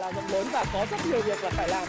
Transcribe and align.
là 0.00 0.12
rộng 0.12 0.24
lớn 0.32 0.46
và 0.52 0.64
có 0.72 0.86
rất 0.90 0.96
nhiều 1.06 1.20
việc 1.22 1.42
là 1.42 1.50
phải 1.50 1.68
làm 1.68 1.88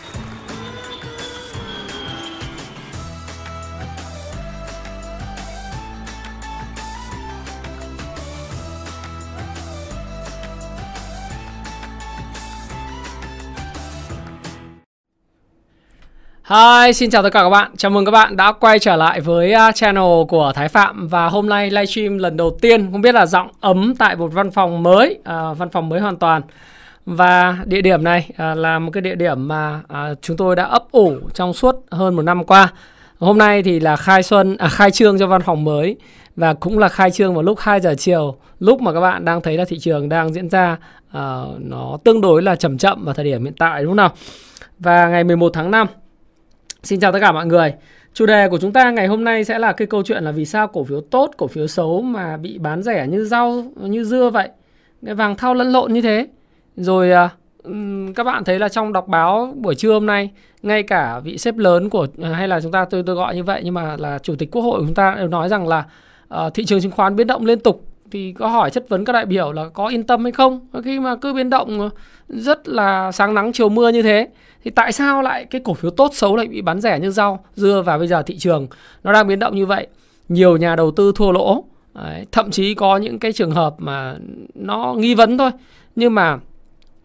Hi, 16.43 16.93
xin 16.93 17.09
chào 17.09 17.23
tất 17.23 17.29
cả 17.29 17.41
các 17.43 17.49
bạn. 17.49 17.71
Chào 17.77 17.91
mừng 17.91 18.05
các 18.05 18.11
bạn 18.11 18.37
đã 18.37 18.51
quay 18.51 18.79
trở 18.79 18.95
lại 18.95 19.21
với 19.21 19.53
à, 19.53 19.71
channel 19.71 20.03
của 20.27 20.51
Thái 20.55 20.69
Phạm 20.69 21.07
và 21.07 21.29
hôm 21.29 21.49
nay 21.49 21.71
livestream 21.71 22.17
lần 22.17 22.37
đầu 22.37 22.57
tiên 22.61 22.91
không 22.91 23.01
biết 23.01 23.15
là 23.15 23.25
giọng 23.25 23.47
ấm 23.59 23.93
tại 23.99 24.15
một 24.15 24.33
văn 24.33 24.51
phòng 24.51 24.83
mới, 24.83 25.19
à, 25.23 25.53
văn 25.53 25.69
phòng 25.69 25.89
mới 25.89 25.99
hoàn 25.99 26.17
toàn. 26.17 26.41
Và 27.05 27.57
địa 27.65 27.81
điểm 27.81 28.03
này 28.03 28.29
à, 28.37 28.55
là 28.55 28.79
một 28.79 28.91
cái 28.93 29.01
địa 29.01 29.15
điểm 29.15 29.47
mà 29.47 29.81
à, 29.87 30.13
chúng 30.21 30.37
tôi 30.37 30.55
đã 30.55 30.63
ấp 30.63 30.91
ủ 30.91 31.15
trong 31.33 31.53
suốt 31.53 31.75
hơn 31.91 32.15
một 32.15 32.21
năm 32.21 32.43
qua. 32.43 32.73
Hôm 33.19 33.37
nay 33.37 33.63
thì 33.63 33.79
là 33.79 33.95
khai 33.95 34.23
xuân, 34.23 34.57
à, 34.57 34.67
khai 34.67 34.91
trương 34.91 35.19
cho 35.19 35.27
văn 35.27 35.41
phòng 35.41 35.63
mới 35.63 35.95
và 36.35 36.53
cũng 36.53 36.79
là 36.79 36.89
khai 36.89 37.11
trương 37.11 37.33
vào 37.33 37.43
lúc 37.43 37.59
2 37.59 37.79
giờ 37.79 37.95
chiều, 37.97 38.37
lúc 38.59 38.81
mà 38.81 38.93
các 38.93 38.99
bạn 38.99 39.25
đang 39.25 39.41
thấy 39.41 39.57
là 39.57 39.65
thị 39.65 39.79
trường 39.79 40.09
đang 40.09 40.33
diễn 40.33 40.49
ra 40.49 40.77
à, 41.11 41.41
nó 41.59 41.97
tương 42.03 42.21
đối 42.21 42.41
là 42.41 42.55
chậm 42.55 42.77
chậm 42.77 43.05
vào 43.05 43.13
thời 43.13 43.25
điểm 43.25 43.43
hiện 43.43 43.53
tại 43.57 43.81
đúng 43.81 43.89
không 43.89 43.97
nào? 43.97 44.11
Và 44.79 45.07
ngày 45.07 45.23
11 45.23 45.51
tháng 45.53 45.71
5 45.71 45.87
Xin 46.83 46.99
chào 46.99 47.11
tất 47.11 47.19
cả 47.21 47.31
mọi 47.31 47.45
người. 47.45 47.73
Chủ 48.13 48.25
đề 48.25 48.49
của 48.49 48.57
chúng 48.57 48.73
ta 48.73 48.91
ngày 48.91 49.07
hôm 49.07 49.23
nay 49.23 49.43
sẽ 49.43 49.59
là 49.59 49.71
cái 49.71 49.87
câu 49.87 50.03
chuyện 50.03 50.23
là 50.23 50.31
vì 50.31 50.45
sao 50.45 50.67
cổ 50.67 50.83
phiếu 50.83 51.01
tốt, 51.01 51.31
cổ 51.37 51.47
phiếu 51.47 51.67
xấu 51.67 52.01
mà 52.01 52.37
bị 52.37 52.57
bán 52.57 52.83
rẻ 52.83 53.07
như 53.07 53.25
rau, 53.25 53.63
như 53.75 54.03
dưa 54.03 54.29
vậy. 54.29 54.49
Cái 55.05 55.15
vàng 55.15 55.35
thao 55.35 55.53
lẫn 55.53 55.71
lộn 55.71 55.93
như 55.93 56.01
thế. 56.01 56.27
Rồi 56.75 57.11
à, 57.11 57.29
các 58.15 58.23
bạn 58.23 58.43
thấy 58.43 58.59
là 58.59 58.69
trong 58.69 58.93
đọc 58.93 59.07
báo 59.07 59.53
buổi 59.57 59.75
trưa 59.75 59.93
hôm 59.93 60.05
nay, 60.05 60.29
ngay 60.61 60.83
cả 60.83 61.19
vị 61.19 61.37
sếp 61.37 61.57
lớn 61.57 61.89
của 61.89 62.07
ờ, 62.21 62.33
hay 62.33 62.47
là 62.47 62.61
chúng 62.61 62.71
ta 62.71 62.85
tôi 62.85 63.03
tôi 63.05 63.15
gọi 63.15 63.35
như 63.35 63.43
vậy 63.43 63.61
nhưng 63.63 63.73
mà 63.73 63.97
là 63.97 64.19
chủ 64.19 64.35
tịch 64.35 64.51
quốc 64.51 64.61
hội 64.61 64.79
của 64.79 64.85
chúng 64.85 64.95
ta 64.95 65.15
đều 65.17 65.27
nói 65.27 65.49
rằng 65.49 65.67
là 65.67 65.85
uh, 66.33 66.53
thị 66.53 66.65
trường 66.65 66.81
chứng 66.81 66.91
khoán 66.91 67.15
biến 67.15 67.27
động 67.27 67.45
liên 67.45 67.59
tục. 67.59 67.87
Thì 68.11 68.33
có 68.33 68.47
hỏi 68.47 68.69
chất 68.69 68.89
vấn 68.89 69.05
các 69.05 69.13
đại 69.13 69.25
biểu 69.25 69.51
là 69.51 69.69
có 69.69 69.87
yên 69.87 70.03
tâm 70.03 70.23
hay 70.23 70.31
không? 70.31 70.67
Khi 70.83 70.99
mà 70.99 71.15
cứ 71.15 71.33
biến 71.33 71.49
động 71.49 71.79
ờ, 71.79 71.89
rất 72.27 72.67
là 72.67 73.11
sáng 73.11 73.33
nắng 73.33 73.51
chiều 73.53 73.69
mưa 73.69 73.89
như 73.89 74.01
thế 74.01 74.27
thì 74.63 74.71
tại 74.71 74.91
sao 74.91 75.21
lại 75.21 75.45
cái 75.45 75.61
cổ 75.63 75.73
phiếu 75.73 75.91
tốt 75.91 76.09
xấu 76.13 76.35
lại 76.35 76.47
bị 76.47 76.61
bán 76.61 76.81
rẻ 76.81 76.99
như 76.99 77.11
rau 77.11 77.45
dưa 77.55 77.81
và 77.85 77.97
bây 77.97 78.07
giờ 78.07 78.21
thị 78.21 78.37
trường 78.37 78.67
nó 79.03 79.13
đang 79.13 79.27
biến 79.27 79.39
động 79.39 79.55
như 79.55 79.65
vậy? 79.65 79.87
Nhiều 80.29 80.57
nhà 80.57 80.75
đầu 80.75 80.91
tư 80.91 81.11
thua 81.15 81.31
lỗ. 81.31 81.63
Đấy, 81.93 82.25
thậm 82.31 82.51
chí 82.51 82.73
có 82.73 82.97
những 82.97 83.19
cái 83.19 83.33
trường 83.33 83.51
hợp 83.51 83.75
mà 83.77 84.15
nó 84.55 84.95
nghi 84.97 85.15
vấn 85.15 85.37
thôi. 85.37 85.51
Nhưng 85.95 86.15
mà 86.15 86.39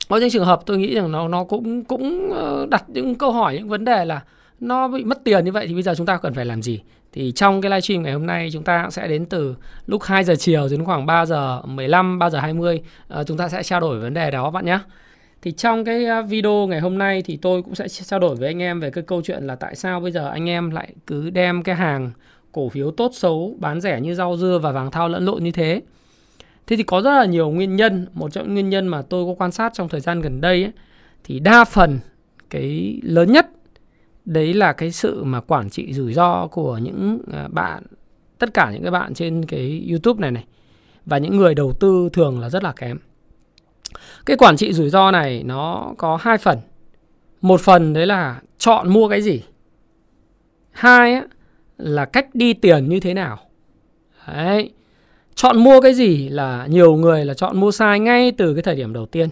có 0.09 0.17
những 0.17 0.31
trường 0.31 0.45
hợp 0.45 0.61
tôi 0.67 0.79
nghĩ 0.79 0.95
rằng 0.95 1.13
nó 1.13 1.29
nó 1.29 1.45
cũng 1.45 1.85
cũng 1.85 2.33
ờ, 2.33 2.67
đặt 2.71 2.85
những 2.89 3.15
câu 3.15 3.33
hỏi 3.33 3.55
những 3.55 3.69
vấn 3.69 3.85
đề 3.85 4.05
là 4.05 4.23
nó 4.61 4.89
bị 4.89 5.05
mất 5.05 5.25
tiền 5.25 5.45
như 5.45 5.53
vậy 5.53 5.67
thì 5.67 5.75
bây 5.75 5.83
giờ 5.83 5.95
chúng 5.97 6.07
ta 6.07 6.17
cần 6.17 6.35
phải 6.35 6.45
làm 6.45 6.63
gì 6.63 6.81
thì 7.17 7.33
trong 7.33 7.61
cái 7.61 7.71
livestream 7.71 8.03
ngày 8.03 8.13
hôm 8.13 8.27
nay 8.27 8.49
chúng 8.53 8.63
ta 8.63 8.91
sẽ 8.91 9.09
đến 9.09 9.27
từ 9.27 9.57
lúc 9.87 10.03
2 10.03 10.25
giờ 10.25 10.35
chiều 10.39 10.69
đến 10.71 10.85
khoảng 10.85 11.07
3 11.07 11.27
giờ 11.27 11.63
15, 11.65 12.19
3 12.19 12.31
giờ 12.31 12.39
20 12.39 12.83
ờ, 13.09 13.25
chúng 13.25 13.37
ta 13.37 13.49
sẽ 13.49 13.63
trao 13.63 13.81
đổi 13.81 14.01
vấn 14.01 14.15
đề 14.15 14.31
đó 14.31 14.51
bạn 14.51 14.67
nhé. 14.67 14.79
Thì 15.43 15.53
trong 15.53 15.85
cái 15.85 16.05
ờ, 16.05 16.23
video 16.23 16.67
ngày 16.67 16.81
hôm 16.81 16.99
nay 16.99 17.23
thì 17.23 17.37
tôi 17.37 17.63
cũng 17.63 17.75
sẽ 17.75 17.89
trao 17.89 18.21
đổi 18.21 18.37
với 18.37 18.49
anh 18.49 18.63
em 18.63 18.81
về 18.81 18.91
cái 18.91 19.05
câu 19.07 19.23
chuyện 19.23 19.47
là 19.47 19.55
tại 19.57 19.75
sao 19.75 20.01
bây 20.01 20.13
giờ 20.13 20.29
anh 20.29 20.49
em 20.49 20.71
lại 20.71 20.93
cứ 21.07 21.31
đem 21.31 21.63
cái 21.63 21.75
hàng 21.75 22.11
cổ 22.53 22.69
phiếu 22.69 22.91
tốt 22.91 23.11
xấu 23.15 23.57
bán 23.59 23.81
rẻ 23.81 24.01
như 24.01 24.15
rau 24.15 24.37
dưa 24.37 24.59
và 24.63 24.73
vàng 24.73 24.91
thao 24.91 25.09
lẫn 25.09 25.25
lộn 25.25 25.45
như 25.45 25.51
thế. 25.51 25.83
Thế 26.67 26.77
thì 26.77 26.83
có 26.83 27.03
rất 27.03 27.11
là 27.11 27.25
nhiều 27.25 27.51
nguyên 27.51 27.77
nhân, 27.77 28.07
một 28.13 28.33
trong 28.33 28.45
những 28.45 28.55
nguyên 28.55 28.71
nhân 28.71 28.89
mà 28.89 29.03
tôi 29.03 29.25
có 29.27 29.35
quan 29.39 29.53
sát 29.53 29.75
trong 29.75 29.89
thời 29.89 30.01
gian 30.01 30.21
gần 30.21 30.41
đây 30.41 30.63
ấy, 30.63 30.73
thì 31.25 31.41
đa 31.41 31.65
phần 31.65 31.99
cái 32.51 33.01
lớn 33.03 33.33
nhất 33.33 33.51
đấy 34.25 34.55
là 34.55 34.73
cái 34.73 34.93
sự 34.93 35.25
mà 35.25 35.41
quản 35.41 35.71
trị 35.71 35.93
rủi 35.93 36.13
ro 36.13 36.47
của 36.47 36.79
những 36.79 37.23
à, 37.33 37.49
bạn 37.49 37.83
tất 38.39 38.55
cả 38.55 38.71
những 38.73 38.83
cái 38.83 38.91
bạn 38.91 39.15
trên 39.15 39.45
cái 39.45 39.87
YouTube 39.91 40.21
này 40.21 40.31
này 40.31 40.45
và 41.07 41.19
những 41.19 41.37
người 41.37 41.55
đầu 41.55 41.73
tư 41.73 42.09
thường 42.13 42.41
là 42.41 42.51
rất 42.51 42.65
là 42.65 42.73
kém. 42.73 42.99
Cái 44.27 44.37
quản 44.37 44.57
trị 44.57 44.73
rủi 44.73 44.91
ro 44.91 45.11
này 45.11 45.43
nó 45.43 45.95
có 45.99 46.19
hai 46.21 46.39
phần. 46.39 46.59
Một 47.41 47.61
phần 47.61 47.93
đấy 47.93 48.07
là 48.07 48.41
chọn 48.59 48.89
mua 48.89 49.09
cái 49.09 49.23
gì. 49.23 49.43
Hai 50.71 51.15
á, 51.15 51.25
là 51.79 52.05
cách 52.05 52.35
đi 52.35 52.55
tiền 52.55 52.89
như 52.89 53.01
thế 53.01 53.15
nào. 53.15 53.39
Đấy. 54.27 54.71
Chọn 55.37 55.59
mua 55.59 55.81
cái 55.81 55.95
gì 55.95 56.29
là 56.29 56.67
nhiều 56.67 56.97
người 56.97 57.25
là 57.25 57.35
chọn 57.35 57.61
mua 57.61 57.71
sai 57.71 58.01
ngay 58.01 58.33
từ 58.33 58.55
cái 58.55 58.63
thời 58.63 58.77
điểm 58.77 58.93
đầu 58.93 59.07
tiên. 59.07 59.29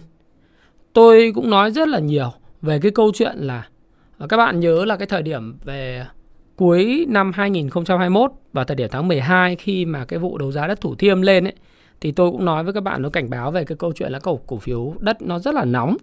Tôi 0.93 1.33
cũng 1.35 1.51
nói 1.51 1.71
rất 1.71 1.89
là 1.89 1.99
nhiều 1.99 2.33
về 2.63 2.79
cái 2.83 2.91
câu 2.91 3.13
chuyện 3.15 3.37
là 3.39 3.69
ờ, 4.19 4.27
các 4.27 4.37
bạn 4.37 4.61
nhớ 4.61 4.85
là 4.85 4.97
cái 4.97 5.07
thời 5.07 5.23
điểm 5.23 5.59
về 5.65 6.07
cuối 6.57 7.07
năm 7.09 7.33
2021 7.35 8.31
và 8.53 8.65
thời 8.65 8.75
điểm 8.75 8.89
tháng 8.91 9.09
12 9.09 9.57
khi 9.57 9.85
mà 9.85 10.05
cái 10.05 10.19
vụ 10.19 10.39
đấu 10.39 10.53
giá 10.53 10.67
đất 10.67 10.81
Thủ 10.81 10.95
Thiêm 10.95 11.23
lên 11.23 11.45
ấy, 11.45 11.55
thì 12.01 12.13
tôi 12.13 12.31
cũng 12.31 12.45
nói 12.45 12.65
với 12.65 12.73
các 12.73 12.83
bạn 12.83 13.03
nó 13.03 13.09
cảnh 13.09 13.31
báo 13.31 13.51
về 13.51 13.65
cái 13.65 13.77
câu 13.77 13.93
chuyện 13.93 14.13
là 14.13 14.19
cổ 14.19 14.37
cổ 14.37 14.59
phiếu 14.59 14.95
đất 14.99 15.23
nó 15.23 15.39
rất 15.39 15.55
là 15.55 15.65
nóng 15.65 15.97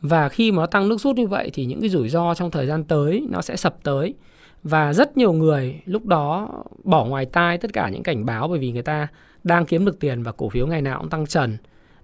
và 0.00 0.28
khi 0.28 0.52
mà 0.52 0.60
nó 0.62 0.66
tăng 0.66 0.88
nước 0.88 1.00
rút 1.00 1.16
như 1.16 1.26
vậy 1.26 1.50
thì 1.52 1.64
những 1.64 1.80
cái 1.80 1.88
rủi 1.88 2.08
ro 2.08 2.34
trong 2.34 2.50
thời 2.50 2.66
gian 2.66 2.84
tới 2.84 3.26
nó 3.30 3.42
sẽ 3.42 3.56
sập 3.56 3.82
tới 3.82 4.14
và 4.62 4.92
rất 4.92 5.16
nhiều 5.16 5.32
người 5.32 5.80
lúc 5.84 6.06
đó 6.06 6.48
bỏ 6.84 7.04
ngoài 7.04 7.26
tai 7.26 7.58
tất 7.58 7.72
cả 7.72 7.88
những 7.88 8.02
cảnh 8.02 8.26
báo 8.26 8.48
bởi 8.48 8.58
vì 8.58 8.72
người 8.72 8.82
ta 8.82 9.08
đang 9.46 9.66
kiếm 9.66 9.84
được 9.84 10.00
tiền 10.00 10.22
và 10.22 10.32
cổ 10.32 10.48
phiếu 10.48 10.66
ngày 10.66 10.82
nào 10.82 10.98
cũng 10.98 11.10
tăng 11.10 11.26
trần. 11.26 11.56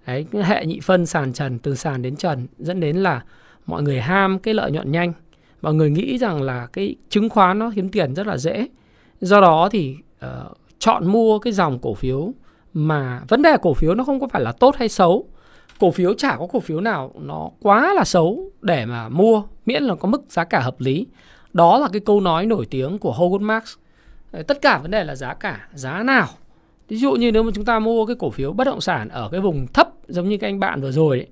Đấy 0.07 0.27
hệ 0.43 0.67
nhị 0.67 0.81
phân 0.81 1.07
sàn 1.07 1.33
trần 1.33 1.59
từ 1.59 1.75
sàn 1.75 2.03
đến 2.03 2.17
trần 2.17 2.47
dẫn 2.59 2.81
đến 2.81 2.97
là 2.97 3.23
mọi 3.67 3.83
người 3.83 4.01
ham 4.01 4.39
cái 4.39 4.55
lợi 4.55 4.71
nhuận 4.71 4.93
nhanh. 4.93 5.13
Mọi 5.63 5.75
người 5.75 5.91
nghĩ 5.91 6.19
rằng 6.19 6.43
là 6.43 6.67
cái 6.73 6.97
chứng 7.09 7.29
khoán 7.29 7.59
nó 7.59 7.73
kiếm 7.75 7.89
tiền 7.89 8.15
rất 8.15 8.27
là 8.27 8.37
dễ. 8.37 8.69
Do 9.21 9.41
đó 9.41 9.69
thì 9.73 9.97
uh, 10.25 10.57
chọn 10.79 11.07
mua 11.07 11.39
cái 11.39 11.53
dòng 11.53 11.79
cổ 11.79 11.95
phiếu 11.95 12.33
mà 12.73 13.23
vấn 13.29 13.43
đề 13.43 13.57
cổ 13.63 13.75
phiếu 13.75 13.95
nó 13.95 14.05
không 14.05 14.21
có 14.21 14.27
phải 14.29 14.43
là 14.43 14.53
tốt 14.53 14.77
hay 14.79 14.89
xấu. 14.89 15.29
Cổ 15.81 15.91
phiếu 15.91 16.15
chả 16.15 16.37
có 16.37 16.47
cổ 16.47 16.61
phiếu 16.61 16.81
nào 16.81 17.13
nó 17.21 17.51
quá 17.61 17.95
là 17.95 18.05
xấu 18.05 18.51
để 18.61 18.87
mà 18.87 19.09
mua 19.09 19.43
miễn 19.67 19.83
là 19.83 19.95
có 19.95 20.09
mức 20.09 20.23
giá 20.29 20.45
cả 20.45 20.61
hợp 20.61 20.81
lý. 20.81 21.07
Đó 21.53 21.79
là 21.79 21.89
cái 21.93 22.01
câu 22.01 22.21
nói 22.21 22.47
nổi 22.47 22.67
tiếng 22.71 22.99
của 22.99 23.13
Howard 23.13 23.41
Marks. 23.41 23.75
Tất 24.47 24.61
cả 24.63 24.79
vấn 24.79 24.91
đề 24.91 25.05
là 25.05 25.15
giá 25.15 25.35
cả 25.35 25.69
giá 25.75 26.03
nào 26.03 26.29
ví 26.93 26.99
dụ 26.99 27.13
như 27.13 27.33
nếu 27.33 27.43
mà 27.43 27.51
chúng 27.55 27.65
ta 27.65 27.79
mua 27.79 28.07
cái 28.07 28.17
cổ 28.19 28.31
phiếu 28.31 28.53
bất 28.53 28.65
động 28.65 28.81
sản 28.81 29.09
ở 29.09 29.29
cái 29.33 29.41
vùng 29.41 29.67
thấp 29.67 29.89
giống 30.09 30.29
như 30.29 30.37
các 30.37 30.47
anh 30.47 30.61
bạn 30.61 30.81
vừa 30.81 30.91
rồi 30.91 31.19
ấy, 31.19 31.27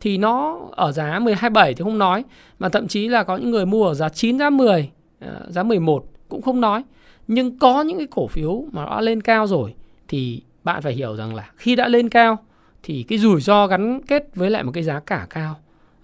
thì 0.00 0.18
nó 0.18 0.60
ở 0.70 0.92
giá 0.92 1.18
12,7 1.18 1.74
thì 1.76 1.84
không 1.84 1.98
nói 1.98 2.24
mà 2.58 2.68
thậm 2.68 2.88
chí 2.88 3.08
là 3.08 3.24
có 3.24 3.36
những 3.36 3.50
người 3.50 3.66
mua 3.66 3.86
ở 3.86 3.94
giá 3.94 4.08
9 4.08 4.38
giá 4.38 4.50
10 4.50 4.90
ờ, 5.20 5.46
giá 5.48 5.62
11 5.62 6.04
cũng 6.28 6.42
không 6.42 6.60
nói. 6.60 6.82
Nhưng 7.28 7.58
có 7.58 7.82
những 7.82 7.98
cái 7.98 8.06
cổ 8.10 8.26
phiếu 8.26 8.64
mà 8.72 8.84
nó 8.84 9.00
lên 9.00 9.20
cao 9.20 9.46
rồi 9.46 9.74
thì 10.08 10.42
bạn 10.64 10.82
phải 10.82 10.92
hiểu 10.92 11.16
rằng 11.16 11.34
là 11.34 11.50
khi 11.56 11.76
đã 11.76 11.88
lên 11.88 12.08
cao 12.08 12.38
thì 12.82 13.02
cái 13.08 13.18
rủi 13.18 13.40
ro 13.40 13.66
gắn 13.66 14.00
kết 14.02 14.28
với 14.34 14.50
lại 14.50 14.62
một 14.62 14.72
cái 14.74 14.82
giá 14.82 15.00
cả 15.00 15.26
cao 15.30 15.56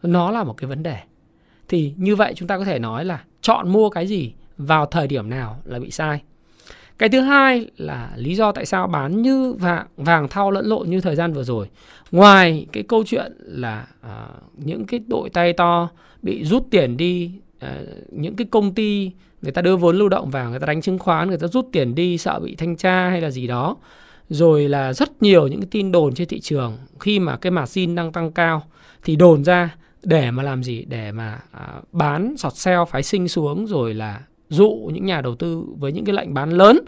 nó 0.02 0.30
là 0.30 0.44
một 0.44 0.54
cái 0.56 0.68
vấn 0.68 0.82
đề. 0.82 0.98
Thì 1.68 1.92
như 1.96 2.16
vậy 2.16 2.32
chúng 2.36 2.48
ta 2.48 2.58
có 2.58 2.64
thể 2.64 2.78
nói 2.78 3.04
là 3.04 3.24
chọn 3.40 3.72
mua 3.72 3.90
cái 3.90 4.06
gì 4.06 4.32
vào 4.58 4.86
thời 4.86 5.06
điểm 5.06 5.30
nào 5.30 5.58
là 5.64 5.78
bị 5.78 5.90
sai 5.90 6.20
cái 6.98 7.08
thứ 7.08 7.20
hai 7.20 7.70
là 7.76 8.12
lý 8.16 8.34
do 8.34 8.52
tại 8.52 8.66
sao 8.66 8.86
bán 8.86 9.22
như 9.22 9.52
vàng 9.52 9.86
vàng 9.96 10.28
thao 10.28 10.50
lẫn 10.50 10.66
lộn 10.66 10.90
như 10.90 11.00
thời 11.00 11.16
gian 11.16 11.32
vừa 11.32 11.42
rồi. 11.42 11.68
Ngoài 12.10 12.66
cái 12.72 12.82
câu 12.82 13.04
chuyện 13.06 13.32
là 13.40 13.86
à, 14.00 14.26
những 14.56 14.86
cái 14.86 15.00
đội 15.06 15.30
tay 15.30 15.52
to 15.52 15.88
bị 16.22 16.44
rút 16.44 16.66
tiền 16.70 16.96
đi 16.96 17.32
à, 17.58 17.80
những 18.10 18.36
cái 18.36 18.46
công 18.50 18.74
ty 18.74 19.10
người 19.42 19.52
ta 19.52 19.62
đưa 19.62 19.76
vốn 19.76 19.98
lưu 19.98 20.08
động 20.08 20.30
vào 20.30 20.50
người 20.50 20.60
ta 20.60 20.66
đánh 20.66 20.80
chứng 20.80 20.98
khoán 20.98 21.28
người 21.28 21.38
ta 21.38 21.46
rút 21.46 21.68
tiền 21.72 21.94
đi 21.94 22.18
sợ 22.18 22.40
bị 22.40 22.54
thanh 22.54 22.76
tra 22.76 23.08
hay 23.08 23.20
là 23.20 23.30
gì 23.30 23.46
đó. 23.46 23.76
Rồi 24.28 24.68
là 24.68 24.92
rất 24.92 25.22
nhiều 25.22 25.46
những 25.46 25.60
cái 25.60 25.68
tin 25.70 25.92
đồn 25.92 26.14
trên 26.14 26.28
thị 26.28 26.40
trường. 26.40 26.78
Khi 27.00 27.18
mà 27.18 27.36
cái 27.36 27.50
margin 27.50 27.94
đang 27.94 28.12
tăng 28.12 28.32
cao 28.32 28.62
thì 29.04 29.16
đồn 29.16 29.44
ra 29.44 29.76
để 30.02 30.30
mà 30.30 30.42
làm 30.42 30.62
gì? 30.62 30.84
Để 30.84 31.12
mà 31.12 31.40
à, 31.52 31.74
bán 31.92 32.36
sọt 32.36 32.56
sale 32.56 32.84
phái 32.90 33.02
sinh 33.02 33.28
xuống 33.28 33.66
rồi 33.66 33.94
là 33.94 34.20
dụ 34.48 34.90
những 34.92 35.06
nhà 35.06 35.20
đầu 35.20 35.34
tư 35.34 35.64
với 35.78 35.92
những 35.92 36.04
cái 36.04 36.14
lệnh 36.14 36.34
bán 36.34 36.50
lớn. 36.50 36.80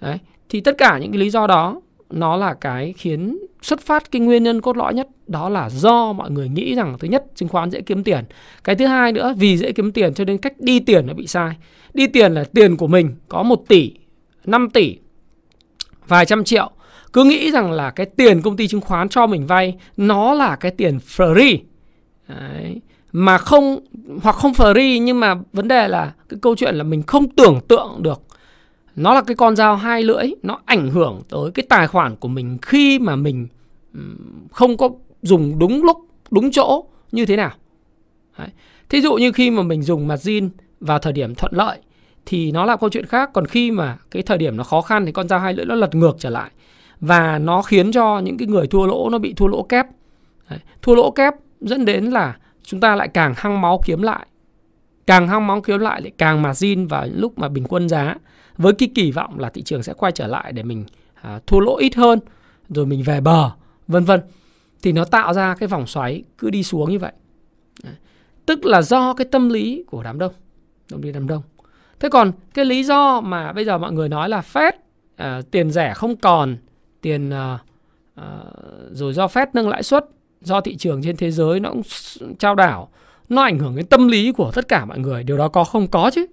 Đấy. 0.00 0.18
thì 0.48 0.60
tất 0.60 0.78
cả 0.78 0.98
những 0.98 1.12
cái 1.12 1.18
lý 1.18 1.30
do 1.30 1.46
đó, 1.46 1.80
nó 2.10 2.36
là 2.36 2.54
cái 2.54 2.94
khiến 2.96 3.38
xuất 3.62 3.80
phát 3.80 4.10
cái 4.10 4.20
nguyên 4.20 4.42
nhân 4.42 4.60
cốt 4.60 4.76
lõi 4.76 4.94
nhất, 4.94 5.08
đó 5.26 5.48
là 5.48 5.70
do 5.70 6.12
mọi 6.12 6.30
người 6.30 6.48
nghĩ 6.48 6.74
rằng 6.74 6.96
thứ 6.98 7.08
nhất, 7.08 7.24
chứng 7.34 7.48
khoán 7.48 7.70
dễ 7.70 7.80
kiếm 7.80 8.04
tiền. 8.04 8.24
Cái 8.64 8.74
thứ 8.74 8.86
hai 8.86 9.12
nữa, 9.12 9.34
vì 9.38 9.56
dễ 9.56 9.72
kiếm 9.72 9.92
tiền 9.92 10.14
cho 10.14 10.24
nên 10.24 10.38
cách 10.38 10.60
đi 10.60 10.80
tiền 10.80 11.06
nó 11.06 11.14
bị 11.14 11.26
sai. 11.26 11.56
Đi 11.94 12.06
tiền 12.06 12.32
là 12.32 12.44
tiền 12.44 12.76
của 12.76 12.86
mình 12.86 13.14
có 13.28 13.42
1 13.42 13.68
tỷ 13.68 13.92
5 14.44 14.70
tỷ, 14.70 14.96
vài 16.08 16.26
trăm 16.26 16.44
triệu. 16.44 16.70
Cứ 17.12 17.24
nghĩ 17.24 17.50
rằng 17.50 17.72
là 17.72 17.90
cái 17.90 18.06
tiền 18.06 18.42
công 18.42 18.56
ty 18.56 18.68
chứng 18.68 18.80
khoán 18.80 19.08
cho 19.08 19.26
mình 19.26 19.46
vay, 19.46 19.76
nó 19.96 20.34
là 20.34 20.56
cái 20.56 20.70
tiền 20.70 20.98
free. 20.98 21.58
Đấy 22.28 22.80
mà 23.12 23.38
không, 23.38 23.80
hoặc 24.22 24.36
không 24.36 24.52
free, 24.52 25.02
nhưng 25.02 25.20
mà 25.20 25.34
vấn 25.52 25.68
đề 25.68 25.88
là 25.88 26.12
cái 26.28 26.38
câu 26.42 26.56
chuyện 26.56 26.74
là 26.74 26.84
mình 26.84 27.02
không 27.02 27.30
tưởng 27.30 27.60
tượng 27.68 27.96
được 27.98 28.20
nó 28.96 29.14
là 29.14 29.22
cái 29.22 29.34
con 29.36 29.56
dao 29.56 29.76
hai 29.76 30.02
lưỡi, 30.02 30.34
nó 30.42 30.58
ảnh 30.64 30.90
hưởng 30.90 31.22
tới 31.28 31.50
cái 31.54 31.66
tài 31.68 31.86
khoản 31.86 32.16
của 32.16 32.28
mình 32.28 32.58
khi 32.62 32.98
mà 32.98 33.16
mình 33.16 33.48
không 34.52 34.76
có 34.76 34.90
dùng 35.22 35.58
đúng 35.58 35.84
lúc, 35.84 35.98
đúng 36.30 36.50
chỗ 36.50 36.84
như 37.12 37.26
thế 37.26 37.36
nào 37.36 37.50
Đấy. 38.38 38.48
Thí 38.88 39.00
dụ 39.00 39.14
như 39.14 39.32
khi 39.32 39.50
mà 39.50 39.62
mình 39.62 39.82
dùng 39.82 40.08
margin 40.08 40.50
vào 40.80 40.98
thời 40.98 41.12
điểm 41.12 41.34
thuận 41.34 41.52
lợi 41.54 41.78
thì 42.26 42.52
nó 42.52 42.64
là 42.64 42.76
câu 42.76 42.90
chuyện 42.90 43.06
khác, 43.06 43.30
còn 43.32 43.46
khi 43.46 43.70
mà 43.70 43.98
cái 44.10 44.22
thời 44.22 44.38
điểm 44.38 44.56
nó 44.56 44.64
khó 44.64 44.80
khăn 44.80 45.06
thì 45.06 45.12
con 45.12 45.28
dao 45.28 45.38
hai 45.38 45.54
lưỡi 45.54 45.66
nó 45.66 45.74
lật 45.74 45.94
ngược 45.94 46.16
trở 46.18 46.30
lại 46.30 46.50
và 47.00 47.38
nó 47.38 47.62
khiến 47.62 47.92
cho 47.92 48.18
những 48.18 48.36
cái 48.38 48.48
người 48.48 48.66
thua 48.66 48.86
lỗ, 48.86 49.08
nó 49.10 49.18
bị 49.18 49.32
thua 49.32 49.46
lỗ 49.46 49.62
kép 49.62 49.86
Đấy. 50.50 50.58
thua 50.82 50.94
lỗ 50.94 51.10
kép 51.10 51.34
dẫn 51.60 51.84
đến 51.84 52.04
là 52.04 52.36
chúng 52.62 52.80
ta 52.80 52.96
lại 52.96 53.08
càng 53.08 53.34
hăng 53.36 53.60
máu 53.60 53.80
kiếm 53.84 54.02
lại. 54.02 54.26
Càng 55.06 55.28
hăng 55.28 55.46
máu 55.46 55.60
kiếm 55.60 55.80
lại 55.80 56.00
lại 56.00 56.12
càng 56.18 56.42
margin 56.42 56.86
vào 56.86 57.06
lúc 57.12 57.38
mà 57.38 57.48
bình 57.48 57.64
quân 57.68 57.88
giá. 57.88 58.16
Với 58.56 58.72
cái 58.72 58.90
kỳ 58.94 59.10
vọng 59.10 59.38
là 59.38 59.50
thị 59.50 59.62
trường 59.62 59.82
sẽ 59.82 59.92
quay 59.92 60.12
trở 60.12 60.26
lại 60.26 60.52
để 60.52 60.62
mình 60.62 60.84
à, 61.14 61.40
thua 61.46 61.60
lỗ 61.60 61.76
ít 61.76 61.94
hơn 61.94 62.18
rồi 62.68 62.86
mình 62.86 63.02
về 63.02 63.20
bờ 63.20 63.50
vân 63.88 64.04
vân. 64.04 64.20
Thì 64.82 64.92
nó 64.92 65.04
tạo 65.04 65.34
ra 65.34 65.54
cái 65.54 65.66
vòng 65.66 65.86
xoáy 65.86 66.22
cứ 66.38 66.50
đi 66.50 66.62
xuống 66.62 66.90
như 66.90 66.98
vậy. 66.98 67.12
Đấy. 67.84 67.94
tức 68.46 68.64
là 68.64 68.82
do 68.82 69.14
cái 69.14 69.24
tâm 69.30 69.48
lý 69.48 69.84
của 69.86 70.02
đám 70.02 70.18
đông 70.18 70.32
đông 70.90 71.00
đi 71.00 71.12
đám 71.12 71.26
đông. 71.26 71.42
Thế 72.00 72.08
còn 72.08 72.32
cái 72.54 72.64
lý 72.64 72.84
do 72.84 73.20
mà 73.20 73.52
bây 73.52 73.64
giờ 73.64 73.78
mọi 73.78 73.92
người 73.92 74.08
nói 74.08 74.28
là 74.28 74.40
Fed 74.52 74.72
à, 75.16 75.40
tiền 75.50 75.70
rẻ 75.70 75.94
không 75.94 76.16
còn 76.16 76.56
tiền 77.00 77.30
à, 77.30 77.58
à, 78.14 78.38
rồi 78.90 79.12
do 79.12 79.26
Fed 79.26 79.46
nâng 79.54 79.68
lãi 79.68 79.82
suất 79.82 80.04
do 80.42 80.60
thị 80.60 80.76
trường 80.76 81.02
trên 81.02 81.16
thế 81.16 81.30
giới 81.30 81.60
nó 81.60 81.70
cũng 81.70 81.82
trao 82.38 82.54
đảo 82.54 82.88
nó 83.28 83.42
ảnh 83.42 83.58
hưởng 83.58 83.76
đến 83.76 83.86
tâm 83.86 84.08
lý 84.08 84.32
của 84.32 84.50
tất 84.54 84.68
cả 84.68 84.84
mọi 84.84 84.98
người 84.98 85.24
điều 85.24 85.38
đó 85.38 85.48
có 85.48 85.64
không 85.64 85.86
có 85.86 86.10
chứ 86.14 86.26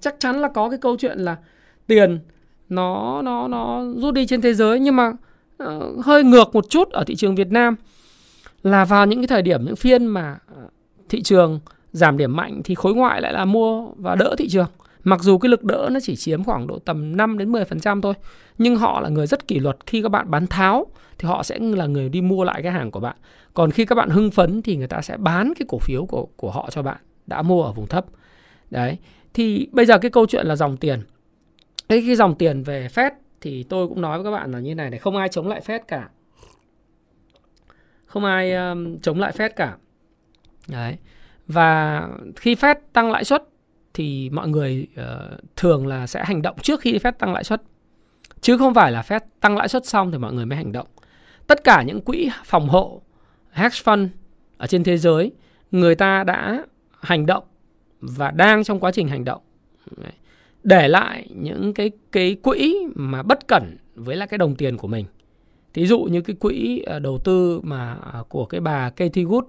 chắc 0.00 0.16
chắn 0.18 0.40
là 0.40 0.48
có 0.48 0.70
cái 0.70 0.78
câu 0.78 0.96
chuyện 0.96 1.18
là 1.18 1.36
tiền 1.86 2.18
nó 2.68 3.22
nó 3.22 3.48
nó 3.48 3.84
rút 3.96 4.14
đi 4.14 4.26
trên 4.26 4.40
thế 4.40 4.54
giới 4.54 4.80
nhưng 4.80 4.96
mà 4.96 5.12
uh, 5.64 6.04
hơi 6.04 6.24
ngược 6.24 6.54
một 6.54 6.70
chút 6.70 6.90
ở 6.90 7.04
thị 7.04 7.16
trường 7.16 7.34
Việt 7.34 7.50
Nam 7.50 7.76
là 8.62 8.84
vào 8.84 9.06
những 9.06 9.18
cái 9.18 9.26
thời 9.26 9.42
điểm 9.42 9.64
những 9.64 9.76
phiên 9.76 10.06
mà 10.06 10.38
thị 11.08 11.22
trường 11.22 11.60
giảm 11.92 12.16
điểm 12.16 12.36
mạnh 12.36 12.60
thì 12.64 12.74
khối 12.74 12.94
ngoại 12.94 13.20
lại 13.20 13.32
là 13.32 13.44
mua 13.44 13.88
và 13.96 14.14
đỡ 14.14 14.34
thị 14.38 14.48
trường. 14.48 14.66
Mặc 15.06 15.22
dù 15.22 15.38
cái 15.38 15.48
lực 15.48 15.64
đỡ 15.64 15.88
nó 15.92 16.00
chỉ 16.00 16.16
chiếm 16.16 16.44
khoảng 16.44 16.66
độ 16.66 16.78
tầm 16.78 17.16
5 17.16 17.38
đến 17.38 17.52
10% 17.52 18.00
thôi, 18.00 18.14
nhưng 18.58 18.76
họ 18.76 19.00
là 19.00 19.08
người 19.08 19.26
rất 19.26 19.48
kỷ 19.48 19.58
luật 19.58 19.76
khi 19.86 20.02
các 20.02 20.08
bạn 20.08 20.30
bán 20.30 20.46
tháo 20.46 20.86
thì 21.18 21.28
họ 21.28 21.42
sẽ 21.42 21.58
là 21.58 21.86
người 21.86 22.08
đi 22.08 22.20
mua 22.20 22.44
lại 22.44 22.62
cái 22.62 22.72
hàng 22.72 22.90
của 22.90 23.00
bạn. 23.00 23.16
Còn 23.54 23.70
khi 23.70 23.84
các 23.84 23.94
bạn 23.94 24.10
hưng 24.10 24.30
phấn 24.30 24.62
thì 24.62 24.76
người 24.76 24.86
ta 24.86 25.02
sẽ 25.02 25.16
bán 25.16 25.52
cái 25.58 25.66
cổ 25.68 25.78
phiếu 25.78 26.06
của 26.06 26.26
của 26.36 26.50
họ 26.50 26.68
cho 26.70 26.82
bạn 26.82 26.96
đã 27.26 27.42
mua 27.42 27.62
ở 27.62 27.72
vùng 27.72 27.86
thấp. 27.86 28.06
Đấy. 28.70 28.98
Thì 29.34 29.68
bây 29.72 29.86
giờ 29.86 29.98
cái 29.98 30.10
câu 30.10 30.26
chuyện 30.26 30.46
là 30.46 30.56
dòng 30.56 30.76
tiền. 30.76 31.02
Cái 31.88 32.02
cái 32.06 32.16
dòng 32.16 32.34
tiền 32.34 32.62
về 32.62 32.88
Fed 32.94 33.10
thì 33.40 33.62
tôi 33.62 33.88
cũng 33.88 34.00
nói 34.00 34.18
với 34.18 34.24
các 34.24 34.38
bạn 34.38 34.52
là 34.52 34.58
như 34.58 34.74
này 34.74 34.90
này, 34.90 34.98
không 34.98 35.16
ai 35.16 35.28
chống 35.28 35.48
lại 35.48 35.60
Fed 35.66 35.80
cả. 35.88 36.08
Không 38.06 38.24
ai 38.24 38.52
um, 38.52 38.98
chống 38.98 39.20
lại 39.20 39.32
Fed 39.36 39.50
cả. 39.56 39.76
Đấy. 40.68 40.96
Và 41.46 42.02
khi 42.36 42.54
Fed 42.54 42.74
tăng 42.92 43.10
lãi 43.10 43.24
suất 43.24 43.44
thì 43.96 44.30
mọi 44.30 44.48
người 44.48 44.86
uh, 45.00 45.38
thường 45.56 45.86
là 45.86 46.06
sẽ 46.06 46.24
hành 46.24 46.42
động 46.42 46.56
trước 46.62 46.80
khi 46.80 46.98
Fed 46.98 47.12
tăng 47.12 47.32
lãi 47.32 47.44
suất. 47.44 47.62
Chứ 48.40 48.58
không 48.58 48.74
phải 48.74 48.92
là 48.92 49.02
Fed 49.02 49.20
tăng 49.40 49.56
lãi 49.56 49.68
suất 49.68 49.86
xong 49.86 50.12
thì 50.12 50.18
mọi 50.18 50.32
người 50.32 50.46
mới 50.46 50.56
hành 50.56 50.72
động. 50.72 50.86
Tất 51.46 51.64
cả 51.64 51.82
những 51.82 52.00
quỹ 52.00 52.30
phòng 52.44 52.68
hộ, 52.68 53.02
hedge 53.50 53.76
fund 53.84 54.08
ở 54.56 54.66
trên 54.66 54.84
thế 54.84 54.98
giới, 54.98 55.32
người 55.70 55.94
ta 55.94 56.24
đã 56.24 56.64
hành 57.00 57.26
động 57.26 57.44
và 58.00 58.30
đang 58.30 58.64
trong 58.64 58.80
quá 58.80 58.90
trình 58.92 59.08
hành 59.08 59.24
động. 59.24 59.42
Để 60.62 60.88
lại 60.88 61.28
những 61.34 61.74
cái 61.74 61.90
cái 62.12 62.34
quỹ 62.42 62.86
mà 62.94 63.22
bất 63.22 63.48
cẩn 63.48 63.76
với 63.94 64.16
lại 64.16 64.28
cái 64.28 64.38
đồng 64.38 64.56
tiền 64.56 64.76
của 64.76 64.88
mình. 64.88 65.06
Thí 65.74 65.86
dụ 65.86 66.00
như 66.00 66.20
cái 66.20 66.36
quỹ 66.36 66.82
ờ, 66.86 66.98
đầu 66.98 67.18
tư 67.24 67.60
mà 67.62 67.98
ờ, 68.12 68.24
của 68.28 68.44
cái 68.44 68.60
bà 68.60 68.90
Katie 68.90 69.24
Wood 69.24 69.42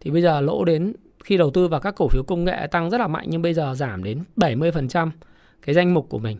thì 0.00 0.10
bây 0.10 0.22
giờ 0.22 0.40
lỗ 0.40 0.64
đến 0.64 0.92
khi 1.24 1.36
đầu 1.36 1.50
tư 1.50 1.68
vào 1.68 1.80
các 1.80 1.94
cổ 1.96 2.08
phiếu 2.08 2.22
công 2.22 2.44
nghệ 2.44 2.66
tăng 2.70 2.90
rất 2.90 2.98
là 2.98 3.08
mạnh 3.08 3.26
nhưng 3.28 3.42
bây 3.42 3.54
giờ 3.54 3.74
giảm 3.74 4.04
đến 4.04 4.24
70% 4.36 5.10
cái 5.62 5.74
danh 5.74 5.94
mục 5.94 6.06
của 6.08 6.18
mình. 6.18 6.38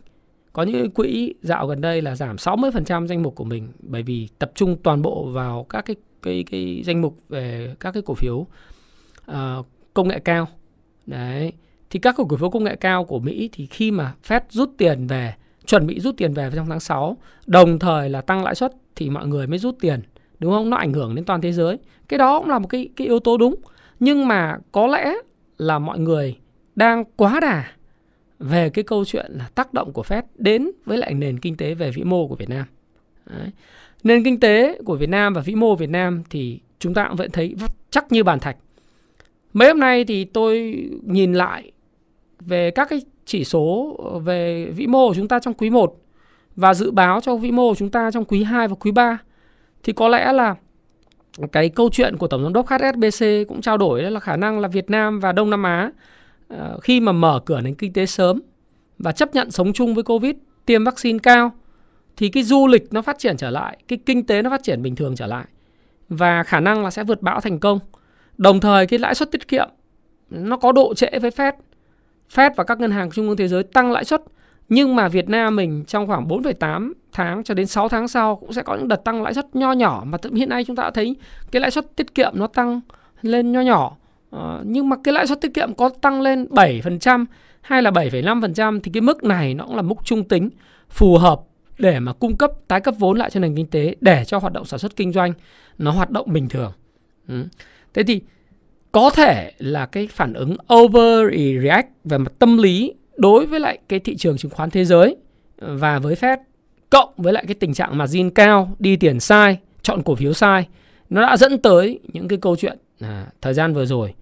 Có 0.53 0.63
những 0.63 0.91
quỹ 0.91 1.33
dạo 1.41 1.67
gần 1.67 1.81
đây 1.81 2.01
là 2.01 2.15
giảm 2.15 2.35
60% 2.35 3.07
danh 3.07 3.23
mục 3.23 3.35
của 3.35 3.43
mình 3.43 3.71
bởi 3.79 4.03
vì 4.03 4.27
tập 4.39 4.51
trung 4.55 4.77
toàn 4.83 5.01
bộ 5.01 5.25
vào 5.25 5.65
các 5.69 5.85
cái 5.85 5.95
cái 6.21 6.43
cái 6.51 6.81
danh 6.85 7.01
mục 7.01 7.17
về 7.29 7.75
các 7.79 7.91
cái 7.91 8.03
cổ 8.05 8.13
phiếu 8.13 8.35
uh, 9.31 9.65
công 9.93 10.07
nghệ 10.07 10.19
cao. 10.19 10.47
Đấy. 11.05 11.53
Thì 11.89 11.99
các 11.99 12.15
cổ 12.17 12.37
phiếu 12.37 12.49
công 12.49 12.63
nghệ 12.63 12.75
cao 12.75 13.05
của 13.05 13.19
Mỹ 13.19 13.49
thì 13.51 13.65
khi 13.65 13.91
mà 13.91 14.13
Fed 14.27 14.41
rút 14.49 14.69
tiền 14.77 15.07
về, 15.07 15.33
chuẩn 15.65 15.87
bị 15.87 15.99
rút 15.99 16.17
tiền 16.17 16.33
về 16.33 16.49
trong 16.55 16.69
tháng 16.69 16.79
6, 16.79 17.17
đồng 17.45 17.79
thời 17.79 18.09
là 18.09 18.21
tăng 18.21 18.43
lãi 18.43 18.55
suất 18.55 18.73
thì 18.95 19.09
mọi 19.09 19.27
người 19.27 19.47
mới 19.47 19.59
rút 19.59 19.75
tiền, 19.79 20.01
đúng 20.39 20.51
không? 20.51 20.69
Nó 20.69 20.77
ảnh 20.77 20.93
hưởng 20.93 21.15
đến 21.15 21.25
toàn 21.25 21.41
thế 21.41 21.51
giới. 21.51 21.77
Cái 22.07 22.17
đó 22.17 22.39
cũng 22.39 22.49
là 22.49 22.59
một 22.59 22.67
cái 22.67 22.89
cái 22.95 23.07
yếu 23.07 23.19
tố 23.19 23.37
đúng 23.37 23.55
nhưng 24.01 24.27
mà 24.27 24.57
có 24.71 24.87
lẽ 24.87 25.13
là 25.57 25.79
mọi 25.79 25.99
người 25.99 26.37
đang 26.75 27.03
quá 27.15 27.39
đà 27.39 27.71
về 28.39 28.69
cái 28.69 28.83
câu 28.83 29.05
chuyện 29.05 29.31
là 29.31 29.49
tác 29.55 29.73
động 29.73 29.93
của 29.93 30.01
Fed 30.01 30.21
đến 30.35 30.71
với 30.85 30.97
lại 30.97 31.13
nền 31.13 31.39
kinh 31.39 31.57
tế 31.57 31.73
về 31.73 31.91
vĩ 31.91 32.03
mô 32.03 32.27
của 32.27 32.35
Việt 32.35 32.49
Nam. 32.49 32.65
Đấy. 33.25 33.49
Nền 34.03 34.23
kinh 34.23 34.39
tế 34.39 34.79
của 34.85 34.95
Việt 34.95 35.09
Nam 35.09 35.33
và 35.33 35.41
vĩ 35.41 35.55
mô 35.55 35.75
Việt 35.75 35.89
Nam 35.89 36.23
thì 36.29 36.59
chúng 36.79 36.93
ta 36.93 37.07
cũng 37.07 37.17
vẫn 37.17 37.31
thấy 37.31 37.55
chắc 37.89 38.11
như 38.11 38.23
bàn 38.23 38.39
thạch. 38.39 38.57
Mấy 39.53 39.67
hôm 39.67 39.79
nay 39.79 40.05
thì 40.05 40.25
tôi 40.25 40.77
nhìn 41.03 41.33
lại 41.33 41.71
về 42.39 42.71
các 42.71 42.89
cái 42.89 43.01
chỉ 43.25 43.43
số 43.43 43.95
về 44.23 44.65
vĩ 44.65 44.87
mô 44.87 45.07
của 45.07 45.15
chúng 45.15 45.27
ta 45.27 45.39
trong 45.39 45.53
quý 45.53 45.69
1 45.69 45.97
và 46.55 46.73
dự 46.73 46.91
báo 46.91 47.21
cho 47.21 47.35
vĩ 47.35 47.51
mô 47.51 47.69
của 47.69 47.75
chúng 47.75 47.89
ta 47.89 48.11
trong 48.11 48.25
quý 48.25 48.43
2 48.43 48.67
và 48.67 48.75
quý 48.75 48.91
3 48.91 49.17
thì 49.83 49.93
có 49.93 50.07
lẽ 50.07 50.33
là 50.33 50.55
cái 51.51 51.69
câu 51.69 51.89
chuyện 51.89 52.17
của 52.17 52.27
tổng 52.27 52.43
giám 52.43 52.53
đốc 52.53 52.67
HSBC 52.67 53.25
cũng 53.47 53.61
trao 53.61 53.77
đổi 53.77 54.03
là 54.03 54.19
khả 54.19 54.35
năng 54.35 54.59
là 54.59 54.67
Việt 54.67 54.89
Nam 54.89 55.19
và 55.19 55.31
Đông 55.31 55.49
Nam 55.49 55.63
Á 55.63 55.91
ờ, 56.47 56.79
khi 56.81 56.99
mà 56.99 57.11
mở 57.11 57.39
cửa 57.45 57.61
nền 57.61 57.75
kinh 57.75 57.93
tế 57.93 58.05
sớm 58.05 58.41
và 58.97 59.11
chấp 59.11 59.33
nhận 59.33 59.51
sống 59.51 59.73
chung 59.73 59.93
với 59.95 60.03
Covid, 60.03 60.35
tiêm 60.65 60.83
vaccine 60.83 61.19
cao 61.19 61.51
thì 62.17 62.29
cái 62.29 62.43
du 62.43 62.67
lịch 62.67 62.93
nó 62.93 63.01
phát 63.01 63.19
triển 63.19 63.37
trở 63.37 63.49
lại, 63.49 63.77
cái 63.87 63.99
kinh 64.05 64.25
tế 64.25 64.41
nó 64.41 64.49
phát 64.49 64.63
triển 64.63 64.81
bình 64.81 64.95
thường 64.95 65.15
trở 65.15 65.25
lại 65.25 65.45
và 66.09 66.43
khả 66.43 66.59
năng 66.59 66.83
là 66.83 66.91
sẽ 66.91 67.03
vượt 67.03 67.21
bão 67.21 67.41
thành 67.41 67.59
công. 67.59 67.79
Đồng 68.37 68.59
thời 68.59 68.87
cái 68.87 68.99
lãi 68.99 69.15
suất 69.15 69.31
tiết 69.31 69.47
kiệm 69.47 69.69
nó 70.29 70.57
có 70.57 70.71
độ 70.71 70.93
trễ 70.93 71.19
với 71.21 71.31
Fed. 71.31 71.53
Fed 72.35 72.51
và 72.55 72.63
các 72.63 72.79
ngân 72.79 72.91
hàng 72.91 73.11
trung 73.11 73.27
ương 73.27 73.37
thế 73.37 73.47
giới 73.47 73.63
tăng 73.63 73.91
lãi 73.91 74.05
suất 74.05 74.23
nhưng 74.71 74.95
mà 74.95 75.07
Việt 75.07 75.29
Nam 75.29 75.55
mình 75.55 75.83
trong 75.87 76.07
khoảng 76.07 76.27
4,8 76.27 76.93
tháng 77.11 77.43
cho 77.43 77.53
đến 77.53 77.67
6 77.67 77.89
tháng 77.89 78.07
sau 78.07 78.35
cũng 78.35 78.53
sẽ 78.53 78.63
có 78.63 78.75
những 78.75 78.87
đợt 78.87 79.03
tăng 79.03 79.23
lãi 79.23 79.33
suất 79.33 79.55
nho 79.55 79.71
nhỏ 79.71 80.03
mà 80.05 80.17
hiện 80.35 80.49
nay 80.49 80.63
chúng 80.65 80.75
ta 80.75 80.83
đã 80.83 80.91
thấy 80.91 81.15
cái 81.51 81.59
lãi 81.59 81.71
suất 81.71 81.95
tiết 81.95 82.15
kiệm 82.15 82.31
nó 82.35 82.47
tăng 82.47 82.81
lên 83.21 83.51
nho 83.51 83.61
nhỏ. 83.61 83.97
Ờ, 84.29 84.61
nhưng 84.65 84.89
mà 84.89 84.95
cái 85.03 85.13
lãi 85.13 85.27
suất 85.27 85.41
tiết 85.41 85.53
kiệm 85.53 85.73
có 85.73 85.89
tăng 85.89 86.21
lên 86.21 86.47
7% 86.49 87.25
hay 87.61 87.81
là 87.81 87.91
7,5% 87.91 88.79
thì 88.83 88.91
cái 88.93 89.01
mức 89.01 89.23
này 89.23 89.53
nó 89.53 89.65
cũng 89.65 89.75
là 89.75 89.81
mức 89.81 89.95
trung 90.03 90.23
tính 90.23 90.49
phù 90.89 91.17
hợp 91.17 91.41
để 91.77 91.99
mà 91.99 92.13
cung 92.13 92.37
cấp 92.37 92.51
tái 92.67 92.81
cấp 92.81 92.95
vốn 92.99 93.17
lại 93.17 93.29
cho 93.29 93.39
nền 93.39 93.55
kinh 93.55 93.67
tế 93.67 93.95
để 94.01 94.25
cho 94.25 94.37
hoạt 94.37 94.53
động 94.53 94.65
sản 94.65 94.79
xuất 94.79 94.95
kinh 94.95 95.11
doanh 95.11 95.33
nó 95.77 95.91
hoạt 95.91 96.09
động 96.09 96.33
bình 96.33 96.49
thường. 96.49 96.71
Ừ. 97.27 97.43
Thế 97.93 98.03
thì 98.03 98.21
có 98.91 99.09
thể 99.09 99.51
là 99.57 99.85
cái 99.85 100.07
phản 100.07 100.33
ứng 100.33 100.55
overreact 100.73 101.87
về 102.03 102.17
mặt 102.17 102.33
tâm 102.39 102.57
lý 102.57 102.93
đối 103.17 103.45
với 103.45 103.59
lại 103.59 103.79
cái 103.89 103.99
thị 103.99 104.15
trường 104.17 104.37
chứng 104.37 104.51
khoán 104.51 104.69
thế 104.69 104.85
giới 104.85 105.15
và 105.57 105.99
với 105.99 106.15
Fed 106.15 106.37
cộng 106.89 107.09
với 107.17 107.33
lại 107.33 107.43
cái 107.47 107.55
tình 107.55 107.73
trạng 107.73 107.97
margin 107.97 108.29
cao, 108.29 108.75
đi 108.79 108.95
tiền 108.95 109.19
sai, 109.19 109.57
chọn 109.81 110.03
cổ 110.03 110.15
phiếu 110.15 110.33
sai, 110.33 110.67
nó 111.09 111.21
đã 111.21 111.37
dẫn 111.37 111.61
tới 111.61 111.99
những 112.13 112.27
cái 112.27 112.39
câu 112.41 112.55
chuyện 112.55 112.77
à, 112.99 113.25
thời 113.41 113.53
gian 113.53 113.73
vừa 113.73 113.85
rồi 113.85 114.13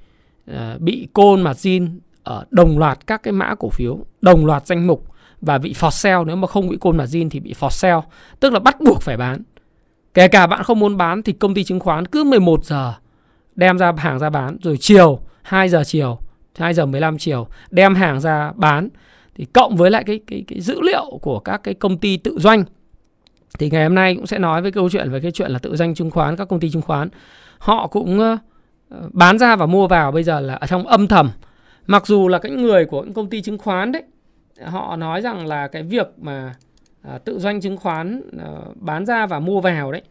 à, 0.46 0.77
bị 0.79 1.08
côn 1.13 1.41
margin 1.41 2.00
ở 2.24 2.46
đồng 2.51 2.77
loạt 2.79 3.08
các 3.08 3.24
cái 3.24 3.31
mã 3.31 3.55
cổ 3.60 3.69
phiếu, 3.69 4.05
đồng 4.22 4.46
loạt 4.46 4.67
danh 4.67 4.88
mục 4.88 5.05
và 5.41 5.58
bị 5.58 5.74
for 5.74 5.89
sell 5.89 6.24
nếu 6.25 6.36
mà 6.36 6.48
không 6.48 6.69
bị 6.69 6.77
côn 6.77 6.98
margin 6.98 7.29
thì 7.29 7.39
bị 7.39 7.53
for 7.60 7.69
sell, 7.69 8.00
tức 8.39 8.53
là 8.53 8.60
bắt 8.60 8.81
buộc 8.81 9.01
phải 9.01 9.17
bán. 9.17 9.41
Kể 10.13 10.27
cả 10.27 10.48
bạn 10.48 10.63
không 10.63 10.79
muốn 10.79 10.98
bán 10.98 11.24
thì 11.24 11.34
công 11.34 11.53
ty 11.53 11.63
chứng 11.63 11.79
khoán 11.79 12.05
cứ 12.05 12.24
11 12.24 12.65
giờ 12.65 12.93
đem 13.55 13.77
ra 13.77 13.93
hàng 13.98 14.19
ra 14.19 14.29
bán 14.29 14.58
rồi 14.62 14.77
chiều 14.79 15.19
2 15.41 15.69
giờ 15.69 15.84
chiều 15.86 16.19
2 16.60 16.74
giờ 16.74 16.86
15 16.86 17.18
chiều, 17.18 17.48
đem 17.72 17.96
hàng 17.96 18.20
ra 18.20 18.51
bán. 18.56 18.89
Thì 19.36 19.46
cộng 19.46 19.75
với 19.75 19.92
lại 19.92 20.04
cái 20.04 20.20
cái 20.28 20.44
cái 20.48 20.62
dữ 20.62 20.82
liệu 20.82 21.20
của 21.22 21.39
các 21.39 21.63
cái 21.63 21.74
công 21.74 21.98
ty 21.98 22.18
tự 22.18 22.39
doanh, 22.39 22.63
thì 23.60 23.70
ngày 23.70 23.84
hôm 23.84 23.96
nay 23.96 24.16
cũng 24.16 24.28
sẽ 24.28 24.39
nói 24.39 24.62
với 24.62 24.72
câu 24.72 24.89
chuyện 24.89 25.12
về 25.12 25.20
cái 25.20 25.32
chuyện 25.32 25.51
là 25.51 25.60
tự 25.60 25.75
doanh 25.75 25.96
chứng 25.96 26.12
khoán, 26.12 26.36
các 26.36 26.46
công 26.46 26.60
ty 26.60 26.70
chứng 26.70 26.82
khoán. 26.82 27.10
Họ 27.58 27.88
cũng 27.88 28.20
ờ, 28.20 28.38
bán 29.12 29.38
ra 29.39 29.56
và 29.56 29.66
mua 29.66 29.88
vào 29.88 30.12
bây 30.12 30.24
giờ 30.24 30.39
là, 30.39 30.54
ở 30.54 30.68
trong 30.68 30.88
âm 30.88 31.08
thầm. 31.08 31.30
Mặc 31.88 32.08
dù 32.08 32.28
là 32.28 32.39
cái 32.39 32.51
người 32.51 32.86
của 32.86 33.04
những 33.04 33.13
công 33.13 33.30
ty 33.30 33.42
chứng 33.42 33.58
khoán 33.58 33.92
đấy, 33.92 34.04
họ 34.66 34.96
nói 34.96 35.22
rằng 35.22 35.48
là 35.48 35.68
cái 35.68 35.84
việc 35.84 36.08
mà 36.22 36.56
ờ, 37.04 37.18
tự 37.18 37.39
doanh 37.39 37.62
chứng 37.62 37.78
khoán 37.78 38.22
ờ, 38.39 38.63
bán 38.75 39.06
ra 39.06 39.25
và 39.25 39.39
mua 39.39 39.62
vào 39.62 39.92
đấy 39.92 40.01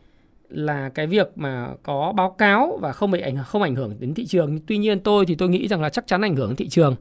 là 0.50 0.88
cái 0.88 1.06
việc 1.06 1.32
mà 1.36 1.68
có 1.82 2.12
báo 2.16 2.30
cáo 2.30 2.78
và 2.82 2.92
không 2.92 3.10
bị 3.10 3.20
ảnh 3.20 3.38
không 3.46 3.62
ảnh 3.62 3.74
hưởng 3.74 3.96
đến 4.00 4.14
thị 4.14 4.26
trường. 4.26 4.58
Tuy 4.66 4.78
nhiên 4.78 5.00
tôi 5.00 5.26
thì 5.26 5.34
tôi 5.34 5.48
nghĩ 5.48 5.68
rằng 5.68 5.82
là 5.82 5.88
chắc 5.88 6.06
chắn 6.06 6.24
ảnh 6.24 6.36
hưởng 6.36 6.48
đến 6.48 6.56
thị 6.56 6.68
trường. 6.68 6.96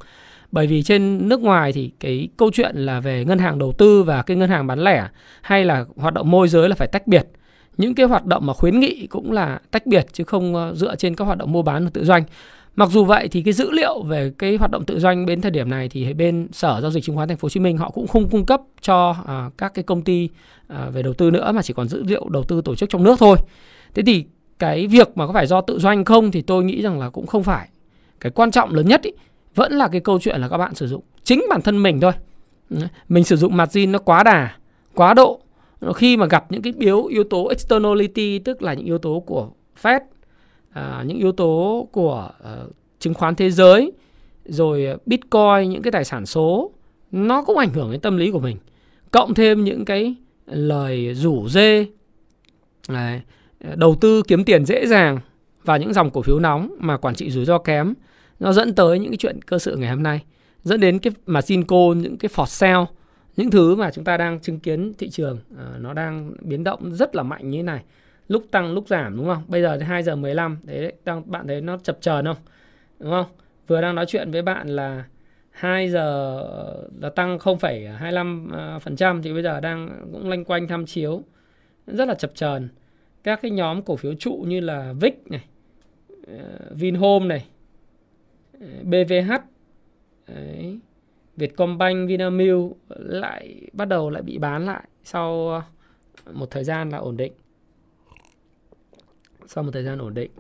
Bởi 0.52 0.68
vì 0.68 0.84
trên 0.84 1.30
nước 1.30 1.42
ngoài 1.42 1.74
thì 1.74 1.92
cái 2.00 2.28
câu 2.38 2.52
chuyện 2.54 2.76
là 2.76 3.00
về 3.00 3.26
ngân 3.26 3.40
hàng 3.40 3.60
đầu 3.60 3.74
tư 3.78 4.04
và 4.04 4.22
cái 4.22 4.38
ngân 4.38 4.50
hàng 4.50 4.68
bán 4.68 4.80
lẻ 4.80 5.08
hay 5.42 5.66
là 5.66 5.86
hoạt 5.96 6.14
động 6.14 6.32
môi 6.32 6.48
giới 6.48 6.70
là 6.70 6.76
phải 6.76 6.88
tách 6.88 7.08
biệt. 7.08 7.28
Những 7.78 7.96
cái 7.96 8.06
hoạt 8.06 8.26
động 8.26 8.46
mà 8.46 8.54
khuyến 8.54 8.80
nghị 8.80 9.08
cũng 9.08 9.32
là 9.32 9.60
tách 9.72 9.86
biệt 9.86 10.06
chứ 10.14 10.24
không 10.24 10.56
ờ, 10.56 10.74
dựa 10.76 10.96
trên 10.96 11.16
các 11.16 11.26
hoạt 11.26 11.38
động 11.38 11.52
mua 11.52 11.62
bán 11.62 11.84
và 11.84 11.90
tự 11.94 12.06
doanh. 12.06 12.24
Mặc 12.76 12.90
dù 12.90 13.06
vậy 13.06 13.28
thì 13.28 13.42
cái 13.42 13.54
dữ 13.54 13.72
liệu 13.72 14.04
về 14.04 14.32
cái 14.38 14.56
hoạt 14.56 14.72
động 14.72 14.86
tự 14.86 15.00
doanh 15.00 15.26
bên 15.26 15.42
thời 15.42 15.52
điểm 15.52 15.70
này 15.70 15.90
thì 15.90 16.14
bên 16.14 16.48
Sở 16.52 16.82
giao 16.82 16.92
dịch 16.92 17.04
chứng 17.04 17.16
khoán 17.16 17.28
Thành 17.28 17.38
phố 17.38 17.46
Hồ 17.46 17.50
Chí 17.50 17.60
Minh 17.60 17.78
họ 17.78 17.90
cũng 17.90 18.08
không 18.08 18.30
cung 18.30 18.46
cấp 18.46 18.62
cho 18.82 19.16
à, 19.28 19.50
các 19.58 19.74
cái 19.74 19.84
công 19.84 20.02
ty 20.02 20.30
à, 20.68 20.90
về 20.90 21.04
đầu 21.04 21.14
tư 21.14 21.32
nữa 21.32 21.52
mà 21.52 21.62
chỉ 21.62 21.74
còn 21.74 21.88
dữ 21.88 22.04
liệu 22.04 22.30
đầu 22.30 22.44
tư 22.44 22.62
tổ 22.62 22.76
chức 22.76 22.90
trong 22.90 23.04
nước 23.04 23.20
thôi. 23.20 23.38
Thế 23.94 24.04
thì 24.06 24.26
cái 24.60 24.88
việc 24.88 25.18
mà 25.18 25.28
có 25.28 25.34
phải 25.34 25.48
do 25.48 25.62
tự 25.62 25.80
doanh 25.80 26.06
không 26.06 26.32
thì 26.32 26.42
tôi 26.42 26.64
nghĩ 26.64 26.82
rằng 26.82 27.00
là 27.00 27.10
cũng 27.10 27.28
không 27.28 27.44
phải. 27.44 27.70
Cái 28.20 28.32
quan 28.32 28.52
trọng 28.52 28.74
lớn 28.74 28.88
nhất 28.88 29.02
ý, 29.02 29.12
vẫn 29.56 29.74
là 29.74 29.88
cái 29.88 30.02
câu 30.02 30.20
chuyện 30.20 30.42
là 30.42 30.48
các 30.48 30.58
bạn 30.58 30.76
sử 30.76 30.88
dụng 30.88 31.04
chính 31.24 31.46
bản 31.50 31.62
thân 31.62 31.84
mình 31.84 32.00
thôi. 32.00 32.12
Mình 33.10 33.24
sử 33.24 33.36
dụng 33.36 33.58
margin 33.58 33.92
nó 33.92 34.00
quá 34.00 34.24
đà, 34.24 34.56
quá 34.94 35.14
độ. 35.14 35.40
Khi 35.96 36.18
mà 36.18 36.26
gặp 36.26 36.52
những 36.52 36.62
cái 36.62 36.74
yếu 36.80 37.06
yếu 37.06 37.24
tố 37.24 37.48
externality 37.48 38.40
tức 38.40 38.62
là 38.62 38.74
những 38.74 38.86
yếu 38.86 38.98
tố 38.98 39.20
của 39.20 39.50
Fed 39.82 40.00
à, 40.78 41.04
những 41.06 41.18
yếu 41.18 41.32
tố 41.32 41.88
của 41.92 42.30
uh, 42.44 42.72
chứng 43.00 43.14
khoán 43.14 43.36
thế 43.36 43.52
giới 43.52 43.92
rồi 44.46 44.86
ờ, 44.86 44.98
bitcoin 45.06 45.70
những 45.70 45.82
cái 45.82 45.92
tài 45.92 46.06
sản 46.06 46.26
số 46.26 46.72
nó 47.12 47.44
cũng 47.44 47.58
ảnh 47.58 47.74
hưởng 47.74 47.92
đến 47.92 48.02
tâm 48.02 48.18
lý 48.18 48.32
của 48.32 48.40
mình 48.40 48.58
cộng 49.12 49.34
thêm 49.34 49.64
những 49.64 49.86
cái 49.86 50.16
lời 50.48 51.14
rủ 51.14 51.50
dê 51.50 51.86
Đấy. 52.90 53.22
đầu 53.76 53.96
tư 54.02 54.22
kiếm 54.28 54.44
tiền 54.44 54.66
dễ 54.66 54.88
dàng 54.88 55.20
và 55.64 55.78
những 55.78 55.94
dòng 55.94 56.12
cổ 56.12 56.22
phiếu 56.22 56.40
nóng 56.40 56.76
mà 56.80 56.98
quản 56.98 57.16
trị 57.16 57.32
rủi 57.32 57.46
ro 57.46 57.58
kém 57.58 57.94
nó 58.40 58.54
dẫn 58.54 58.76
tới 58.76 59.00
những 59.00 59.12
cái 59.12 59.18
chuyện 59.18 59.42
cơ 59.42 59.60
sự 59.60 59.76
ngày 59.76 59.90
hôm 59.90 60.04
nay 60.04 60.22
dẫn 60.64 60.80
đến 60.80 61.00
cái 61.00 61.14
mà 61.26 61.42
cô 61.68 61.94
những 61.94 62.18
cái 62.18 62.30
for 62.36 62.46
sale 62.46 62.86
những 63.38 63.52
thứ 63.52 63.76
mà 63.76 63.92
chúng 63.92 64.04
ta 64.04 64.18
đang 64.18 64.40
chứng 64.40 64.60
kiến 64.60 64.94
thị 64.98 65.10
trường 65.10 65.40
uh, 65.54 65.82
nó 65.82 65.94
đang 65.94 66.32
biến 66.42 66.64
động 66.64 66.94
rất 66.94 67.16
là 67.16 67.24
mạnh 67.24 67.50
như 67.50 67.58
thế 67.58 67.64
này 67.64 67.84
lúc 68.28 68.44
tăng 68.52 68.74
lúc 68.74 68.88
giảm 68.88 69.18
đúng 69.18 69.26
không? 69.26 69.44
Bây 69.48 69.62
giờ 69.62 69.78
2 69.82 70.04
giờ 70.04 70.16
15 70.16 70.58
đấy 70.64 70.94
đang 71.06 71.32
bạn 71.32 71.48
thấy 71.48 71.62
nó 71.62 71.78
chập 71.78 71.98
chờn 72.02 72.26
không? 72.26 72.38
Đúng 73.00 73.12
không? 73.12 73.26
Vừa 73.68 73.82
đang 73.82 73.96
nói 73.96 74.06
chuyện 74.06 74.32
với 74.32 74.42
bạn 74.42 74.68
là 74.68 75.04
2 75.58 75.90
giờ 75.90 76.44
là 77.00 77.10
tăng 77.10 77.38
0,25% 77.38 79.18
à, 79.18 79.22
thì 79.24 79.34
bây 79.34 79.44
giờ 79.44 79.60
đang 79.60 80.08
cũng 80.14 80.30
lanh 80.30 80.46
quanh 80.46 80.68
tham 80.68 80.86
chiếu. 80.86 81.24
Rất 81.88 82.08
là 82.08 82.14
chập 82.14 82.32
chờn. 82.36 82.70
Các 83.24 83.40
cái 83.42 83.52
nhóm 83.52 83.82
cổ 83.82 83.96
phiếu 83.96 84.14
trụ 84.14 84.44
như 84.48 84.60
là 84.60 84.94
VIX 85.02 85.14
này, 85.26 85.46
à, 86.28 86.44
Vinhome 86.72 87.26
này, 87.26 87.46
à, 88.62 88.68
BVH, 88.84 89.32
đấy, 90.28 90.80
Vietcombank, 91.38 92.10
Vinamilk 92.10 92.78
lại 92.90 93.62
bắt 93.74 93.86
đầu 93.86 94.10
lại 94.10 94.24
bị 94.24 94.38
bán 94.38 94.66
lại 94.66 94.84
sau 95.04 95.62
một 96.32 96.52
thời 96.52 96.64
gian 96.64 96.90
là 96.90 96.98
ổn 96.98 97.18
định. 97.18 97.34
Sau 99.46 99.64
một 99.64 99.72
thời 99.74 99.84
gian 99.84 99.98
ổn 99.98 100.14
định. 100.14 100.32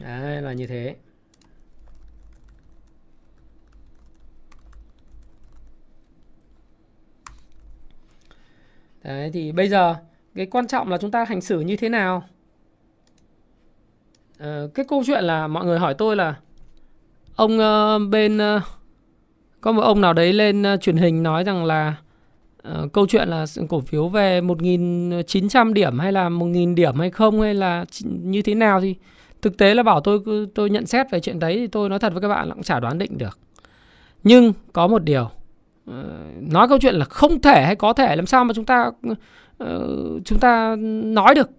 Đấy 0.00 0.42
là 0.42 0.52
như 0.52 0.66
thế. 0.66 0.96
Đấy 9.02 9.30
thì 9.32 9.52
bây 9.52 9.68
giờ 9.68 9.94
cái 10.34 10.46
quan 10.46 10.66
trọng 10.66 10.88
là 10.88 10.98
chúng 10.98 11.10
ta 11.10 11.24
hành 11.24 11.40
xử 11.40 11.60
như 11.60 11.76
thế 11.76 11.88
nào 11.88 12.24
ờ, 14.38 14.70
cái 14.74 14.84
câu 14.88 15.02
chuyện 15.06 15.24
là 15.24 15.46
mọi 15.46 15.64
người 15.64 15.78
hỏi 15.78 15.94
tôi 15.94 16.16
là 16.16 16.34
ông 17.36 17.58
uh, 17.58 18.10
bên 18.10 18.36
uh, 18.36 18.62
có 19.60 19.72
một 19.72 19.82
ông 19.82 20.00
nào 20.00 20.12
đấy 20.12 20.32
lên 20.32 20.62
uh, 20.74 20.80
truyền 20.80 20.96
hình 20.96 21.22
nói 21.22 21.44
rằng 21.44 21.64
là 21.64 21.94
uh, 22.68 22.92
câu 22.92 23.06
chuyện 23.06 23.28
là 23.28 23.46
cổ 23.68 23.80
phiếu 23.80 24.08
về 24.08 24.40
1.900 24.40 25.72
điểm 25.72 25.98
hay 25.98 26.12
là 26.12 26.28
1.000 26.28 26.74
điểm 26.74 26.98
hay 26.98 27.10
không 27.10 27.40
hay 27.40 27.54
là 27.54 27.84
như 28.04 28.42
thế 28.42 28.54
nào 28.54 28.80
thì 28.80 28.94
thực 29.42 29.58
tế 29.58 29.74
là 29.74 29.82
bảo 29.82 30.00
tôi 30.00 30.20
tôi 30.54 30.70
nhận 30.70 30.86
xét 30.86 31.10
về 31.10 31.20
chuyện 31.20 31.38
đấy 31.38 31.56
thì 31.56 31.66
tôi 31.66 31.88
nói 31.88 31.98
thật 31.98 32.12
với 32.12 32.22
các 32.22 32.28
bạn 32.28 32.48
là 32.48 32.54
cũng 32.54 32.62
chả 32.62 32.80
đoán 32.80 32.98
định 32.98 33.18
được. 33.18 33.38
Nhưng 34.24 34.52
có 34.72 34.86
một 34.86 35.04
điều 35.04 35.30
Ờ, 35.86 36.24
nói 36.40 36.68
câu 36.68 36.78
chuyện 36.78 36.94
là 36.94 37.04
không 37.04 37.40
thể 37.40 37.62
hay 37.62 37.76
có 37.76 37.92
thể 37.92 38.16
làm 38.16 38.26
sao 38.26 38.44
mà 38.44 38.54
chúng 38.54 38.64
ta 38.64 38.90
uh, 39.62 39.68
chúng 40.24 40.38
ta 40.40 40.76
nói 41.04 41.34
được 41.34 41.50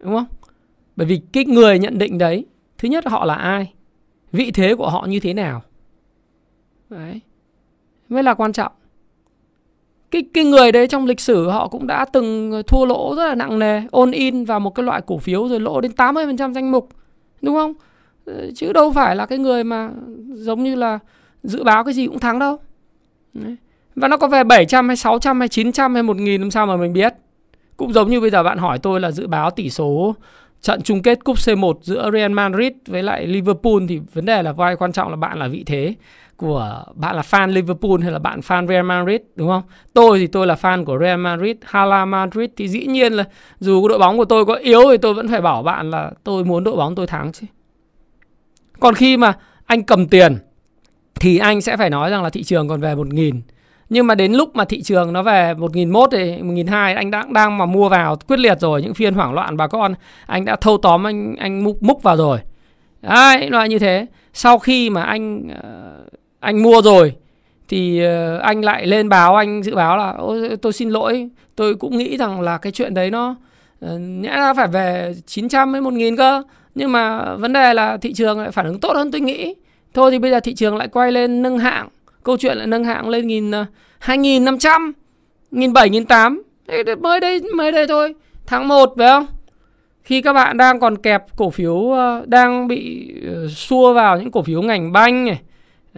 đúng 0.00 0.14
không? 0.14 0.26
Bởi 0.96 1.06
vì 1.06 1.20
cái 1.32 1.44
người 1.44 1.78
nhận 1.78 1.98
định 1.98 2.18
đấy 2.18 2.46
thứ 2.78 2.88
nhất 2.88 3.06
họ 3.06 3.24
là 3.24 3.34
ai? 3.34 3.72
Vị 4.32 4.50
thế 4.50 4.74
của 4.74 4.90
họ 4.90 5.06
như 5.08 5.20
thế 5.20 5.34
nào? 5.34 5.62
Đấy. 6.90 7.20
Mới 8.08 8.22
là 8.22 8.34
quan 8.34 8.52
trọng 8.52 8.72
cái 10.10 10.24
cái 10.34 10.44
người 10.44 10.72
đấy 10.72 10.88
trong 10.88 11.06
lịch 11.06 11.20
sử 11.20 11.48
họ 11.48 11.68
cũng 11.68 11.86
đã 11.86 12.04
từng 12.04 12.62
thua 12.66 12.86
lỗ 12.86 13.14
rất 13.16 13.26
là 13.26 13.34
nặng 13.34 13.58
nề 13.58 13.82
ôn 13.90 14.10
in 14.10 14.44
vào 14.44 14.60
một 14.60 14.74
cái 14.74 14.84
loại 14.84 15.00
cổ 15.06 15.18
phiếu 15.18 15.48
rồi 15.48 15.60
lỗ 15.60 15.80
đến 15.80 15.92
80% 15.96 16.52
danh 16.52 16.70
mục 16.70 16.88
đúng 17.42 17.54
không 17.54 17.74
ờ, 18.24 18.50
chứ 18.54 18.72
đâu 18.72 18.92
phải 18.92 19.16
là 19.16 19.26
cái 19.26 19.38
người 19.38 19.64
mà 19.64 19.90
giống 20.32 20.64
như 20.64 20.74
là 20.74 20.98
dự 21.42 21.64
báo 21.64 21.84
cái 21.84 21.94
gì 21.94 22.06
cũng 22.06 22.18
thắng 22.18 22.38
đâu 22.38 22.58
và 23.94 24.08
nó 24.08 24.16
có 24.16 24.28
về 24.28 24.44
700 24.44 24.88
hay 24.88 24.96
600 24.96 25.38
hay 25.38 25.48
900 25.48 25.94
hay 25.94 26.02
1000 26.02 26.40
làm 26.40 26.50
sao 26.50 26.66
mà 26.66 26.76
mình 26.76 26.92
biết 26.92 27.14
cũng 27.76 27.92
giống 27.92 28.10
như 28.10 28.20
bây 28.20 28.30
giờ 28.30 28.42
bạn 28.42 28.58
hỏi 28.58 28.78
tôi 28.78 29.00
là 29.00 29.10
dự 29.10 29.26
báo 29.26 29.50
tỷ 29.50 29.70
số 29.70 30.14
trận 30.62 30.82
chung 30.82 31.02
kết 31.02 31.24
cúp 31.24 31.36
C1 31.36 31.74
giữa 31.82 32.10
Real 32.12 32.32
Madrid 32.32 32.72
với 32.86 33.02
lại 33.02 33.26
Liverpool 33.26 33.82
thì 33.88 34.00
vấn 34.14 34.24
đề 34.24 34.42
là 34.42 34.52
vai 34.52 34.76
quan 34.76 34.92
trọng 34.92 35.10
là 35.10 35.16
bạn 35.16 35.38
là 35.38 35.48
vị 35.48 35.64
thế 35.66 35.94
của 36.36 36.84
bạn 36.94 37.16
là 37.16 37.22
fan 37.22 37.48
Liverpool 37.48 38.02
hay 38.02 38.12
là 38.12 38.18
bạn 38.18 38.40
fan 38.40 38.66
Real 38.66 38.84
Madrid 38.84 39.20
đúng 39.36 39.48
không? 39.48 39.62
Tôi 39.94 40.18
thì 40.18 40.26
tôi 40.26 40.46
là 40.46 40.54
fan 40.54 40.84
của 40.84 40.98
Real 40.98 41.18
Madrid, 41.18 41.56
Hala 41.62 42.04
Madrid 42.04 42.50
thì 42.56 42.68
dĩ 42.68 42.86
nhiên 42.86 43.12
là 43.12 43.24
dù 43.60 43.88
đội 43.88 43.98
bóng 43.98 44.16
của 44.16 44.24
tôi 44.24 44.44
có 44.44 44.54
yếu 44.54 44.82
thì 44.90 44.96
tôi 44.96 45.14
vẫn 45.14 45.28
phải 45.28 45.40
bảo 45.40 45.62
bạn 45.62 45.90
là 45.90 46.12
tôi 46.24 46.44
muốn 46.44 46.64
đội 46.64 46.76
bóng 46.76 46.94
tôi 46.94 47.06
thắng 47.06 47.32
chứ. 47.32 47.46
Còn 48.80 48.94
khi 48.94 49.16
mà 49.16 49.32
anh 49.66 49.82
cầm 49.82 50.08
tiền 50.08 50.38
thì 51.20 51.38
anh 51.38 51.60
sẽ 51.60 51.76
phải 51.76 51.90
nói 51.90 52.10
rằng 52.10 52.22
là 52.22 52.30
thị 52.30 52.42
trường 52.42 52.68
còn 52.68 52.80
về 52.80 52.94
1.000 52.94 53.40
nhưng 53.88 54.06
mà 54.06 54.14
đến 54.14 54.32
lúc 54.32 54.56
mà 54.56 54.64
thị 54.64 54.82
trường 54.82 55.12
nó 55.12 55.22
về 55.22 55.54
1.001 55.54 56.06
thì 56.12 56.42
1.200 56.42 56.96
anh 56.96 57.10
đã 57.10 57.24
đang 57.30 57.58
mà 57.58 57.66
mua 57.66 57.88
vào 57.88 58.16
quyết 58.28 58.38
liệt 58.38 58.60
rồi 58.60 58.82
những 58.82 58.94
phiên 58.94 59.14
hoảng 59.14 59.34
loạn 59.34 59.56
bà 59.56 59.66
con 59.66 59.94
anh 60.26 60.44
đã 60.44 60.56
thâu 60.56 60.78
tóm 60.78 61.06
anh 61.06 61.36
anh 61.36 61.64
múc 61.64 61.82
múc 61.82 62.02
vào 62.02 62.16
rồi. 62.16 62.38
Đấy, 63.02 63.50
loại 63.50 63.68
như 63.68 63.78
thế. 63.78 64.06
Sau 64.32 64.58
khi 64.58 64.90
mà 64.90 65.02
anh 65.02 65.48
ờ, 65.62 66.04
anh 66.40 66.62
mua 66.62 66.82
rồi 66.82 67.14
thì 67.68 68.04
ờ, 68.04 68.38
anh 68.38 68.64
lại 68.64 68.86
lên 68.86 69.08
báo 69.08 69.36
anh 69.36 69.62
dự 69.62 69.74
báo 69.74 69.96
là 69.96 70.14
Ôi, 70.18 70.56
tôi 70.62 70.72
xin 70.72 70.90
lỗi 70.90 71.28
tôi 71.56 71.74
cũng 71.74 71.98
nghĩ 71.98 72.16
rằng 72.16 72.40
là 72.40 72.58
cái 72.58 72.72
chuyện 72.72 72.94
đấy 72.94 73.10
nó 73.10 73.36
ờ, 73.80 73.98
nhẽ 73.98 74.36
ra 74.36 74.54
phải 74.54 74.66
về 74.66 75.14
900 75.26 75.72
với 75.72 75.80
1000 75.80 76.16
cơ 76.16 76.42
nhưng 76.74 76.92
mà 76.92 77.34
vấn 77.34 77.52
đề 77.52 77.74
là 77.74 77.96
thị 77.96 78.12
trường 78.12 78.40
lại 78.40 78.50
phản 78.50 78.66
ứng 78.66 78.80
tốt 78.80 78.92
hơn 78.96 79.10
tôi 79.10 79.20
nghĩ 79.20 79.54
thôi 79.96 80.10
thì 80.10 80.18
bây 80.18 80.30
giờ 80.30 80.40
thị 80.40 80.54
trường 80.54 80.76
lại 80.76 80.88
quay 80.88 81.12
lên 81.12 81.42
nâng 81.42 81.58
hạng 81.58 81.88
câu 82.22 82.36
chuyện 82.36 82.58
lại 82.58 82.66
nâng 82.66 82.84
hạng 82.84 83.08
lên 83.08 83.26
nghìn 83.26 83.50
ờ, 83.50 83.64
hai 83.98 84.18
nghìn 84.18 84.44
năm 84.44 84.58
trăm 84.58 84.92
nghìn 85.50 85.72
bảy 85.72 85.90
nghìn 85.90 86.04
tám 86.04 86.42
mới 87.00 87.20
đây 87.20 87.40
mới 87.56 87.72
đây 87.72 87.86
thôi 87.86 88.14
tháng 88.46 88.68
1 88.68 88.94
phải 88.98 89.06
không 89.06 89.26
khi 90.02 90.22
các 90.22 90.32
bạn 90.32 90.56
đang 90.56 90.80
còn 90.80 90.98
kẹp 90.98 91.24
cổ 91.36 91.50
phiếu 91.50 91.92
à, 91.92 92.20
đang 92.26 92.68
bị 92.68 93.12
ờ, 93.26 93.48
xua 93.48 93.94
vào 93.94 94.18
những 94.20 94.30
cổ 94.30 94.42
phiếu 94.42 94.62
ngành 94.62 94.92
banh 94.92 95.24
này 95.24 95.40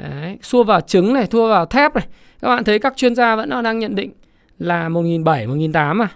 Đấy, 0.03 0.37
xua 0.43 0.65
vào 0.65 0.81
trứng 0.81 1.15
này, 1.15 1.27
thua 1.27 1.49
vào 1.49 1.67
thép 1.67 1.95
này. 1.95 2.07
Các 2.41 2.49
bạn 2.49 2.65
thấy 2.65 2.79
các 2.79 2.97
chuyên 2.97 3.15
gia 3.15 3.37
vẫn 3.37 3.51
đang 3.63 3.79
nhận 3.79 3.95
định 3.95 4.11
là 4.59 4.89
1.700, 4.89 5.25
1.800 5.25 6.03
à. 6.03 6.09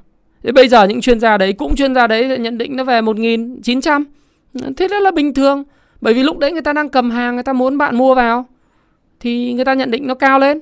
Thế 0.42 0.52
bây 0.52 0.68
giờ 0.68 0.84
những 0.84 1.00
chuyên 1.00 1.20
gia 1.20 1.38
đấy 1.38 1.52
cũng 1.52 1.76
chuyên 1.76 1.94
gia 1.94 2.06
đấy 2.06 2.38
nhận 2.38 2.58
định 2.58 2.76
nó 2.76 2.84
về 2.84 3.00
1.900. 3.00 4.04
Thế 4.76 4.88
đó 4.88 4.98
là 4.98 5.10
bình 5.10 5.34
thường. 5.34 5.64
Bởi 6.02 6.14
vì 6.14 6.22
lúc 6.22 6.38
đấy 6.38 6.52
người 6.52 6.62
ta 6.62 6.72
đang 6.72 6.88
cầm 6.88 7.10
hàng, 7.10 7.34
người 7.34 7.42
ta 7.42 7.52
muốn 7.52 7.78
bạn 7.78 7.96
mua 7.96 8.14
vào. 8.14 8.46
Thì 9.20 9.52
người 9.52 9.64
ta 9.64 9.74
nhận 9.74 9.90
định 9.90 10.06
nó 10.06 10.14
cao 10.14 10.38
lên. 10.38 10.60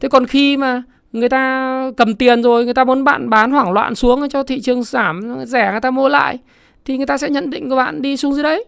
Thế 0.00 0.08
còn 0.08 0.26
khi 0.26 0.56
mà 0.56 0.82
người 1.12 1.28
ta 1.28 1.90
cầm 1.96 2.14
tiền 2.14 2.42
rồi, 2.42 2.64
người 2.64 2.74
ta 2.74 2.84
muốn 2.84 3.04
bạn 3.04 3.30
bán 3.30 3.50
hoảng 3.50 3.72
loạn 3.72 3.94
xuống 3.94 4.28
cho 4.28 4.42
thị 4.42 4.60
trường 4.60 4.82
giảm 4.82 5.44
rẻ 5.46 5.70
người 5.70 5.80
ta 5.80 5.90
mua 5.90 6.08
lại. 6.08 6.38
Thì 6.84 6.96
người 6.96 7.06
ta 7.06 7.18
sẽ 7.18 7.30
nhận 7.30 7.50
định 7.50 7.70
của 7.70 7.76
bạn 7.76 8.02
đi 8.02 8.16
xuống 8.16 8.34
dưới 8.34 8.42
đấy. 8.42 8.64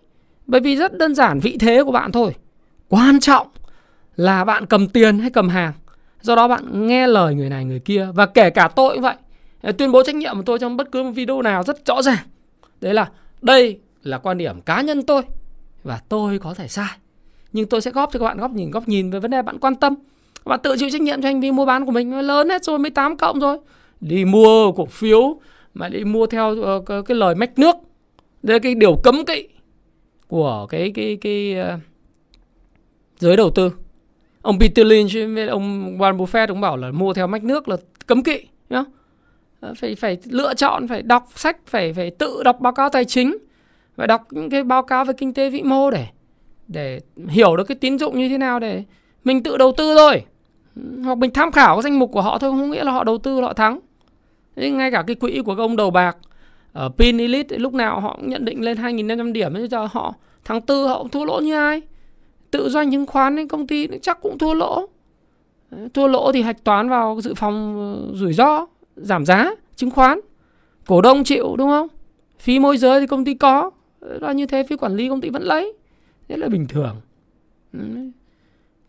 Bởi 0.47 0.61
vì 0.61 0.77
rất 0.77 0.99
đơn 0.99 1.15
giản 1.15 1.41
vị 1.41 1.57
thế 1.61 1.85
của 1.85 1.93
bạn 1.93 2.13
thôi. 2.13 2.35
Quan 2.89 3.21
trọng 3.21 3.47
là 4.17 4.45
bạn 4.45 4.67
cầm 4.67 4.89
tiền 4.89 5.19
hay 5.19 5.31
cầm 5.31 5.49
hàng 5.49 5.73
do 6.21 6.37
đó 6.37 6.49
bạn 6.49 6.87
nghe 6.87 7.07
lời 7.07 7.35
người 7.35 7.51
này 7.51 7.65
người 7.65 7.81
kia 7.81 8.09
và 8.15 8.27
kể 8.27 8.51
cả 8.51 8.69
tôi 8.69 8.95
cũng 8.95 9.03
vậy 9.03 9.15
tuyên 9.73 9.93
bố 9.93 10.03
trách 10.03 10.15
nhiệm 10.15 10.37
của 10.37 10.43
tôi 10.43 10.59
trong 10.59 10.77
bất 10.77 10.93
cứ 10.93 11.03
một 11.03 11.11
video 11.11 11.43
nào 11.43 11.63
rất 11.63 11.87
rõ 11.87 12.03
ràng 12.03 12.19
đấy 12.81 12.95
là 12.95 13.11
đây 13.43 13.81
là 14.03 14.19
quan 14.19 14.39
điểm 14.39 14.61
cá 14.61 14.81
nhân 14.81 15.03
tôi 15.03 15.23
và 15.87 16.00
tôi 16.09 16.38
có 16.38 16.55
thể 16.55 16.69
sai. 16.69 16.99
Nhưng 17.52 17.66
tôi 17.66 17.81
sẽ 17.81 17.90
góp 17.90 18.12
cho 18.12 18.19
các 18.19 18.25
bạn 18.25 18.38
góc 18.38 18.50
nhìn 18.50 18.71
góc 18.71 18.88
nhìn 18.88 19.11
về 19.11 19.21
vấn 19.21 19.31
đề 19.31 19.43
bạn 19.43 19.59
quan 19.59 19.75
tâm. 19.75 19.95
Các 20.35 20.50
bạn 20.50 20.61
tự 20.62 20.76
chịu 20.78 20.90
trách 20.90 21.00
nhiệm 21.00 21.23
cho 21.23 21.28
hành 21.28 21.40
vi 21.40 21.52
mua 21.52 21.66
bán 21.66 21.87
của 21.87 21.93
mình. 21.93 22.19
Lớn 22.21 22.49
hết 22.49 22.64
rồi 22.64 22.78
18 22.78 23.16
cộng 23.16 23.40
rồi. 23.40 23.59
Đi 24.00 24.25
mua 24.25 24.73
cổ 24.73 24.87
phiếu 24.87 25.40
mà 25.75 25.88
đi 25.88 26.05
mua 26.05 26.26
theo 26.26 26.62
ờ, 26.62 26.83
cái, 26.87 27.02
cái 27.07 27.16
lời 27.16 27.35
mách 27.35 27.59
nước. 27.59 27.76
Đây 28.43 28.55
là 28.55 28.59
cái 28.59 28.75
điều 28.75 28.97
cấm 29.05 29.25
kỵ 29.25 29.49
của 30.28 30.66
cái 30.69 30.93
cái 30.95 31.19
cái, 31.21 31.55
cái 31.55 31.75
uh, 31.75 31.81
giới 33.19 33.37
đầu 33.37 33.50
tư. 33.50 33.73
Ông 34.43 34.59
Peter 34.59 34.87
Lynch 34.87 35.35
với 35.35 35.47
ông 35.47 35.97
Warren 35.99 36.16
Buffett 36.16 36.47
cũng 36.47 36.61
bảo 36.61 36.76
là 36.76 36.90
mua 36.90 37.12
theo 37.14 37.26
mách 37.26 37.45
nước 37.45 37.69
là 37.69 37.76
cấm 38.07 38.23
kỵ 38.23 38.40
nhá. 38.71 38.85
Phải 39.76 39.95
phải 39.95 40.19
lựa 40.25 40.55
chọn 40.55 40.88
phải 40.88 41.02
đọc 41.02 41.28
sách 41.35 41.57
phải 41.66 41.93
phải 41.93 42.11
tự 42.11 42.43
đọc 42.43 42.61
báo 42.61 42.73
cáo 42.73 42.88
tài 42.88 43.05
chính 43.05 43.37
và 43.97 44.07
đọc 44.07 44.26
những 44.31 44.50
cái 44.50 44.65
báo 44.65 44.83
cáo 44.83 45.05
về 45.05 45.12
kinh 45.19 45.35
tế 45.35 45.50
vĩ 45.50 45.62
mô 45.62 45.91
để 45.91 46.07
để 46.69 47.00
hiểu 47.29 47.57
được 47.57 47.65
cái 47.65 47.76
tín 47.76 47.99
dụng 47.99 48.19
như 48.19 48.29
thế 48.29 48.38
nào 48.38 48.61
để 48.61 48.85
mình 49.25 49.43
tự 49.43 49.57
đầu 49.57 49.73
tư 49.76 49.95
thôi. 49.97 50.25
Hoặc 51.05 51.19
mình 51.19 51.31
tham 51.31 51.53
khảo 51.53 51.76
cái 51.76 51.83
danh 51.83 51.99
mục 51.99 52.12
của 52.12 52.23
họ 52.23 52.38
thôi 52.38 52.50
không 52.50 52.71
nghĩa 52.71 52.85
là 52.85 52.93
họ 52.93 53.05
đầu 53.05 53.19
tư 53.19 53.41
họ 53.41 53.53
thắng. 53.53 53.81
Thế 54.57 54.71
ngay 54.71 54.91
cả 54.91 55.05
cái 55.07 55.17
quỹ 55.17 55.43
của 55.45 55.55
các 55.55 55.62
ông 55.62 55.76
đầu 55.76 55.91
bạc 55.91 56.17
ở 56.73 56.88
Pin 56.99 57.19
Elite 57.19 57.59
lúc 57.59 57.75
nào 57.75 58.00
họ 58.00 58.17
cũng 58.17 58.29
nhận 58.29 58.45
định 58.45 58.62
lên 58.62 58.79
2.500 58.79 59.33
điểm 59.33 59.55
bây 59.55 59.69
giờ 59.69 59.88
họ 59.93 60.15
tháng 60.45 60.61
tư 60.61 60.87
họ 60.87 60.99
cũng 60.99 61.09
thua 61.09 61.25
lỗ 61.25 61.41
như 61.41 61.55
ai. 61.55 61.83
Tự 62.50 62.69
doanh 62.69 62.93
chứng 62.93 63.07
khoán 63.07 63.38
ấy, 63.38 63.49
công 63.49 63.67
ty 63.67 63.88
chắc 64.03 64.21
cũng 64.23 64.38
thua 64.38 64.55
lỗ. 64.55 64.87
Thua 65.95 66.07
lỗ 66.07 66.33
thì 66.33 66.43
hạch 66.43 66.65
toán 66.65 66.88
vào 66.88 67.21
dự 67.21 67.35
phòng 67.35 67.79
ờ, 67.79 68.17
rủi 68.17 68.33
ro 68.33 68.67
giảm 68.97 69.25
giá 69.25 69.50
chứng 69.76 69.91
khoán. 69.91 70.21
Cổ 70.87 71.00
đông 71.00 71.25
chịu 71.25 71.55
đúng 71.59 71.69
không? 71.69 71.88
Phí 72.38 72.59
môi 72.59 72.76
giới 72.76 73.00
thì 73.00 73.07
công 73.07 73.25
ty 73.25 73.35
có. 73.35 73.71
Ờ, 74.00 74.19
là 74.21 74.33
như 74.33 74.47
thế 74.47 74.65
phía 74.69 74.76
quản 74.76 74.97
lý 74.97 75.09
công 75.09 75.21
ty 75.21 75.31
vẫn 75.31 75.43
lấy. 75.43 75.73
Rất 76.29 76.37
là 76.38 76.49
bình 76.49 76.67
thường. 76.67 77.00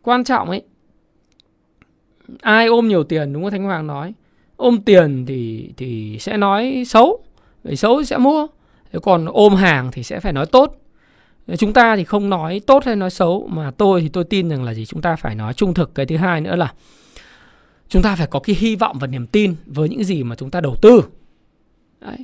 Quan 0.01 0.23
trọng 0.23 0.49
ấy, 0.49 0.61
ai 2.41 2.67
ôm 2.67 2.87
nhiều 2.87 3.03
tiền 3.03 3.33
đúng 3.33 3.43
không 3.43 3.51
thanh 3.51 3.63
hoàng 3.63 3.87
nói? 3.87 4.13
Ôm 4.55 4.81
tiền 4.85 5.25
thì 5.25 5.69
thì 5.77 6.17
sẽ 6.19 6.37
nói 6.37 6.83
xấu, 6.87 7.23
người 7.63 7.75
xấu 7.75 7.99
thì 7.99 8.05
sẽ 8.05 8.17
mua. 8.17 8.47
Còn 9.01 9.25
ôm 9.25 9.55
hàng 9.55 9.89
thì 9.91 10.03
sẽ 10.03 10.19
phải 10.19 10.33
nói 10.33 10.45
tốt. 10.45 10.81
Chúng 11.57 11.73
ta 11.73 11.95
thì 11.95 12.03
không 12.03 12.29
nói 12.29 12.61
tốt 12.67 12.83
hay 12.85 12.95
nói 12.95 13.09
xấu, 13.09 13.47
mà 13.47 13.71
tôi 13.71 14.01
thì 14.01 14.09
tôi 14.09 14.23
tin 14.23 14.49
rằng 14.49 14.63
là 14.63 14.73
gì? 14.73 14.85
Chúng 14.85 15.01
ta 15.01 15.15
phải 15.15 15.35
nói 15.35 15.53
trung 15.53 15.73
thực. 15.73 15.95
Cái 15.95 16.05
thứ 16.05 16.17
hai 16.17 16.41
nữa 16.41 16.55
là 16.55 16.73
chúng 17.89 18.01
ta 18.01 18.15
phải 18.15 18.27
có 18.27 18.39
cái 18.39 18.55
hy 18.59 18.75
vọng 18.75 18.97
và 18.99 19.07
niềm 19.07 19.27
tin 19.27 19.55
với 19.65 19.89
những 19.89 20.03
gì 20.03 20.23
mà 20.23 20.35
chúng 20.35 20.51
ta 20.51 20.61
đầu 20.61 20.75
tư. 20.81 21.01
Đấy 21.99 22.17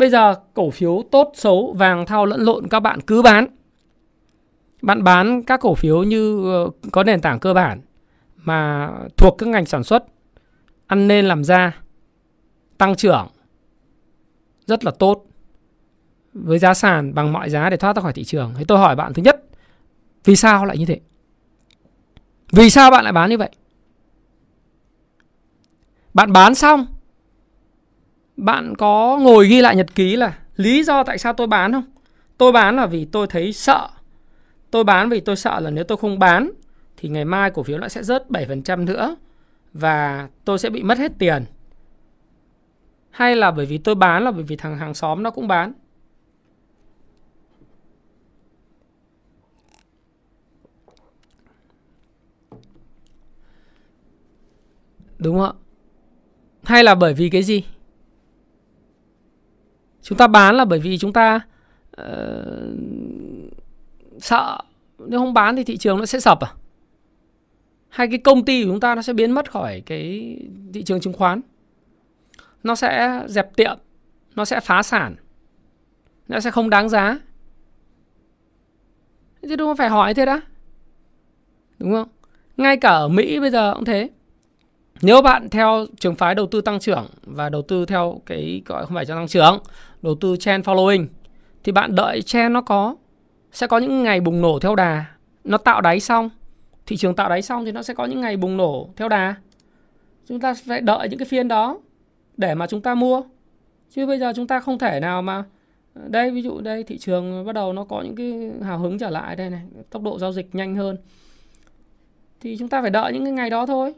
bây 0.00 0.10
giờ 0.10 0.34
cổ 0.54 0.70
phiếu 0.70 1.02
tốt 1.10 1.32
xấu 1.34 1.72
vàng 1.78 2.06
thao 2.06 2.26
lẫn 2.26 2.40
lộn 2.40 2.68
các 2.68 2.80
bạn 2.80 3.00
cứ 3.00 3.22
bán 3.22 3.46
bạn 4.82 5.04
bán 5.04 5.42
các 5.42 5.60
cổ 5.60 5.74
phiếu 5.74 6.02
như 6.02 6.52
ờ, 6.52 6.70
có 6.92 7.04
nền 7.04 7.20
tảng 7.20 7.38
cơ 7.38 7.54
bản 7.54 7.80
mà 8.36 8.90
thuộc 9.16 9.34
các 9.38 9.48
ngành 9.48 9.66
sản 9.66 9.84
xuất 9.84 10.04
ăn 10.86 11.08
nên 11.08 11.24
làm 11.24 11.44
ra 11.44 11.80
tăng 12.78 12.96
trưởng 12.96 13.28
rất 14.66 14.84
là 14.84 14.90
tốt 14.90 15.26
với 16.32 16.58
giá 16.58 16.74
sàn 16.74 17.14
bằng 17.14 17.32
mọi 17.32 17.50
giá 17.50 17.70
để 17.70 17.76
thoát 17.76 17.96
ra 17.96 18.02
khỏi 18.02 18.12
thị 18.12 18.24
trường. 18.24 18.54
Thế 18.56 18.64
tôi 18.68 18.78
hỏi 18.78 18.96
bạn 18.96 19.12
thứ 19.12 19.22
nhất, 19.22 19.44
vì 20.24 20.36
sao 20.36 20.64
lại 20.64 20.78
như 20.78 20.86
thế? 20.86 21.00
Vì 22.52 22.70
sao 22.70 22.90
bạn 22.90 23.04
lại 23.04 23.12
bán 23.12 23.30
như 23.30 23.38
vậy? 23.38 23.50
Bạn 26.14 26.32
bán 26.32 26.54
xong 26.54 26.86
bạn 28.40 28.74
có 28.78 29.18
ngồi 29.22 29.48
ghi 29.48 29.60
lại 29.60 29.76
nhật 29.76 29.94
ký 29.94 30.16
là 30.16 30.38
lý 30.56 30.82
do 30.82 31.04
tại 31.04 31.18
sao 31.18 31.32
tôi 31.32 31.46
bán 31.46 31.72
không? 31.72 31.84
Tôi 32.38 32.52
bán 32.52 32.76
là 32.76 32.86
vì 32.86 33.04
tôi 33.04 33.26
thấy 33.26 33.52
sợ. 33.52 33.88
Tôi 34.70 34.84
bán 34.84 35.08
vì 35.08 35.20
tôi 35.20 35.36
sợ 35.36 35.60
là 35.60 35.70
nếu 35.70 35.84
tôi 35.84 35.98
không 35.98 36.18
bán, 36.18 36.50
thì 36.96 37.08
ngày 37.08 37.24
mai 37.24 37.50
cổ 37.50 37.62
phiếu 37.62 37.78
nó 37.78 37.88
sẽ 37.88 38.02
rớt 38.02 38.26
7% 38.28 38.84
nữa 38.84 39.16
và 39.72 40.28
tôi 40.44 40.58
sẽ 40.58 40.70
bị 40.70 40.82
mất 40.82 40.98
hết 40.98 41.12
tiền. 41.18 41.44
Hay 43.10 43.36
là 43.36 43.50
bởi 43.50 43.66
vì 43.66 43.78
tôi 43.78 43.94
bán 43.94 44.24
là 44.24 44.30
bởi 44.30 44.42
vì 44.42 44.56
thằng 44.56 44.78
hàng 44.78 44.94
xóm 44.94 45.22
nó 45.22 45.30
cũng 45.30 45.48
bán. 45.48 45.72
Đúng 55.18 55.38
không 55.38 55.46
ạ? 55.46 55.60
Hay 56.62 56.84
là 56.84 56.94
bởi 56.94 57.14
vì 57.14 57.30
cái 57.30 57.42
gì? 57.42 57.64
Chúng 60.02 60.18
ta 60.18 60.26
bán 60.26 60.54
là 60.54 60.64
bởi 60.64 60.78
vì 60.78 60.98
chúng 60.98 61.12
ta 61.12 61.40
uh, 62.00 62.06
sợ 64.18 64.58
nếu 64.98 65.20
không 65.20 65.34
bán 65.34 65.56
thì 65.56 65.64
thị 65.64 65.76
trường 65.76 65.98
nó 65.98 66.06
sẽ 66.06 66.20
sập 66.20 66.40
à? 66.40 66.52
Hay 67.88 68.08
cái 68.08 68.18
công 68.18 68.44
ty 68.44 68.64
của 68.64 68.70
chúng 68.70 68.80
ta 68.80 68.94
nó 68.94 69.02
sẽ 69.02 69.12
biến 69.12 69.30
mất 69.30 69.50
khỏi 69.50 69.82
cái 69.86 70.36
thị 70.74 70.82
trường 70.82 71.00
chứng 71.00 71.12
khoán? 71.12 71.40
Nó 72.62 72.74
sẽ 72.74 73.22
dẹp 73.26 73.56
tiệm, 73.56 73.78
nó 74.36 74.44
sẽ 74.44 74.60
phá 74.60 74.82
sản, 74.82 75.16
nó 76.28 76.40
sẽ 76.40 76.50
không 76.50 76.70
đáng 76.70 76.88
giá. 76.88 77.18
Chứ 79.42 79.56
đúng 79.56 79.68
không 79.68 79.76
phải 79.76 79.88
hỏi 79.88 80.14
thế 80.14 80.26
đó. 80.26 80.40
Đúng 81.78 81.92
không? 81.92 82.08
Ngay 82.56 82.76
cả 82.76 82.88
ở 82.88 83.08
Mỹ 83.08 83.40
bây 83.40 83.50
giờ 83.50 83.74
cũng 83.74 83.84
thế. 83.84 84.10
Nếu 85.02 85.22
bạn 85.22 85.50
theo 85.50 85.86
trường 85.98 86.14
phái 86.14 86.34
đầu 86.34 86.46
tư 86.46 86.60
tăng 86.60 86.80
trưởng 86.80 87.06
và 87.22 87.48
đầu 87.48 87.62
tư 87.62 87.86
theo 87.86 88.20
cái 88.26 88.62
gọi 88.66 88.86
không 88.86 88.94
phải 88.94 89.06
cho 89.06 89.14
tăng 89.14 89.28
trưởng, 89.28 89.58
đầu 90.02 90.14
tư 90.14 90.36
trend 90.36 90.64
following 90.64 91.06
thì 91.64 91.72
bạn 91.72 91.94
đợi 91.94 92.22
trend 92.22 92.52
nó 92.52 92.60
có 92.60 92.96
sẽ 93.52 93.66
có 93.66 93.78
những 93.78 94.02
ngày 94.02 94.20
bùng 94.20 94.40
nổ 94.40 94.58
theo 94.58 94.74
đà, 94.74 95.04
nó 95.44 95.58
tạo 95.58 95.80
đáy 95.80 96.00
xong, 96.00 96.30
thị 96.86 96.96
trường 96.96 97.14
tạo 97.16 97.28
đáy 97.28 97.42
xong 97.42 97.64
thì 97.64 97.72
nó 97.72 97.82
sẽ 97.82 97.94
có 97.94 98.04
những 98.04 98.20
ngày 98.20 98.36
bùng 98.36 98.56
nổ 98.56 98.88
theo 98.96 99.08
đà. 99.08 99.34
Chúng 100.28 100.40
ta 100.40 100.54
phải 100.66 100.80
đợi 100.80 101.08
những 101.08 101.18
cái 101.18 101.26
phiên 101.26 101.48
đó 101.48 101.78
để 102.36 102.54
mà 102.54 102.66
chúng 102.66 102.80
ta 102.80 102.94
mua. 102.94 103.22
Chứ 103.90 104.06
bây 104.06 104.18
giờ 104.18 104.32
chúng 104.36 104.46
ta 104.46 104.60
không 104.60 104.78
thể 104.78 105.00
nào 105.00 105.22
mà 105.22 105.44
đây 105.94 106.30
ví 106.30 106.42
dụ 106.42 106.60
đây 106.60 106.84
thị 106.84 106.98
trường 106.98 107.46
bắt 107.46 107.52
đầu 107.52 107.72
nó 107.72 107.84
có 107.84 108.02
những 108.02 108.16
cái 108.16 108.50
hào 108.68 108.78
hứng 108.78 108.98
trở 108.98 109.10
lại 109.10 109.36
đây 109.36 109.50
này, 109.50 109.62
tốc 109.90 110.02
độ 110.02 110.18
giao 110.18 110.32
dịch 110.32 110.54
nhanh 110.54 110.76
hơn. 110.76 110.96
Thì 112.40 112.56
chúng 112.58 112.68
ta 112.68 112.80
phải 112.80 112.90
đợi 112.90 113.12
những 113.12 113.24
cái 113.24 113.32
ngày 113.32 113.50
đó 113.50 113.66
thôi. 113.66 113.94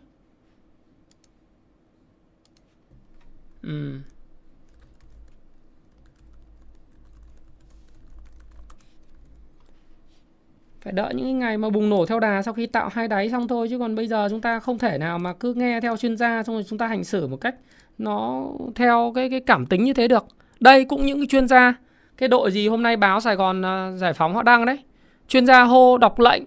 Ừ. 3.62 3.98
Phải 10.82 10.92
đợi 10.92 11.14
những 11.14 11.38
ngày 11.38 11.58
mà 11.58 11.70
bùng 11.70 11.90
nổ 11.90 12.06
theo 12.06 12.20
đà 12.20 12.42
sau 12.42 12.54
khi 12.54 12.66
tạo 12.66 12.88
hai 12.92 13.08
đáy 13.08 13.30
xong 13.30 13.48
thôi 13.48 13.66
chứ 13.70 13.78
còn 13.78 13.94
bây 13.94 14.06
giờ 14.06 14.28
chúng 14.30 14.40
ta 14.40 14.60
không 14.60 14.78
thể 14.78 14.98
nào 14.98 15.18
mà 15.18 15.32
cứ 15.32 15.54
nghe 15.54 15.80
theo 15.80 15.96
chuyên 15.96 16.16
gia 16.16 16.42
xong 16.42 16.56
rồi 16.56 16.64
chúng 16.68 16.78
ta 16.78 16.86
hành 16.86 17.04
xử 17.04 17.26
một 17.26 17.36
cách 17.36 17.54
nó 17.98 18.46
theo 18.74 19.12
cái 19.14 19.30
cái 19.30 19.40
cảm 19.40 19.66
tính 19.66 19.84
như 19.84 19.92
thế 19.92 20.08
được. 20.08 20.26
Đây 20.60 20.84
cũng 20.84 21.06
những 21.06 21.18
cái 21.18 21.26
chuyên 21.26 21.48
gia 21.48 21.74
cái 22.16 22.28
đội 22.28 22.50
gì 22.50 22.68
hôm 22.68 22.82
nay 22.82 22.96
báo 22.96 23.20
Sài 23.20 23.36
Gòn 23.36 23.62
à, 23.64 23.90
giải 23.96 24.12
phóng 24.12 24.34
họ 24.34 24.42
đăng 24.42 24.66
đấy. 24.66 24.78
Chuyên 25.28 25.46
gia 25.46 25.62
hô 25.62 25.98
đọc 25.98 26.20
lệnh 26.20 26.42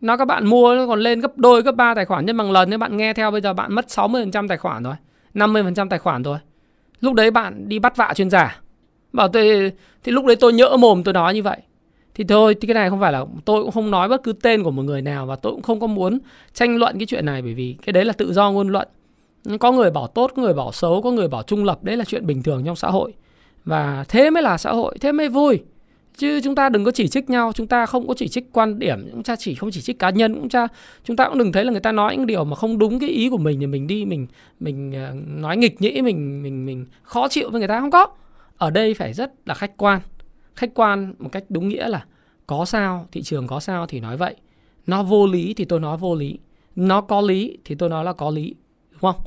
nó 0.00 0.16
các 0.16 0.24
bạn 0.24 0.46
mua 0.46 0.74
nó 0.74 0.86
còn 0.86 1.00
lên 1.00 1.20
gấp 1.20 1.38
đôi 1.38 1.62
gấp 1.62 1.72
ba 1.72 1.94
tài 1.94 2.04
khoản 2.04 2.26
nhân 2.26 2.36
bằng 2.36 2.52
lần 2.52 2.70
nếu 2.70 2.78
bạn 2.78 2.96
nghe 2.96 3.12
theo 3.12 3.30
bây 3.30 3.40
giờ 3.40 3.52
bạn 3.52 3.72
mất 3.74 3.84
60% 3.88 4.48
tài 4.48 4.58
khoản 4.58 4.82
rồi, 4.82 4.94
50% 5.34 5.88
tài 5.88 5.98
khoản 5.98 6.22
rồi. 6.22 6.38
Lúc 7.00 7.14
đấy 7.14 7.30
bạn 7.30 7.68
đi 7.68 7.78
bắt 7.78 7.96
vạ 7.96 8.12
chuyên 8.14 8.30
gia. 8.30 8.40
À? 8.40 8.60
Bảo 9.12 9.28
tôi 9.28 9.72
thì 10.02 10.12
lúc 10.12 10.24
đấy 10.26 10.36
tôi 10.36 10.52
nhỡ 10.52 10.76
mồm 10.76 11.02
tôi 11.02 11.14
nói 11.14 11.34
như 11.34 11.42
vậy. 11.42 11.58
Thì 12.14 12.24
thôi, 12.24 12.54
thì 12.60 12.66
cái 12.66 12.74
này 12.74 12.90
không 12.90 13.00
phải 13.00 13.12
là 13.12 13.24
tôi 13.44 13.62
cũng 13.62 13.70
không 13.70 13.90
nói 13.90 14.08
bất 14.08 14.22
cứ 14.22 14.32
tên 14.32 14.62
của 14.62 14.70
một 14.70 14.82
người 14.82 15.02
nào 15.02 15.26
và 15.26 15.36
tôi 15.36 15.52
cũng 15.52 15.62
không 15.62 15.80
có 15.80 15.86
muốn 15.86 16.18
tranh 16.54 16.76
luận 16.76 16.98
cái 16.98 17.06
chuyện 17.06 17.26
này 17.26 17.42
bởi 17.42 17.54
vì 17.54 17.76
cái 17.86 17.92
đấy 17.92 18.04
là 18.04 18.12
tự 18.12 18.32
do 18.32 18.50
ngôn 18.50 18.68
luận. 18.68 18.88
Có 19.60 19.72
người 19.72 19.90
bảo 19.90 20.06
tốt, 20.06 20.32
có 20.36 20.42
người 20.42 20.54
bảo 20.54 20.72
xấu, 20.72 21.02
có 21.02 21.10
người 21.10 21.28
bảo 21.28 21.42
trung 21.42 21.64
lập, 21.64 21.78
đấy 21.82 21.96
là 21.96 22.04
chuyện 22.04 22.26
bình 22.26 22.42
thường 22.42 22.64
trong 22.64 22.76
xã 22.76 22.88
hội. 22.88 23.12
Và 23.64 24.04
thế 24.08 24.30
mới 24.30 24.42
là 24.42 24.58
xã 24.58 24.72
hội, 24.72 24.98
thế 25.00 25.12
mới 25.12 25.28
vui. 25.28 25.60
Chứ 26.20 26.40
chúng 26.44 26.54
ta 26.54 26.68
đừng 26.68 26.84
có 26.84 26.90
chỉ 26.90 27.08
trích 27.08 27.30
nhau, 27.30 27.52
chúng 27.52 27.66
ta 27.66 27.86
không 27.86 28.08
có 28.08 28.14
chỉ 28.14 28.28
trích 28.28 28.52
quan 28.52 28.78
điểm, 28.78 29.08
chúng 29.12 29.22
ta 29.22 29.36
chỉ 29.36 29.54
không 29.54 29.70
chỉ 29.70 29.80
trích 29.80 29.98
cá 29.98 30.10
nhân, 30.10 30.34
cũng 30.34 30.48
cha 30.48 30.66
chúng 31.04 31.16
ta 31.16 31.28
cũng 31.28 31.38
đừng 31.38 31.52
thấy 31.52 31.64
là 31.64 31.70
người 31.70 31.80
ta 31.80 31.92
nói 31.92 32.16
những 32.16 32.26
điều 32.26 32.44
mà 32.44 32.56
không 32.56 32.78
đúng 32.78 32.98
cái 32.98 33.10
ý 33.10 33.28
của 33.30 33.38
mình 33.38 33.60
thì 33.60 33.66
mình 33.66 33.86
đi 33.86 34.04
mình 34.04 34.26
mình 34.60 34.92
ờ, 34.92 35.14
nói 35.26 35.56
nghịch 35.56 35.80
nhĩ 35.80 36.02
mình 36.02 36.42
mình 36.42 36.66
mình 36.66 36.86
khó 37.02 37.28
chịu 37.28 37.50
với 37.50 37.58
người 37.58 37.68
ta 37.68 37.80
không 37.80 37.90
có. 37.90 38.06
Ở 38.56 38.70
đây 38.70 38.94
phải 38.94 39.12
rất 39.12 39.32
là 39.46 39.54
khách 39.54 39.76
quan. 39.76 40.00
Khách 40.56 40.70
quan 40.74 41.14
một 41.18 41.28
cách 41.32 41.44
đúng 41.48 41.68
nghĩa 41.68 41.88
là 41.88 42.04
có 42.46 42.64
sao, 42.64 43.06
thị 43.12 43.22
trường 43.22 43.46
có 43.46 43.60
sao 43.60 43.86
thì 43.86 44.00
nói 44.00 44.16
vậy. 44.16 44.36
Nó 44.86 45.02
vô 45.02 45.26
lý 45.26 45.54
thì 45.54 45.64
tôi 45.64 45.80
nói 45.80 45.96
vô 45.96 46.14
lý. 46.14 46.38
Nó 46.76 47.00
có 47.00 47.20
lý 47.20 47.58
thì 47.64 47.74
tôi 47.74 47.88
nói 47.88 48.04
là 48.04 48.12
có 48.12 48.30
lý, 48.30 48.54
đúng 48.90 49.00
không? 49.00 49.20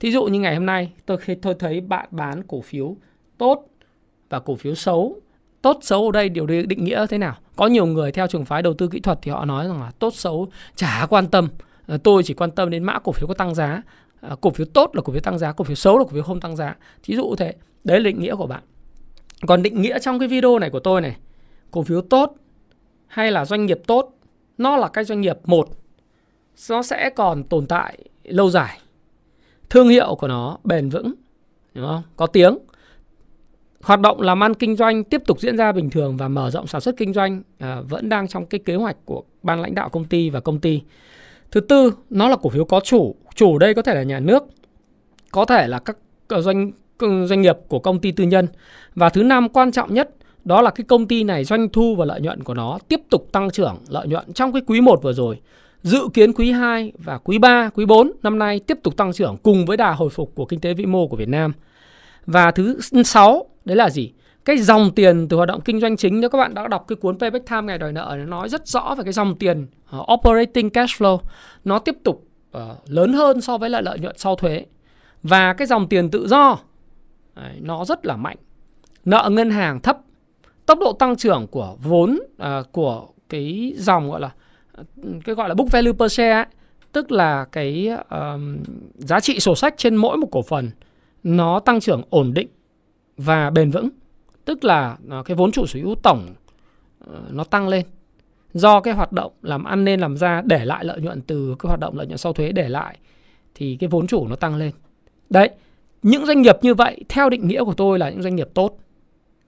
Thí 0.00 0.12
dụ 0.12 0.24
như 0.24 0.40
ngày 0.40 0.54
hôm 0.54 0.66
nay 0.66 0.92
tôi 1.06 1.18
tôi 1.42 1.54
thấy 1.58 1.80
bạn 1.80 2.08
bán 2.10 2.42
cổ 2.46 2.60
phiếu 2.60 2.96
tốt 3.38 3.68
và 4.28 4.40
cổ 4.40 4.56
phiếu 4.56 4.74
xấu 4.74 5.20
tốt 5.62 5.78
xấu 5.82 6.06
ở 6.06 6.12
đây, 6.12 6.28
điều 6.28 6.46
định 6.46 6.84
nghĩa 6.84 7.06
thế 7.06 7.18
nào? 7.18 7.36
Có 7.56 7.66
nhiều 7.66 7.86
người 7.86 8.12
theo 8.12 8.26
trường 8.26 8.44
phái 8.44 8.62
đầu 8.62 8.74
tư 8.74 8.88
kỹ 8.88 9.00
thuật 9.00 9.18
thì 9.22 9.30
họ 9.30 9.44
nói 9.44 9.68
rằng 9.68 9.80
là 9.80 9.90
tốt 9.98 10.14
xấu 10.14 10.48
chả 10.76 11.06
quan 11.10 11.26
tâm. 11.26 11.48
Ờ, 11.86 11.98
tôi 11.98 12.22
chỉ 12.22 12.34
quan 12.34 12.50
tâm 12.50 12.70
đến 12.70 12.84
mã 12.84 12.98
cổ 12.98 13.12
phiếu 13.12 13.26
có 13.28 13.34
tăng 13.34 13.54
giá. 13.54 13.82
Ờ, 14.20 14.36
cổ 14.40 14.50
phiếu 14.50 14.66
tốt 14.74 14.90
là 14.92 15.02
cổ 15.02 15.12
phiếu 15.12 15.20
tăng 15.20 15.38
giá, 15.38 15.52
cổ 15.52 15.64
phiếu 15.64 15.74
xấu 15.74 15.98
là 15.98 16.04
cổ 16.04 16.10
phiếu 16.10 16.22
không 16.22 16.40
tăng 16.40 16.56
giá. 16.56 16.76
Thí 17.02 17.16
dụ 17.16 17.34
thế, 17.38 17.54
đấy 17.84 18.00
là 18.00 18.04
định 18.04 18.20
nghĩa 18.20 18.34
của 18.34 18.46
bạn. 18.46 18.62
Còn 19.46 19.62
định 19.62 19.82
nghĩa 19.82 19.98
trong 19.98 20.18
cái 20.18 20.28
video 20.28 20.58
này 20.58 20.70
của 20.70 20.80
tôi 20.80 21.00
này, 21.00 21.16
cổ 21.70 21.82
phiếu 21.82 22.00
tốt 22.00 22.34
hay 23.06 23.32
là 23.32 23.44
doanh 23.44 23.66
nghiệp 23.66 23.78
tốt, 23.86 24.14
nó 24.58 24.76
là 24.76 24.88
cái 24.88 25.04
doanh 25.04 25.20
nghiệp 25.20 25.38
một, 25.44 25.68
nó 26.70 26.82
sẽ 26.82 27.10
còn 27.16 27.44
tồn 27.44 27.66
tại 27.66 27.98
lâu 28.24 28.50
dài. 28.50 28.80
Thương 29.70 29.88
hiệu 29.88 30.14
của 30.14 30.28
nó 30.28 30.58
bền 30.64 30.88
vững, 30.88 31.14
đúng 31.74 31.86
không? 31.86 32.02
Có 32.16 32.26
tiếng. 32.26 32.58
Hoạt 33.88 34.00
động 34.00 34.20
làm 34.20 34.42
ăn 34.42 34.54
kinh 34.54 34.76
doanh 34.76 35.04
tiếp 35.04 35.22
tục 35.26 35.40
diễn 35.40 35.56
ra 35.56 35.72
bình 35.72 35.90
thường 35.90 36.16
và 36.16 36.28
mở 36.28 36.50
rộng 36.50 36.66
sản 36.66 36.80
xuất 36.80 36.96
kinh 36.96 37.12
doanh 37.12 37.42
à, 37.58 37.80
vẫn 37.88 38.08
đang 38.08 38.28
trong 38.28 38.46
cái 38.46 38.60
kế 38.64 38.74
hoạch 38.74 38.96
của 39.04 39.22
ban 39.42 39.60
lãnh 39.60 39.74
đạo 39.74 39.88
công 39.88 40.04
ty 40.04 40.30
và 40.30 40.40
công 40.40 40.60
ty. 40.60 40.80
Thứ 41.50 41.60
tư, 41.60 41.94
nó 42.10 42.28
là 42.28 42.36
cổ 42.36 42.50
phiếu 42.50 42.64
có 42.64 42.80
chủ. 42.80 43.14
Chủ 43.34 43.58
đây 43.58 43.74
có 43.74 43.82
thể 43.82 43.94
là 43.94 44.02
nhà 44.02 44.20
nước, 44.20 44.44
có 45.30 45.44
thể 45.44 45.66
là 45.66 45.78
các 45.78 45.96
doanh 46.28 46.72
doanh 47.26 47.42
nghiệp 47.42 47.56
của 47.68 47.78
công 47.78 48.00
ty 48.00 48.12
tư 48.12 48.24
nhân. 48.24 48.46
Và 48.94 49.08
thứ 49.08 49.22
năm 49.22 49.48
quan 49.48 49.72
trọng 49.72 49.94
nhất, 49.94 50.10
đó 50.44 50.62
là 50.62 50.70
cái 50.70 50.84
công 50.88 51.06
ty 51.06 51.24
này 51.24 51.44
doanh 51.44 51.68
thu 51.68 51.94
và 51.94 52.04
lợi 52.04 52.20
nhuận 52.20 52.42
của 52.42 52.54
nó 52.54 52.78
tiếp 52.88 53.00
tục 53.10 53.28
tăng 53.32 53.50
trưởng 53.50 53.76
lợi 53.88 54.08
nhuận 54.08 54.32
trong 54.32 54.52
cái 54.52 54.62
quý 54.66 54.80
1 54.80 55.02
vừa 55.02 55.12
rồi. 55.12 55.40
Dự 55.82 56.08
kiến 56.14 56.32
quý 56.32 56.50
2 56.50 56.92
và 56.98 57.18
quý 57.18 57.38
3, 57.38 57.70
quý 57.74 57.86
4 57.86 58.12
năm 58.22 58.38
nay 58.38 58.60
tiếp 58.60 58.78
tục 58.82 58.96
tăng 58.96 59.12
trưởng 59.12 59.36
cùng 59.42 59.66
với 59.66 59.76
đà 59.76 59.92
hồi 59.92 60.10
phục 60.10 60.32
của 60.34 60.44
kinh 60.44 60.60
tế 60.60 60.74
vĩ 60.74 60.86
mô 60.86 61.06
của 61.06 61.16
Việt 61.16 61.28
Nam. 61.28 61.52
Và 62.26 62.50
thứ 62.50 62.78
6, 63.04 63.44
đấy 63.68 63.76
là 63.76 63.90
gì? 63.90 64.12
Cái 64.44 64.58
dòng 64.58 64.90
tiền 64.94 65.28
từ 65.28 65.36
hoạt 65.36 65.48
động 65.48 65.60
kinh 65.60 65.80
doanh 65.80 65.96
chính 65.96 66.20
nếu 66.20 66.30
các 66.30 66.38
bạn 66.38 66.54
đã 66.54 66.68
đọc 66.68 66.84
cái 66.88 66.96
cuốn 66.96 67.18
Payback 67.18 67.46
Time 67.46 67.62
ngày 67.62 67.78
đòi 67.78 67.92
nợ 67.92 68.16
nó 68.18 68.24
nói 68.24 68.48
rất 68.48 68.66
rõ 68.66 68.94
về 68.98 69.04
cái 69.04 69.12
dòng 69.12 69.36
tiền 69.38 69.66
uh, 69.96 70.12
operating 70.12 70.70
cash 70.70 71.02
flow 71.02 71.18
nó 71.64 71.78
tiếp 71.78 71.96
tục 72.04 72.24
uh, 72.56 72.62
lớn 72.86 73.12
hơn 73.12 73.40
so 73.40 73.58
với 73.58 73.70
lại 73.70 73.82
lợi 73.82 73.98
nhuận 73.98 74.18
sau 74.18 74.36
thuế. 74.36 74.66
Và 75.22 75.52
cái 75.52 75.66
dòng 75.66 75.88
tiền 75.88 76.10
tự 76.10 76.26
do 76.28 76.58
đấy, 77.36 77.56
nó 77.60 77.84
rất 77.84 78.06
là 78.06 78.16
mạnh. 78.16 78.36
Nợ 79.04 79.28
ngân 79.32 79.50
hàng 79.50 79.80
thấp 79.80 79.98
tốc 80.66 80.78
độ 80.78 80.92
tăng 80.92 81.16
trưởng 81.16 81.46
của 81.46 81.76
vốn 81.82 82.20
uh, 82.42 82.72
của 82.72 83.06
cái 83.28 83.72
dòng 83.76 84.10
gọi 84.10 84.20
là 84.20 84.30
cái 85.24 85.34
gọi 85.34 85.48
là 85.48 85.54
book 85.54 85.70
value 85.70 85.92
per 85.92 86.12
share 86.12 86.32
ấy, 86.32 86.46
tức 86.92 87.12
là 87.12 87.44
cái 87.52 87.90
um, 88.10 88.58
giá 88.94 89.20
trị 89.20 89.40
sổ 89.40 89.54
sách 89.54 89.74
trên 89.76 89.96
mỗi 89.96 90.16
một 90.16 90.28
cổ 90.30 90.42
phần 90.42 90.70
nó 91.22 91.60
tăng 91.60 91.80
trưởng 91.80 92.02
ổn 92.10 92.34
định 92.34 92.48
và 93.18 93.50
bền 93.50 93.70
vững 93.70 93.88
tức 94.44 94.64
là 94.64 94.96
à, 95.10 95.22
cái 95.24 95.36
vốn 95.36 95.52
chủ 95.52 95.66
sở 95.66 95.80
hữu 95.80 95.94
tổng 96.02 96.26
ờ, 97.06 97.20
nó 97.30 97.44
tăng 97.44 97.68
lên. 97.68 97.86
Do 98.52 98.80
cái 98.80 98.94
hoạt 98.94 99.12
động 99.12 99.32
làm 99.42 99.64
ăn 99.64 99.84
nên 99.84 100.00
làm 100.00 100.16
ra 100.16 100.42
để 100.44 100.64
lại 100.64 100.84
lợi 100.84 101.00
nhuận 101.00 101.20
từ 101.20 101.56
cái 101.58 101.68
hoạt 101.68 101.80
động 101.80 101.96
lợi 101.96 102.06
nhuận 102.06 102.18
sau 102.18 102.32
thuế 102.32 102.52
để 102.52 102.68
lại 102.68 102.98
thì 103.54 103.76
cái 103.80 103.88
vốn 103.88 104.06
chủ 104.06 104.28
nó 104.28 104.36
tăng 104.36 104.56
lên. 104.56 104.70
Đấy 105.30 105.50
những 106.02 106.26
doanh 106.26 106.42
nghiệp 106.42 106.56
như 106.62 106.74
vậy 106.74 107.04
theo 107.08 107.30
định 107.30 107.48
nghĩa 107.48 107.64
của 107.64 107.74
tôi 107.74 107.98
là 107.98 108.10
những 108.10 108.22
doanh 108.22 108.36
nghiệp 108.36 108.48
tốt. 108.54 108.78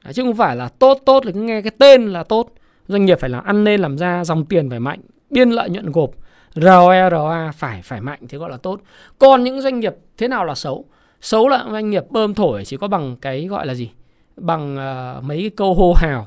Đấy, 0.04 0.12
chứ 0.12 0.22
không 0.22 0.36
phải 0.36 0.56
là 0.56 0.68
tốt 0.68 0.98
tốt 1.06 1.26
là 1.26 1.32
cứ 1.32 1.40
nghe 1.40 1.62
cái 1.62 1.72
tên 1.78 2.06
là 2.06 2.22
tốt. 2.22 2.52
Doanh 2.88 3.04
nghiệp 3.04 3.18
phải 3.20 3.30
là 3.30 3.40
ăn 3.40 3.64
nên 3.64 3.80
làm 3.80 3.98
ra 3.98 4.24
dòng 4.24 4.44
tiền 4.44 4.70
phải 4.70 4.80
mạnh 4.80 5.00
biên 5.30 5.50
lợi 5.50 5.70
nhuận 5.70 5.92
gộp 5.92 6.10
ROE 6.54 7.10
ROA 7.10 7.52
phải 7.52 7.82
phải 7.82 8.00
mạnh 8.00 8.20
thì 8.28 8.38
gọi 8.38 8.50
là 8.50 8.56
tốt. 8.56 8.80
Còn 9.18 9.44
những 9.44 9.60
doanh 9.60 9.80
nghiệp 9.80 9.96
thế 10.16 10.28
nào 10.28 10.44
là 10.44 10.54
xấu? 10.54 10.84
Xấu 11.20 11.48
là 11.48 11.64
doanh 11.72 11.90
nghiệp 11.90 12.04
bơm 12.10 12.34
thổi 12.34 12.64
chỉ 12.64 12.76
có 12.76 12.88
bằng 12.88 13.16
cái 13.16 13.46
gọi 13.46 13.66
là 13.66 13.74
gì? 13.74 13.90
Bằng 14.36 14.74
uh, 14.74 15.24
mấy 15.24 15.40
cái 15.40 15.50
câu 15.50 15.74
hô 15.74 15.92
hào. 15.92 16.26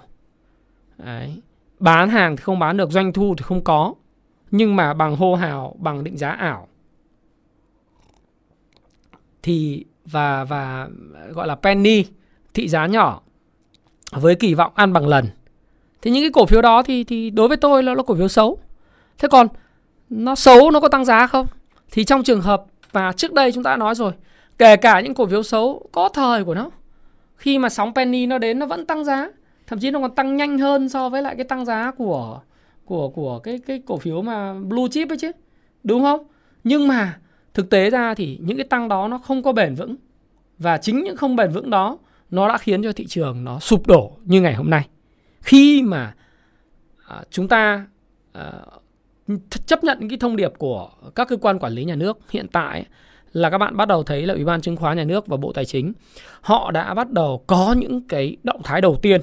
Đấy. 0.98 1.42
bán 1.80 2.10
hàng 2.10 2.38
thì 2.38 2.42
không 2.42 2.60
bán 2.60 2.78
được 2.78 2.92
doanh 2.92 3.14
thu 3.14 3.36
thì 3.38 3.44
không 3.44 3.64
có. 3.64 3.94
Nhưng 4.52 4.76
mà 4.76 4.94
bằng 4.94 5.16
hô 5.16 5.36
hào 5.36 5.76
bằng 5.80 6.04
định 6.04 6.18
giá 6.18 6.30
ảo. 6.30 6.68
Thì 9.44 9.86
và 10.06 10.44
và 10.44 10.88
gọi 11.30 11.48
là 11.48 11.56
penny 11.56 12.06
thị 12.54 12.68
giá 12.68 12.86
nhỏ 12.86 13.22
với 14.12 14.36
kỳ 14.36 14.54
vọng 14.54 14.72
ăn 14.76 14.94
bằng 14.94 15.08
lần. 15.08 15.28
Thì 16.02 16.12
những 16.12 16.24
cái 16.24 16.32
cổ 16.34 16.46
phiếu 16.46 16.62
đó 16.62 16.84
thì 16.84 17.04
thì 17.04 17.30
đối 17.30 17.48
với 17.48 17.58
tôi 17.58 17.84
là 17.84 17.96
nó 17.96 18.04
cổ 18.04 18.16
phiếu 18.16 18.28
xấu. 18.28 18.58
Thế 19.18 19.28
còn 19.32 19.48
nó 20.10 20.36
xấu 20.36 20.72
nó 20.72 20.80
có 20.80 20.88
tăng 20.88 21.06
giá 21.06 21.28
không? 21.28 21.48
Thì 21.92 22.04
trong 22.04 22.24
trường 22.24 22.42
hợp 22.42 22.64
mà 22.94 23.12
trước 23.12 23.34
đây 23.34 23.52
chúng 23.52 23.64
ta 23.64 23.70
đã 23.70 23.78
nói 23.78 23.96
rồi 23.96 24.12
kể 24.58 24.76
cả 24.76 25.02
những 25.02 25.14
cổ 25.14 25.26
phiếu 25.26 25.44
xấu 25.44 25.90
có 25.92 26.10
thời 26.10 26.44
của 26.44 26.56
nó. 26.56 26.70
Khi 27.36 27.58
mà 27.58 27.70
sóng 27.70 27.94
penny 27.94 28.26
nó 28.26 28.38
đến 28.38 28.60
nó 28.60 28.66
vẫn 28.66 28.86
tăng 28.86 29.04
giá. 29.04 29.30
Thậm 29.68 29.80
chí 29.80 29.92
nó 29.92 30.00
còn 30.00 30.16
tăng 30.16 30.36
nhanh 30.36 30.58
hơn 30.58 30.90
so 30.90 31.10
với 31.10 31.22
lại 31.22 31.36
cái 31.36 31.44
tăng 31.44 31.66
giá 31.66 31.92
của 31.98 32.40
của 32.86 33.10
của 33.10 33.40
cái 33.40 33.60
cái 33.68 33.82
cổ 33.86 33.98
phiếu 33.98 34.22
mà 34.22 34.54
blue 34.54 34.88
chip 34.92 35.10
ấy 35.10 35.18
chứ. 35.18 35.32
Đúng 35.84 36.04
không? 36.04 36.28
Nhưng 36.64 36.88
mà 36.88 37.20
thực 37.54 37.70
tế 37.70 37.90
ra 37.90 38.14
thì 38.14 38.40
những 38.42 38.58
cái 38.58 38.64
tăng 38.64 38.88
đó 38.88 39.08
nó 39.08 39.18
không 39.18 39.44
có 39.44 39.52
bền 39.52 39.76
vững. 39.76 39.96
Và 40.58 40.78
chính 40.78 41.04
những 41.04 41.18
không 41.18 41.36
bền 41.36 41.52
vững 41.52 41.70
đó 41.70 41.98
nó 42.32 42.48
đã 42.48 42.58
khiến 42.58 42.84
cho 42.84 42.92
thị 42.92 43.06
trường 43.08 43.44
nó 43.44 43.60
sụp 43.60 43.88
đổ 43.88 44.12
như 44.24 44.42
ngày 44.42 44.54
hôm 44.54 44.70
nay. 44.70 44.88
Khi 45.42 45.82
mà 45.82 46.14
à, 47.08 47.22
chúng 47.30 47.48
ta 47.48 47.86
à, 48.34 48.52
chấp 49.66 49.84
nhận 49.84 50.10
cái 50.10 50.18
thông 50.18 50.36
điệp 50.36 50.54
của 50.58 50.90
các 51.16 51.28
cơ 51.28 51.38
quan 51.38 51.60
quản 51.60 51.74
lý 51.74 51.84
nhà 51.84 51.96
nước 51.96 52.20
hiện 52.30 52.48
tại 52.48 52.86
là 53.34 53.50
các 53.50 53.58
bạn 53.58 53.78
bắt 53.78 53.88
đầu 53.88 54.04
thấy 54.04 54.26
là 54.26 54.34
ủy 54.34 54.46
ban 54.46 54.62
chứng 54.62 54.76
khoán 54.76 54.98
nhà 54.98 55.04
nước 55.04 55.28
và 55.28 55.38
bộ 55.38 55.54
tài 55.54 55.66
chính 55.66 55.94
họ 56.42 56.72
đã 56.72 56.94
bắt 56.94 57.12
đầu 57.12 57.44
có 57.48 57.76
những 57.78 58.08
cái 58.08 58.38
động 58.44 58.62
thái 58.64 58.82
đầu 58.82 58.98
tiên 59.02 59.22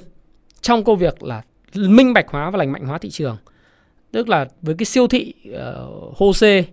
trong 0.61 0.83
công 0.83 0.97
việc 0.97 1.23
là 1.23 1.41
minh 1.75 2.13
bạch 2.13 2.29
hóa 2.29 2.49
và 2.49 2.57
lành 2.57 2.71
mạnh 2.71 2.85
hóa 2.85 2.97
thị 2.97 3.09
trường. 3.09 3.37
Tức 4.11 4.29
là 4.29 4.47
với 4.61 4.75
cái 4.77 4.85
siêu 4.85 5.07
thị 5.07 5.33
ờ, 5.53 5.89
uh, 6.07 6.17
HOSE 6.17 6.63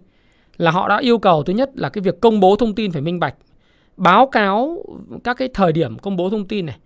là 0.57 0.71
họ 0.71 0.89
đã 0.89 0.99
yêu 0.99 1.19
cầu 1.19 1.43
thứ 1.43 1.53
nhất 1.53 1.71
là 1.75 1.89
cái 1.89 2.03
việc 2.03 2.21
công 2.21 2.41
bố 2.41 2.57
thông 2.57 2.75
tin 2.75 2.93
phải 2.93 3.03
minh 3.03 3.21
bạch 3.21 3.35
báo 3.97 4.27
cáo 4.27 4.85
các 5.25 5.37
cái 5.37 5.49
thời 5.55 5.73
điểm 5.73 5.99
công 5.99 6.17
bố 6.17 6.31
thông 6.31 6.49
tin 6.49 6.67
này 6.67 6.77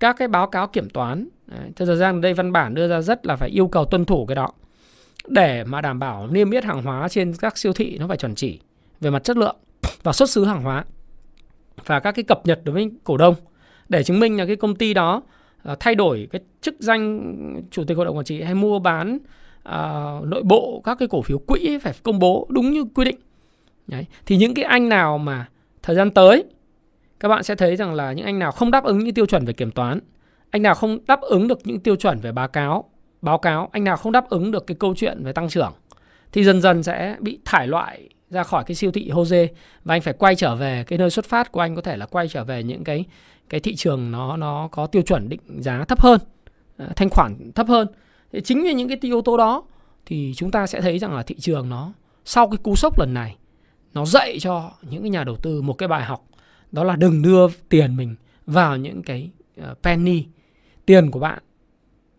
các 0.00 0.16
cái 0.18 0.28
báo 0.28 0.46
cáo 0.46 0.66
kiểm 0.66 0.90
toán. 0.90 1.28
Đấy, 1.46 1.70
thời 1.76 1.96
gian 1.96 2.20
đây 2.20 2.34
văn 2.34 2.52
bản 2.52 2.74
đưa 2.74 2.88
ra 2.88 3.00
rất 3.00 3.26
là 3.26 3.36
phải 3.36 3.48
yêu 3.48 3.68
cầu 3.68 3.84
tuân 3.84 4.04
thủ 4.04 4.26
cái 4.26 4.34
đó 4.34 4.48
để 5.28 5.64
mà 5.64 5.80
đảm 5.80 5.98
bảo 5.98 6.26
niêm 6.26 6.50
yết 6.50 6.64
hàng 6.64 6.82
hóa 6.82 7.08
trên 7.08 7.32
các 7.40 7.58
siêu 7.58 7.72
thị 7.72 7.98
nó 7.98 8.08
phải 8.08 8.16
chuẩn 8.16 8.34
chỉ 8.34 8.60
về 9.00 9.10
mặt 9.10 9.24
chất 9.24 9.36
lượng 9.36 9.56
và 10.06 10.12
xuất 10.12 10.30
xứ 10.30 10.44
hàng 10.44 10.62
hóa 10.62 10.84
và 11.86 12.00
các 12.00 12.12
cái 12.12 12.22
cập 12.22 12.46
nhật 12.46 12.60
đối 12.64 12.74
với 12.74 12.90
cổ 13.04 13.16
đông 13.16 13.34
để 13.88 14.02
chứng 14.02 14.20
minh 14.20 14.38
là 14.38 14.46
cái 14.46 14.56
công 14.56 14.76
ty 14.76 14.94
đó 14.94 15.22
uh, 15.72 15.80
thay 15.80 15.94
đổi 15.94 16.28
cái 16.32 16.40
chức 16.60 16.74
danh 16.78 17.22
chủ 17.70 17.84
tịch 17.84 17.96
hội 17.96 18.06
đồng 18.06 18.16
quản 18.16 18.24
trị 18.24 18.42
hay 18.42 18.54
mua 18.54 18.78
bán 18.78 19.18
uh, 19.68 20.24
nội 20.24 20.42
bộ 20.42 20.82
các 20.84 20.98
cái 20.98 21.08
cổ 21.08 21.22
phiếu 21.22 21.38
quỹ 21.38 21.78
phải 21.78 21.94
công 22.02 22.18
bố 22.18 22.46
đúng 22.50 22.70
như 22.70 22.84
quy 22.94 23.04
định 23.04 23.16
Đấy. 23.86 24.06
thì 24.26 24.36
những 24.36 24.54
cái 24.54 24.64
anh 24.64 24.88
nào 24.88 25.18
mà 25.18 25.48
thời 25.82 25.96
gian 25.96 26.10
tới 26.10 26.44
các 27.20 27.28
bạn 27.28 27.42
sẽ 27.42 27.54
thấy 27.54 27.76
rằng 27.76 27.94
là 27.94 28.12
những 28.12 28.26
anh 28.26 28.38
nào 28.38 28.52
không 28.52 28.70
đáp 28.70 28.84
ứng 28.84 28.98
những 28.98 29.14
tiêu 29.14 29.26
chuẩn 29.26 29.44
về 29.44 29.52
kiểm 29.52 29.70
toán 29.70 30.00
anh 30.50 30.62
nào 30.62 30.74
không 30.74 30.98
đáp 31.06 31.20
ứng 31.20 31.48
được 31.48 31.58
những 31.64 31.80
tiêu 31.80 31.96
chuẩn 31.96 32.20
về 32.20 32.32
báo 32.32 32.48
cáo 32.48 32.90
báo 33.22 33.38
cáo 33.38 33.68
anh 33.72 33.84
nào 33.84 33.96
không 33.96 34.12
đáp 34.12 34.28
ứng 34.28 34.50
được 34.50 34.66
cái 34.66 34.76
câu 34.80 34.94
chuyện 34.94 35.24
về 35.24 35.32
tăng 35.32 35.48
trưởng 35.48 35.72
thì 36.32 36.44
dần 36.44 36.60
dần 36.60 36.82
sẽ 36.82 37.16
bị 37.20 37.38
thải 37.44 37.66
loại 37.66 38.08
ra 38.30 38.42
khỏi 38.42 38.64
cái 38.66 38.74
siêu 38.74 38.92
thị 38.92 39.10
Jose 39.10 39.48
và 39.84 39.94
anh 39.94 40.00
phải 40.00 40.14
quay 40.14 40.34
trở 40.34 40.56
về 40.56 40.84
cái 40.86 40.98
nơi 40.98 41.10
xuất 41.10 41.24
phát 41.24 41.52
của 41.52 41.60
anh, 41.60 41.76
có 41.76 41.82
thể 41.82 41.96
là 41.96 42.06
quay 42.06 42.28
trở 42.28 42.44
về 42.44 42.62
những 42.62 42.84
cái 42.84 43.04
cái 43.48 43.60
thị 43.60 43.76
trường 43.76 44.10
nó 44.10 44.36
nó 44.36 44.68
có 44.72 44.86
tiêu 44.86 45.02
chuẩn 45.02 45.28
định 45.28 45.40
giá 45.58 45.84
thấp 45.84 46.00
hơn 46.00 46.20
à, 46.76 46.86
thanh 46.96 47.10
khoản 47.10 47.52
thấp 47.54 47.68
hơn. 47.68 47.88
Thì 48.32 48.40
chính 48.40 48.62
vì 48.62 48.74
những 48.74 48.88
cái 48.88 48.98
yếu 49.02 49.22
tố 49.22 49.36
đó 49.36 49.62
thì 50.06 50.32
chúng 50.36 50.50
ta 50.50 50.66
sẽ 50.66 50.80
thấy 50.80 50.98
rằng 50.98 51.14
là 51.14 51.22
thị 51.22 51.34
trường 51.38 51.68
nó, 51.68 51.92
sau 52.24 52.48
cái 52.48 52.58
cú 52.58 52.76
sốc 52.76 52.98
lần 52.98 53.14
này, 53.14 53.36
nó 53.94 54.04
dạy 54.04 54.38
cho 54.40 54.70
những 54.82 55.02
cái 55.02 55.10
nhà 55.10 55.24
đầu 55.24 55.36
tư 55.36 55.62
một 55.62 55.72
cái 55.72 55.88
bài 55.88 56.04
học, 56.04 56.24
đó 56.72 56.84
là 56.84 56.96
đừng 56.96 57.22
đưa 57.22 57.48
tiền 57.68 57.96
mình 57.96 58.16
vào 58.46 58.76
những 58.76 59.02
cái 59.02 59.30
ờ, 59.60 59.74
penny. 59.82 60.24
Tiền 60.86 61.10
của 61.10 61.20
bạn 61.20 61.38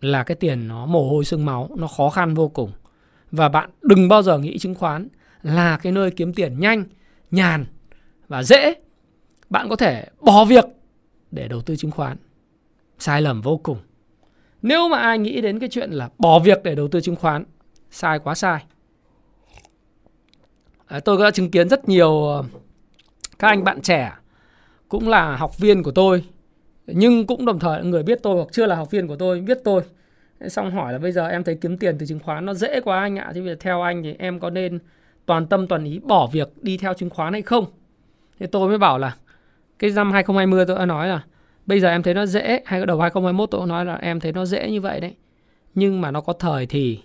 là 0.02 0.24
cái 0.24 0.36
tiền 0.36 0.68
nó 0.68 0.86
mồ 0.86 1.10
hôi 1.10 1.26
xương 1.26 1.46
máu, 1.46 1.70
nó 1.78 1.88
khó 1.88 2.10
khăn 2.10 2.34
vô 2.34 2.48
cùng. 2.48 2.72
Và 3.32 3.50
bạn 3.50 3.70
đừng 3.82 4.08
bao 4.08 4.22
giờ 4.22 4.38
nghĩ 4.38 4.58
chứng 4.58 4.76
khoán 4.76 5.08
là 5.48 5.78
cái 5.78 5.92
nơi 5.92 6.12
kiếm 6.12 6.34
tiền 6.34 6.60
nhanh, 6.60 6.84
nhàn 7.32 7.66
và 8.28 8.44
dễ. 8.44 8.74
Bạn 9.50 9.70
có 9.70 9.76
thể 9.76 10.06
bỏ 10.20 10.46
việc 10.46 10.66
để 11.32 11.48
đầu 11.48 11.62
tư 11.62 11.76
chứng 11.76 11.92
khoán. 11.92 12.18
Sai 13.00 13.22
lầm 13.22 13.42
vô 13.42 13.58
cùng. 13.58 13.78
Nếu 14.62 14.90
mà 14.90 14.98
ai 14.98 15.18
nghĩ 15.18 15.42
đến 15.42 15.60
cái 15.60 15.70
chuyện 15.70 15.92
là 15.92 16.10
bỏ 16.18 16.40
việc 16.40 16.64
để 16.64 16.76
đầu 16.76 16.88
tư 16.88 17.02
chứng 17.02 17.16
khoán, 17.16 17.44
sai 17.92 18.20
quá 18.20 18.36
sai. 18.36 18.64
À, 20.88 21.00
tôi 21.00 21.18
đã 21.24 21.32
chứng 21.32 21.52
kiến 21.52 21.70
rất 21.70 21.90
nhiều 21.90 22.28
ờ, 22.28 22.44
các 23.40 23.48
anh 23.48 23.64
bạn 23.64 23.82
trẻ 23.82 24.14
cũng 24.90 25.10
là 25.10 25.36
học 25.36 25.58
viên 25.58 25.84
của 25.84 25.92
tôi, 25.92 26.24
nhưng 26.88 27.28
cũng 27.28 27.46
đồng 27.46 27.60
thời 27.60 27.84
người 27.84 28.04
biết 28.04 28.20
tôi 28.24 28.36
hoặc 28.36 28.48
chưa 28.52 28.66
là 28.66 28.76
học 28.76 28.92
viên 28.92 29.08
của 29.08 29.16
tôi 29.16 29.42
biết 29.42 29.58
tôi. 29.64 29.82
Xong 30.48 30.72
hỏi 30.72 30.94
là 30.94 31.00
bây 31.00 31.12
giờ 31.12 31.28
em 31.28 31.44
thấy 31.44 31.58
kiếm 31.62 31.78
tiền 31.78 31.98
từ 31.98 32.06
chứng 32.06 32.20
khoán 32.20 32.46
nó 32.46 32.54
dễ 32.54 32.82
quá 32.82 33.00
anh 33.00 33.16
ạ 33.16 33.32
thế 33.36 33.42
bây 33.42 33.50
giờ 33.50 33.56
theo 33.60 33.82
anh 33.82 34.04
thì 34.04 34.16
em 34.20 34.40
có 34.40 34.50
nên 34.50 34.80
toàn 35.28 35.48
tâm 35.48 35.68
toàn 35.68 35.84
ý 35.84 36.00
bỏ 36.00 36.28
việc 36.28 36.50
đi 36.62 36.78
theo 36.78 36.94
chứng 36.94 37.10
khoán 37.10 37.34
hay 37.34 37.42
không? 37.42 37.66
Thế 38.40 38.48
tôi 38.48 38.70
mới 38.70 38.78
bảo 38.78 38.98
là 38.98 39.16
cái 39.80 39.92
năm 39.96 40.12
2020 40.12 40.66
tôi 40.66 40.78
đã 40.80 40.86
nói 40.86 41.08
là 41.08 41.24
bây 41.66 41.80
giờ 41.80 41.90
em 41.90 42.04
thấy 42.04 42.14
nó 42.14 42.26
dễ 42.26 42.62
hay 42.66 42.86
đầu 42.86 43.00
2021 43.00 43.52
tôi 43.52 43.68
nói 43.68 43.86
là 43.86 43.96
em 43.96 44.20
thấy 44.20 44.32
nó 44.32 44.46
dễ 44.46 44.72
như 44.72 44.82
vậy 44.82 45.00
đấy. 45.00 45.16
Nhưng 45.76 46.02
mà 46.02 46.12
nó 46.12 46.22
có 46.22 46.34
thời 46.34 46.66
thì 46.66 47.00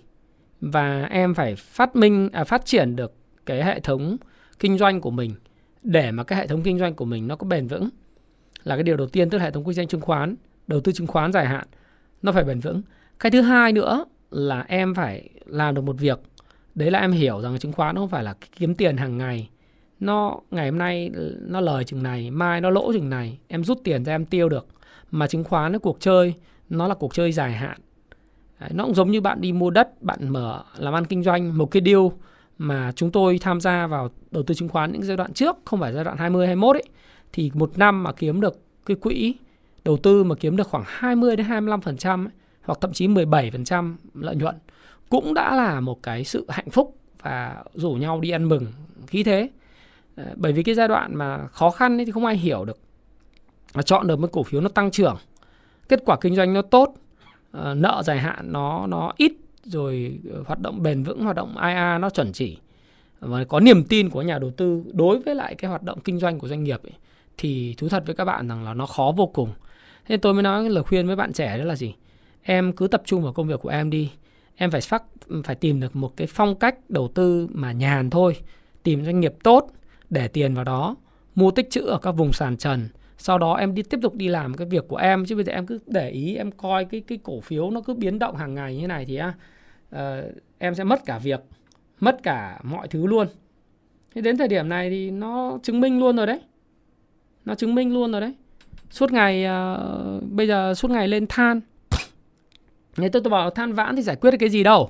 và 0.61 1.03
em 1.03 1.33
phải 1.33 1.55
phát 1.55 1.95
minh 1.95 2.29
à, 2.33 2.43
phát 2.43 2.65
triển 2.65 2.95
được 2.95 3.13
cái 3.45 3.63
hệ 3.63 3.79
thống 3.79 4.17
kinh 4.59 4.77
doanh 4.77 5.01
của 5.01 5.11
mình 5.11 5.35
để 5.83 6.11
mà 6.11 6.23
cái 6.23 6.39
hệ 6.39 6.47
thống 6.47 6.63
kinh 6.63 6.79
doanh 6.79 6.93
của 6.95 7.05
mình 7.05 7.27
nó 7.27 7.35
có 7.35 7.47
bền 7.47 7.67
vững. 7.67 7.89
Là 8.63 8.75
cái 8.75 8.83
điều 8.83 8.97
đầu 8.97 9.07
tiên 9.07 9.29
tức 9.29 9.37
là 9.37 9.43
hệ 9.43 9.51
thống 9.51 9.63
kinh 9.65 9.73
doanh 9.73 9.87
chứng 9.87 10.01
khoán 10.01 10.35
đầu 10.67 10.79
tư 10.79 10.91
chứng 10.91 11.07
khoán 11.07 11.31
dài 11.31 11.45
hạn 11.45 11.67
nó 12.21 12.31
phải 12.31 12.43
bền 12.43 12.59
vững. 12.59 12.81
Cái 13.19 13.31
thứ 13.31 13.41
hai 13.41 13.71
nữa 13.71 14.05
là 14.31 14.65
em 14.67 14.95
phải 14.95 15.29
làm 15.45 15.75
được 15.75 15.81
một 15.81 15.95
việc 15.99 16.19
đấy 16.75 16.91
là 16.91 16.99
em 16.99 17.11
hiểu 17.11 17.41
rằng 17.41 17.59
chứng 17.59 17.71
khoán 17.71 17.95
nó 17.95 18.01
không 18.01 18.09
phải 18.09 18.23
là 18.23 18.35
kiếm 18.59 18.75
tiền 18.75 18.97
hàng 18.97 19.17
ngày. 19.17 19.49
Nó 19.99 20.39
ngày 20.51 20.69
hôm 20.69 20.77
nay 20.77 21.11
nó 21.39 21.61
lời 21.61 21.83
chừng 21.83 22.03
này 22.03 22.31
mai 22.31 22.61
nó 22.61 22.69
lỗ 22.69 22.93
chừng 22.93 23.09
này 23.09 23.39
em 23.47 23.63
rút 23.63 23.79
tiền 23.83 24.05
ra 24.05 24.15
em 24.15 24.25
tiêu 24.25 24.49
được. 24.49 24.67
Mà 25.11 25.27
chứng 25.27 25.43
khoán 25.43 25.71
nó 25.71 25.79
cuộc 25.79 25.99
chơi 25.99 26.33
nó 26.69 26.87
là 26.87 26.95
cuộc 26.95 27.13
chơi 27.13 27.31
dài 27.31 27.51
hạn. 27.51 27.77
Đấy, 28.59 28.69
nó 28.73 28.83
cũng 28.83 28.93
giống 28.93 29.11
như 29.11 29.21
bạn 29.21 29.41
đi 29.41 29.51
mua 29.51 29.69
đất 29.69 30.01
bạn 30.01 30.29
mở 30.29 30.63
làm 30.77 30.93
ăn 30.93 31.05
kinh 31.05 31.23
doanh 31.23 31.57
một 31.57 31.71
cái 31.71 31.81
deal 31.85 32.01
mà 32.57 32.91
chúng 32.95 33.11
tôi 33.11 33.39
tham 33.41 33.61
gia 33.61 33.87
vào 33.87 34.09
đầu 34.31 34.43
tư 34.43 34.53
chứng 34.53 34.69
khoán 34.69 34.91
những 34.91 35.03
giai 35.03 35.17
đoạn 35.17 35.33
trước 35.33 35.55
không 35.65 35.79
phải 35.79 35.93
giai 35.93 36.03
đoạn 36.03 36.17
20 36.17 36.47
21 36.47 36.75
ấy 36.75 36.83
thì 37.33 37.51
một 37.53 37.77
năm 37.77 38.03
mà 38.03 38.11
kiếm 38.11 38.41
được 38.41 38.59
cái 38.85 38.97
quỹ 38.97 39.35
đầu 39.85 39.97
tư 39.97 40.23
mà 40.23 40.35
kiếm 40.35 40.57
được 40.57 40.67
khoảng 40.67 40.83
20 40.87 41.35
đến 41.35 41.47
25% 41.47 42.25
ấy, 42.25 42.31
hoặc 42.63 42.77
thậm 42.81 42.93
chí 42.93 43.07
17% 43.07 43.95
lợi 44.13 44.35
nhuận 44.35 44.55
cũng 45.09 45.33
đã 45.33 45.55
là 45.55 45.79
một 45.79 46.03
cái 46.03 46.23
sự 46.23 46.45
hạnh 46.49 46.69
phúc 46.69 46.97
và 47.21 47.63
rủ 47.73 47.93
nhau 47.93 48.19
đi 48.19 48.29
ăn 48.29 48.49
mừng 48.49 48.65
khí 49.07 49.23
thế. 49.23 49.49
Ờ, 50.15 50.25
bởi 50.35 50.53
vì 50.53 50.63
cái 50.63 50.75
giai 50.75 50.87
đoạn 50.87 51.15
mà 51.15 51.47
khó 51.47 51.69
khăn 51.69 51.99
ấy 51.99 52.05
thì 52.05 52.11
không 52.11 52.25
ai 52.25 52.37
hiểu 52.37 52.65
được. 52.65 52.77
Mà 53.73 53.81
chọn 53.81 54.07
được 54.07 54.19
một 54.19 54.29
cổ 54.31 54.43
phiếu 54.43 54.61
nó 54.61 54.69
tăng 54.69 54.91
trưởng, 54.91 55.17
kết 55.89 55.99
quả 56.05 56.17
kinh 56.21 56.35
doanh 56.35 56.53
nó 56.53 56.61
tốt, 56.61 56.93
ờ, 57.51 57.75
nợ 57.75 58.01
dài 58.05 58.19
hạn 58.19 58.51
nó 58.51 58.87
nó 58.87 59.13
ít 59.17 59.33
rồi 59.63 60.19
ờ, 60.33 60.43
hoạt 60.47 60.59
động 60.59 60.83
bền 60.83 61.03
vững, 61.03 61.23
hoạt 61.23 61.35
động 61.35 61.55
IA 61.57 61.97
nó 61.97 62.09
chuẩn 62.09 62.31
chỉ 62.31 62.57
và 63.19 63.43
có 63.43 63.59
niềm 63.59 63.83
tin 63.83 64.09
của 64.09 64.21
nhà 64.21 64.39
đầu 64.39 64.51
tư 64.51 64.83
đối 64.93 65.19
với 65.19 65.35
lại 65.35 65.55
cái 65.55 65.69
hoạt 65.69 65.83
động 65.83 65.99
kinh 66.03 66.19
doanh 66.19 66.39
của 66.39 66.47
doanh 66.47 66.63
nghiệp 66.63 66.83
ấy, 66.83 66.93
thì 67.37 67.75
thú 67.77 67.89
thật 67.89 68.03
với 68.05 68.15
các 68.15 68.25
bạn 68.25 68.47
rằng 68.47 68.63
là 68.63 68.73
nó 68.73 68.85
khó 68.85 69.13
vô 69.17 69.27
cùng. 69.27 69.49
Thế 70.05 70.17
tôi 70.17 70.33
mới 70.33 70.43
nói 70.43 70.69
lời 70.69 70.83
khuyên 70.83 71.07
với 71.07 71.15
bạn 71.15 71.33
trẻ 71.33 71.57
đó 71.57 71.63
là 71.63 71.75
gì? 71.75 71.95
Em 72.41 72.73
cứ 72.73 72.87
tập 72.87 73.01
trung 73.05 73.23
vào 73.23 73.33
công 73.33 73.47
việc 73.47 73.59
của 73.59 73.69
em 73.69 73.89
đi. 73.89 74.11
Em 74.55 74.71
phải 74.71 74.81
phát 74.81 75.03
phải 75.43 75.55
tìm 75.55 75.79
được 75.79 75.95
một 75.95 76.17
cái 76.17 76.27
phong 76.27 76.55
cách 76.55 76.89
đầu 76.89 77.07
tư 77.07 77.47
mà 77.51 77.71
nhàn 77.71 78.09
thôi, 78.09 78.35
tìm 78.83 79.05
doanh 79.05 79.19
nghiệp 79.19 79.33
tốt 79.43 79.71
để 80.09 80.27
tiền 80.27 80.53
vào 80.55 80.63
đó, 80.63 80.95
mua 81.35 81.51
tích 81.51 81.69
trữ 81.69 81.81
ở 81.81 81.97
các 81.97 82.11
vùng 82.11 82.33
sàn 82.33 82.57
trần. 82.57 82.89
Sau 83.17 83.37
đó 83.37 83.53
em 83.53 83.75
đi 83.75 83.83
tiếp 83.83 83.99
tục 84.01 84.15
đi 84.15 84.27
làm 84.27 84.53
cái 84.53 84.67
việc 84.67 84.87
của 84.87 84.97
em 84.97 85.25
chứ 85.25 85.35
bây 85.35 85.43
giờ 85.43 85.53
em 85.53 85.65
cứ 85.65 85.79
để 85.87 86.09
ý 86.09 86.35
em 86.35 86.51
coi 86.51 86.85
cái 86.85 87.01
cái 87.01 87.17
cổ 87.23 87.39
phiếu 87.39 87.69
nó 87.69 87.81
cứ 87.81 87.93
biến 87.93 88.19
động 88.19 88.35
hàng 88.35 88.55
ngày 88.55 88.77
như 88.77 88.87
này 88.87 89.05
thì 89.05 89.19
uh, 89.19 89.99
em 90.57 90.75
sẽ 90.75 90.83
mất 90.83 91.05
cả 91.05 91.19
việc 91.19 91.39
mất 91.99 92.23
cả 92.23 92.59
mọi 92.63 92.87
thứ 92.87 93.05
luôn. 93.07 93.27
Thế 94.15 94.21
đến 94.21 94.37
thời 94.37 94.47
điểm 94.47 94.69
này 94.69 94.89
thì 94.89 95.11
nó 95.11 95.59
chứng 95.63 95.79
minh 95.81 95.99
luôn 95.99 96.15
rồi 96.15 96.27
đấy. 96.27 96.41
Nó 97.45 97.55
chứng 97.55 97.75
minh 97.75 97.93
luôn 97.93 98.11
rồi 98.11 98.21
đấy. 98.21 98.33
Suốt 98.89 99.11
ngày 99.11 99.45
uh, 99.45 100.23
bây 100.31 100.47
giờ 100.47 100.73
suốt 100.73 100.91
ngày 100.91 101.07
lên 101.07 101.25
than 101.29 101.61
nếu 102.97 103.09
tôi, 103.09 103.21
tôi 103.21 103.31
bảo 103.31 103.49
than 103.49 103.73
vãn 103.73 103.95
thì 103.95 104.01
giải 104.01 104.15
quyết 104.15 104.31
được 104.31 104.37
cái 104.39 104.49
gì 104.49 104.63
đâu. 104.63 104.89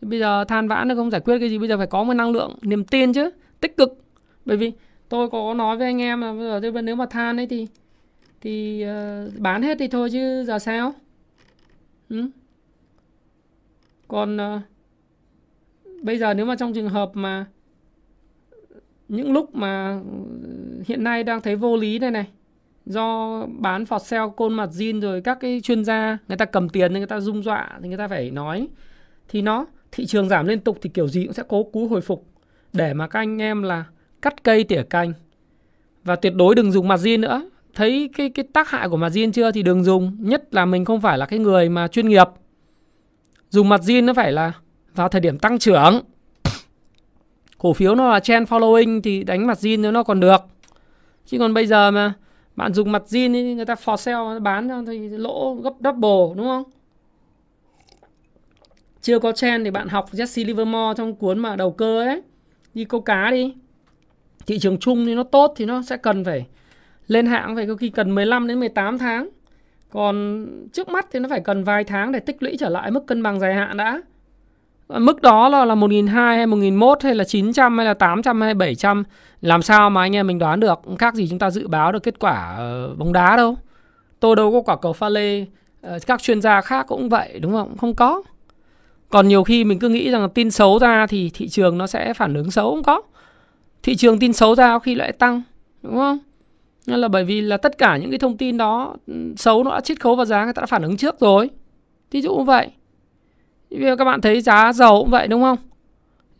Bây 0.00 0.18
giờ 0.18 0.44
than 0.44 0.68
vãn 0.68 0.88
nó 0.88 0.94
không 0.94 1.10
giải 1.10 1.20
quyết 1.20 1.38
cái 1.38 1.50
gì 1.50 1.58
Bây 1.58 1.68
giờ 1.68 1.76
phải 1.76 1.86
có 1.86 2.04
một 2.04 2.14
năng 2.14 2.30
lượng 2.30 2.56
niềm 2.62 2.84
tin 2.84 3.12
chứ 3.12 3.30
Tích 3.60 3.76
cực. 3.76 4.04
Bởi 4.44 4.56
vì 4.56 4.72
tôi 5.08 5.30
có 5.30 5.54
nói 5.54 5.76
với 5.76 5.86
anh 5.86 6.00
em 6.00 6.20
là 6.20 6.32
bây 6.32 6.72
giờ 6.72 6.82
nếu 6.82 6.96
mà 6.96 7.06
than 7.06 7.36
ấy 7.36 7.46
thì 7.46 7.66
Thì 8.40 8.84
uh, 8.84 9.40
bán 9.40 9.62
hết 9.62 9.76
thì 9.78 9.88
thôi 9.88 10.10
chứ 10.12 10.44
giờ 10.44 10.58
sao? 10.58 10.94
Ừ? 12.08 12.30
Còn 14.08 14.36
uh, 14.36 14.62
bây 16.02 16.18
giờ 16.18 16.34
nếu 16.34 16.46
mà 16.46 16.56
trong 16.56 16.72
trường 16.72 16.88
hợp 16.88 17.10
mà 17.14 17.46
những 19.08 19.32
lúc 19.32 19.54
mà 19.54 20.00
hiện 20.86 21.04
nay 21.04 21.24
đang 21.24 21.40
thấy 21.40 21.56
vô 21.56 21.76
lý 21.76 21.98
đây 21.98 22.10
này 22.10 22.26
do 22.86 23.40
bán 23.46 23.86
phọt 23.86 24.02
sale 24.02 24.32
côn 24.36 24.54
mặt 24.54 24.68
zin 24.72 25.00
rồi 25.00 25.20
các 25.20 25.38
cái 25.40 25.60
chuyên 25.60 25.84
gia, 25.84 26.18
người 26.28 26.36
ta 26.36 26.44
cầm 26.44 26.68
tiền 26.68 26.92
người 26.92 27.06
ta 27.06 27.20
rung 27.20 27.42
dọa 27.42 27.78
thì 27.82 27.88
người 27.88 27.98
ta 27.98 28.08
phải 28.08 28.30
nói. 28.30 28.68
Thì 29.28 29.42
nó, 29.42 29.66
thị 29.92 30.06
trường 30.06 30.28
giảm 30.28 30.46
liên 30.46 30.60
tục 30.60 30.78
thì 30.82 30.90
kiểu 30.94 31.08
gì 31.08 31.24
cũng 31.24 31.32
sẽ 31.32 31.42
cố 31.48 31.62
cú 31.62 31.88
hồi 31.88 32.00
phục. 32.00 32.26
Để 32.72 32.94
mà 32.94 33.08
các 33.08 33.18
anh 33.18 33.42
em 33.42 33.62
là 33.62 33.84
cắt 34.22 34.42
cây 34.42 34.64
tỉa 34.64 34.82
cành. 34.82 35.12
Và 36.04 36.16
tuyệt 36.16 36.34
đối 36.34 36.54
đừng 36.54 36.72
dùng 36.72 36.88
mặt 36.88 37.00
zin 37.00 37.20
nữa. 37.20 37.50
Thấy 37.74 38.10
cái 38.16 38.30
cái 38.30 38.44
tác 38.52 38.70
hại 38.70 38.88
của 38.88 38.96
mặt 38.96 39.12
zin 39.12 39.32
chưa 39.32 39.52
thì 39.52 39.62
đừng 39.62 39.84
dùng. 39.84 40.16
Nhất 40.20 40.54
là 40.54 40.64
mình 40.66 40.84
không 40.84 41.00
phải 41.00 41.18
là 41.18 41.26
cái 41.26 41.38
người 41.38 41.68
mà 41.68 41.88
chuyên 41.88 42.08
nghiệp. 42.08 42.26
Dùng 43.50 43.68
mặt 43.68 43.80
zin 43.80 44.04
nó 44.04 44.14
phải 44.14 44.32
là 44.32 44.52
vào 44.94 45.08
thời 45.08 45.20
điểm 45.20 45.38
tăng 45.38 45.58
trưởng. 45.58 46.00
Cổ 47.58 47.72
phiếu 47.72 47.94
nó 47.94 48.12
là 48.12 48.20
trend 48.20 48.48
following 48.48 49.00
thì 49.02 49.24
đánh 49.24 49.46
mặt 49.46 49.58
zin 49.58 49.92
nó 49.92 50.02
còn 50.02 50.20
được. 50.20 50.40
Chứ 51.26 51.38
còn 51.38 51.54
bây 51.54 51.66
giờ 51.66 51.90
mà 51.90 52.14
bạn 52.56 52.74
dùng 52.74 52.92
mặt 52.92 53.02
zin 53.06 53.54
người 53.56 53.64
ta 53.64 53.74
for 53.74 53.96
sale 53.96 54.40
bán 54.40 54.68
cho 54.68 54.82
thì 54.86 55.08
lỗ 55.08 55.54
gấp 55.54 55.74
double, 55.84 56.36
đúng 56.36 56.46
không? 56.46 56.64
Chưa 59.00 59.18
có 59.18 59.32
trend 59.32 59.64
thì 59.64 59.70
bạn 59.70 59.88
học 59.88 60.12
Jesse 60.12 60.46
Livermore 60.46 60.94
trong 60.96 61.14
cuốn 61.14 61.38
mà 61.38 61.56
đầu 61.56 61.72
cơ 61.72 62.02
ấy. 62.02 62.22
Đi 62.74 62.84
câu 62.84 63.00
cá 63.00 63.30
đi. 63.30 63.54
Thị 64.46 64.58
trường 64.58 64.78
chung 64.78 65.06
thì 65.06 65.14
nó 65.14 65.22
tốt 65.22 65.52
thì 65.56 65.64
nó 65.64 65.82
sẽ 65.82 65.96
cần 65.96 66.24
phải 66.24 66.46
lên 67.06 67.26
hạng 67.26 67.56
phải 67.56 67.66
có 67.66 67.76
khi 67.76 67.88
cần 67.88 68.14
15 68.14 68.46
đến 68.46 68.60
18 68.60 68.98
tháng. 68.98 69.28
Còn 69.90 70.46
trước 70.72 70.88
mắt 70.88 71.06
thì 71.10 71.20
nó 71.20 71.28
phải 71.28 71.40
cần 71.40 71.64
vài 71.64 71.84
tháng 71.84 72.12
để 72.12 72.20
tích 72.20 72.42
lũy 72.42 72.56
trở 72.58 72.68
lại 72.68 72.90
mức 72.90 73.06
cân 73.06 73.22
bằng 73.22 73.40
dài 73.40 73.54
hạn 73.54 73.76
đã. 73.76 74.00
Ờ, 74.88 74.98
mức 74.98 75.22
đó 75.22 75.48
là 75.48 75.64
là 75.64 75.74
1.200 75.74 76.36
hay 76.36 76.46
1.100 76.46 76.96
hay 77.02 77.14
là 77.14 77.24
900 77.24 77.76
hay 77.78 77.86
là 77.86 77.94
800 77.94 78.40
hay 78.40 78.54
700 78.54 79.04
Làm 79.40 79.62
sao 79.62 79.90
mà 79.90 80.00
anh 80.00 80.16
em 80.16 80.26
mình 80.26 80.38
đoán 80.38 80.60
được 80.60 80.80
Khác 80.98 81.14
gì 81.14 81.28
chúng 81.28 81.38
ta 81.38 81.50
dự 81.50 81.68
báo 81.68 81.92
được 81.92 82.02
kết 82.02 82.18
quả 82.18 82.54
ờ, 82.56 82.94
bóng 82.94 83.12
đá 83.12 83.36
đâu? 83.36 83.56
Tôi 84.20 84.36
đâu 84.36 84.52
có 84.52 84.60
quả 84.60 84.76
cầu 84.76 84.92
pha 84.92 85.08
lê 85.08 85.46
ờ, 85.82 85.98
Các 86.06 86.22
chuyên 86.22 86.40
gia 86.40 86.60
khác 86.60 86.86
cũng 86.88 87.08
vậy, 87.08 87.38
đúng 87.40 87.52
không? 87.52 87.76
Không 87.76 87.94
có. 87.94 88.22
Còn 89.08 89.28
nhiều 89.28 89.44
khi 89.44 89.64
mình 89.64 89.78
cứ 89.78 89.88
nghĩ 89.88 90.10
rằng 90.10 90.30
tin 90.30 90.50
xấu 90.50 90.78
ra 90.78 91.06
Thì 91.06 91.30
thị 91.34 91.48
trường 91.48 91.78
nó 91.78 91.86
sẽ 91.86 92.14
phản 92.14 92.34
ứng 92.34 92.50
xấu, 92.50 92.74
Không 92.74 92.82
có. 92.82 93.02
Thị 93.82 93.96
trường 93.96 94.18
tin 94.18 94.32
xấu 94.32 94.54
ra 94.54 94.78
khi 94.78 94.94
lại 94.94 95.12
tăng, 95.12 95.42
Đúng 95.82 95.96
không? 95.96 96.18
Nên 96.86 96.98
là 96.98 97.08
bởi 97.08 97.24
vì 97.24 97.40
là 97.40 97.56
tất 97.56 97.78
cả 97.78 97.96
những 97.96 98.10
cái 98.10 98.18
thông 98.18 98.36
tin 98.36 98.56
đó 98.56 98.96
ừ, 99.06 99.14
Xấu 99.36 99.64
nó 99.64 99.70
đã 99.70 99.80
chiết 99.80 100.00
khấu 100.00 100.16
vào 100.16 100.26
giá, 100.26 100.44
Người 100.44 100.52
ta 100.52 100.60
đã 100.60 100.66
phản 100.66 100.82
ứng 100.82 100.96
trước 100.96 101.20
rồi. 101.20 101.50
Ví 102.10 102.20
dụ 102.20 102.36
như 102.36 102.44
vậy. 102.44 102.70
Bây 103.70 103.80
giờ 103.80 103.96
các 103.96 104.04
bạn 104.04 104.20
thấy 104.20 104.40
giá 104.40 104.72
dầu 104.72 104.98
cũng 105.00 105.10
vậy 105.10 105.28
đúng 105.28 105.42
không? 105.42 105.58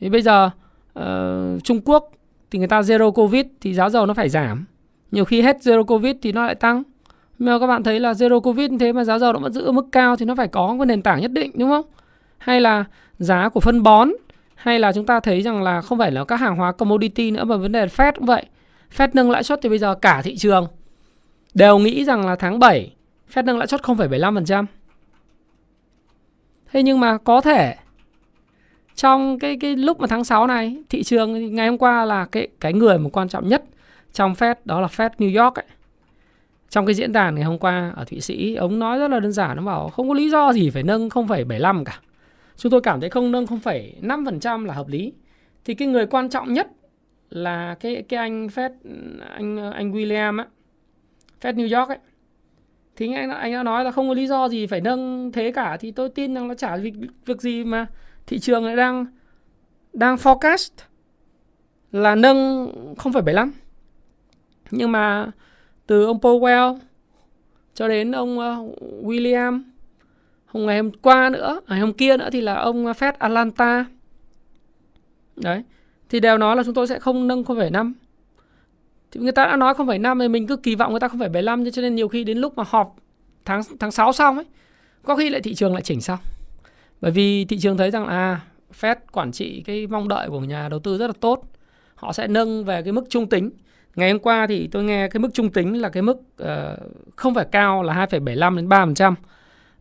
Thì 0.00 0.08
bây 0.08 0.22
giờ 0.22 0.50
uh, 0.98 1.64
Trung 1.64 1.80
Quốc 1.84 2.10
thì 2.50 2.58
người 2.58 2.68
ta 2.68 2.80
zero 2.80 3.10
covid 3.10 3.46
thì 3.60 3.74
giá 3.74 3.88
dầu 3.88 4.06
nó 4.06 4.14
phải 4.14 4.28
giảm. 4.28 4.64
Nhiều 5.10 5.24
khi 5.24 5.42
hết 5.42 5.56
zero 5.60 5.84
covid 5.84 6.16
thì 6.22 6.32
nó 6.32 6.46
lại 6.46 6.54
tăng. 6.54 6.82
Mà 7.38 7.58
các 7.58 7.66
bạn 7.66 7.82
thấy 7.82 8.00
là 8.00 8.12
zero 8.12 8.40
covid 8.40 8.70
thế 8.80 8.92
mà 8.92 9.04
giá 9.04 9.18
dầu 9.18 9.32
nó 9.32 9.38
vẫn 9.38 9.52
giữ 9.52 9.64
ở 9.64 9.72
mức 9.72 9.86
cao 9.92 10.16
thì 10.16 10.26
nó 10.26 10.34
phải 10.34 10.48
có 10.48 10.74
một 10.74 10.84
nền 10.84 11.02
tảng 11.02 11.20
nhất 11.20 11.32
định 11.32 11.50
đúng 11.54 11.70
không? 11.70 11.84
Hay 12.38 12.60
là 12.60 12.84
giá 13.18 13.48
của 13.48 13.60
phân 13.60 13.82
bón 13.82 14.10
hay 14.54 14.78
là 14.78 14.92
chúng 14.92 15.06
ta 15.06 15.20
thấy 15.20 15.42
rằng 15.42 15.62
là 15.62 15.80
không 15.80 15.98
phải 15.98 16.12
là 16.12 16.24
các 16.24 16.36
hàng 16.36 16.56
hóa 16.56 16.72
commodity 16.72 17.30
nữa 17.30 17.44
mà 17.44 17.56
vấn 17.56 17.72
đề 17.72 17.86
Fed 17.86 18.12
cũng 18.12 18.26
vậy. 18.26 18.46
Fed 18.96 19.08
nâng 19.12 19.30
lãi 19.30 19.42
suất 19.42 19.60
thì 19.62 19.68
bây 19.68 19.78
giờ 19.78 19.94
cả 19.94 20.22
thị 20.22 20.36
trường 20.36 20.66
đều 21.54 21.78
nghĩ 21.78 22.04
rằng 22.04 22.26
là 22.26 22.36
tháng 22.36 22.58
7 22.58 22.92
Fed 23.34 23.44
nâng 23.44 23.58
lãi 23.58 23.66
suất 23.66 23.82
0,75%. 23.82 24.64
Thế 26.72 26.82
nhưng 26.82 27.00
mà 27.00 27.18
có 27.18 27.40
thể 27.40 27.74
trong 28.94 29.38
cái 29.38 29.56
cái 29.60 29.76
lúc 29.76 30.00
mà 30.00 30.06
tháng 30.06 30.24
6 30.24 30.46
này 30.46 30.76
thị 30.88 31.02
trường 31.02 31.54
ngày 31.54 31.68
hôm 31.68 31.78
qua 31.78 32.04
là 32.04 32.24
cái 32.24 32.48
cái 32.60 32.72
người 32.72 32.98
mà 32.98 33.10
quan 33.12 33.28
trọng 33.28 33.48
nhất 33.48 33.64
trong 34.12 34.32
Fed 34.32 34.54
đó 34.64 34.80
là 34.80 34.86
Fed 34.86 35.10
New 35.18 35.44
York 35.44 35.54
ấy. 35.54 35.64
Trong 36.70 36.86
cái 36.86 36.94
diễn 36.94 37.12
đàn 37.12 37.34
ngày 37.34 37.44
hôm 37.44 37.58
qua 37.58 37.92
ở 37.96 38.04
Thụy 38.04 38.20
Sĩ, 38.20 38.54
ông 38.54 38.78
nói 38.78 38.98
rất 38.98 39.08
là 39.08 39.20
đơn 39.20 39.32
giản, 39.32 39.56
nó 39.56 39.62
bảo 39.62 39.88
không 39.88 40.08
có 40.08 40.14
lý 40.14 40.30
do 40.30 40.52
gì 40.52 40.70
phải 40.70 40.82
nâng 40.82 41.08
0,75 41.08 41.84
cả. 41.84 42.00
Chúng 42.56 42.72
tôi 42.72 42.80
cảm 42.80 43.00
thấy 43.00 43.10
không 43.10 43.32
nâng 43.32 43.44
0,5% 43.44 44.64
là 44.64 44.74
hợp 44.74 44.88
lý. 44.88 45.12
Thì 45.64 45.74
cái 45.74 45.88
người 45.88 46.06
quan 46.06 46.28
trọng 46.28 46.52
nhất 46.52 46.68
là 47.30 47.76
cái 47.80 48.02
cái 48.08 48.18
anh 48.18 48.46
Fed 48.46 48.70
anh 49.34 49.72
anh 49.72 49.92
William 49.92 50.38
á, 50.38 50.46
Fed 51.40 51.54
New 51.54 51.78
York 51.78 51.88
ấy 51.88 51.98
thì 52.96 53.12
anh 53.12 53.30
anh 53.30 53.52
đã 53.52 53.62
nói 53.62 53.84
là 53.84 53.90
không 53.90 54.08
có 54.08 54.14
lý 54.14 54.26
do 54.26 54.48
gì 54.48 54.66
phải 54.66 54.80
nâng 54.80 55.32
thế 55.32 55.52
cả 55.52 55.76
thì 55.80 55.90
tôi 55.90 56.08
tin 56.08 56.34
rằng 56.34 56.48
nó 56.48 56.54
chả 56.54 56.76
việc 56.76 56.94
việc 57.26 57.40
gì 57.40 57.64
mà 57.64 57.86
thị 58.26 58.38
trường 58.38 58.64
lại 58.64 58.76
đang 58.76 59.06
đang 59.92 60.16
forecast 60.16 60.70
là 61.92 62.14
nâng 62.14 62.66
0,75 62.96 63.50
nhưng 64.70 64.92
mà 64.92 65.30
từ 65.86 66.04
ông 66.04 66.18
Powell 66.18 66.78
cho 67.74 67.88
đến 67.88 68.12
ông 68.12 68.38
uh, 68.38 68.78
William 69.04 69.62
hôm 70.46 70.66
ngày 70.66 70.76
hôm 70.76 70.90
qua 71.02 71.30
nữa 71.30 71.60
ngày 71.68 71.80
hôm 71.80 71.92
kia 71.92 72.16
nữa 72.16 72.28
thì 72.32 72.40
là 72.40 72.54
ông 72.54 72.86
ờ, 72.86 72.92
Fed 72.92 73.12
Atlanta. 73.18 73.84
Đấy 75.36 75.62
thì 76.08 76.20
đều 76.20 76.38
nói 76.38 76.56
là 76.56 76.62
chúng 76.64 76.74
tôi 76.74 76.86
sẽ 76.86 76.98
không 76.98 77.26
nâng 77.26 77.42
0,5 77.42 77.92
thì 79.16 79.22
người 79.22 79.32
ta 79.32 79.46
đã 79.46 79.56
nói 79.56 79.74
0,5 79.74 80.20
thì 80.20 80.28
mình 80.28 80.46
cứ 80.46 80.56
kỳ 80.56 80.74
vọng 80.74 80.90
người 80.90 81.00
ta 81.00 81.08
0,75 81.08 81.70
cho 81.70 81.82
nên 81.82 81.94
nhiều 81.94 82.08
khi 82.08 82.24
đến 82.24 82.38
lúc 82.38 82.56
mà 82.56 82.64
họp 82.66 82.96
tháng 83.44 83.62
tháng 83.80 83.90
6 83.90 84.12
xong 84.12 84.36
ấy 84.36 84.44
có 85.02 85.16
khi 85.16 85.30
lại 85.30 85.40
thị 85.40 85.54
trường 85.54 85.72
lại 85.72 85.82
chỉnh 85.82 86.00
xong. 86.00 86.18
Bởi 87.00 87.12
vì 87.12 87.44
thị 87.44 87.58
trường 87.58 87.76
thấy 87.76 87.90
rằng 87.90 88.06
à 88.06 88.40
Fed 88.80 88.96
quản 89.12 89.32
trị 89.32 89.62
cái 89.66 89.86
mong 89.86 90.08
đợi 90.08 90.28
của 90.28 90.40
nhà 90.40 90.68
đầu 90.68 90.80
tư 90.80 90.98
rất 90.98 91.06
là 91.06 91.12
tốt 91.20 91.42
họ 91.94 92.12
sẽ 92.12 92.28
nâng 92.28 92.64
về 92.64 92.82
cái 92.82 92.92
mức 92.92 93.04
trung 93.08 93.28
tính. 93.28 93.50
Ngày 93.96 94.10
hôm 94.10 94.20
qua 94.20 94.46
thì 94.46 94.66
tôi 94.66 94.84
nghe 94.84 95.08
cái 95.08 95.20
mức 95.20 95.28
trung 95.34 95.50
tính 95.50 95.80
là 95.80 95.88
cái 95.88 96.02
mức 96.02 96.16
uh, 96.42 96.46
không 97.16 97.34
phải 97.34 97.46
cao 97.52 97.82
là 97.82 98.06
2,75 98.10 98.56
đến 98.56 98.68
3% 98.68 99.14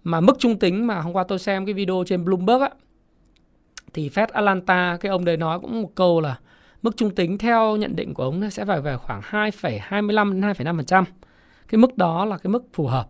mà 0.03 0.21
mức 0.21 0.39
trung 0.39 0.59
tính 0.59 0.87
mà 0.87 1.01
hôm 1.01 1.13
qua 1.13 1.23
tôi 1.23 1.39
xem 1.39 1.65
cái 1.65 1.73
video 1.73 2.03
trên 2.07 2.25
Bloomberg 2.25 2.61
á 2.61 2.69
thì 3.93 4.09
Fed 4.09 4.27
Atlanta 4.31 4.97
cái 5.01 5.09
ông 5.09 5.25
đấy 5.25 5.37
nói 5.37 5.59
cũng 5.59 5.81
một 5.81 5.91
câu 5.95 6.21
là 6.21 6.35
Mức 6.85 6.97
trung 6.97 7.15
tính 7.15 7.37
theo 7.37 7.75
nhận 7.75 7.95
định 7.95 8.13
của 8.13 8.23
ông 8.23 8.49
sẽ 8.49 8.65
phải 8.65 8.81
về 8.81 8.97
khoảng 8.97 9.21
2,25 9.21 10.31
đến 10.31 10.41
2,5%. 10.41 11.03
Cái 11.67 11.79
mức 11.79 11.97
đó 11.97 12.25
là 12.25 12.37
cái 12.37 12.51
mức 12.51 12.63
phù 12.73 12.87
hợp. 12.87 13.09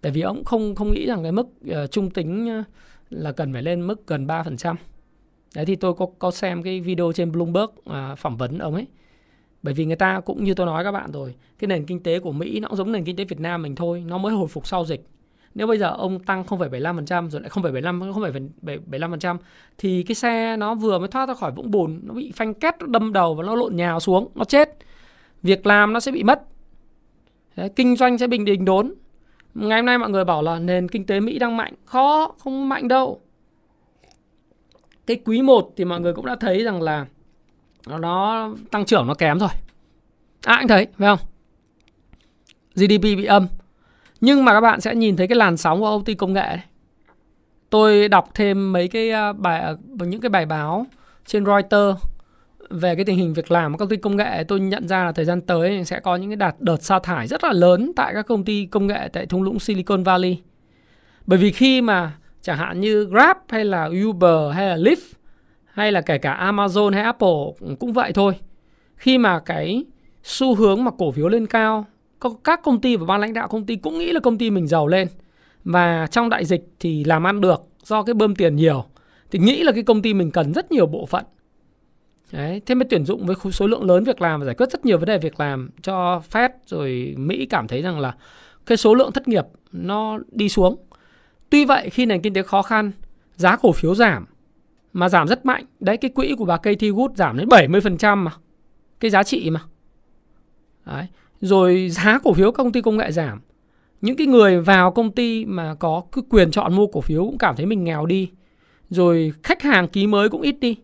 Tại 0.00 0.12
vì 0.12 0.20
ông 0.20 0.44
không 0.44 0.74
không 0.74 0.92
nghĩ 0.92 1.06
rằng 1.06 1.22
cái 1.22 1.32
mức 1.32 1.46
uh, 1.70 1.90
trung 1.90 2.10
tính 2.10 2.48
ờ, 2.48 2.62
là 3.10 3.32
cần 3.32 3.52
phải 3.52 3.62
lên 3.62 3.86
mức 3.86 4.06
gần 4.06 4.26
3%. 4.26 4.74
Đấy 5.54 5.66
thì 5.66 5.76
tôi 5.76 5.94
có 5.94 6.06
có 6.18 6.30
xem 6.30 6.62
cái 6.62 6.80
video 6.80 7.12
trên 7.12 7.32
Bloomberg 7.32 7.64
uh, 7.64 8.18
phỏng 8.18 8.36
vấn 8.36 8.58
ông 8.58 8.74
ấy. 8.74 8.86
bởi 9.62 9.74
vì 9.74 9.84
người 9.84 9.96
ta 9.96 10.20
cũng 10.20 10.44
như 10.44 10.54
tôi 10.54 10.66
nói 10.66 10.84
các 10.84 10.92
bạn 10.92 11.12
rồi 11.12 11.34
cái 11.58 11.68
nền 11.68 11.86
kinh 11.86 12.02
tế 12.02 12.18
của 12.18 12.32
Mỹ 12.32 12.60
nó 12.60 12.68
cũng 12.68 12.76
giống 12.76 12.92
nền 12.92 13.04
kinh 13.04 13.16
tế 13.16 13.24
Việt 13.24 13.40
Nam 13.40 13.62
mình 13.62 13.74
thôi 13.74 14.04
nó 14.06 14.18
mới 14.18 14.32
hồi 14.32 14.48
phục 14.48 14.66
sau 14.66 14.84
dịch 14.84 15.06
nếu 15.54 15.66
bây 15.66 15.78
giờ 15.78 15.94
ông 15.98 16.18
tăng 16.18 16.44
0,75% 16.44 17.30
rồi 17.30 17.40
lại 17.42 17.50
0,75 17.50 18.12
0,75% 18.12 19.36
thì 19.78 20.02
cái 20.02 20.14
xe 20.14 20.56
nó 20.56 20.74
vừa 20.74 20.98
mới 20.98 21.08
thoát 21.08 21.28
ra 21.28 21.34
khỏi 21.34 21.52
vũng 21.52 21.70
bùn 21.70 22.00
nó 22.02 22.14
bị 22.14 22.32
phanh 22.36 22.54
két 22.54 22.74
nó 22.80 22.86
đâm 22.86 23.12
đầu 23.12 23.34
và 23.34 23.44
nó 23.44 23.54
lộn 23.54 23.76
nhào 23.76 24.00
xuống 24.00 24.28
nó 24.34 24.44
chết. 24.44 24.76
Việc 25.42 25.66
làm 25.66 25.92
nó 25.92 26.00
sẽ 26.00 26.12
bị 26.12 26.22
mất. 26.22 26.42
Đấy, 27.56 27.68
kinh 27.76 27.96
doanh 27.96 28.18
sẽ 28.18 28.26
bình 28.26 28.44
đình 28.44 28.64
đốn. 28.64 28.94
Ngày 29.54 29.78
hôm 29.78 29.86
nay 29.86 29.98
mọi 29.98 30.10
người 30.10 30.24
bảo 30.24 30.42
là 30.42 30.58
nền 30.58 30.88
kinh 30.88 31.06
tế 31.06 31.20
Mỹ 31.20 31.38
đang 31.38 31.56
mạnh. 31.56 31.74
Khó 31.84 32.34
không 32.38 32.68
mạnh 32.68 32.88
đâu. 32.88 33.20
Cái 35.06 35.20
quý 35.24 35.42
1 35.42 35.72
thì 35.76 35.84
mọi 35.84 36.00
người 36.00 36.12
cũng 36.12 36.26
đã 36.26 36.36
thấy 36.40 36.64
rằng 36.64 36.82
là 36.82 37.06
nó 37.86 38.50
tăng 38.70 38.84
trưởng 38.84 39.06
nó 39.06 39.14
kém 39.14 39.38
rồi. 39.38 39.48
À 40.42 40.54
anh 40.54 40.68
thấy 40.68 40.86
phải 40.98 41.16
không? 41.16 41.28
GDP 42.74 43.02
bị 43.02 43.24
âm 43.24 43.46
nhưng 44.24 44.44
mà 44.44 44.52
các 44.52 44.60
bạn 44.60 44.80
sẽ 44.80 44.94
nhìn 44.94 45.16
thấy 45.16 45.28
cái 45.28 45.36
làn 45.36 45.56
sóng 45.56 45.80
của 45.80 45.90
công 45.90 46.04
ty 46.04 46.14
công 46.14 46.32
nghệ 46.32 46.40
này. 46.40 46.64
tôi 47.70 48.08
đọc 48.08 48.30
thêm 48.34 48.72
mấy 48.72 48.88
cái 48.88 49.10
à, 49.10 49.32
bài 49.32 49.60
à, 49.60 49.72
những 49.98 50.20
cái 50.20 50.28
bài 50.28 50.46
báo 50.46 50.86
trên 51.26 51.44
Reuters 51.46 52.02
về 52.70 52.94
cái 52.94 53.04
tình 53.04 53.18
hình 53.18 53.34
việc 53.34 53.50
làm 53.50 53.72
của 53.72 53.78
công 53.78 53.88
ty 53.88 53.96
công 53.96 54.16
nghệ 54.16 54.44
tôi 54.48 54.60
nhận 54.60 54.88
ra 54.88 55.04
là 55.04 55.12
thời 55.12 55.24
gian 55.24 55.40
tới 55.40 55.84
sẽ 55.84 56.00
có 56.00 56.16
những 56.16 56.30
cái 56.30 56.36
đạt 56.36 56.54
đợt 56.58 56.82
sa 56.82 56.98
thải 56.98 57.26
rất 57.26 57.44
là 57.44 57.52
lớn 57.52 57.92
tại 57.96 58.14
các 58.14 58.26
công 58.26 58.44
ty 58.44 58.66
công 58.66 58.86
nghệ 58.86 59.08
tại 59.12 59.26
thung 59.26 59.42
lũng 59.42 59.58
Silicon 59.58 60.02
Valley. 60.02 60.38
Bởi 61.26 61.38
vì 61.38 61.52
khi 61.52 61.80
mà 61.80 62.12
chẳng 62.42 62.58
hạn 62.58 62.80
như 62.80 63.04
Grab 63.04 63.36
hay 63.48 63.64
là 63.64 63.90
Uber 64.08 64.54
hay 64.54 64.68
là 64.68 64.76
Lyft 64.76 65.12
hay 65.64 65.92
là 65.92 66.00
kể 66.00 66.18
cả 66.18 66.50
Amazon 66.52 66.92
hay 66.92 67.02
Apple 67.02 67.74
cũng 67.80 67.92
vậy 67.92 68.12
thôi. 68.12 68.32
Khi 68.96 69.18
mà 69.18 69.40
cái 69.40 69.84
xu 70.22 70.54
hướng 70.54 70.84
mà 70.84 70.90
cổ 70.98 71.12
phiếu 71.12 71.28
lên 71.28 71.46
cao, 71.46 71.86
các 72.44 72.60
công 72.62 72.80
ty 72.80 72.96
và 72.96 73.06
ban 73.06 73.20
lãnh 73.20 73.32
đạo 73.32 73.48
công 73.48 73.66
ty 73.66 73.76
cũng 73.76 73.98
nghĩ 73.98 74.12
là 74.12 74.20
công 74.20 74.38
ty 74.38 74.50
mình 74.50 74.66
giàu 74.66 74.86
lên. 74.86 75.08
Và 75.64 76.06
trong 76.10 76.28
đại 76.28 76.44
dịch 76.44 76.64
thì 76.80 77.04
làm 77.04 77.26
ăn 77.26 77.40
được 77.40 77.62
do 77.82 78.02
cái 78.02 78.14
bơm 78.14 78.34
tiền 78.34 78.56
nhiều. 78.56 78.84
Thì 79.30 79.38
nghĩ 79.38 79.62
là 79.62 79.72
cái 79.72 79.82
công 79.82 80.02
ty 80.02 80.14
mình 80.14 80.30
cần 80.30 80.52
rất 80.52 80.72
nhiều 80.72 80.86
bộ 80.86 81.06
phận. 81.06 81.24
Đấy, 82.32 82.62
thế 82.66 82.74
mới 82.74 82.86
tuyển 82.90 83.04
dụng 83.04 83.26
với 83.26 83.36
số 83.52 83.66
lượng 83.66 83.84
lớn 83.84 84.04
việc 84.04 84.20
làm 84.20 84.40
và 84.40 84.46
giải 84.46 84.54
quyết 84.54 84.70
rất 84.70 84.84
nhiều 84.84 84.98
vấn 84.98 85.06
đề 85.06 85.18
việc 85.18 85.40
làm 85.40 85.70
cho 85.82 86.22
Fed 86.30 86.48
rồi 86.66 87.14
Mỹ 87.18 87.46
cảm 87.46 87.68
thấy 87.68 87.82
rằng 87.82 88.00
là 88.00 88.14
cái 88.66 88.76
số 88.76 88.94
lượng 88.94 89.12
thất 89.12 89.28
nghiệp 89.28 89.44
nó 89.72 90.18
đi 90.30 90.48
xuống. 90.48 90.76
Tuy 91.50 91.64
vậy 91.64 91.90
khi 91.90 92.06
nền 92.06 92.22
kinh 92.22 92.34
tế 92.34 92.42
khó 92.42 92.62
khăn, 92.62 92.92
giá 93.36 93.56
cổ 93.56 93.72
phiếu 93.72 93.94
giảm 93.94 94.26
mà 94.92 95.08
giảm 95.08 95.28
rất 95.28 95.46
mạnh. 95.46 95.64
Đấy 95.80 95.96
cái 95.96 96.10
quỹ 96.10 96.34
của 96.38 96.44
bà 96.44 96.56
Katie 96.56 96.90
Wood 96.90 97.14
giảm 97.14 97.36
đến 97.36 97.48
70% 97.48 98.16
mà. 98.16 98.32
Cái 99.00 99.10
giá 99.10 99.22
trị 99.22 99.50
mà. 99.50 99.60
Đấy. 100.86 101.06
Rồi 101.44 101.88
giá 101.90 102.18
cổ 102.24 102.32
phiếu 102.32 102.52
công 102.52 102.72
ty 102.72 102.80
công 102.80 102.96
nghệ 102.96 103.12
giảm. 103.12 103.40
Những 104.00 104.16
cái 104.16 104.26
người 104.26 104.60
vào 104.60 104.90
công 104.90 105.10
ty 105.10 105.44
mà 105.44 105.74
có 105.74 106.02
cái 106.12 106.24
quyền 106.30 106.50
chọn 106.50 106.76
mua 106.76 106.86
cổ 106.86 107.00
phiếu 107.00 107.24
cũng 107.24 107.38
cảm 107.38 107.56
thấy 107.56 107.66
mình 107.66 107.84
nghèo 107.84 108.06
đi. 108.06 108.30
Rồi 108.90 109.32
khách 109.42 109.62
hàng 109.62 109.88
ký 109.88 110.06
mới 110.06 110.28
cũng 110.28 110.40
ít 110.40 110.56
đi. 110.60 110.76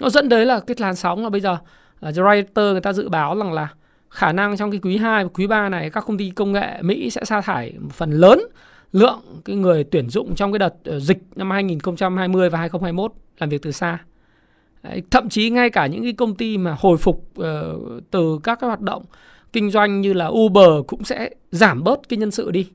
Nó 0.00 0.10
dẫn 0.10 0.28
đến 0.28 0.48
là 0.48 0.60
cái 0.60 0.76
làn 0.78 0.96
sóng 0.96 1.22
là 1.22 1.30
bây 1.30 1.40
giờ 1.40 1.56
à, 2.00 2.08
uh, 2.08 2.14
Reuters 2.14 2.72
người 2.72 2.80
ta 2.80 2.92
dự 2.92 3.08
báo 3.08 3.36
rằng 3.36 3.52
là 3.52 3.68
khả 4.10 4.32
năng 4.32 4.56
trong 4.56 4.70
cái 4.70 4.80
quý 4.82 4.96
2 4.96 5.24
và 5.24 5.30
quý 5.34 5.46
3 5.46 5.68
này 5.68 5.90
các 5.90 6.04
công 6.06 6.18
ty 6.18 6.30
công 6.30 6.52
nghệ 6.52 6.82
Mỹ 6.82 7.10
sẽ 7.10 7.24
sa 7.24 7.40
thải 7.40 7.74
một 7.78 7.92
phần 7.92 8.10
lớn 8.10 8.40
lượng 8.92 9.20
cái 9.44 9.56
người 9.56 9.84
tuyển 9.84 10.08
dụng 10.10 10.34
trong 10.34 10.52
cái 10.52 10.58
đợt 10.58 10.74
ờ, 10.84 11.00
dịch 11.00 11.18
năm 11.36 11.50
2020 11.50 12.50
và 12.50 12.58
2021 12.58 13.12
làm 13.38 13.48
việc 13.48 13.62
từ 13.62 13.72
xa. 13.72 13.98
Thậm 15.10 15.28
chí 15.28 15.50
ngay 15.50 15.70
cả 15.70 15.86
những 15.86 16.02
cái 16.02 16.12
công 16.12 16.34
ty 16.34 16.58
mà 16.58 16.76
hồi 16.78 16.96
phục 16.96 17.26
uh, 17.40 17.44
từ 18.10 18.38
các 18.42 18.60
cái 18.60 18.68
hoạt 18.68 18.80
động 18.80 19.04
kinh 19.52 19.70
doanh 19.70 20.00
như 20.00 20.12
là 20.12 20.26
Uber 20.26 20.86
cũng 20.86 21.04
sẽ 21.04 21.30
giảm 21.50 21.84
bớt 21.84 22.08
cái 22.08 22.16
nhân 22.16 22.30
sự 22.30 22.50
đi. 22.50 22.68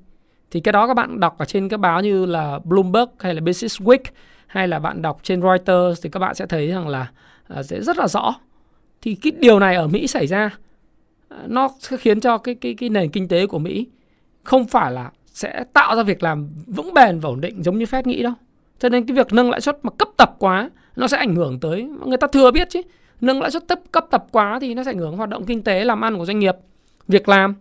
Thì 0.51 0.59
cái 0.59 0.73
đó 0.73 0.87
các 0.87 0.93
bạn 0.93 1.19
đọc 1.19 1.37
ở 1.37 1.45
trên 1.45 1.69
các 1.69 1.79
báo 1.79 2.01
như 2.01 2.25
là 2.25 2.59
Bloomberg 2.63 3.09
hay 3.19 3.33
là 3.33 3.41
Business 3.41 3.81
Week 3.81 4.03
hay 4.47 4.67
là 4.67 4.79
bạn 4.79 5.01
đọc 5.01 5.19
trên 5.23 5.41
Reuters 5.41 6.03
thì 6.03 6.09
các 6.09 6.19
bạn 6.19 6.35
sẽ 6.35 6.45
thấy 6.45 6.67
rằng 6.67 6.87
là 6.87 7.07
à, 7.47 7.63
sẽ 7.63 7.81
rất 7.81 7.97
là 7.97 8.07
rõ. 8.07 8.35
Thì 9.01 9.15
cái 9.15 9.31
điều 9.39 9.59
này 9.59 9.75
ở 9.75 9.87
Mỹ 9.87 10.07
xảy 10.07 10.27
ra 10.27 10.49
à, 11.29 11.37
nó 11.47 11.69
sẽ 11.79 11.97
khiến 11.97 12.19
cho 12.19 12.37
cái 12.37 12.55
cái 12.55 12.73
cái 12.73 12.89
nền 12.89 13.09
kinh 13.09 13.27
tế 13.27 13.47
của 13.47 13.59
Mỹ 13.59 13.87
không 14.43 14.65
phải 14.65 14.91
là 14.91 15.11
sẽ 15.25 15.63
tạo 15.73 15.95
ra 15.95 16.03
việc 16.03 16.23
làm 16.23 16.49
vững 16.67 16.93
bền 16.93 17.19
và 17.19 17.29
ổn 17.29 17.41
định 17.41 17.63
giống 17.63 17.77
như 17.77 17.85
Fed 17.85 18.01
nghĩ 18.05 18.23
đâu. 18.23 18.33
Cho 18.79 18.89
nên 18.89 19.05
cái 19.05 19.15
việc 19.15 19.33
nâng 19.33 19.49
lãi 19.49 19.61
suất 19.61 19.79
mà 19.83 19.91
cấp 19.97 20.07
tập 20.17 20.35
quá, 20.39 20.69
nó 20.95 21.07
sẽ 21.07 21.17
ảnh 21.17 21.35
hưởng 21.35 21.59
tới 21.59 21.83
người 22.05 22.17
ta 22.17 22.27
thừa 22.27 22.51
biết 22.51 22.69
chứ. 22.69 22.81
Nâng 23.21 23.41
lãi 23.41 23.51
suất 23.51 23.67
cấp 23.67 23.79
cấp 23.91 24.05
tập 24.11 24.25
quá 24.31 24.59
thì 24.61 24.73
nó 24.73 24.83
sẽ 24.83 24.91
ảnh 24.91 24.97
hưởng 24.97 25.17
hoạt 25.17 25.29
động 25.29 25.45
kinh 25.45 25.63
tế 25.63 25.85
làm 25.85 26.01
ăn 26.01 26.17
của 26.17 26.25
doanh 26.25 26.39
nghiệp, 26.39 26.55
việc 27.07 27.29
làm. 27.29 27.55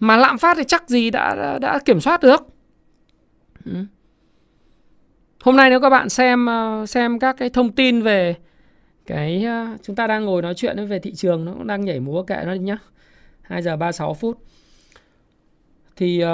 Mà 0.00 0.16
lạm 0.16 0.38
phát 0.38 0.56
thì 0.56 0.64
chắc 0.66 0.88
gì 0.88 1.10
đã 1.10 1.34
đã, 1.34 1.58
đã 1.58 1.78
kiểm 1.84 2.00
soát 2.00 2.22
được. 2.22 2.46
Ừ. 3.64 3.72
Hôm 5.40 5.56
nay 5.56 5.70
nếu 5.70 5.80
các 5.80 5.90
bạn 5.90 6.08
xem 6.08 6.46
ờ, 6.46 6.86
xem 6.86 7.18
các 7.18 7.36
cái 7.38 7.50
thông 7.50 7.72
tin 7.72 8.02
về 8.02 8.34
cái 9.06 9.44
ờ, 9.44 9.66
chúng 9.82 9.96
ta 9.96 10.06
đang 10.06 10.24
ngồi 10.24 10.42
nói 10.42 10.54
chuyện 10.54 10.86
về 10.86 10.98
thị 10.98 11.14
trường 11.14 11.44
nó 11.44 11.52
cũng 11.52 11.66
đang 11.66 11.84
nhảy 11.84 12.00
múa 12.00 12.22
kệ 12.22 12.42
nó 12.46 12.54
đi 12.54 12.58
nhá. 12.58 12.78
2 13.42 13.62
giờ 13.62 13.76
36 13.76 14.14
phút. 14.14 14.38
Thì 15.96 16.24
uh, 16.24 16.28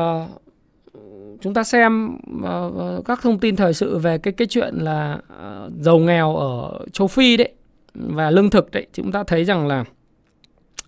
chúng 1.40 1.54
ta 1.54 1.64
xem 1.64 2.18
uh, 2.44 3.04
các 3.04 3.20
thông 3.22 3.38
tin 3.38 3.56
thời 3.56 3.74
sự 3.74 3.98
về 3.98 4.18
cái 4.18 4.32
cái 4.32 4.46
chuyện 4.46 4.74
là 4.74 5.14
uh, 5.14 5.72
giàu 5.80 5.98
nghèo 5.98 6.36
ở 6.36 6.78
châu 6.92 7.08
Phi 7.08 7.36
đấy 7.36 7.52
và 7.94 8.30
lương 8.30 8.50
thực 8.50 8.70
đấy 8.70 8.86
chúng 8.92 9.12
ta 9.12 9.24
thấy 9.24 9.44
rằng 9.44 9.66
là 9.66 9.84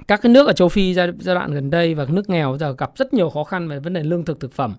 các 0.09 0.23
cái 0.23 0.33
nước 0.33 0.47
ở 0.47 0.53
châu 0.53 0.69
Phi 0.69 0.95
giai, 0.95 1.09
giai 1.19 1.35
đoạn 1.35 1.53
gần 1.53 1.71
đây 1.71 1.95
và 1.95 2.07
nước 2.09 2.31
nghèo 2.31 2.57
giờ 2.61 2.75
gặp 2.79 2.91
rất 2.97 3.15
nhiều 3.15 3.31
khó 3.31 3.45
khăn 3.45 3.69
về 3.69 3.79
vấn 3.79 3.93
đề 3.93 4.03
lương 4.03 4.25
thực 4.25 4.41
thực 4.41 4.53
phẩm 4.53 4.75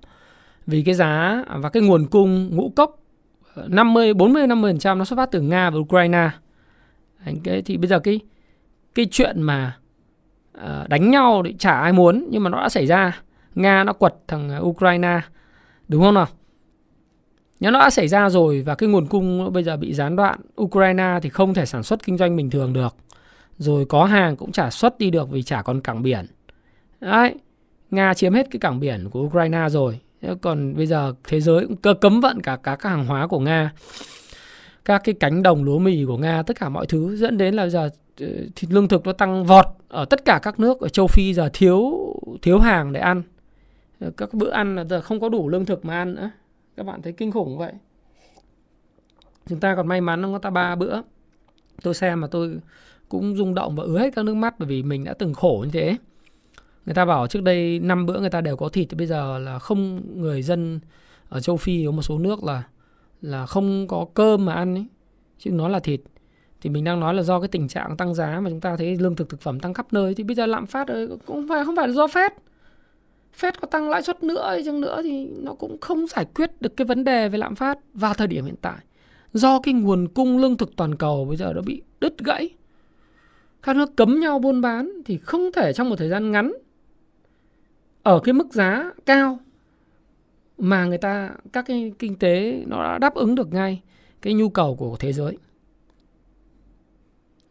vì 0.68 0.84
cái 0.84 0.96
giá 0.96 1.44
và 1.48 1.70
cái 1.70 1.84
nguồn 1.84 2.06
cung 2.06 2.56
ngũ 2.56 2.70
cốc 2.76 3.00
50 3.68 4.14
40 4.14 4.48
50% 4.48 4.98
nó 4.98 5.06
xuất 5.06 5.18
phát 5.18 5.32
từ 5.32 5.42
Nga 5.42 5.70
và 5.70 5.80
Ukraine. 5.80 6.30
Cái 7.44 7.62
thì 7.62 7.78
bây 7.78 7.88
giờ 7.88 8.00
cái 8.00 8.20
cái 8.96 9.08
chuyện 9.12 9.42
mà 9.42 9.78
ờ, 10.54 10.86
đánh 10.90 11.12
nhau 11.12 11.42
thì 11.46 11.56
chả 11.60 11.82
ai 11.82 11.94
muốn 11.94 12.28
nhưng 12.30 12.44
mà 12.44 12.50
nó 12.50 12.62
đã 12.62 12.70
xảy 12.70 12.86
ra. 12.86 13.22
Nga 13.56 13.84
nó 13.84 13.94
quật 13.94 14.16
thằng 14.28 14.50
ờ, 14.50 14.60
Ukraine 14.62 15.22
đúng 15.88 16.02
không 16.02 16.14
nào? 16.14 16.28
Nếu 17.60 17.72
nó 17.72 17.80
đã 17.80 17.90
xảy 17.90 18.08
ra 18.08 18.30
rồi 18.30 18.62
và 18.62 18.76
cái 18.76 18.90
nguồn 18.90 19.06
cung 19.06 19.54
bây 19.54 19.64
giờ 19.64 19.78
bị 19.78 19.94
gián 19.94 20.16
đoạn, 20.16 20.40
Ukraine 20.62 21.20
thì 21.22 21.30
không 21.30 21.54
thể 21.54 21.66
sản 21.66 21.84
xuất 21.84 22.04
kinh 22.04 22.18
doanh 22.18 22.36
bình 22.36 22.50
thường 22.50 22.74
được. 22.74 22.96
Rồi 23.58 23.86
có 23.86 24.06
hàng 24.06 24.36
cũng 24.36 24.52
chả 24.52 24.70
xuất 24.70 25.00
đi 25.00 25.12
được 25.12 25.30
vì 25.30 25.44
chả 25.44 25.62
còn 25.62 25.82
cảng 25.82 26.04
biển. 26.04 26.26
Đấy, 27.02 27.36
Nga 27.92 28.14
chiếm 28.14 28.34
hết 28.34 28.48
cái 28.52 28.60
cảng 28.60 28.80
biển 28.80 29.10
của 29.10 29.22
Ukraine 29.22 29.70
rồi. 29.70 30.00
Còn 30.42 30.76
bây 30.76 30.86
giờ 30.86 31.14
thế 31.24 31.42
giới 31.42 31.68
cũng 31.68 31.96
cấm 32.02 32.22
vận 32.22 32.42
cả 32.42 32.56
các 32.64 32.84
hàng 32.84 33.06
hóa 33.06 33.28
của 33.28 33.40
nga. 33.40 33.72
Các 34.86 35.02
cái 35.04 35.16
cánh 35.20 35.44
đồng 35.44 35.64
lúa 35.64 35.80
mì 35.80 36.06
của 36.06 36.18
nga 36.18 36.44
tất 36.44 36.60
cả 36.60 36.70
mọi 36.70 36.86
thứ 36.86 37.16
dẫn 37.16 37.38
đến 37.38 37.54
là 37.54 37.68
giờ 37.68 37.90
ờ, 38.20 38.28
thịt 38.56 38.72
lương 38.72 38.88
thực 38.88 39.06
nó 39.06 39.14
tăng 39.14 39.46
vọt 39.46 39.66
ở 39.88 40.06
tất 40.06 40.26
cả 40.26 40.40
các 40.44 40.60
nước. 40.60 40.82
Ở 40.82 40.90
châu 40.90 41.08
phi 41.08 41.34
giờ 41.34 41.50
thiếu 41.54 41.98
thiếu 42.42 42.60
hàng 42.60 42.94
để 42.94 43.00
ăn. 43.00 43.24
Các 44.18 44.34
bữa 44.34 44.50
ăn 44.50 44.76
là 44.76 44.84
giờ 44.84 45.02
không 45.02 45.20
có 45.20 45.30
đủ 45.30 45.50
lương 45.50 45.66
thực 45.66 45.86
mà 45.86 45.94
ăn 45.94 46.16
nữa 46.16 46.30
các 46.78 46.86
bạn 46.86 47.02
thấy 47.02 47.14
kinh 47.14 47.32
khủng 47.32 47.58
vậy. 47.58 47.74
Chúng 49.48 49.60
ta 49.60 49.76
còn 49.76 49.88
may 49.88 50.02
mắn 50.02 50.22
nó 50.22 50.32
có 50.32 50.38
ta 50.38 50.50
ba 50.50 50.76
bữa. 50.76 51.02
Tôi 51.82 51.94
xem 51.94 52.22
mà 52.22 52.28
tôi 52.28 52.60
cũng 53.10 53.36
rung 53.36 53.56
động 53.56 53.76
và 53.76 53.84
ứa 53.84 54.00
hết 54.00 54.16
các 54.16 54.26
nước 54.26 54.34
mắt 54.34 54.60
bởi 54.60 54.68
vì 54.68 54.84
mình 54.84 55.04
đã 55.04 55.14
từng 55.14 55.34
khổ 55.34 55.62
như 55.66 55.72
thế. 55.74 55.98
Người 56.86 56.96
ta 56.96 57.06
bảo 57.06 57.28
trước 57.28 57.44
đây 57.44 57.80
năm 57.80 58.06
bữa 58.06 58.20
người 58.20 58.30
ta 58.30 58.42
đều 58.42 58.58
có 58.58 58.70
thịt 58.70 58.90
thì 58.90 58.98
bây 58.98 59.08
giờ 59.08 59.40
là 59.40 59.60
không 59.60 60.02
người 60.22 60.42
dân 60.42 60.80
ở 61.30 61.40
châu 61.40 61.58
Phi, 61.58 61.86
có 61.86 61.92
một 61.92 62.02
số 62.02 62.20
nước 62.20 62.44
là 62.44 62.64
là 63.22 63.46
không 63.46 63.88
có 63.88 64.06
cơm 64.14 64.46
mà 64.46 64.54
ăn 64.54 64.76
ấy, 64.76 64.86
chứ 65.38 65.52
nó 65.52 65.68
là 65.68 65.80
thịt. 65.80 66.02
Thì 66.62 66.70
mình 66.70 66.84
đang 66.84 67.00
nói 67.00 67.14
là 67.14 67.24
do 67.24 67.40
cái 67.40 67.48
tình 67.48 67.68
trạng 67.68 67.98
tăng 67.98 68.14
giá 68.14 68.40
mà 68.40 68.50
chúng 68.50 68.62
ta 68.62 68.76
thấy 68.78 68.96
lương 68.96 69.16
thực 69.16 69.30
thực 69.30 69.42
phẩm 69.42 69.60
tăng 69.60 69.74
khắp 69.74 69.94
nơi. 69.94 70.16
Thì 70.16 70.24
bây 70.24 70.36
giờ 70.36 70.46
lạm 70.46 70.66
phát 70.66 70.88
ờ, 70.88 71.18
cũng 71.26 71.48
phải 71.48 71.66
không 71.66 71.76
phải 71.76 71.88
là 71.88 71.94
do 71.94 72.08
phép 72.08 72.34
Fed 73.40 73.52
có 73.62 73.68
tăng 73.68 73.90
lãi 73.90 74.04
suất 74.04 74.24
nữa 74.24 74.48
hay 74.50 74.64
chăng 74.64 74.82
nữa 74.82 75.02
thì 75.04 75.26
nó 75.26 75.54
cũng 75.54 75.78
không 75.82 76.08
giải 76.08 76.26
quyết 76.36 76.62
được 76.62 76.78
cái 76.78 76.86
vấn 76.86 77.04
đề 77.04 77.30
về 77.30 77.38
lạm 77.38 77.56
phát 77.56 77.80
vào 77.94 78.14
thời 78.14 78.28
điểm 78.28 78.46
hiện 78.46 78.56
tại. 78.62 78.78
Do 79.34 79.60
cái 79.60 79.74
nguồn 79.74 80.08
cung 80.08 80.38
lương 80.38 80.58
thực 80.58 80.76
toàn 80.76 80.96
cầu 80.96 81.26
bây 81.26 81.38
giờ 81.38 81.54
nó 81.56 81.62
bị 81.62 81.82
đứt 82.00 82.18
gãy. 82.18 82.50
Các 83.64 83.76
nước 83.76 83.96
cấm 83.96 84.20
nhau 84.20 84.40
buôn 84.40 84.62
bán 84.62 84.92
thì 85.06 85.18
không 85.18 85.52
thể 85.52 85.74
trong 85.74 85.90
một 85.90 85.96
thời 85.96 86.10
gian 86.10 86.32
ngắn 86.32 86.54
ở 88.04 88.20
cái 88.20 88.34
mức 88.34 88.54
giá 88.54 88.92
cao 89.06 89.40
mà 90.58 90.86
người 90.86 90.98
ta, 90.98 91.30
các 91.54 91.66
cái 91.68 91.92
kinh 92.00 92.16
tế 92.16 92.64
nó 92.68 92.84
đã 92.84 92.98
đáp 92.98 93.14
ứng 93.14 93.36
được 93.36 93.54
ngay 93.54 93.82
cái 94.22 94.34
nhu 94.34 94.50
cầu 94.50 94.76
của 94.76 94.96
thế 95.00 95.14
giới. 95.14 95.38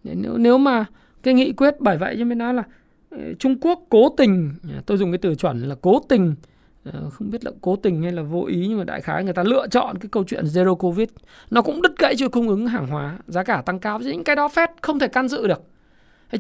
Nếu 0.04 0.38
nếu 0.38 0.58
mà 0.58 0.84
cái 1.22 1.34
nghị 1.34 1.52
quyết 1.52 1.74
bởi 1.80 1.98
vậy 1.98 2.16
cho 2.18 2.24
nên 2.24 2.38
nói 2.38 2.54
là 2.54 2.62
Trung 3.38 3.60
Quốc 3.60 3.82
cố 3.88 4.08
tình 4.16 4.54
à, 4.70 4.82
tôi 4.86 4.98
dùng 4.98 5.12
cái 5.12 5.18
từ 5.18 5.34
chuẩn 5.34 5.62
là 5.62 5.74
cố 5.80 6.00
tình 6.08 6.34
à, 6.84 6.92
không 7.12 7.30
biết 7.30 7.44
là 7.44 7.50
cố 7.60 7.76
tình 7.76 8.02
hay 8.02 8.12
là 8.12 8.22
vô 8.22 8.44
ý 8.44 8.66
nhưng 8.68 8.78
mà 8.78 8.84
đại 8.84 9.00
khái 9.00 9.24
người 9.24 9.32
ta 9.32 9.42
lựa 9.42 9.66
chọn 9.70 9.98
cái 9.98 10.08
câu 10.12 10.24
chuyện 10.24 10.44
zero 10.44 10.74
covid. 10.74 11.08
Nó 11.50 11.62
cũng 11.62 11.82
đứt 11.82 11.98
gãy 11.98 12.16
chuỗi 12.16 12.28
cung 12.28 12.48
ứng 12.48 12.66
hàng 12.66 12.86
hóa, 12.86 13.18
giá 13.26 13.42
cả 13.42 13.62
tăng 13.66 13.78
cao, 13.78 13.98
những 13.98 14.24
cái 14.24 14.36
đó 14.36 14.48
phép 14.48 14.70
không 14.80 14.98
thể 14.98 15.08
can 15.08 15.28
dự 15.28 15.46
được. 15.46 15.62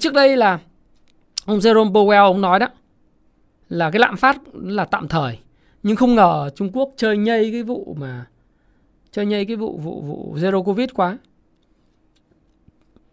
Trước 0.00 0.12
đây 0.12 0.36
là 0.36 0.58
ông 1.46 1.58
Jerome 1.58 1.92
Powell, 1.92 2.24
ông 2.24 2.40
nói 2.40 2.58
đó, 2.58 2.66
là 3.68 3.90
cái 3.90 4.00
lạm 4.00 4.16
phát 4.16 4.40
là 4.54 4.84
tạm 4.84 5.08
thời, 5.08 5.38
nhưng 5.82 5.96
không 5.96 6.14
ngờ 6.14 6.50
Trung 6.54 6.70
Quốc 6.72 6.92
chơi 6.96 7.18
nhây 7.18 7.52
cái 7.52 7.62
vụ 7.62 7.96
mà, 8.00 8.26
chơi 9.10 9.26
nhây 9.26 9.44
cái 9.44 9.56
vụ 9.56 9.78
vụ 9.78 10.00
vụ 10.00 10.36
zero 10.36 10.62
covid 10.62 10.90
quá. 10.94 11.18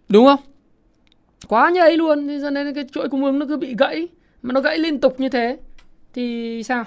Đúng 0.09 0.26
không? 0.26 0.39
Quá 1.47 1.69
nhây 1.69 1.97
luôn 1.97 2.39
cho 2.41 2.49
nên 2.49 2.73
cái 2.73 2.85
chuỗi 2.91 3.09
cung 3.09 3.25
ứng 3.25 3.39
nó 3.39 3.45
cứ 3.45 3.57
bị 3.57 3.75
gãy 3.77 4.07
mà 4.41 4.53
nó 4.53 4.61
gãy 4.61 4.77
liên 4.77 5.01
tục 5.01 5.19
như 5.19 5.29
thế 5.29 5.57
thì 6.13 6.63
sao? 6.63 6.83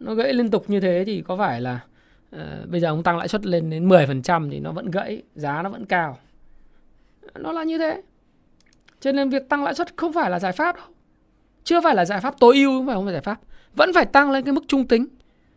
Nó 0.00 0.14
gãy 0.14 0.32
liên 0.32 0.50
tục 0.50 0.70
như 0.70 0.80
thế 0.80 1.02
thì 1.06 1.22
có 1.26 1.36
phải 1.36 1.60
là 1.60 1.80
uh, 2.36 2.40
bây 2.68 2.80
giờ 2.80 2.88
ông 2.88 3.02
tăng 3.02 3.18
lãi 3.18 3.28
suất 3.28 3.46
lên 3.46 3.70
đến 3.70 3.88
10% 3.88 4.50
thì 4.50 4.60
nó 4.60 4.72
vẫn 4.72 4.90
gãy 4.90 5.22
giá 5.34 5.62
nó 5.62 5.70
vẫn 5.70 5.84
cao? 5.84 6.18
Nó 7.34 7.52
là 7.52 7.64
như 7.64 7.78
thế. 7.78 8.02
Cho 9.00 9.12
nên 9.12 9.30
việc 9.30 9.48
tăng 9.48 9.64
lãi 9.64 9.74
suất 9.74 9.96
không 9.96 10.12
phải 10.12 10.30
là 10.30 10.40
giải 10.40 10.52
pháp 10.52 10.76
đâu. 10.76 10.86
Chưa 11.64 11.80
phải 11.80 11.94
là 11.94 12.04
giải 12.04 12.20
pháp 12.20 12.34
tối 12.40 12.56
ưu 12.56 12.70
không 12.70 12.86
phải 12.86 12.94
không 12.94 13.04
phải 13.04 13.12
giải 13.12 13.22
pháp. 13.22 13.40
Vẫn 13.74 13.92
phải 13.94 14.04
tăng 14.06 14.30
lên 14.30 14.44
cái 14.44 14.52
mức 14.52 14.64
trung 14.68 14.88
tính. 14.88 15.06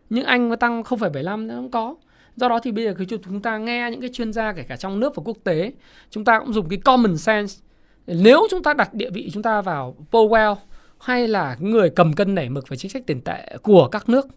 Nhưng 0.09 0.25
anh 0.25 0.49
mà 0.49 0.55
tăng 0.55 0.81
0,75 0.81 1.45
nó 1.45 1.55
không 1.55 1.71
có. 1.71 1.95
Do 2.35 2.49
đó 2.49 2.59
thì 2.59 2.71
bây 2.71 2.85
giờ 2.85 2.93
khi 2.97 3.05
chúng 3.05 3.41
ta 3.41 3.57
nghe 3.57 3.91
những 3.91 4.01
cái 4.01 4.09
chuyên 4.13 4.33
gia 4.33 4.53
kể 4.53 4.63
cả 4.63 4.77
trong 4.77 4.99
nước 4.99 5.15
và 5.15 5.23
quốc 5.25 5.37
tế 5.43 5.71
chúng 6.09 6.25
ta 6.25 6.39
cũng 6.39 6.53
dùng 6.53 6.69
cái 6.69 6.79
common 6.79 7.17
sense 7.17 7.66
nếu 8.07 8.47
chúng 8.51 8.63
ta 8.63 8.73
đặt 8.73 8.93
địa 8.93 9.09
vị 9.09 9.29
chúng 9.33 9.43
ta 9.43 9.61
vào 9.61 9.95
Powell 10.11 10.55
hay 10.99 11.27
là 11.27 11.57
người 11.59 11.89
cầm 11.89 12.13
cân 12.13 12.35
nảy 12.35 12.49
mực 12.49 12.69
về 12.69 12.77
chính 12.77 12.91
sách 12.91 13.03
tiền 13.05 13.21
tệ 13.21 13.57
của 13.61 13.87
các 13.87 14.09
nước 14.09 14.27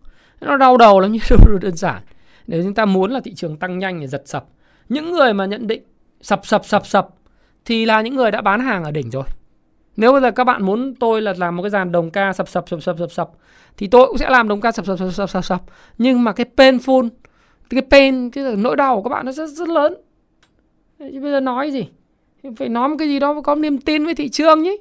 nó 0.41 0.57
đau 0.57 0.77
đầu 0.77 1.01
lắm 1.01 1.13
như 1.13 1.21
đơn 1.61 1.77
giản 1.77 2.03
nếu 2.47 2.63
chúng 2.63 2.75
ta 2.75 2.85
muốn 2.85 3.11
là 3.11 3.21
thị 3.25 3.35
trường 3.35 3.57
tăng 3.57 3.79
nhanh 3.79 4.01
thì 4.01 4.07
giật 4.07 4.23
sập 4.25 4.45
những 4.89 5.13
người 5.13 5.35
mà 5.35 5.47
nhận 5.47 5.67
định 5.67 5.83
sập 6.21 6.47
sập 6.47 6.65
sập 6.65 6.87
sập 6.87 7.09
thì 7.65 7.85
là 7.85 8.01
những 8.01 8.17
người 8.17 8.31
đã 8.31 8.41
bán 8.41 8.61
hàng 8.61 8.85
ở 8.85 8.91
đỉnh 8.91 9.11
rồi 9.11 9.25
nếu 9.97 10.13
bây 10.13 10.21
giờ 10.21 10.31
các 10.31 10.45
bạn 10.45 10.63
muốn 10.63 10.95
tôi 10.95 11.23
là 11.23 11.35
làm 11.39 11.57
một 11.57 11.63
cái 11.63 11.71
dàn 11.71 11.93
đồng 11.93 12.11
ca 12.11 12.33
sập 12.33 12.49
sập 12.49 12.69
sập 12.69 12.83
sập 12.83 12.99
sập 12.99 13.13
sập 13.13 13.31
thì 13.77 13.87
tôi 13.87 14.07
cũng 14.07 14.19
sẽ 14.19 14.31
làm 14.31 14.49
đồng 14.49 14.61
ca 14.61 14.73
sập 14.73 14.87
sập 14.87 14.99
sập 14.99 15.13
sập 15.13 15.31
sập 15.31 15.45
sập 15.45 15.63
nhưng 15.99 16.25
mà 16.25 16.33
cái 16.33 16.47
painful 16.57 17.09
cái 17.71 17.83
pain 17.91 18.31
cái 18.31 18.57
nỗi 18.57 18.77
đau 18.77 18.97
của 18.97 19.03
các 19.03 19.11
bạn 19.11 19.27
nó 19.27 19.33
rất 19.33 19.47
rất 19.49 19.69
lớn 19.69 19.95
chứ 20.99 21.21
bây 21.21 21.33
giờ 21.33 21.41
nói 21.41 21.71
gì 21.71 21.89
phải 22.57 22.69
nói 22.69 22.89
một 22.89 22.97
cái 22.99 23.09
gì 23.09 23.19
đó 23.19 23.41
có 23.41 23.55
niềm 23.55 23.79
tin 23.79 24.05
với 24.05 24.15
thị 24.15 24.29
trường 24.29 24.63
nhé 24.63 24.77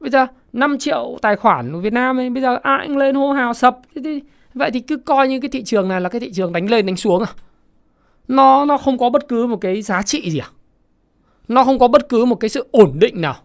bây 0.00 0.10
giờ 0.10 0.26
5 0.52 0.78
triệu 0.78 1.18
tài 1.22 1.36
khoản 1.36 1.72
của 1.72 1.78
Việt 1.78 1.92
Nam 1.92 2.18
ấy 2.18 2.30
bây 2.30 2.42
giờ 2.42 2.58
ai 2.62 2.86
cũng 2.86 2.96
lên 2.96 3.14
hô 3.14 3.32
hào 3.32 3.54
sập. 3.54 3.78
Thì, 4.04 4.20
vậy 4.54 4.70
thì 4.70 4.80
cứ 4.80 4.96
coi 4.96 5.28
như 5.28 5.40
cái 5.40 5.48
thị 5.48 5.64
trường 5.64 5.88
này 5.88 6.00
là 6.00 6.08
cái 6.08 6.20
thị 6.20 6.32
trường 6.32 6.52
đánh 6.52 6.70
lên 6.70 6.86
đánh 6.86 6.96
xuống 6.96 7.22
à? 7.22 7.32
Nó 8.28 8.64
nó 8.64 8.78
không 8.78 8.98
có 8.98 9.10
bất 9.10 9.28
cứ 9.28 9.46
một 9.46 9.56
cái 9.56 9.82
giá 9.82 10.02
trị 10.02 10.30
gì 10.30 10.38
à? 10.38 10.48
Nó 11.48 11.64
không 11.64 11.78
có 11.78 11.88
bất 11.88 12.08
cứ 12.08 12.24
một 12.24 12.34
cái 12.34 12.48
sự 12.48 12.68
ổn 12.72 12.92
định 12.94 13.20
nào. 13.20 13.36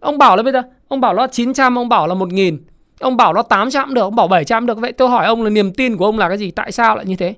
Ông 0.00 0.18
bảo 0.18 0.36
là 0.36 0.42
bây 0.42 0.52
giờ 0.52 0.62
ông 0.88 1.00
bảo 1.00 1.14
nó 1.14 1.26
900 1.26 1.78
ông 1.78 1.88
bảo 1.88 2.06
là 2.06 2.14
1000 2.14 2.58
ông 3.00 3.16
bảo 3.16 3.32
nó 3.32 3.42
800 3.42 3.88
cũng 3.88 3.94
được 3.94 4.02
ông 4.02 4.16
bảo 4.16 4.28
700 4.28 4.66
được. 4.66 4.78
Vậy 4.78 4.92
tôi 4.92 5.08
hỏi 5.08 5.26
ông 5.26 5.42
là 5.42 5.50
niềm 5.50 5.72
tin 5.72 5.96
của 5.96 6.04
ông 6.04 6.18
là 6.18 6.28
cái 6.28 6.38
gì? 6.38 6.50
Tại 6.50 6.72
sao 6.72 6.96
lại 6.96 7.06
như 7.06 7.16
thế? 7.16 7.34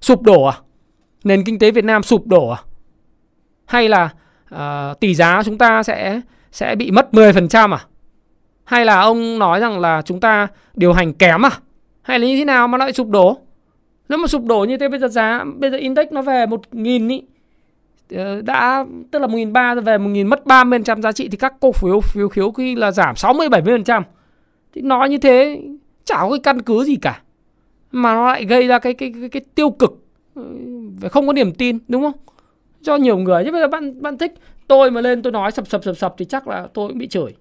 Sụp 0.00 0.22
đổ 0.22 0.44
à? 0.44 0.58
Nền 1.24 1.44
kinh 1.44 1.58
tế 1.58 1.70
Việt 1.70 1.84
Nam 1.84 2.02
sụp 2.02 2.26
đổ 2.26 2.48
à? 2.48 2.62
Hay 3.70 3.88
là 3.88 4.10
uh, 4.54 5.00
tỷ 5.00 5.14
giá 5.14 5.42
chúng 5.44 5.58
ta 5.58 5.82
sẽ 5.82 6.20
sẽ 6.52 6.74
bị 6.74 6.90
mất 6.90 7.08
10% 7.12 7.72
à 7.72 7.80
hay 8.64 8.84
là 8.84 9.00
ông 9.00 9.38
nói 9.38 9.60
rằng 9.60 9.80
là 9.80 10.02
chúng 10.02 10.20
ta 10.20 10.48
điều 10.74 10.92
hành 10.92 11.12
kém 11.12 11.46
à 11.46 11.50
hay 12.02 12.18
là 12.18 12.26
như 12.26 12.36
thế 12.36 12.44
nào 12.44 12.68
mà 12.68 12.78
lại 12.78 12.92
sụp 12.92 13.08
đổ 13.08 13.38
nếu 14.08 14.18
mà 14.18 14.26
sụp 14.26 14.44
đổ 14.44 14.64
như 14.64 14.76
thế 14.76 14.88
bây 14.88 14.98
giờ 14.98 15.08
giá 15.08 15.44
bây 15.44 15.70
giờ 15.70 15.76
index 15.76 16.06
nó 16.10 16.22
về 16.22 16.46
1000 16.46 17.08
ý 17.08 17.22
ờ, 18.16 18.42
đã 18.42 18.84
tức 19.10 19.18
là 19.18 19.26
1.300 19.26 19.80
về 19.80 19.98
1.000 19.98 20.28
mất 20.28 20.42
30% 20.44 21.00
giá 21.00 21.12
trị 21.12 21.28
thì 21.28 21.36
các 21.36 21.54
cổ 21.60 21.72
phiếu 21.72 22.00
phiếu 22.00 22.28
khiếu 22.28 22.50
khi 22.50 22.74
là 22.74 22.90
giảm 22.90 23.16
60 23.16 23.48
70%. 23.48 24.02
Thì 24.74 24.82
nói 24.82 25.08
như 25.08 25.18
thế 25.18 25.60
chả 26.04 26.16
có 26.20 26.30
cái 26.30 26.38
căn 26.42 26.62
cứ 26.62 26.84
gì 26.84 26.96
cả. 26.96 27.22
Mà 27.92 28.14
nó 28.14 28.28
lại 28.28 28.44
gây 28.44 28.66
ra 28.66 28.78
cái 28.78 28.94
cái 28.94 29.12
cái, 29.20 29.28
cái 29.28 29.42
tiêu 29.54 29.70
cực 29.70 30.04
ờ, 30.34 30.42
về 31.00 31.08
không 31.08 31.26
có 31.26 31.32
niềm 31.32 31.52
tin 31.52 31.78
đúng 31.88 32.02
không? 32.02 32.12
Cho 32.82 32.96
nhiều 32.96 33.18
người. 33.18 33.44
Chứ 33.44 33.52
bây 33.52 33.60
giờ 33.60 33.68
bạn 33.68 34.02
bạn 34.02 34.18
thích 34.18 34.34
tôi 34.68 34.90
mà 34.90 35.00
lên 35.00 35.22
tôi 35.22 35.32
nói 35.32 35.50
sập 35.50 35.68
sập 35.68 35.84
sập 35.84 35.96
sập 35.96 36.14
thì 36.18 36.24
chắc 36.24 36.48
là 36.48 36.68
tôi 36.74 36.88
cũng 36.88 36.98
bị 36.98 37.08
chửi. 37.08 37.34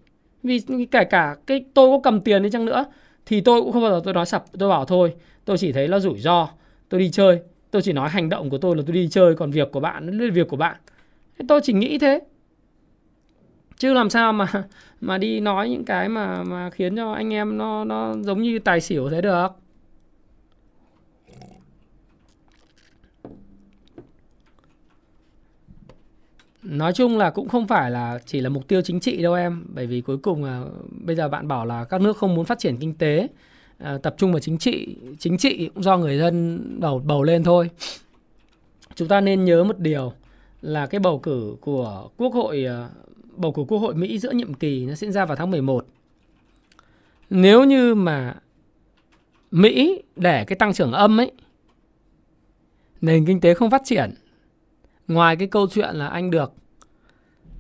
Vì 0.44 0.60
kể 0.92 1.04
cả 1.04 1.36
cái 1.48 1.66
tôi 1.74 1.90
có 1.90 2.00
cầm 2.04 2.22
tiền 2.22 2.44
đi 2.44 2.50
chăng 2.50 2.66
nữa 2.66 2.86
thì 3.26 3.42
tôi 3.42 3.62
cũng 3.62 3.72
không 3.72 3.82
bao 3.82 3.92
giờ 3.92 4.02
tôi 4.04 4.14
nói 4.14 4.26
sập, 4.26 4.46
tôi 4.60 4.70
bảo 4.70 4.86
thôi, 4.86 5.14
tôi 5.46 5.58
chỉ 5.58 5.72
thấy 5.72 5.88
là 5.88 6.00
rủi 6.00 6.20
ro, 6.20 6.50
tôi 6.90 7.00
đi 7.00 7.10
chơi 7.10 7.40
tôi 7.72 7.82
chỉ 7.82 7.94
nói 7.94 8.10
hành 8.10 8.30
động 8.30 8.50
của 8.50 8.58
tôi 8.58 8.76
là 8.76 8.84
tôi 8.86 8.94
đi 8.94 9.08
chơi. 9.12 9.36
Còn 9.36 9.52
việc 9.52 9.72
của 9.72 9.80
bạn 9.80 10.08
là 10.08 10.32
việc 10.34 10.48
của 10.48 10.58
bạn. 10.58 10.76
Tôi 11.48 11.62
chỉ 11.64 11.74
nghĩ 11.74 11.98
thế. 11.98 12.20
Chứ 13.78 13.94
làm 13.94 14.10
sao 14.10 14.34
mà 14.34 14.48
mà 15.02 15.18
đi 15.18 15.40
nói 15.40 15.70
những 15.70 15.86
cái 15.86 16.10
mà 16.10 16.44
mà 16.44 16.70
khiến 16.70 16.96
cho 16.96 17.12
anh 17.12 17.34
em 17.34 17.58
nó 17.58 17.84
nó 17.84 18.14
giống 18.22 18.42
như 18.42 18.60
tài 18.60 18.82
xỉu 18.82 19.10
thế 19.10 19.22
được. 19.22 19.48
Nói 26.64 26.94
chung 26.94 27.18
là 27.18 27.30
cũng 27.30 27.50
không 27.50 27.68
phải 27.68 27.92
là 27.92 28.20
chỉ 28.26 28.42
là 28.42 28.50
mục 28.50 28.68
tiêu 28.68 28.82
chính 28.82 29.00
trị 29.00 29.22
đâu 29.22 29.34
em. 29.34 29.66
Bởi 29.74 29.88
vì 29.88 30.02
cuối 30.02 30.18
cùng 30.18 30.44
là 30.44 30.64
bây 30.90 31.16
giờ 31.16 31.30
bạn 31.30 31.48
bảo 31.48 31.66
là 31.66 31.84
các 31.84 32.02
nước 32.02 32.18
không 32.18 32.36
muốn 32.36 32.46
phát 32.46 32.60
triển 32.60 32.78
kinh 32.78 32.94
tế 32.94 33.28
à, 33.78 33.98
tập 34.04 34.16
trung 34.18 34.32
vào 34.32 34.40
chính 34.40 34.58
trị 34.58 34.96
chính 35.20 35.38
trị 35.38 35.70
cũng 35.74 35.84
do 35.84 35.98
người 35.98 36.18
dân 36.18 36.60
bầu 36.80 37.00
bầu 37.00 37.24
lên 37.24 37.44
thôi. 37.44 37.70
Chúng 38.96 39.08
ta 39.08 39.22
nên 39.22 39.46
nhớ 39.46 39.64
một 39.64 39.80
điều 39.80 40.14
là 40.62 40.86
cái 40.86 41.00
bầu 41.00 41.20
cử 41.20 41.56
của 41.62 42.10
quốc 42.18 42.34
hội 42.34 42.66
à, 42.66 42.90
bầu 43.36 43.52
cử 43.52 43.64
quốc 43.68 43.78
hội 43.78 43.96
Mỹ 43.96 44.20
giữa 44.20 44.32
nhiệm 44.32 44.54
kỳ 44.54 44.86
nó 44.86 44.94
diễn 44.94 45.12
ra 45.12 45.26
vào 45.26 45.36
tháng 45.36 45.52
11 45.52 45.86
nếu 47.30 47.64
như 47.64 47.96
mà 47.96 48.36
Mỹ 49.52 50.04
để 50.16 50.46
cái 50.46 50.56
tăng 50.56 50.74
trưởng 50.74 50.92
âm 50.92 51.20
ấy 51.20 51.32
nền 53.02 53.26
kinh 53.26 53.42
tế 53.42 53.54
không 53.54 53.72
phát 53.72 53.82
triển 53.86 54.14
ngoài 55.10 55.36
cái 55.36 55.48
câu 55.48 55.68
chuyện 55.68 55.96
là 55.96 56.08
anh 56.08 56.32
được 56.32 56.54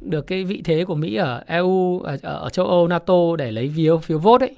được 0.01 0.27
cái 0.27 0.43
vị 0.43 0.61
thế 0.65 0.85
của 0.85 0.95
Mỹ 0.95 1.15
ở 1.15 1.43
EU 1.47 1.99
ở, 1.99 2.17
ở 2.21 2.49
châu 2.49 2.65
Âu 2.65 2.87
NATO 2.87 3.35
để 3.37 3.51
lấy 3.51 3.71
phiếu 3.75 3.97
phiếu 3.97 4.19
vote 4.19 4.47
ấy 4.47 4.55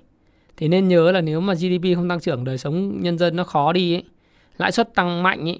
thì 0.58 0.68
nên 0.68 0.88
nhớ 0.88 1.12
là 1.12 1.22
nếu 1.22 1.42
mà 1.42 1.54
GDP 1.54 1.96
không 1.96 2.10
tăng 2.10 2.20
trưởng 2.20 2.44
đời 2.44 2.58
sống 2.58 3.02
nhân 3.02 3.18
dân 3.18 3.36
nó 3.36 3.44
khó 3.44 3.74
đi 3.74 3.96
ấy, 3.96 4.04
lãi 4.58 4.72
suất 4.72 4.96
tăng 4.96 5.24
mạnh 5.24 5.50
ấy 5.50 5.60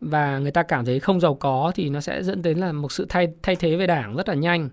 và 0.00 0.38
người 0.38 0.50
ta 0.50 0.62
cảm 0.62 0.84
thấy 0.84 1.00
không 1.00 1.20
giàu 1.20 1.34
có 1.34 1.72
thì 1.74 1.90
nó 1.90 2.00
sẽ 2.00 2.22
dẫn 2.22 2.42
đến 2.42 2.58
là 2.58 2.72
một 2.72 2.92
sự 2.92 3.06
thay 3.08 3.28
thay 3.42 3.56
thế 3.56 3.76
về 3.76 3.86
đảng 3.86 4.16
rất 4.16 4.28
là 4.28 4.34
nhanh. 4.34 4.68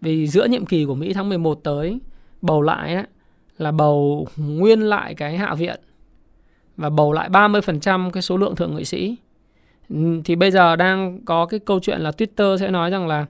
Vì 0.00 0.26
giữa 0.26 0.46
nhiệm 0.46 0.66
kỳ 0.66 0.84
của 0.84 0.94
Mỹ 0.94 1.12
tháng 1.12 1.28
11 1.28 1.54
tới 1.64 2.00
bầu 2.42 2.62
lại 2.62 2.94
ấy, 2.94 3.04
là 3.58 3.72
bầu 3.72 4.26
nguyên 4.36 4.80
lại 4.80 5.14
cái 5.14 5.36
hạ 5.36 5.54
viện 5.54 5.80
và 6.76 6.90
bầu 6.90 7.12
lại 7.12 7.28
30% 7.30 8.10
cái 8.10 8.22
số 8.22 8.36
lượng 8.36 8.56
thượng 8.56 8.76
nghị 8.76 8.84
sĩ. 8.84 9.16
Thì 10.24 10.36
bây 10.36 10.50
giờ 10.50 10.76
đang 10.76 11.24
có 11.24 11.46
cái 11.46 11.60
câu 11.60 11.80
chuyện 11.80 12.00
là 12.00 12.10
Twitter 12.10 12.56
sẽ 12.56 12.70
nói 12.70 12.90
rằng 12.90 13.08
là 13.08 13.26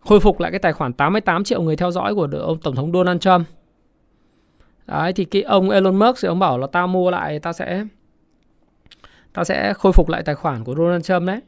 khôi 0.00 0.20
phục 0.20 0.40
lại 0.40 0.50
cái 0.50 0.58
tài 0.60 0.72
khoản 0.72 0.92
88 0.92 1.44
triệu 1.44 1.62
người 1.62 1.76
theo 1.76 1.90
dõi 1.90 2.14
của 2.14 2.28
ông 2.40 2.58
tổng 2.58 2.74
thống 2.74 2.92
Donald 2.92 3.20
Trump. 3.20 3.46
Đấy, 4.86 5.12
thì 5.12 5.24
cái 5.24 5.42
ông 5.42 5.70
Elon 5.70 5.96
Musk 5.96 6.18
thì 6.22 6.28
ông 6.28 6.38
bảo 6.38 6.58
là 6.58 6.66
tao 6.66 6.86
mua 6.86 7.10
lại, 7.10 7.38
tao 7.38 7.52
sẽ 7.52 7.84
tao 9.32 9.44
sẽ 9.44 9.74
khôi 9.74 9.92
phục 9.92 10.08
lại 10.08 10.22
tài 10.22 10.34
khoản 10.34 10.64
của 10.64 10.74
Donald 10.74 11.04
Trump 11.04 11.22
đấy. 11.26 11.40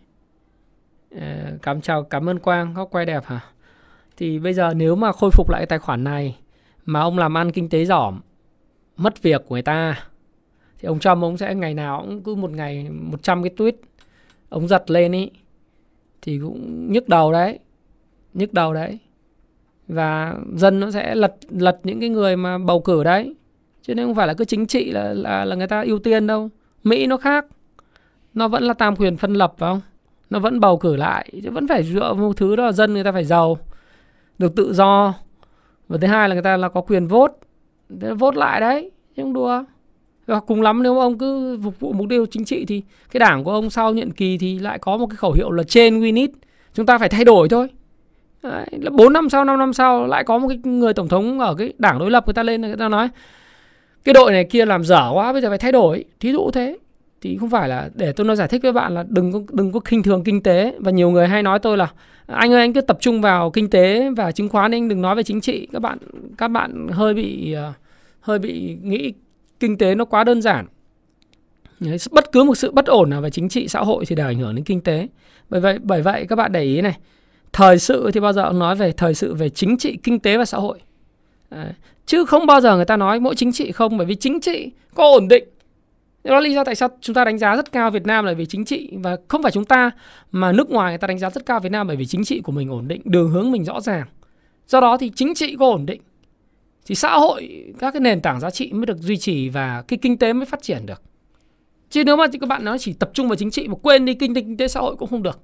Ờ, 1.20 1.58
cảm 1.62 1.80
chào 1.80 2.02
cảm 2.02 2.28
ơn 2.28 2.38
Quang, 2.38 2.74
góc 2.74 2.88
quay 2.90 3.06
đẹp 3.06 3.24
hả? 3.26 3.40
Thì 4.16 4.38
bây 4.38 4.54
giờ 4.54 4.74
nếu 4.74 4.96
mà 4.96 5.12
khôi 5.12 5.30
phục 5.30 5.50
lại 5.50 5.66
tài 5.66 5.78
khoản 5.78 6.04
này 6.04 6.38
mà 6.84 7.00
ông 7.00 7.18
làm 7.18 7.36
ăn 7.36 7.52
kinh 7.52 7.68
tế 7.68 7.84
giỏm 7.84 8.20
mất 8.96 9.22
việc 9.22 9.42
của 9.48 9.54
người 9.54 9.62
ta, 9.62 10.04
thì 10.78 10.86
ông 10.86 10.98
Trump 10.98 11.22
ông 11.22 11.36
sẽ 11.36 11.54
ngày 11.54 11.74
nào 11.74 12.02
cũng 12.06 12.22
cứ 12.22 12.34
một 12.34 12.50
ngày 12.50 12.90
100 12.90 13.42
cái 13.42 13.50
tweet 13.56 13.72
ông 14.48 14.68
giật 14.68 14.90
lên 14.90 15.12
ý, 15.12 15.30
thì 16.22 16.38
cũng 16.42 16.92
nhức 16.92 17.08
đầu 17.08 17.32
đấy, 17.32 17.58
nhức 18.34 18.52
đầu 18.52 18.74
đấy. 18.74 18.98
Và 19.88 20.34
dân 20.54 20.80
nó 20.80 20.90
sẽ 20.90 21.14
lật 21.14 21.34
lật 21.48 21.80
những 21.82 22.00
cái 22.00 22.08
người 22.08 22.36
mà 22.36 22.58
bầu 22.58 22.80
cử 22.80 23.04
đấy. 23.04 23.34
Chứ 23.82 23.94
nên 23.94 24.06
không 24.06 24.14
phải 24.14 24.26
là 24.26 24.34
cứ 24.34 24.44
chính 24.44 24.66
trị 24.66 24.90
là 24.90 25.12
là 25.12 25.44
là 25.44 25.56
người 25.56 25.66
ta 25.66 25.82
ưu 25.82 25.98
tiên 25.98 26.26
đâu. 26.26 26.48
Mỹ 26.84 27.06
nó 27.06 27.16
khác. 27.16 27.46
Nó 28.34 28.48
vẫn 28.48 28.62
là 28.62 28.74
tam 28.74 28.96
quyền 28.96 29.16
phân 29.16 29.34
lập 29.34 29.54
phải 29.58 29.70
không? 29.70 29.80
Nó 30.30 30.38
vẫn 30.38 30.60
bầu 30.60 30.78
cử 30.78 30.96
lại, 30.96 31.30
chứ 31.42 31.50
vẫn 31.50 31.68
phải 31.68 31.82
dựa 31.82 32.14
một 32.14 32.36
thứ 32.36 32.56
đó 32.56 32.64
là 32.64 32.72
dân 32.72 32.94
người 32.94 33.04
ta 33.04 33.12
phải 33.12 33.24
giàu, 33.24 33.58
được 34.38 34.56
tự 34.56 34.74
do. 34.74 35.14
Và 35.88 35.98
thứ 35.98 36.06
hai 36.06 36.28
là 36.28 36.34
người 36.34 36.42
ta 36.42 36.56
là 36.56 36.68
có 36.68 36.80
quyền 36.80 37.06
vote. 37.06 37.34
Vốt 37.88 38.14
vote 38.18 38.36
lại 38.36 38.60
đấy, 38.60 38.90
chứ 39.16 39.22
không 39.22 39.32
đùa. 39.32 39.64
Ờ, 40.28 40.40
cùng 40.40 40.62
lắm 40.62 40.82
nếu 40.82 40.98
ông 40.98 41.18
cứ 41.18 41.58
phục 41.64 41.80
vụ 41.80 41.92
mục 41.92 42.06
tiêu 42.10 42.26
chính 42.26 42.44
trị 42.44 42.64
thì 42.64 42.82
cái 43.10 43.18
đảng 43.18 43.44
của 43.44 43.52
ông 43.52 43.70
sau 43.70 43.92
nhiệm 43.92 44.10
kỳ 44.10 44.38
thì 44.38 44.58
lại 44.58 44.78
có 44.78 44.96
một 44.96 45.06
cái 45.06 45.16
khẩu 45.16 45.32
hiệu 45.32 45.50
là 45.50 45.62
trên 45.62 46.00
we 46.00 46.14
need 46.14 46.30
chúng 46.74 46.86
ta 46.86 46.98
phải 46.98 47.08
thay 47.08 47.24
đổi 47.24 47.48
thôi 47.48 47.68
Đấy, 48.42 48.66
4 48.92 49.12
năm 49.12 49.28
sau, 49.28 49.44
5 49.44 49.58
năm 49.58 49.72
sau 49.72 50.06
lại 50.06 50.24
có 50.24 50.38
một 50.38 50.48
cái 50.48 50.58
người 50.64 50.94
tổng 50.94 51.08
thống 51.08 51.38
ở 51.40 51.54
cái 51.54 51.72
đảng 51.78 51.98
đối 51.98 52.10
lập 52.10 52.26
người 52.26 52.34
ta 52.34 52.42
lên 52.42 52.60
người 52.60 52.76
ta 52.76 52.88
nói 52.88 53.08
cái 54.04 54.12
đội 54.12 54.32
này 54.32 54.44
kia 54.44 54.66
làm 54.66 54.84
dở 54.84 55.10
quá 55.14 55.32
bây 55.32 55.42
giờ 55.42 55.48
phải 55.48 55.58
thay 55.58 55.72
đổi. 55.72 56.04
Thí 56.20 56.32
dụ 56.32 56.50
thế. 56.50 56.78
thì 57.20 57.36
không 57.40 57.50
phải 57.50 57.68
là 57.68 57.90
để 57.94 58.12
tôi 58.12 58.26
nói 58.26 58.36
giải 58.36 58.48
thích 58.48 58.62
với 58.62 58.72
bạn 58.72 58.94
là 58.94 59.04
đừng 59.08 59.32
có 59.32 59.40
đừng 59.52 59.72
có 59.72 59.80
khinh 59.80 60.02
thường 60.02 60.24
kinh 60.24 60.42
tế 60.42 60.74
và 60.78 60.90
nhiều 60.90 61.10
người 61.10 61.28
hay 61.28 61.42
nói 61.42 61.58
tôi 61.58 61.76
là 61.76 61.88
anh 62.26 62.52
ơi 62.52 62.60
anh 62.60 62.72
cứ 62.72 62.80
tập 62.80 62.98
trung 63.00 63.20
vào 63.20 63.50
kinh 63.50 63.70
tế 63.70 64.10
và 64.16 64.32
chứng 64.32 64.48
khoán 64.48 64.74
anh 64.74 64.88
đừng 64.88 65.02
nói 65.02 65.14
về 65.14 65.22
chính 65.22 65.40
trị 65.40 65.68
các 65.72 65.82
bạn 65.82 65.98
các 66.38 66.48
bạn 66.48 66.88
hơi 66.90 67.14
bị 67.14 67.52
ờ, 67.52 67.72
hơi 68.20 68.38
bị 68.38 68.76
nghĩ 68.82 69.12
kinh 69.60 69.78
tế 69.78 69.94
nó 69.94 70.04
quá 70.04 70.24
đơn 70.24 70.42
giản 70.42 70.66
bất 72.10 72.32
cứ 72.32 72.44
một 72.44 72.54
sự 72.54 72.70
bất 72.70 72.86
ổn 72.86 73.10
nào 73.10 73.20
về 73.20 73.30
chính 73.30 73.48
trị 73.48 73.68
xã 73.68 73.80
hội 73.80 74.04
thì 74.06 74.16
đều 74.16 74.26
ảnh 74.26 74.38
hưởng 74.38 74.54
đến 74.54 74.64
kinh 74.64 74.80
tế 74.80 75.08
bởi 75.48 75.60
vậy 75.60 75.78
bởi 75.82 76.02
vậy 76.02 76.26
các 76.28 76.36
bạn 76.36 76.52
để 76.52 76.62
ý 76.62 76.80
này 76.80 76.98
thời 77.52 77.78
sự 77.78 78.10
thì 78.14 78.20
bao 78.20 78.32
giờ 78.32 78.48
cũng 78.48 78.58
nói 78.58 78.76
về 78.76 78.92
thời 78.92 79.14
sự 79.14 79.34
về 79.34 79.48
chính 79.48 79.78
trị 79.78 79.98
kinh 80.02 80.20
tế 80.20 80.36
và 80.36 80.44
xã 80.44 80.58
hội 80.58 80.78
Đấy. 81.50 81.72
chứ 82.06 82.24
không 82.24 82.46
bao 82.46 82.60
giờ 82.60 82.76
người 82.76 82.84
ta 82.84 82.96
nói 82.96 83.20
mỗi 83.20 83.34
chính 83.34 83.52
trị 83.52 83.72
không 83.72 83.96
bởi 83.98 84.06
vì 84.06 84.14
chính 84.14 84.40
trị 84.40 84.70
có 84.94 85.04
ổn 85.04 85.28
định 85.28 85.44
đó 86.24 86.34
là 86.34 86.40
lý 86.40 86.54
do 86.54 86.64
tại 86.64 86.74
sao 86.74 86.88
chúng 87.00 87.14
ta 87.14 87.24
đánh 87.24 87.38
giá 87.38 87.56
rất 87.56 87.72
cao 87.72 87.90
Việt 87.90 88.06
Nam 88.06 88.24
là 88.24 88.32
vì 88.32 88.46
chính 88.46 88.64
trị 88.64 88.90
và 88.92 89.16
không 89.28 89.42
phải 89.42 89.52
chúng 89.52 89.64
ta 89.64 89.90
mà 90.32 90.52
nước 90.52 90.70
ngoài 90.70 90.92
người 90.92 90.98
ta 90.98 91.06
đánh 91.06 91.18
giá 91.18 91.30
rất 91.30 91.46
cao 91.46 91.60
Việt 91.60 91.72
Nam 91.72 91.86
bởi 91.86 91.96
vì 91.96 92.06
chính 92.06 92.24
trị 92.24 92.40
của 92.40 92.52
mình 92.52 92.68
ổn 92.70 92.88
định, 92.88 93.02
đường 93.04 93.30
hướng 93.30 93.52
mình 93.52 93.64
rõ 93.64 93.80
ràng. 93.80 94.06
Do 94.66 94.80
đó 94.80 94.96
thì 94.96 95.10
chính 95.14 95.34
trị 95.34 95.56
có 95.58 95.66
ổn 95.66 95.86
định 95.86 96.00
thì 96.88 96.94
xã 96.94 97.18
hội 97.18 97.64
các 97.78 97.90
cái 97.90 98.00
nền 98.00 98.20
tảng 98.20 98.40
giá 98.40 98.50
trị 98.50 98.72
mới 98.72 98.86
được 98.86 98.98
duy 98.98 99.16
trì 99.16 99.48
và 99.48 99.82
cái 99.88 99.98
kinh 100.02 100.18
tế 100.18 100.32
mới 100.32 100.46
phát 100.46 100.62
triển 100.62 100.86
được. 100.86 101.02
Chứ 101.90 102.04
nếu 102.04 102.16
mà 102.16 102.26
các 102.40 102.48
bạn 102.48 102.64
nói 102.64 102.78
chỉ 102.78 102.92
tập 102.92 103.10
trung 103.14 103.28
vào 103.28 103.36
chính 103.36 103.50
trị 103.50 103.68
mà 103.68 103.74
quên 103.82 104.04
đi 104.04 104.14
kinh 104.14 104.34
tế, 104.34 104.40
kinh 104.40 104.56
tế 104.56 104.68
xã 104.68 104.80
hội 104.80 104.96
cũng 104.96 105.08
không 105.08 105.22
được. 105.22 105.40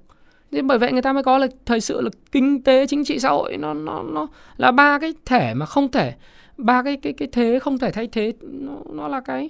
Nên 0.51 0.67
bởi 0.67 0.77
vậy 0.77 0.91
người 0.91 1.01
ta 1.01 1.13
mới 1.13 1.23
có 1.23 1.37
là 1.37 1.47
thời 1.65 1.81
sự 1.81 2.01
là 2.01 2.09
kinh 2.31 2.63
tế 2.63 2.87
chính 2.87 3.05
trị 3.05 3.19
xã 3.19 3.29
hội 3.29 3.57
nó 3.57 3.73
nó 3.73 4.03
nó 4.03 4.27
là 4.57 4.71
ba 4.71 4.99
cái 4.99 5.13
thể 5.25 5.53
mà 5.53 5.65
không 5.65 5.91
thể 5.91 6.13
ba 6.57 6.83
cái 6.83 6.97
cái 6.97 7.13
cái 7.13 7.27
thế 7.31 7.59
không 7.59 7.77
thể 7.77 7.91
thay 7.91 8.07
thế 8.07 8.33
nó 8.41 8.77
nó 8.93 9.07
là 9.07 9.21
cái 9.21 9.49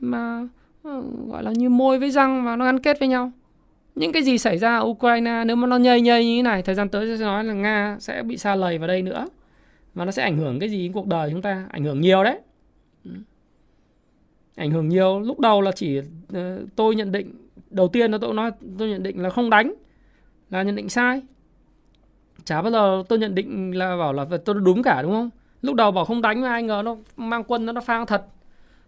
mà 0.00 0.48
ờ, 0.82 1.02
gọi 1.28 1.42
là 1.42 1.52
như 1.52 1.68
môi 1.68 1.98
với 1.98 2.10
răng 2.10 2.44
và 2.44 2.56
nó 2.56 2.64
gắn 2.64 2.78
kết 2.78 2.98
với 3.00 3.08
nhau 3.08 3.32
những 3.94 4.12
cái 4.12 4.22
gì 4.22 4.38
xảy 4.38 4.58
ra 4.58 4.78
ở 4.78 4.84
Ukraine 4.84 5.44
nếu 5.46 5.56
mà 5.56 5.66
nó 5.66 5.76
nhây 5.76 6.00
nhây 6.00 6.26
như 6.26 6.38
thế 6.38 6.42
này 6.42 6.62
thời 6.62 6.74
gian 6.74 6.88
tới 6.88 7.18
sẽ 7.18 7.24
nói 7.24 7.44
là 7.44 7.52
Nga 7.52 7.96
sẽ 8.00 8.22
bị 8.22 8.36
xa 8.36 8.54
lầy 8.54 8.78
vào 8.78 8.88
đây 8.88 9.02
nữa 9.02 9.28
và 9.94 10.04
nó 10.04 10.10
sẽ 10.10 10.22
ảnh 10.22 10.36
hưởng 10.36 10.58
cái 10.58 10.68
gì 10.68 10.82
đến 10.82 10.92
cuộc 10.92 11.06
đời 11.06 11.30
chúng 11.30 11.42
ta? 11.42 11.66
Ảnh 11.70 11.84
hưởng 11.84 12.00
nhiều 12.00 12.24
đấy. 12.24 12.40
Ảnh 14.56 14.70
hưởng 14.70 14.88
nhiều. 14.88 15.20
Lúc 15.20 15.40
đầu 15.40 15.60
là 15.60 15.72
chỉ 15.72 16.00
ờ, 16.32 16.66
tôi 16.76 16.94
nhận 16.94 17.12
định, 17.12 17.34
đầu 17.70 17.88
tiên 17.88 18.12
là 18.12 18.18
tôi 18.18 18.34
nói, 18.34 18.50
tôi 18.78 18.88
nhận 18.88 19.02
định 19.02 19.22
là 19.22 19.30
không 19.30 19.50
đánh, 19.50 19.74
là 20.50 20.62
nhận 20.62 20.76
định 20.76 20.88
sai. 20.88 21.22
Chả 22.44 22.62
bao 22.62 22.72
giờ 22.72 23.02
tôi 23.08 23.18
nhận 23.18 23.34
định 23.34 23.78
là 23.78 23.96
bảo 23.96 24.12
là 24.12 24.26
tôi 24.44 24.56
đúng 24.64 24.82
cả 24.82 25.02
đúng 25.02 25.12
không? 25.12 25.30
Lúc 25.62 25.74
đầu 25.74 25.90
bảo 25.90 26.04
không 26.04 26.22
đánh 26.22 26.40
mà 26.40 26.48
ai 26.48 26.62
ngờ 26.62 26.82
nó 26.84 26.96
mang 27.16 27.44
quân 27.44 27.66
nó 27.66 27.72
nó 27.72 27.80
phang 27.80 28.06
thật. 28.06 28.26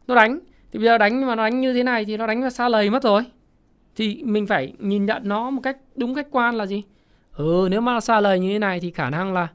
Nó 0.07 0.15
đánh. 0.15 0.39
Thì 0.73 0.79
bây 0.79 0.85
giờ 0.87 0.99
đánh 0.99 1.27
mà 1.27 1.35
nó 1.35 1.45
đánh 1.45 1.61
như 1.61 1.75
thế 1.75 1.83
này 1.83 2.05
thì 2.05 2.17
nó 2.17 2.27
đánh 2.27 2.41
vào 2.41 2.51
xa 2.51 2.69
lầy 2.69 2.91
mất 2.91 3.03
rồi. 3.03 3.23
Thì 3.97 4.23
mình 4.25 4.47
phải 4.47 4.73
nhìn 4.79 5.07
nhận 5.07 5.29
nó 5.29 5.51
một 5.51 5.61
cách, 5.63 5.77
đúng 5.97 6.15
khách 6.15 6.31
quan 6.31 6.55
là 6.55 6.67
gì? 6.67 6.83
Ừ 7.37 7.69
nếu 7.71 7.81
mà 7.81 8.01
xa 8.01 8.21
lầy 8.21 8.41
như 8.41 8.53
thế 8.53 8.59
này 8.59 8.81
thì 8.81 8.91
khả 8.91 9.11
năng 9.11 9.33
là 9.33 9.49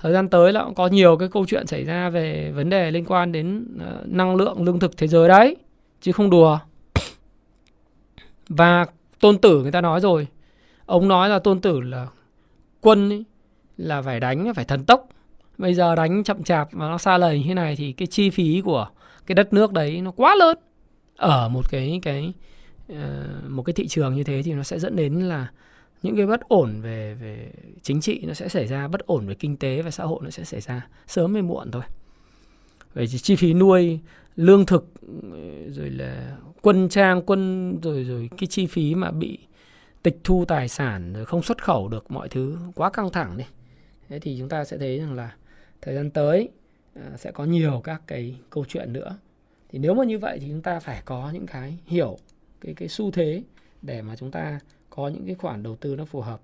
thời 0.00 0.12
gian 0.12 0.28
tới 0.28 0.52
là 0.52 0.64
cũng 0.64 0.74
có 0.74 0.86
nhiều 0.86 1.16
cái 1.16 1.28
câu 1.28 1.46
chuyện 1.46 1.66
xảy 1.66 1.84
ra 1.84 2.10
về 2.10 2.52
vấn 2.54 2.70
đề 2.70 2.90
liên 2.90 3.04
quan 3.04 3.32
đến 3.32 3.66
ờ, 3.80 4.02
năng 4.06 4.36
lượng 4.36 4.62
lương 4.62 4.78
thực 4.78 4.96
thế 4.96 5.06
giới 5.06 5.28
đấy 5.28 5.56
chứ 6.00 6.12
không 6.12 6.30
đùa. 6.30 6.58
Và 8.48 8.86
tôn 9.20 9.38
tử 9.38 9.62
người 9.62 9.72
ta 9.72 9.80
nói 9.80 10.00
rồi 10.00 10.26
ông 10.86 11.08
nói 11.08 11.28
là 11.28 11.38
tôn 11.38 11.60
tử 11.60 11.80
là 11.80 12.06
quân 12.80 13.10
ý, 13.10 13.24
là 13.76 14.02
phải 14.02 14.20
đánh 14.20 14.54
phải 14.54 14.64
thần 14.64 14.84
tốc. 14.84 15.08
Bây 15.58 15.74
giờ 15.74 15.94
đánh 15.94 16.24
chậm 16.24 16.42
chạp 16.42 16.74
mà 16.74 16.88
nó 16.88 16.98
xa 16.98 17.18
lầy 17.18 17.38
như 17.38 17.44
thế 17.48 17.54
này 17.54 17.76
thì 17.76 17.92
cái 17.92 18.06
chi 18.06 18.30
phí 18.30 18.60
của 18.64 18.88
cái 19.26 19.34
đất 19.34 19.52
nước 19.52 19.72
đấy 19.72 20.00
nó 20.00 20.10
quá 20.10 20.34
lớn. 20.34 20.58
Ở 21.16 21.48
một 21.48 21.70
cái 21.70 22.00
cái 22.02 22.32
ờ, 22.88 23.26
một 23.48 23.62
cái 23.62 23.72
thị 23.72 23.88
trường 23.88 24.14
như 24.14 24.24
thế 24.24 24.42
thì 24.42 24.52
nó 24.52 24.62
sẽ 24.62 24.78
dẫn 24.78 24.96
đến 24.96 25.14
là 25.14 25.48
những 26.02 26.16
cái 26.16 26.26
bất 26.26 26.40
ổn 26.48 26.80
về 26.80 27.14
về 27.14 27.52
chính 27.82 28.00
trị 28.00 28.24
nó 28.26 28.34
sẽ 28.34 28.48
xảy 28.48 28.66
ra, 28.66 28.88
bất 28.88 29.00
ổn 29.06 29.26
về 29.26 29.34
kinh 29.34 29.56
tế 29.56 29.82
và 29.82 29.90
xã 29.90 30.04
hội 30.04 30.20
nó 30.24 30.30
sẽ 30.30 30.44
xảy 30.44 30.60
ra 30.60 30.86
sớm 31.06 31.32
hay 31.32 31.42
muộn 31.42 31.70
thôi. 31.70 31.82
Về 32.94 33.06
chi 33.06 33.36
phí 33.36 33.54
nuôi, 33.54 34.00
lương 34.36 34.66
thực, 34.66 34.92
rồi 35.70 35.90
là 35.90 36.36
quân 36.62 36.88
trang, 36.88 37.22
quân, 37.22 37.74
rồi 37.82 38.04
rồi 38.04 38.30
cái 38.38 38.46
chi 38.46 38.66
phí 38.66 38.94
mà 38.94 39.10
bị 39.10 39.38
tịch 40.02 40.18
thu 40.24 40.44
tài 40.48 40.68
sản 40.68 41.12
rồi 41.12 41.26
không 41.26 41.42
xuất 41.42 41.64
khẩu 41.64 41.88
được, 41.88 42.10
mọi 42.10 42.28
thứ 42.28 42.58
quá 42.74 42.90
căng 42.90 43.10
thẳng 43.10 43.36
đi. 43.36 43.44
Thế 44.08 44.18
thì 44.18 44.36
chúng 44.38 44.48
ta 44.48 44.64
sẽ 44.64 44.78
thấy 44.78 44.98
rằng 44.98 45.14
là 45.14 45.34
thời 45.82 45.94
gian 45.94 46.10
tới 46.10 46.48
à, 46.94 47.16
sẽ 47.16 47.30
có 47.30 47.44
nhiều 47.44 47.80
các 47.84 48.02
cái 48.06 48.36
câu 48.50 48.64
chuyện 48.68 48.92
nữa. 48.92 49.18
Thì 49.68 49.78
nếu 49.78 49.94
mà 49.94 50.04
như 50.04 50.18
vậy 50.18 50.38
thì 50.40 50.48
chúng 50.48 50.62
ta 50.62 50.80
phải 50.80 51.02
có 51.04 51.30
những 51.34 51.46
cái 51.46 51.78
hiểu, 51.86 52.18
cái 52.60 52.74
cái 52.74 52.88
xu 52.88 53.10
thế 53.10 53.42
để 53.82 54.02
mà 54.02 54.16
chúng 54.16 54.30
ta 54.30 54.60
có 55.02 55.08
những 55.08 55.26
cái 55.26 55.34
khoản 55.34 55.62
đầu 55.62 55.76
tư 55.76 55.96
nó 55.96 56.04
phù 56.04 56.20
hợp. 56.20 56.40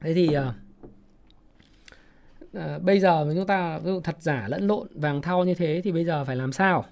Thế 0.00 0.14
thì 0.14 0.36
à, 2.52 2.78
bây 2.78 3.00
giờ 3.00 3.24
mà 3.24 3.32
chúng 3.34 3.46
ta 3.46 3.78
ví 3.78 3.90
dụ 3.90 4.00
thật 4.00 4.16
giả 4.20 4.48
lẫn 4.48 4.66
lộn 4.66 4.86
vàng 4.94 5.22
thau 5.22 5.44
như 5.44 5.54
thế 5.54 5.80
thì 5.84 5.92
bây 5.92 6.04
giờ 6.04 6.24
phải 6.24 6.36
làm 6.36 6.52
sao? 6.52 6.84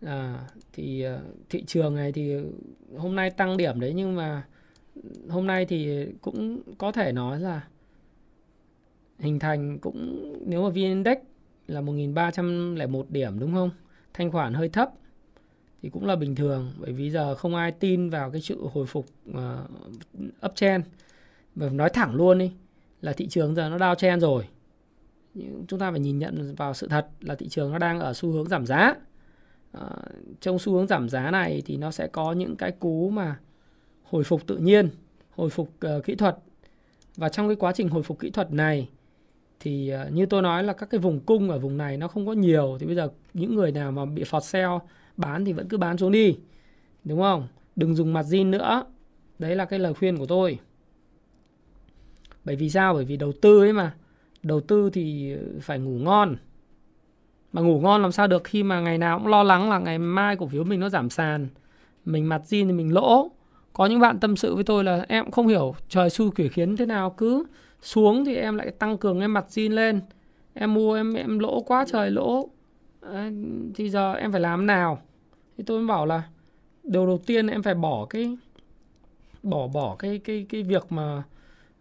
À, 0.00 0.48
thì 0.72 1.04
thị 1.50 1.64
trường 1.66 1.94
này 1.94 2.12
thì 2.12 2.34
hôm 2.96 3.16
nay 3.16 3.30
tăng 3.30 3.56
điểm 3.56 3.80
đấy 3.80 3.92
nhưng 3.94 4.16
mà 4.16 4.46
hôm 5.28 5.46
nay 5.46 5.66
thì 5.66 6.06
cũng 6.20 6.62
có 6.78 6.92
thể 6.92 7.12
nói 7.12 7.40
là 7.40 7.68
hình 9.18 9.38
thành 9.38 9.78
cũng 9.78 10.32
nếu 10.46 10.62
mà 10.62 10.68
VN 10.68 10.74
Index 10.76 11.18
là 11.66 11.80
1301 11.80 13.10
điểm 13.10 13.38
đúng 13.38 13.54
không? 13.54 13.70
Thanh 14.14 14.30
khoản 14.30 14.54
hơi 14.54 14.68
thấp 14.68 14.90
thì 15.84 15.90
cũng 15.90 16.06
là 16.06 16.16
bình 16.16 16.34
thường 16.34 16.72
bởi 16.78 16.92
vì 16.92 17.10
giờ 17.10 17.34
không 17.34 17.54
ai 17.54 17.72
tin 17.72 18.10
vào 18.10 18.30
cái 18.30 18.40
sự 18.40 18.66
hồi 18.72 18.86
phục 18.86 19.06
ờ, 19.34 19.66
uh, 20.18 20.46
uptrend. 20.46 20.84
Và 21.54 21.68
nói 21.68 21.90
thẳng 21.90 22.14
luôn 22.14 22.38
đi 22.38 22.52
là 23.00 23.12
thị 23.12 23.28
trường 23.28 23.54
giờ 23.54 23.68
nó 23.68 23.76
downtrend 23.76 24.20
rồi. 24.20 24.48
Nhưng 25.34 25.64
chúng 25.68 25.78
ta 25.78 25.90
phải 25.90 26.00
nhìn 26.00 26.18
nhận 26.18 26.54
vào 26.54 26.74
sự 26.74 26.88
thật 26.88 27.06
là 27.20 27.34
thị 27.34 27.48
trường 27.48 27.72
nó 27.72 27.78
đang 27.78 28.00
ở 28.00 28.12
xu 28.12 28.32
hướng 28.32 28.48
giảm 28.48 28.66
giá. 28.66 28.94
Uh, 29.78 29.82
trong 30.40 30.58
xu 30.58 30.72
hướng 30.72 30.86
giảm 30.86 31.08
giá 31.08 31.30
này 31.30 31.62
thì 31.66 31.76
nó 31.76 31.90
sẽ 31.90 32.06
có 32.06 32.32
những 32.32 32.56
cái 32.56 32.70
cú 32.72 33.10
mà 33.10 33.36
hồi 34.02 34.24
phục 34.24 34.46
tự 34.46 34.56
nhiên, 34.56 34.88
hồi 35.30 35.50
phục 35.50 35.70
uh, 35.86 36.04
kỹ 36.04 36.14
thuật 36.14 36.36
và 37.16 37.28
trong 37.28 37.48
cái 37.48 37.56
quá 37.56 37.72
trình 37.72 37.88
hồi 37.88 38.02
phục 38.02 38.18
kỹ 38.18 38.30
thuật 38.30 38.52
này 38.52 38.88
thì 39.60 39.92
uh, 40.06 40.12
như 40.12 40.26
tôi 40.26 40.42
nói 40.42 40.64
là 40.64 40.72
các 40.72 40.90
cái 40.90 41.00
vùng 41.00 41.20
cung 41.20 41.50
ở 41.50 41.58
vùng 41.58 41.76
này 41.76 41.96
nó 41.96 42.08
không 42.08 42.26
có 42.26 42.32
nhiều 42.32 42.76
thì 42.80 42.86
bây 42.86 42.94
giờ 42.94 43.08
những 43.34 43.54
người 43.54 43.72
nào 43.72 43.92
mà 43.92 44.04
bị 44.04 44.24
phọt 44.24 44.44
sell 44.44 44.70
bán 45.16 45.44
thì 45.44 45.52
vẫn 45.52 45.68
cứ 45.68 45.76
bán 45.76 45.98
xuống 45.98 46.12
đi, 46.12 46.36
đúng 47.04 47.20
không? 47.20 47.48
Đừng 47.76 47.94
dùng 47.94 48.12
mặt 48.12 48.22
zin 48.22 48.50
nữa. 48.50 48.84
Đấy 49.38 49.56
là 49.56 49.64
cái 49.64 49.78
lời 49.78 49.94
khuyên 49.94 50.16
của 50.16 50.26
tôi. 50.26 50.58
Bởi 52.44 52.56
vì 52.56 52.70
sao? 52.70 52.94
Bởi 52.94 53.04
vì 53.04 53.16
đầu 53.16 53.32
tư 53.42 53.60
ấy 53.60 53.72
mà. 53.72 53.94
Đầu 54.42 54.60
tư 54.60 54.90
thì 54.90 55.34
phải 55.60 55.78
ngủ 55.78 55.98
ngon. 55.98 56.36
Mà 57.52 57.62
ngủ 57.62 57.80
ngon 57.80 58.02
làm 58.02 58.12
sao 58.12 58.26
được 58.26 58.44
khi 58.44 58.62
mà 58.62 58.80
ngày 58.80 58.98
nào 58.98 59.18
cũng 59.18 59.26
lo 59.26 59.42
lắng 59.42 59.70
là 59.70 59.78
ngày 59.78 59.98
mai 59.98 60.36
cổ 60.36 60.46
phiếu 60.46 60.64
mình 60.64 60.80
nó 60.80 60.88
giảm 60.88 61.10
sàn. 61.10 61.48
Mình 62.04 62.28
mặt 62.28 62.42
zin 62.48 62.66
thì 62.66 62.72
mình 62.72 62.94
lỗ. 62.94 63.30
Có 63.72 63.86
những 63.86 64.00
bạn 64.00 64.20
tâm 64.20 64.36
sự 64.36 64.54
với 64.54 64.64
tôi 64.64 64.84
là 64.84 65.04
em 65.08 65.30
không 65.30 65.46
hiểu 65.46 65.74
trời 65.88 66.10
xui 66.10 66.30
quỷ 66.30 66.48
khiến 66.48 66.76
thế 66.76 66.86
nào. 66.86 67.10
Cứ 67.10 67.44
xuống 67.82 68.24
thì 68.24 68.36
em 68.36 68.56
lại 68.56 68.70
tăng 68.70 68.98
cường 68.98 69.20
em 69.20 69.34
mặt 69.34 69.46
zin 69.48 69.74
lên. 69.74 70.00
Em 70.54 70.74
mua 70.74 70.94
em 70.94 71.14
em 71.14 71.38
lỗ 71.38 71.60
quá 71.60 71.84
trời 71.88 72.10
lỗ 72.10 72.48
à, 73.12 73.30
thì 73.74 73.90
giờ 73.90 74.14
em 74.14 74.32
phải 74.32 74.40
làm 74.40 74.66
nào? 74.66 75.02
Thì 75.58 75.64
tôi 75.66 75.78
mới 75.78 75.86
bảo 75.86 76.06
là 76.06 76.22
điều 76.84 77.06
đầu 77.06 77.18
tiên 77.26 77.46
em 77.46 77.62
phải 77.62 77.74
bỏ 77.74 78.06
cái 78.10 78.36
bỏ 79.42 79.66
bỏ 79.66 79.96
cái 79.98 80.18
cái 80.18 80.46
cái 80.48 80.62
việc 80.62 80.92
mà 80.92 81.22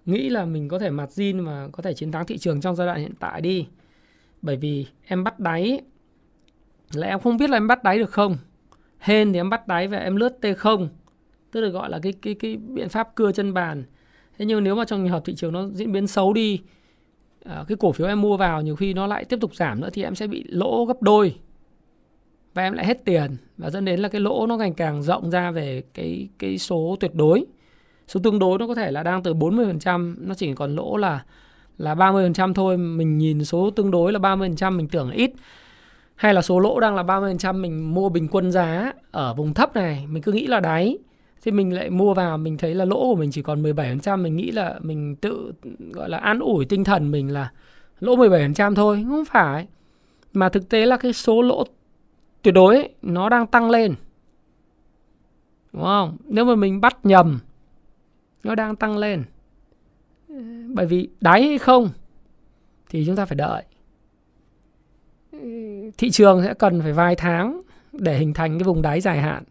nghĩ 0.06 0.30
là 0.30 0.46
mình 0.46 0.70
có 0.70 0.80
thể 0.80 0.90
mặt 0.90 1.10
zin 1.10 1.44
mà 1.44 1.68
có 1.72 1.84
thể 1.84 1.94
chiến 1.94 2.12
thắng 2.12 2.26
thị 2.26 2.38
trường 2.38 2.62
trong 2.62 2.76
giai 2.76 2.88
đoạn 2.88 3.00
hiện 3.00 3.14
tại 3.20 3.42
đi. 3.42 3.68
Bởi 4.42 4.58
vì 4.58 4.86
em 5.06 5.24
bắt 5.24 5.40
đáy 5.40 5.82
là 6.94 7.08
em 7.08 7.20
không 7.20 7.38
biết 7.38 7.50
là 7.50 7.58
em 7.58 7.68
bắt 7.68 7.84
đáy 7.84 8.00
được 8.00 8.12
không? 8.12 8.38
Hên 9.00 9.34
thì 9.34 9.40
em 9.40 9.50
bắt 9.50 9.68
đáy 9.68 9.88
và 9.88 9.98
em 9.98 10.16
lướt 10.16 10.38
T0, 10.42 10.88
tức 11.52 11.62
là 11.62 11.70
gọi 11.70 11.90
là 11.90 12.00
cái 12.04 12.14
cái 12.22 12.34
cái 12.34 12.58
biện 12.58 12.90
pháp 12.90 13.16
cưa 13.16 13.32
chân 13.32 13.54
bàn. 13.54 13.84
Thế 14.38 14.46
nhưng 14.46 14.64
nếu 14.64 14.76
mà 14.76 14.86
trong 14.86 15.00
trường 15.00 15.12
hợp 15.12 15.26
thị 15.26 15.36
trường 15.36 15.54
nó 15.54 15.68
diễn 15.74 15.92
biến 15.92 16.08
xấu 16.08 16.34
đi 16.34 16.62
à, 17.46 17.66
cái 17.68 17.78
cổ 17.80 17.92
phiếu 17.92 18.08
em 18.08 18.22
mua 18.22 18.38
vào 18.38 18.62
nhiều 18.62 18.76
khi 18.76 18.94
nó 18.94 19.08
lại 19.08 19.26
tiếp 19.26 19.38
tục 19.42 19.56
giảm 19.56 19.82
nữa 19.82 19.90
thì 19.94 20.04
em 20.04 20.16
sẽ 20.16 20.28
bị 20.28 20.44
lỗ 20.48 20.86
gấp 20.86 21.02
đôi. 21.02 21.36
Và 22.54 22.64
em 22.64 22.74
lại 22.74 22.86
hết 22.86 23.06
tiền 23.06 23.38
và 23.58 23.70
dẫn 23.70 23.86
đến 23.86 24.00
là 24.00 24.10
cái 24.10 24.22
lỗ 24.22 24.48
nó 24.48 24.58
ngày 24.58 24.74
càng 24.78 25.04
rộng 25.04 25.32
ra 25.32 25.52
về 25.52 25.84
cái 25.94 26.30
cái 26.40 26.58
số 26.58 26.96
tuyệt 27.00 27.16
đối. 27.16 27.46
Số 28.08 28.20
tương 28.24 28.40
đối 28.40 28.60
nó 28.60 28.68
có 28.68 28.76
thể 28.76 28.92
là 28.92 29.04
đang 29.04 29.24
từ 29.24 29.34
40% 29.34 30.16
nó 30.18 30.34
chỉ 30.36 30.54
còn 30.54 30.76
lỗ 30.76 30.98
là 30.98 31.24
là 31.78 31.96
30% 31.96 32.54
thôi. 32.54 32.78
Mình 32.78 33.18
nhìn 33.18 33.46
số 33.46 33.70
tương 33.70 33.92
đối 33.92 34.14
là 34.14 34.20
30% 34.20 34.78
mình 34.78 34.88
tưởng 34.88 35.10
là 35.10 35.16
ít. 35.16 35.32
Hay 36.16 36.34
là 36.34 36.42
số 36.42 36.60
lỗ 36.60 36.80
đang 36.80 36.96
là 36.96 37.04
30% 37.04 37.62
mình 37.62 37.94
mua 37.94 38.10
bình 38.10 38.28
quân 38.28 38.52
giá 38.52 38.94
ở 39.12 39.34
vùng 39.34 39.54
thấp 39.54 39.76
này 39.76 40.06
mình 40.08 40.24
cứ 40.24 40.32
nghĩ 40.32 40.48
là 40.48 40.60
đáy 40.60 40.98
thì 41.44 41.52
mình 41.52 41.74
lại 41.74 41.90
mua 41.90 42.14
vào 42.14 42.38
mình 42.38 42.58
thấy 42.58 42.76
là 42.76 42.86
lỗ 42.86 43.00
của 43.00 43.16
mình 43.16 43.32
chỉ 43.32 43.42
còn 43.42 43.64
17% 43.64 44.22
mình 44.22 44.36
nghĩ 44.36 44.52
là 44.52 44.80
mình 44.82 45.16
tự 45.16 45.54
gọi 45.92 46.10
là 46.10 46.18
an 46.18 46.40
ủi 46.40 46.66
tinh 46.66 46.84
thần 46.84 47.12
mình 47.12 47.34
là 47.34 47.52
lỗ 48.00 48.16
17% 48.16 48.76
thôi 48.76 49.06
không 49.10 49.26
phải. 49.26 49.68
Mà 50.34 50.50
thực 50.50 50.70
tế 50.70 50.86
là 50.86 50.98
cái 50.98 51.14
số 51.14 51.42
lỗ 51.42 51.64
tuyệt 52.42 52.54
đối 52.54 52.76
ấy, 52.76 52.90
nó 53.02 53.30
đang 53.30 53.48
tăng 53.48 53.70
lên. 53.70 53.96
Đúng 55.74 55.84
không? 55.84 56.18
Nếu 56.26 56.46
mà 56.46 56.56
mình 56.56 56.82
bắt 56.82 56.98
nhầm 57.04 57.40
nó 58.44 58.56
đang 58.56 58.76
tăng 58.76 58.98
lên. 58.98 59.24
Bởi 60.68 60.86
vì 60.86 61.10
đáy 61.22 61.44
hay 61.44 61.58
không 61.58 61.90
thì 62.90 63.06
chúng 63.06 63.16
ta 63.16 63.26
phải 63.26 63.36
đợi. 63.36 63.64
Thị 65.98 66.12
trường 66.12 66.44
sẽ 66.44 66.54
cần 66.54 66.82
phải 66.82 66.94
vài 66.94 67.16
tháng 67.16 67.62
để 67.92 68.18
hình 68.18 68.34
thành 68.34 68.60
cái 68.60 68.64
vùng 68.64 68.82
đáy 68.82 69.02
dài 69.02 69.22
hạn 69.22 69.44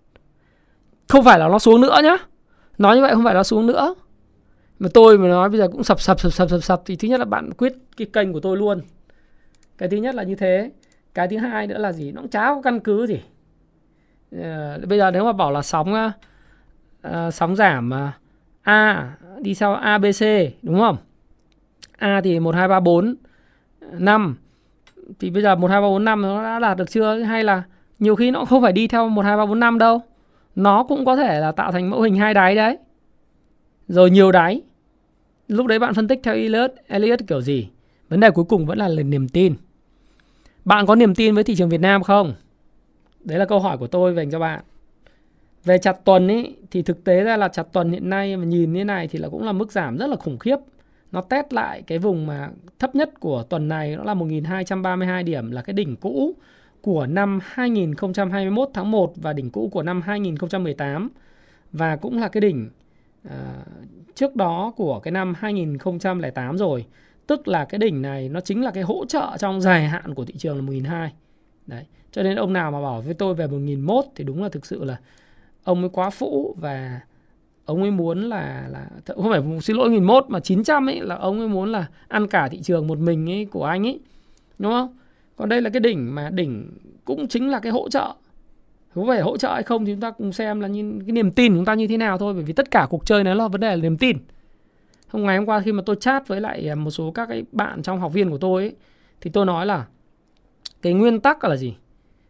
không 1.13 1.25
phải 1.25 1.39
là 1.39 1.49
nó 1.49 1.59
xuống 1.59 1.81
nữa 1.81 2.01
nhá. 2.03 2.17
Nói 2.79 2.97
như 2.97 3.03
vậy 3.03 3.15
không 3.15 3.25
phải 3.25 3.35
nó 3.35 3.43
xuống 3.43 3.67
nữa. 3.67 3.95
Mà 4.79 4.89
tôi 4.95 5.19
mà 5.19 5.29
nói 5.29 5.49
bây 5.49 5.59
giờ 5.59 5.69
cũng 5.73 5.85
sập 5.85 6.01
sập 6.01 6.21
sập 6.21 6.33
sập 6.33 6.51
sập 6.51 6.63
sập. 6.63 6.83
Thì 6.87 6.97
thứ 6.97 7.09
nhất 7.09 7.21
là 7.21 7.25
bạn 7.25 7.51
quyết 7.53 7.73
cái 7.97 8.07
kênh 8.13 8.33
của 8.33 8.41
tôi 8.41 8.57
luôn. 8.57 8.81
Cái 9.79 9.89
thứ 9.89 9.97
nhất 9.97 10.15
là 10.15 10.23
như 10.23 10.35
thế. 10.35 10.71
Cái 11.15 11.29
thứ 11.29 11.37
hai 11.37 11.67
nữa 11.67 11.79
là 11.79 11.93
gì? 11.93 12.13
Nó 12.13 12.21
cũng 12.21 12.31
chả 12.31 12.41
có 12.41 12.63
căn 12.63 12.81
cứ 12.81 13.07
gì. 13.07 13.21
À, 14.43 14.79
bây 14.89 14.99
giờ 14.99 15.11
nếu 15.11 15.25
mà 15.25 15.33
bảo 15.33 15.53
là 15.53 15.63
sóng 15.63 16.13
à, 17.03 17.31
sóng 17.31 17.57
giảm 17.57 17.95
à, 17.95 18.13
A 18.63 19.13
đi 19.41 19.55
sau 19.55 19.75
ABC 19.75 20.23
đúng 20.63 20.79
không? 20.79 20.97
A 21.99 22.21
thì 22.25 22.41
một 22.41 22.55
hai 22.55 22.69
ba 22.69 22.81
bốn 22.81 23.15
năm. 23.93 24.37
Thì 25.19 25.31
bây 25.31 25.43
giờ 25.43 25.55
một 25.55 25.71
hai 25.71 25.81
ba 25.81 25.89
bốn 25.89 26.05
năm 26.05 26.23
nó 26.23 26.43
đã 26.43 26.59
đạt 26.59 26.77
được 26.77 26.91
chưa? 26.91 27.19
Hay 27.19 27.45
là 27.45 27.63
nhiều 27.99 28.17
khi 28.17 28.31
nó 28.31 28.45
không 28.45 28.63
phải 28.63 28.73
đi 28.73 28.89
theo 28.89 29.09
một 29.09 29.25
hai 29.25 29.37
ba 29.37 29.47
bốn 29.47 29.61
năm 29.61 29.79
đâu? 29.79 30.03
Nó 30.57 30.85
cũng 30.85 31.05
có 31.05 31.17
thể 31.17 31.41
là 31.41 31.53
tạo 31.53 31.73
thành 31.73 31.91
mẫu 31.91 32.01
hình 32.01 32.17
hai 32.17 32.35
đáy 32.35 32.55
đấy. 32.55 32.79
Rồi 33.89 34.11
nhiều 34.11 34.33
đáy. 34.33 34.63
Lúc 35.49 35.67
đấy 35.67 35.79
bạn 35.79 35.95
phân 35.95 36.09
tích 36.09 36.21
theo 36.23 36.35
Elliot. 36.35 36.71
Elliot 36.89 37.21
kiểu 37.27 37.41
gì? 37.41 37.69
Vấn 38.09 38.21
đề 38.21 38.31
cuối 38.31 38.45
cùng 38.45 38.67
vẫn 38.67 38.79
là 38.79 38.89
niềm 38.89 39.29
tin. 39.29 39.55
Bạn 40.65 40.87
có 40.87 40.95
niềm 40.95 41.15
tin 41.15 41.35
với 41.35 41.45
thị 41.45 41.55
trường 41.55 41.69
Việt 41.69 41.81
Nam 41.81 42.03
không? 42.03 42.35
Đấy 43.25 43.39
là 43.39 43.45
câu 43.45 43.61
hỏi 43.61 43.79
của 43.79 43.87
tôi 43.87 44.15
dành 44.15 44.31
cho 44.31 44.39
bạn. 44.39 44.61
Về 45.65 45.79
chặt 45.79 46.05
tuần 46.05 46.29
ấy 46.29 46.57
thì 46.71 46.83
thực 46.83 47.05
tế 47.05 47.25
ra 47.25 47.37
là 47.37 47.49
chặt 47.49 47.63
tuần 47.73 47.91
hiện 47.91 48.11
nay 48.11 48.37
mà 48.37 48.45
nhìn 48.45 48.73
như 48.73 48.85
này 48.85 49.09
thì 49.09 49.19
là 49.19 49.29
cũng 49.29 49.45
là 49.45 49.53
mức 49.53 49.73
giảm 49.73 49.97
rất 49.97 50.07
là 50.07 50.17
khủng 50.17 50.39
khiếp. 50.39 50.57
Nó 51.13 51.21
test 51.21 51.53
lại 51.53 51.83
cái 51.83 51.99
vùng 51.99 52.27
mà 52.27 52.51
thấp 52.79 52.95
nhất 52.95 53.21
của 53.21 53.43
tuần 53.43 53.69
này 53.69 53.97
nó 53.97 54.05
là 54.05 54.15
1232 54.15 55.23
điểm 55.23 55.51
là 55.51 55.63
cái 55.63 55.75
đỉnh 55.75 55.97
cũ 55.97 56.35
của 56.83 57.07
năm 57.07 57.39
2021 57.43 58.69
tháng 58.75 58.91
1 58.91 59.13
và 59.17 59.33
đỉnh 59.33 59.51
cũ 59.51 59.69
của 59.73 59.83
năm 59.83 60.03
2018 60.03 61.11
và 61.73 61.97
cũng 61.97 62.19
là 62.19 62.29
cái 62.29 62.41
đỉnh 62.41 62.71
à, 63.29 63.65
trước 64.15 64.37
đó 64.37 64.73
của 64.77 65.01
cái 65.01 65.13
năm 65.13 65.35
2008 65.39 66.59
rồi. 66.59 66.87
Tức 67.27 67.49
là 67.49 67.65
cái 67.65 67.79
đỉnh 67.79 68.03
này 68.03 68.29
nó 68.29 68.41
chính 68.41 68.65
là 68.65 68.71
cái 68.71 68.83
hỗ 68.83 69.05
trợ 69.07 69.37
trong 69.39 69.61
dài 69.61 69.89
hạn 69.89 70.15
của 70.15 70.25
thị 70.25 70.35
trường 70.39 70.57
là 70.57 70.63
1002. 70.63 71.13
Đấy. 71.67 71.85
Cho 72.13 72.23
nên 72.23 72.37
ông 72.37 72.53
nào 72.53 72.71
mà 72.71 72.83
bảo 72.83 73.01
với 73.01 73.15
tôi 73.15 73.35
về 73.35 73.47
1001 73.47 74.05
thì 74.17 74.25
đúng 74.25 74.43
là 74.43 74.49
thực 74.49 74.67
sự 74.67 74.85
là 74.85 75.01
ông 75.65 75.81
ấy 75.81 75.89
quá 75.89 76.11
phũ 76.11 76.55
và 76.59 77.01
ông 77.65 77.83
ấy 77.83 77.91
muốn 77.91 78.21
là 78.21 78.69
là 78.71 78.87
không 79.07 79.31
phải 79.31 79.61
xin 79.61 79.77
lỗi 79.77 79.89
1001 79.89 80.25
mà 80.29 80.41
900 80.41 80.89
ấy 80.89 81.01
là 81.01 81.15
ông 81.15 81.39
ấy 81.39 81.49
muốn 81.49 81.73
là 81.73 81.87
ăn 82.09 82.27
cả 82.27 82.49
thị 82.49 82.61
trường 82.63 82.87
một 82.87 82.99
mình 82.99 83.31
ấy 83.31 83.45
của 83.45 83.65
anh 83.65 83.87
ấy. 83.87 84.01
Đúng 84.59 84.73
không? 84.73 84.97
Còn 85.37 85.49
đây 85.49 85.63
là 85.63 85.71
cái 85.71 85.81
đỉnh 85.81 86.15
mà 86.15 86.31
đỉnh 86.31 86.71
cũng 87.05 87.29
chính 87.29 87.51
là 87.51 87.61
cái 87.61 87.73
hỗ 87.73 87.89
trợ. 87.89 88.15
Có 88.95 89.05
phải 89.09 89.21
hỗ 89.21 89.37
trợ 89.37 89.53
hay 89.53 89.63
không 89.63 89.85
thì 89.85 89.93
chúng 89.93 90.01
ta 90.01 90.11
cùng 90.11 90.33
xem 90.33 90.61
là 90.61 90.69
như 90.69 91.01
cái 91.07 91.13
niềm 91.13 91.31
tin 91.31 91.53
của 91.53 91.59
chúng 91.59 91.65
ta 91.65 91.75
như 91.75 91.87
thế 91.87 91.97
nào 91.97 92.19
thôi 92.19 92.35
bởi 92.35 92.43
vì 92.43 92.53
tất 92.53 92.71
cả 92.71 92.87
cuộc 92.91 93.07
chơi 93.07 93.25
này 93.25 93.35
là 93.35 93.49
vấn 93.49 93.61
đề 93.61 93.77
là 93.77 93.83
niềm 93.83 93.99
tin. 93.99 94.17
Hôm 95.09 95.23
ngày 95.27 95.37
hôm 95.37 95.47
qua 95.47 95.61
khi 95.61 95.73
mà 95.73 95.83
tôi 95.87 95.97
chat 96.01 96.29
với 96.29 96.41
lại 96.41 96.69
à, 96.69 96.75
một 96.75 96.91
số 96.91 97.11
các 97.11 97.27
cái 97.27 97.45
bạn 97.53 97.83
trong 97.83 98.01
học 98.01 98.13
viên 98.13 98.31
của 98.31 98.39
tôi 98.39 98.63
ấy, 98.63 98.75
thì 99.21 99.31
tôi 99.31 99.47
nói 99.47 99.67
là 99.67 99.87
cái 100.83 100.93
nguyên 100.93 101.21
tắc 101.21 101.45
là 101.45 101.57
gì? 101.57 101.75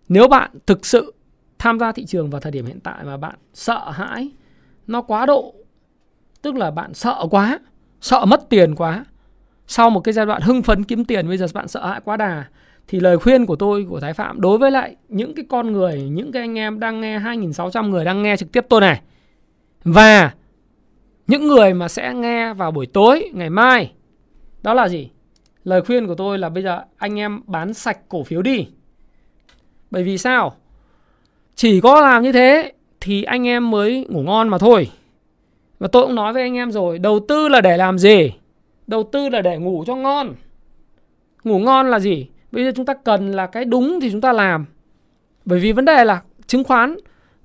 Nếu 0.09 0.29
bạn 0.29 0.51
thực 0.67 0.87
sự 0.87 1.15
tham 1.63 1.79
gia 1.79 1.93
thị 1.93 2.05
trường 2.07 2.31
vào 2.31 2.41
thời 2.41 2.53
điểm 2.53 2.67
hiện 2.67 2.81
tại 2.81 3.05
mà 3.05 3.17
bạn 3.17 3.35
sợ 3.55 3.91
hãi 3.91 4.31
nó 4.87 5.03
quá 5.03 5.27
độ 5.27 5.55
tức 6.43 6.55
là 6.55 6.71
bạn 6.71 6.95
sợ 6.95 7.27
quá 7.31 7.59
sợ 8.01 8.25
mất 8.25 8.49
tiền 8.49 8.75
quá 8.75 9.05
sau 9.67 9.91
một 9.91 10.01
cái 10.01 10.13
giai 10.13 10.27
đoạn 10.27 10.43
hưng 10.43 10.63
phấn 10.63 10.85
kiếm 10.85 11.05
tiền 11.05 11.29
bây 11.29 11.39
giờ 11.39 11.47
bạn 11.55 11.69
sợ 11.69 11.87
hãi 11.87 12.01
quá 12.05 12.17
đà 12.17 12.45
thì 12.89 13.01
lời 13.01 13.19
khuyên 13.19 13.47
của 13.47 13.57
tôi 13.57 13.87
của 13.89 14.01
Thái 14.01 14.13
Phạm 14.13 14.41
đối 14.41 14.59
với 14.59 14.71
lại 14.71 14.97
những 15.09 15.35
cái 15.35 15.45
con 15.49 15.73
người, 15.73 16.03
những 16.03 16.33
cái 16.33 16.43
anh 16.43 16.59
em 16.59 16.81
đang 16.81 17.01
nghe 17.01 17.19
2.600 17.19 17.89
người 17.89 18.05
đang 18.05 18.23
nghe 18.23 18.37
trực 18.37 18.53
tiếp 18.53 18.67
tôi 18.69 18.81
này 18.81 19.01
và 19.85 20.35
những 21.27 21.47
người 21.49 21.75
mà 21.75 21.89
sẽ 21.89 22.15
nghe 22.15 22.55
vào 22.55 22.71
buổi 22.71 22.87
tối 22.87 23.31
ngày 23.35 23.51
mai 23.51 23.93
đó 24.63 24.75
là 24.75 24.89
gì? 24.89 25.09
Lời 25.65 25.83
khuyên 25.83 26.07
của 26.07 26.15
tôi 26.15 26.39
là 26.39 26.49
bây 26.49 26.63
giờ 26.63 26.83
anh 26.97 27.19
em 27.19 27.41
bán 27.47 27.75
sạch 27.75 27.99
cổ 28.09 28.23
phiếu 28.23 28.43
đi. 28.43 28.67
Bởi 29.91 30.05
vì 30.05 30.19
sao? 30.19 30.57
Chỉ 31.55 31.81
có 31.81 32.01
làm 32.01 32.23
như 32.23 32.33
thế 32.33 32.73
thì 33.01 33.23
anh 33.23 33.47
em 33.47 33.71
mới 33.71 34.07
ngủ 34.09 34.23
ngon 34.23 34.49
mà 34.49 34.59
thôi. 34.59 34.91
Và 35.79 35.89
tôi 35.89 36.07
cũng 36.07 36.15
nói 36.15 36.33
với 36.33 36.43
anh 36.43 36.55
em 36.55 36.73
rồi, 36.73 36.99
đầu 36.99 37.21
tư 37.29 37.49
là 37.49 37.61
để 37.61 37.77
làm 37.77 37.99
gì? 37.99 38.33
Đầu 38.87 39.03
tư 39.13 39.29
là 39.29 39.41
để 39.41 39.59
ngủ 39.59 39.85
cho 39.87 39.97
ngon. 39.97 40.35
Ngủ 41.45 41.59
ngon 41.59 41.91
là 41.91 42.01
gì? 42.01 42.27
Bây 42.53 42.65
giờ 42.65 42.73
chúng 42.77 42.87
ta 42.87 42.95
cần 42.95 43.33
là 43.33 43.47
cái 43.47 43.65
đúng 43.65 44.01
thì 44.01 44.11
chúng 44.11 44.21
ta 44.21 44.33
làm. 44.33 44.65
Bởi 45.45 45.59
vì 45.59 45.73
vấn 45.73 45.85
đề 45.85 46.05
là 46.05 46.21
chứng 46.47 46.65
khoán 46.65 46.97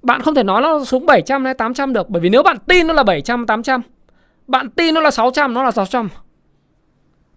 bạn 0.02 0.22
không 0.22 0.36
thể 0.36 0.44
nói 0.44 0.62
nó 0.62 0.86
xuống 0.86 1.06
700 1.06 1.46
hay 1.46 1.54
800 1.54 1.94
được 1.94 2.10
bởi 2.10 2.22
vì 2.22 2.30
nếu 2.30 2.44
bạn 2.44 2.58
tin 2.68 2.88
nó 2.88 2.94
là 2.94 3.04
700 3.04 3.46
800, 3.46 3.82
bạn 4.48 4.70
tin 4.70 4.94
nó 4.94 5.02
là 5.02 5.12
600 5.12 5.54
nó 5.54 5.64
là 5.64 5.72
600. 5.72 6.10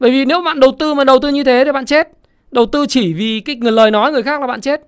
Bởi 0.01 0.11
vì 0.11 0.25
nếu 0.25 0.41
bạn 0.41 0.61
đầu 0.61 0.73
tư 0.79 0.95
mà 0.95 1.05
đầu 1.05 1.19
tư 1.19 1.29
như 1.29 1.45
thế 1.45 1.65
thì 1.65 1.73
bạn 1.73 1.87
chết. 1.87 2.09
Đầu 2.51 2.67
tư 2.67 2.87
chỉ 2.89 3.13
vì 3.13 3.41
cái 3.41 3.57
người 3.57 3.73
lời 3.73 3.91
nói 3.91 4.13
người 4.13 4.23
khác 4.23 4.41
là 4.41 4.47
bạn 4.47 4.61
chết. 4.61 4.81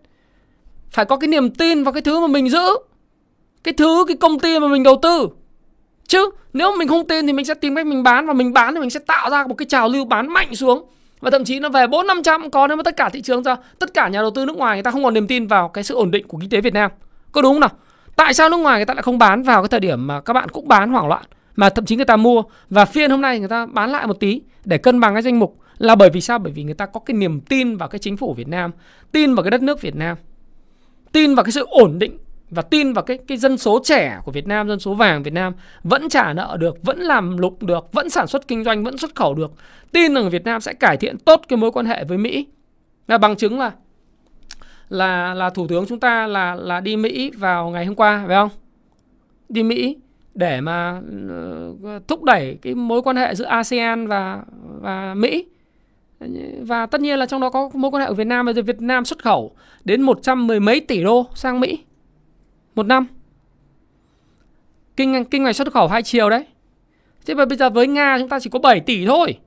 Phải 0.91 1.05
có 1.05 1.17
cái 1.17 1.29
niềm 1.29 1.51
tin 1.51 1.85
vào 1.85 1.93
cái 1.93 2.03
thứ 2.03 2.21
mà 2.21 2.27
mình 2.27 2.51
giữ. 2.51 2.77
Cái 3.65 3.75
thứ 3.75 4.05
cái 4.09 4.17
công 4.17 4.41
ty 4.41 4.61
mà 4.61 4.69
mình 4.69 4.83
đầu 4.83 4.99
tư. 5.03 5.29
Chứ 6.07 6.31
nếu 6.53 6.77
mình 6.77 6.89
không 6.89 7.07
tin 7.07 7.27
thì 7.27 7.33
mình 7.33 7.45
sẽ 7.45 7.55
tìm 7.55 7.75
cách 7.75 7.87
mình 7.87 8.03
bán 8.03 8.27
và 8.27 8.33
mình 8.33 8.53
bán 8.53 8.75
thì 8.75 8.81
mình 8.81 8.91
sẽ 8.91 9.01
tạo 9.07 9.31
ra 9.31 9.47
một 9.47 9.55
cái 9.55 9.67
trào 9.67 9.89
lưu 9.89 10.05
bán 10.05 10.29
mạnh 10.33 10.55
xuống 10.55 10.85
và 11.23 11.31
thậm 11.31 11.45
chí 11.45 11.61
nó 11.61 11.69
về 11.69 11.87
bốn 11.87 12.07
năm 12.07 12.23
trăm 12.23 12.51
có 12.51 12.67
nếu 12.67 12.77
mà 12.77 12.83
tất 12.83 12.97
cả 12.97 13.09
thị 13.09 13.23
trường 13.23 13.43
ra, 13.43 13.57
tất 13.79 13.95
cả 13.95 14.09
nhà 14.09 14.21
đầu 14.21 14.31
tư 14.31 14.45
nước 14.45 14.57
ngoài 14.57 14.77
người 14.77 14.83
ta 14.83 14.91
không 14.91 15.05
còn 15.05 15.15
niềm 15.15 15.27
tin 15.27 15.47
vào 15.47 15.69
cái 15.69 15.85
sự 15.85 15.95
ổn 15.95 16.11
định 16.11 16.29
của 16.29 16.39
kinh 16.39 16.51
tế 16.51 16.61
Việt 16.61 16.75
Nam. 16.75 16.91
Có 17.33 17.43
đúng 17.43 17.53
không 17.53 17.61
nào? 17.61 17.71
Tại 18.17 18.35
sao 18.35 18.49
nước 18.49 18.57
ngoài 18.57 18.79
người 18.79 18.87
ta 18.87 18.95
lại 18.95 19.03
không 19.03 19.19
bán 19.19 19.43
vào 19.43 19.63
cái 19.63 19.69
thời 19.69 19.81
điểm 19.81 20.07
mà 20.07 20.21
các 20.21 20.33
bạn 20.33 20.49
cũng 20.49 20.69
bán 20.69 20.91
hoảng 20.91 21.09
loạn, 21.09 21.23
mà 21.57 21.71
thậm 21.71 21.85
chí 21.85 21.97
người 21.97 22.05
ta 22.05 22.17
mua 22.17 22.43
và 22.71 22.85
phiên 22.85 23.11
hôm 23.11 23.21
nay 23.21 23.39
người 23.39 23.49
ta 23.49 23.67
bán 23.67 23.91
lại 23.91 24.07
một 24.07 24.21
tí 24.21 24.43
để 24.65 24.79
cân 24.79 25.01
bằng 25.01 25.15
cái 25.15 25.23
danh 25.23 25.39
mục 25.39 25.59
là 25.79 25.95
bởi 25.95 26.11
vì 26.11 26.21
sao? 26.21 26.39
Bởi 26.39 26.53
vì 26.53 26.63
người 26.63 26.75
ta 26.75 26.87
có 26.87 27.01
cái 27.01 27.15
niềm 27.15 27.41
tin 27.41 27.77
vào 27.77 27.89
cái 27.89 27.99
chính 27.99 28.17
phủ 28.17 28.35
Việt 28.35 28.49
Nam, 28.49 28.71
tin 29.13 29.35
vào 29.35 29.43
cái 29.43 29.51
đất 29.51 29.63
nước 29.63 29.81
Việt 29.81 29.97
Nam, 29.97 30.17
tin 31.13 31.35
vào 31.35 31.45
cái 31.45 31.53
sự 31.53 31.67
ổn 31.71 31.99
định 31.99 32.19
và 32.53 32.63
tin 32.63 32.93
vào 32.93 33.05
cái 33.05 33.19
cái 33.29 33.39
dân 33.39 33.59
số 33.59 33.81
trẻ 33.85 34.19
của 34.25 34.33
Việt 34.33 34.47
Nam, 34.47 34.69
dân 34.69 34.79
số 34.79 34.95
vàng 34.95 35.23
Việt 35.23 35.33
Nam 35.33 35.53
vẫn 35.83 36.09
trả 36.09 36.33
nợ 36.33 36.57
được, 36.61 36.83
vẫn 36.83 36.99
làm 36.99 37.39
lục 37.39 37.63
được, 37.63 37.93
vẫn 37.93 38.11
sản 38.11 38.27
xuất 38.27 38.49
kinh 38.49 38.65
doanh, 38.65 38.85
vẫn 38.85 38.99
xuất 38.99 39.15
khẩu 39.15 39.35
được. 39.35 39.53
Tin 39.93 40.15
rằng 40.15 40.31
Việt 40.31 40.45
Nam 40.45 40.61
sẽ 40.61 40.73
cải 40.73 40.97
thiện 40.97 41.19
tốt 41.19 41.43
cái 41.49 41.57
mối 41.57 41.73
quan 41.73 41.87
hệ 41.87 42.05
với 42.05 42.19
Mỹ. 42.19 42.47
Là 43.09 43.19
bằng 43.19 43.37
chứng 43.37 43.59
là 43.59 43.73
là 44.89 45.35
là 45.35 45.51
thủ 45.51 45.67
tướng 45.69 45.87
chúng 45.87 46.01
ta 46.01 46.27
là 46.27 46.55
là 46.55 46.81
đi 46.81 46.97
Mỹ 46.97 47.31
vào 47.31 47.71
ngày 47.71 47.87
hôm 47.87 47.95
qua 47.95 48.25
phải 48.27 48.37
không? 48.37 48.51
Đi 49.49 49.63
Mỹ 49.63 49.97
để 50.35 50.61
mà 50.61 51.01
ờ, 51.29 52.01
thúc 52.09 52.23
đẩy 52.23 52.59
cái 52.63 52.75
mối 52.75 53.03
quan 53.03 53.17
hệ 53.17 53.35
giữa 53.35 53.45
ASEAN 53.45 54.07
và 54.07 54.43
và 54.81 55.15
Mỹ. 55.15 55.47
Và 56.61 56.87
tất 56.87 57.01
nhiên 57.01 57.19
là 57.19 57.27
trong 57.27 57.41
đó 57.41 57.51
có 57.51 57.71
mối 57.75 57.91
quan 57.91 58.03
hệ 58.03 58.09
của 58.09 58.15
Việt 58.15 58.27
Nam 58.27 58.47
bây 58.47 58.55
giờ 58.55 58.63
Việt 58.63 58.81
Nam 58.81 59.05
xuất 59.05 59.23
khẩu 59.23 59.57
đến 59.85 60.03
100 60.03 60.47
mười 60.47 60.61
mấy 60.61 60.81
tỷ 60.81 61.03
đô 61.03 61.27
sang 61.35 61.61
Mỹ 61.61 61.79
một 62.75 62.87
năm. 62.87 63.07
Kinh 64.97 65.25
kinh 65.25 65.45
ngạch 65.45 65.57
xuất 65.57 65.73
khẩu 65.73 65.89
hai 65.89 66.03
chiều 66.03 66.31
đấy. 66.31 66.47
Thế 67.27 67.35
mà 67.35 67.45
bây 67.45 67.59
giờ 67.59 67.71
với 67.71 67.87
nga 67.87 68.19
chúng 68.19 68.29
ta 68.29 68.41
chỉ 68.41 68.51
có 68.51 68.59
7 68.59 68.81
tỷ 68.81 69.07
thôi. 69.07 69.39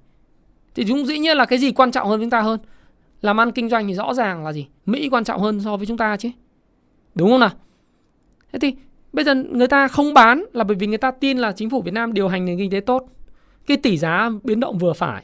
Thì 0.75 0.85
chúng 0.87 1.05
dĩ 1.05 1.17
nhiên 1.17 1.37
là 1.37 1.45
cái 1.45 1.59
gì 1.59 1.71
quan 1.71 1.91
trọng 1.91 2.07
hơn 2.07 2.19
chúng 2.21 2.29
ta 2.29 2.41
hơn? 2.41 2.59
Làm 3.21 3.39
ăn 3.39 3.51
kinh 3.51 3.69
doanh 3.69 3.87
thì 3.87 3.93
rõ 3.93 4.13
ràng 4.13 4.45
là 4.45 4.53
gì? 4.53 4.67
Mỹ 4.85 5.09
quan 5.11 5.23
trọng 5.23 5.41
hơn 5.41 5.61
so 5.61 5.77
với 5.77 5.85
chúng 5.85 5.97
ta 5.97 6.17
chứ. 6.17 6.29
Đúng 7.15 7.29
không 7.29 7.39
nào? 7.39 7.49
Thế 8.51 8.59
thì 8.59 8.75
bây 9.13 9.25
giờ 9.25 9.35
người 9.35 9.67
ta 9.67 9.87
không 9.87 10.13
bán 10.13 10.45
là 10.53 10.63
bởi 10.63 10.75
vì 10.75 10.87
người 10.87 10.97
ta 10.97 11.11
tin 11.11 11.37
là 11.37 11.51
chính 11.51 11.69
phủ 11.69 11.81
việt 11.81 11.93
nam 11.93 12.13
điều 12.13 12.27
hành 12.27 12.45
nền 12.45 12.57
kinh 12.57 12.71
tế 12.71 12.79
tốt. 12.79 13.05
Cái 13.67 13.77
tỷ 13.77 13.97
giá 13.97 14.29
biến 14.43 14.59
động 14.59 14.77
vừa 14.77 14.93
phải. 14.93 15.23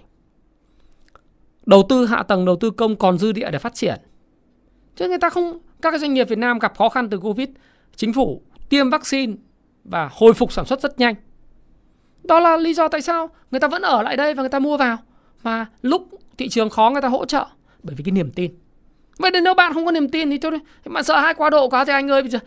Đầu 1.66 1.86
tư 1.90 2.06
hạ 2.06 2.24
tầng, 2.24 2.46
đầu 2.46 2.56
tư 2.56 2.72
công 2.72 2.96
còn 2.96 3.18
dư 3.18 3.32
địa 3.32 3.52
để 3.52 3.60
phát 3.60 3.74
triển. 3.74 4.00
Chứ 4.96 5.08
người 5.08 5.18
ta 5.18 5.30
không, 5.30 5.60
các 5.82 5.92
cái 5.92 6.00
doanh 6.00 6.14
nghiệp 6.14 6.30
Việt 6.30 6.38
Nam 6.38 6.60
gặp 6.60 6.78
khó 6.78 6.90
khăn 6.90 7.10
từ 7.10 7.20
Covid 7.20 7.50
chính 7.96 8.14
phủ 8.14 8.42
tiêm 8.70 8.90
vaccine 8.90 9.34
và 9.84 10.10
hồi 10.12 10.34
phục 10.34 10.52
sản 10.52 10.66
xuất 10.66 10.82
rất 10.82 11.00
nhanh. 11.00 11.16
Đó 12.24 12.40
là 12.40 12.58
lý 12.58 12.74
do 12.74 12.88
tại 12.88 13.02
sao 13.02 13.30
người 13.52 13.60
ta 13.60 13.68
vẫn 13.68 13.82
ở 13.82 14.02
lại 14.02 14.18
đây 14.18 14.34
và 14.34 14.44
người 14.44 14.50
ta 14.50 14.60
mua 14.60 14.78
vào. 14.78 14.98
mà 15.44 15.66
lúc 15.82 16.08
thị 16.38 16.50
trường 16.50 16.70
khó 16.70 16.90
người 16.90 17.02
ta 17.02 17.08
hỗ 17.08 17.26
trợ, 17.26 17.46
bởi 17.84 17.96
vì 17.96 18.04
cái 18.04 18.12
niềm 18.12 18.32
tin. 18.32 18.52
Vậy 19.18 19.32
nên 19.32 19.44
nếu 19.44 19.54
bạn 19.54 19.74
không 19.74 19.86
có 19.86 19.92
niềm 19.92 20.10
tin 20.10 20.30
thì 20.30 20.38
thôi, 20.38 20.60
bạn 20.86 21.04
sợ 21.04 21.20
hai 21.20 21.34
quá 21.34 21.50
độ 21.50 21.70
quá 21.70 21.86
thì 21.86 21.94
anh 21.94 22.12
ơi, 22.12 22.22
bây 22.22 22.32
giờ 22.32 22.40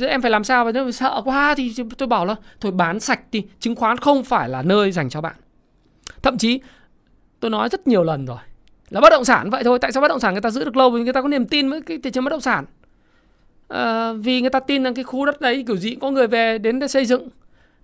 ờ, 0.00 0.06
em 0.06 0.22
phải 0.22 0.30
làm 0.30 0.44
sao 0.44 0.72
nếu 0.72 0.90
sợ 0.90 1.22
quá 1.24 1.54
thì 1.54 1.74
tôi 1.98 2.08
bảo 2.08 2.26
là, 2.26 2.34
thôi 2.60 2.72
bán 2.72 3.00
sạch 3.00 3.20
đi, 3.30 3.46
chứng 3.60 3.74
khoán 3.74 3.96
không 3.96 4.24
phải 4.24 4.48
là 4.48 4.62
nơi 4.62 4.92
dành 4.92 5.08
cho 5.08 5.20
bạn. 5.20 5.36
Thậm 6.22 6.38
chí, 6.38 6.60
tôi 7.40 7.50
nói 7.50 7.68
rất 7.68 7.86
nhiều 7.86 8.02
lần 8.02 8.26
rồi, 8.26 8.38
là 8.90 9.00
bất 9.00 9.10
động 9.10 9.24
sản 9.24 9.50
vậy 9.50 9.64
thôi 9.64 9.78
tại 9.78 9.92
sao 9.92 10.00
bất 10.00 10.08
động 10.08 10.20
sản 10.20 10.34
người 10.34 10.40
ta 10.40 10.50
giữ 10.50 10.64
được 10.64 10.76
lâu 10.76 10.90
vì 10.90 11.02
người 11.02 11.12
ta 11.12 11.22
có 11.22 11.28
niềm 11.28 11.46
tin 11.46 11.70
với 11.70 11.82
cái 11.82 11.98
thị 12.02 12.10
trường 12.10 12.24
bất 12.24 12.30
động 12.30 12.40
sản 12.40 12.64
à, 13.74 14.12
vì 14.12 14.40
người 14.40 14.50
ta 14.50 14.60
tin 14.60 14.82
rằng 14.82 14.94
cái 14.94 15.04
khu 15.04 15.26
đất 15.26 15.40
đấy 15.40 15.64
kiểu 15.66 15.76
gì 15.76 15.90
cũng 15.90 16.00
có 16.00 16.10
người 16.10 16.26
về 16.26 16.58
đến 16.58 16.78
để 16.78 16.88
xây 16.88 17.04
dựng. 17.04 17.28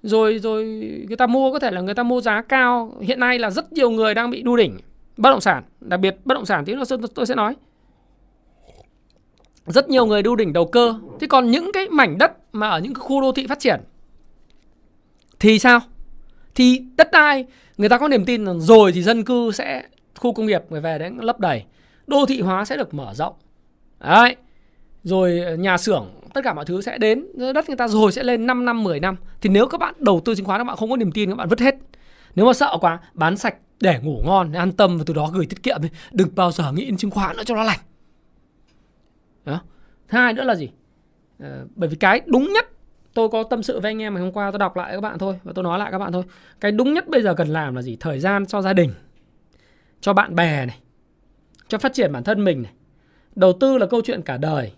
Rồi 0.03 0.39
rồi 0.39 0.65
người 1.09 1.17
ta 1.17 1.27
mua 1.27 1.53
có 1.53 1.59
thể 1.59 1.71
là 1.71 1.81
người 1.81 1.95
ta 1.95 2.03
mua 2.03 2.21
giá 2.21 2.43
cao. 2.43 2.93
Hiện 3.01 3.21
nay 3.21 3.39
là 3.39 3.51
rất 3.51 3.73
nhiều 3.73 3.91
người 3.91 4.15
đang 4.15 4.31
bị 4.31 4.43
đu 4.43 4.57
đỉnh 4.57 4.79
bất 5.17 5.31
động 5.31 5.41
sản. 5.41 5.63
Đặc 5.81 6.01
biệt 6.01 6.17
bất 6.25 6.35
động 6.35 6.47
sản 6.47 6.65
thì 6.65 6.75
nó 6.75 6.85
tôi 7.15 7.27
sẽ 7.27 7.35
nói. 7.35 7.57
Rất 9.67 9.89
nhiều 9.89 10.07
người 10.07 10.23
đu 10.23 10.37
đỉnh 10.37 10.53
đầu 10.53 10.67
cơ. 10.67 10.95
Thế 11.21 11.27
còn 11.27 11.51
những 11.51 11.71
cái 11.73 11.89
mảnh 11.89 12.19
đất 12.19 12.33
mà 12.53 12.69
ở 12.69 12.79
những 12.79 12.95
cái 12.95 13.01
khu 13.01 13.21
đô 13.21 13.33
thị 13.33 13.47
phát 13.47 13.59
triển 13.59 13.81
thì 15.41 15.59
sao? 15.59 15.81
Thì 16.55 16.83
đất 16.97 17.11
đai 17.13 17.45
người 17.77 17.89
ta 17.89 17.99
có 17.99 18.09
niềm 18.09 18.25
tin 18.25 18.47
rằng 18.47 18.61
rồi 18.61 18.93
thì 18.93 19.03
dân 19.03 19.25
cư 19.25 19.51
sẽ 19.53 19.85
khu 20.19 20.33
công 20.33 20.47
nghiệp 20.47 20.63
người 20.71 20.81
về 20.81 20.99
đấy 20.99 21.11
lấp 21.19 21.41
đầy. 21.41 21.65
Đô 22.07 22.27
thị 22.27 22.41
hóa 22.41 22.65
sẽ 22.65 22.77
được 22.77 22.95
mở 22.95 23.15
rộng. 23.15 23.35
Đấy 24.01 24.37
rồi 25.03 25.41
ờ, 25.41 25.57
nhà 25.57 25.79
xưởng, 25.79 26.07
tất 26.35 26.41
cả 26.45 26.55
mọi 26.55 26.65
thứ 26.65 26.81
sẽ 26.81 26.99
đến 26.99 27.27
đất 27.55 27.69
người 27.69 27.77
ta 27.77 27.89
rồi 27.89 28.13
sẽ 28.13 28.23
lên 28.23 28.47
5 28.47 28.65
năm 28.65 28.85
10 28.85 29.01
năm. 29.01 29.17
Thì 29.41 29.51
nếu 29.51 29.67
các 29.67 29.81
bạn 29.81 29.95
đầu 29.99 30.21
tư 30.25 30.35
chứng 30.35 30.47
khoán, 30.47 30.61
các 30.61 30.65
bạn 30.65 30.77
không 30.77 30.91
có 30.91 30.97
niềm 30.97 31.13
tin, 31.13 31.31
các 31.31 31.37
bạn 31.37 31.49
vứt 31.49 31.61
hết. 31.61 31.75
Nếu 32.35 32.47
mà 32.47 32.53
sợ 32.53 32.77
quá, 32.81 33.01
bán 33.15 33.37
sạch 33.37 33.55
để 33.81 34.01
ngủ 34.03 34.23
ngon 34.25 34.53
để 34.53 34.59
an 34.59 34.73
tâm 34.73 34.99
và 34.99 35.05
từ 35.07 35.15
đó 35.15 35.31
gửi 35.35 35.47
tiết 35.47 35.63
kiệm 35.63 35.81
đừng 36.13 36.29
bao 36.35 36.53
giờ 36.53 36.73
nghĩ 36.73 36.85
đến 36.85 36.97
chứng 36.97 37.11
khoán 37.11 37.37
nữa 37.37 37.43
cho 37.47 37.55
nó 37.55 37.63
lành. 37.65 37.79
Đó. 39.45 39.61
thứ 40.09 40.19
hai 40.19 40.33
nữa 40.33 40.45
là 40.45 40.55
gì? 40.55 40.71
Ờ, 41.39 41.67
bởi 41.75 41.89
vì 41.89 41.97
cái 41.97 42.21
đúng 42.27 42.53
nhất, 42.53 42.69
tôi 43.15 43.29
có 43.29 43.43
tâm 43.43 43.63
sự 43.63 43.81
với 43.81 43.91
anh 43.91 44.03
em 44.03 44.15
ngày 44.15 44.23
hôm 44.23 44.33
qua, 44.33 44.51
tôi 44.51 44.59
đọc 44.59 44.77
lại 44.77 44.93
các 44.93 45.01
bạn 45.01 45.19
thôi 45.19 45.39
và 45.43 45.53
tôi 45.55 45.65
nói 45.65 45.79
lại 45.79 45.91
các 45.93 45.99
bạn 45.99 46.13
thôi. 46.13 46.23
Cái 46.61 46.73
đúng 46.73 46.95
nhất 46.95 47.09
bây 47.09 47.23
giờ 47.23 47.35
cần 47.35 47.49
làm 47.49 47.75
là 47.75 47.83
gì? 47.83 47.97
Thời 48.01 48.19
gian 48.19 48.47
cho 48.47 48.63
gia 48.63 48.73
đình, 48.73 48.93
cho 50.01 50.13
bạn 50.13 50.35
bè 50.35 50.67
này, 50.67 50.79
cho 51.69 51.79
phát 51.79 51.93
triển 51.93 52.13
bản 52.13 52.25
thân 52.25 52.45
mình 52.45 52.63
này. 52.63 52.73
Đầu 53.37 53.53
tư 53.61 53.79
là 53.79 53.87
câu 53.87 54.01
chuyện 54.05 54.23
cả 54.23 54.37
đời 54.37 54.73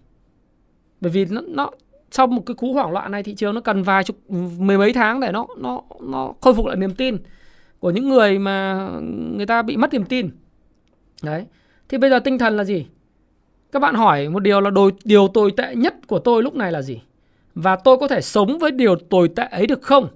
bởi 1.02 1.10
vì 1.10 1.24
nó, 1.24 1.40
nó 1.48 1.70
sau 2.10 2.26
một 2.26 2.42
cái 2.46 2.54
cú 2.54 2.72
hoảng 2.72 2.92
loạn 2.92 3.10
này 3.10 3.22
thị 3.22 3.34
trường 3.34 3.54
nó 3.54 3.60
cần 3.60 3.82
vài 3.82 4.04
chục 4.04 4.16
mười 4.58 4.78
mấy 4.78 4.92
tháng 4.92 5.20
để 5.20 5.32
nó 5.32 5.46
nó 5.58 5.82
nó 6.00 6.34
khôi 6.40 6.54
phục 6.54 6.66
lại 6.66 6.76
niềm 6.76 6.94
tin 6.94 7.16
của 7.78 7.90
những 7.90 8.08
người 8.08 8.38
mà 8.38 8.88
người 9.36 9.46
ta 9.46 9.62
bị 9.62 9.76
mất 9.76 9.92
niềm 9.92 10.04
tin. 10.04 10.30
Đấy. 11.22 11.46
Thì 11.88 11.98
bây 11.98 12.10
giờ 12.10 12.18
tinh 12.18 12.38
thần 12.38 12.56
là 12.56 12.64
gì? 12.64 12.86
Các 13.72 13.78
bạn 13.78 13.94
hỏi 13.94 14.28
một 14.28 14.40
điều 14.40 14.60
là 14.60 14.70
đồ, 14.70 14.90
điều 15.04 15.28
tồi 15.28 15.52
tệ 15.56 15.74
nhất 15.74 15.94
của 16.06 16.18
tôi 16.18 16.42
lúc 16.42 16.54
này 16.54 16.72
là 16.72 16.82
gì? 16.82 17.00
Và 17.54 17.76
tôi 17.76 17.96
có 17.98 18.08
thể 18.08 18.20
sống 18.20 18.58
với 18.58 18.70
điều 18.70 18.96
tồi 18.96 19.28
tệ 19.28 19.44
ấy 19.50 19.66
được 19.66 19.82
không? 19.82 20.08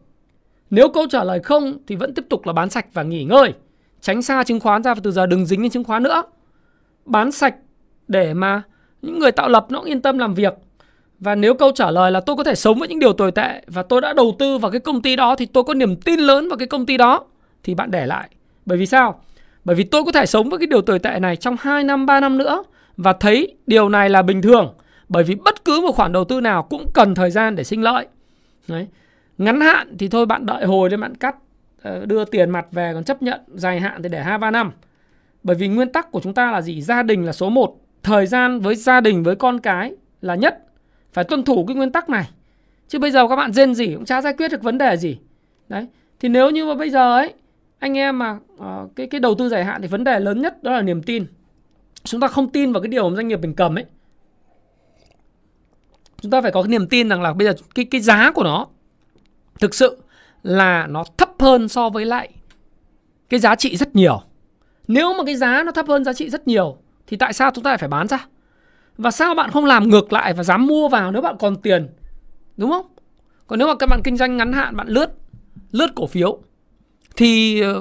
Nếu 0.71 0.89
câu 0.89 1.07
trả 1.11 1.25
lời 1.25 1.41
không 1.41 1.79
thì 1.87 1.97
vẫn 1.97 2.15
tiếp 2.15 2.25
tục 2.29 2.47
là 2.47 2.53
bán 2.53 2.71
sạch 2.71 2.87
và 2.93 3.03
nghỉ 3.03 3.25
ngơi. 3.25 3.55
Tránh 4.01 4.23
xa 4.23 4.45
chứng 4.45 4.61
khoán 4.61 4.83
ra 4.83 4.95
và 4.95 5.01
từ 5.05 5.11
giờ 5.11 5.27
đừng 5.27 5.47
dính 5.47 5.63
đến 5.63 5.71
chứng 5.71 5.85
khoán 5.85 6.03
nữa. 6.03 6.23
Bán 7.05 7.33
sạch 7.33 7.55
để 8.09 8.35
mà 8.35 8.63
những 9.03 9.19
người 9.19 9.33
tạo 9.33 9.49
lập 9.49 9.67
nó 9.71 9.79
cũng 9.79 9.89
yên 9.89 10.03
tâm 10.03 10.19
làm 10.19 10.35
việc 10.35 10.55
và 11.21 11.35
nếu 11.35 11.55
câu 11.55 11.73
trả 11.75 11.91
lời 11.91 12.13
là 12.13 12.21
tôi 12.21 12.37
có 12.37 12.45
thể 12.45 12.55
sống 12.55 12.79
với 12.79 12.89
những 12.89 12.99
điều 12.99 13.13
tồi 13.13 13.33
tệ 13.33 13.63
và 13.67 13.83
tôi 13.83 14.01
đã 14.01 14.13
đầu 14.13 14.37
tư 14.39 14.59
vào 14.59 14.71
cái 14.71 14.81
công 14.81 15.03
ty 15.03 15.17
đó 15.17 15.37
thì 15.37 15.47
tôi 15.47 15.65
có 15.65 15.75
niềm 15.75 15.97
tin 15.97 16.21
lớn 16.21 16.49
vào 16.49 16.59
cái 16.59 16.67
công 16.67 16.87
ty 16.87 16.97
đó 16.97 17.25
thì 17.63 17.75
bạn 17.75 17.91
để 17.91 18.07
lại. 18.07 18.29
Bởi 18.67 18.79
vì 18.79 18.87
sao? 18.87 19.21
Bởi 19.65 19.77
vì 19.77 19.85
tôi 19.85 20.05
có 20.05 20.13
thể 20.13 20.27
sống 20.27 20.51
với 20.51 20.59
cái 20.59 20.67
điều 20.67 20.83
tồi 20.83 20.99
tệ 20.99 21.19
này 21.19 21.37
trong 21.37 21.57
2 21.61 21.85
năm, 21.85 22.07
3 22.07 22.21
năm 22.21 22.39
nữa 22.39 22.65
và 22.97 23.13
thấy 23.13 23.57
điều 23.67 23.89
này 23.89 24.11
là 24.11 24.23
bình 24.23 24.43
thường. 24.43 24.75
Bởi 25.09 25.25
vì 25.25 25.35
bất 25.35 25.65
cứ 25.65 25.81
một 25.81 25.93
khoản 25.93 26.13
đầu 26.13 26.25
tư 26.25 26.41
nào 26.41 26.63
cũng 26.63 26.85
cần 26.95 27.15
thời 27.15 27.31
gian 27.31 27.57
để 27.57 27.65
sinh 27.65 27.83
lợi. 27.83 28.07
Đấy. 28.69 28.87
Ngắn 29.39 29.61
hạn 29.61 29.97
thì 29.99 30.09
thôi 30.09 30.27
bạn 30.27 30.47
đợi 30.47 30.65
hồi 30.65 30.91
lên 30.91 31.01
bạn 31.01 31.15
cắt 31.15 31.37
ờ, 31.83 32.07
đưa 32.07 32.25
tiền 32.25 32.51
mặt 32.51 32.67
về 32.73 32.91
còn 32.95 33.05
chấp 33.05 33.23
nhận 33.23 33.41
dài 33.55 33.81
hạn 33.81 34.03
thì 34.03 34.09
để 34.09 34.23
2 34.23 34.39
3 34.39 34.51
năm. 34.51 34.73
Bởi 35.43 35.57
vì 35.57 35.69
nguyên 35.69 35.93
tắc 35.93 36.13
của 36.13 36.21
chúng 36.21 36.35
ta 36.35 36.53
là 36.53 36.63
gì? 36.63 36.83
Gia 36.83 37.03
đình 37.03 37.25
là 37.25 37.33
số 37.33 37.51
1, 37.51 37.77
thời 38.03 38.27
gian 38.27 38.61
với 38.61 38.75
gia 38.75 39.01
đình 39.01 39.23
với 39.23 39.37
con 39.37 39.61
cái 39.61 39.93
là 40.21 40.35
nhất 40.35 40.66
phải 41.17 41.25
tuân 41.25 41.45
thủ 41.45 41.65
cái 41.67 41.77
nguyên 41.77 41.93
tắc 41.93 42.09
này. 42.09 42.29
Chứ 42.89 42.99
bây 42.99 43.11
giờ 43.11 43.29
các 43.29 43.37
bạn 43.37 43.53
rên 43.53 43.75
gì 43.75 43.95
cũng 43.95 44.05
chả 44.05 44.23
giải 44.23 44.35
quyết 44.39 44.51
được 44.51 44.63
vấn 44.63 44.79
đề 44.79 44.97
gì. 44.97 45.19
Đấy 45.69 45.87
thì 46.21 46.29
nếu 46.29 46.51
như 46.51 46.67
mà 46.67 46.75
bây 46.75 46.91
giờ 46.91 47.17
ấy 47.17 47.33
anh 47.79 47.99
em 47.99 48.19
mà 48.19 48.39
uh, 48.55 48.97
cái 48.97 49.07
cái 49.07 49.21
đầu 49.21 49.35
tư 49.35 49.49
dài 49.49 49.65
hạn 49.65 49.83
thì 49.83 49.89
vấn 49.89 50.05
đề 50.05 50.21
lớn 50.21 50.43
nhất 50.43 50.63
đó 50.63 50.73
là 50.73 50.83
niềm 50.83 51.03
tin. 51.03 51.27
Chúng 52.05 52.21
ta 52.21 52.29
không 52.29 52.49
tin 52.49 52.73
vào 52.73 52.83
cái 52.83 52.89
điều 52.89 53.09
mà 53.09 53.17
doanh 53.17 53.29
nghiệp 53.29 53.41
mình 53.41 53.55
cầm 53.55 53.79
ấy. 53.79 53.85
Chúng 56.21 56.31
ta 56.31 56.41
phải 56.41 56.53
có 56.53 56.63
cái 56.63 56.69
niềm 56.69 56.89
tin 56.89 57.09
rằng 57.09 57.23
là 57.23 57.33
bây 57.33 57.47
giờ 57.47 57.55
cái 57.75 57.85
cái 57.85 58.01
giá 58.01 58.31
của 58.31 58.45
nó 58.45 58.67
thực 59.61 59.75
sự 59.75 60.03
là 60.43 60.87
nó 60.87 61.05
thấp 61.17 61.31
hơn 61.39 61.69
so 61.69 61.89
với 61.89 62.05
lại 62.05 62.29
cái 63.29 63.41
giá 63.41 63.55
trị 63.55 63.77
rất 63.77 63.97
nhiều. 63.97 64.23
Nếu 64.89 65.15
mà 65.15 65.25
cái 65.25 65.37
giá 65.37 65.63
nó 65.63 65.73
thấp 65.73 65.87
hơn 65.89 66.05
giá 66.05 66.13
trị 66.13 66.31
rất 66.31 66.49
nhiều 66.49 66.77
thì 67.07 67.17
tại 67.17 67.33
sao 67.33 67.51
chúng 67.55 67.65
ta 67.65 67.71
lại 67.71 67.79
phải 67.79 67.89
bán 67.89 68.09
ra? 68.09 68.27
Và 68.99 69.11
sao 69.11 69.35
bạn 69.35 69.51
không 69.51 69.65
làm 69.65 69.89
ngược 69.89 70.13
lại 70.13 70.33
và 70.33 70.43
dám 70.43 70.67
mua 70.67 70.89
vào 70.89 71.13
nếu 71.13 71.23
bạn 71.23 71.37
còn 71.39 71.57
tiền 71.57 71.89
đúng 72.57 72.71
không 72.71 72.87
còn 73.47 73.59
nếu 73.59 73.69
mà 73.69 73.75
các 73.75 73.89
bạn 73.89 74.01
kinh 74.05 74.17
doanh 74.17 74.37
ngắn 74.37 74.53
hạn 74.53 74.77
bạn 74.77 74.89
lướt 74.89 75.11
lướt 75.73 75.95
cổ 75.95 76.07
phiếu 76.07 76.39
thì 77.17 77.61
ờ, 77.61 77.81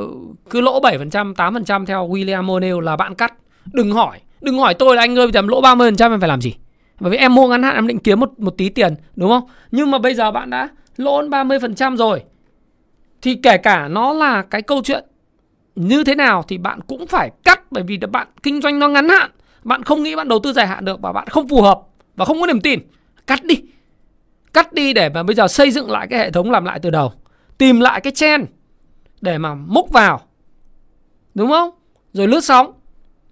cứ 0.49 0.61
lỗ 0.61 0.81
7%, 0.81 1.33
8% 1.33 1.85
theo 1.85 2.07
William 2.07 2.45
O'Neill 2.45 2.79
là 2.79 2.95
bạn 2.95 3.15
cắt. 3.15 3.33
Đừng 3.73 3.91
hỏi, 3.91 4.19
đừng 4.41 4.57
hỏi 4.57 4.73
tôi 4.73 4.95
là 4.95 5.01
anh 5.01 5.19
ơi 5.19 5.27
tầm 5.33 5.47
lỗ 5.47 5.61
30% 5.61 6.11
em 6.11 6.19
phải 6.19 6.29
làm 6.29 6.41
gì? 6.41 6.55
Bởi 6.99 7.11
vì 7.11 7.17
em 7.17 7.35
mua 7.35 7.47
ngắn 7.47 7.63
hạn 7.63 7.75
em 7.75 7.87
định 7.87 7.99
kiếm 7.99 8.19
một 8.19 8.39
một 8.39 8.53
tí 8.57 8.69
tiền, 8.69 8.95
đúng 9.15 9.29
không? 9.29 9.43
Nhưng 9.71 9.91
mà 9.91 9.97
bây 9.97 10.15
giờ 10.15 10.31
bạn 10.31 10.49
đã 10.49 10.69
lỗ 10.97 11.21
30% 11.21 11.97
rồi. 11.97 12.23
Thì 13.21 13.35
kể 13.35 13.57
cả 13.57 13.87
nó 13.87 14.13
là 14.13 14.41
cái 14.41 14.61
câu 14.61 14.81
chuyện 14.83 15.05
như 15.75 16.03
thế 16.03 16.15
nào 16.15 16.43
thì 16.47 16.57
bạn 16.57 16.79
cũng 16.87 17.07
phải 17.07 17.31
cắt 17.43 17.71
bởi 17.71 17.83
vì 17.83 17.97
bạn 17.97 18.27
kinh 18.43 18.61
doanh 18.61 18.79
nó 18.79 18.87
ngắn 18.87 19.09
hạn 19.09 19.31
bạn 19.65 19.83
không 19.83 20.03
nghĩ 20.03 20.15
bạn 20.15 20.27
đầu 20.27 20.39
tư 20.39 20.53
dài 20.53 20.67
hạn 20.67 20.85
được 20.85 21.01
và 21.01 21.11
bạn 21.11 21.27
không 21.27 21.47
phù 21.47 21.61
hợp 21.61 21.81
và 22.15 22.25
không 22.25 22.41
có 22.41 22.47
niềm 22.47 22.61
tin. 22.61 22.79
Cắt 23.27 23.43
đi. 23.43 23.55
Cắt 24.53 24.73
đi 24.73 24.93
để 24.93 25.09
mà 25.09 25.23
bây 25.23 25.35
giờ 25.35 25.47
xây 25.47 25.71
dựng 25.71 25.91
lại 25.91 26.07
cái 26.09 26.19
hệ 26.19 26.31
thống 26.31 26.51
làm 26.51 26.65
lại 26.65 26.79
từ 26.81 26.89
đầu. 26.89 27.11
Tìm 27.57 27.79
lại 27.79 28.01
cái 28.01 28.11
chen 28.11 28.45
để 29.21 29.37
mà 29.37 29.55
múc 29.55 29.91
vào. 29.91 30.21
Đúng 31.33 31.49
không? 31.49 31.69
Rồi 32.13 32.27
lướt 32.27 32.43
sóng. 32.43 32.73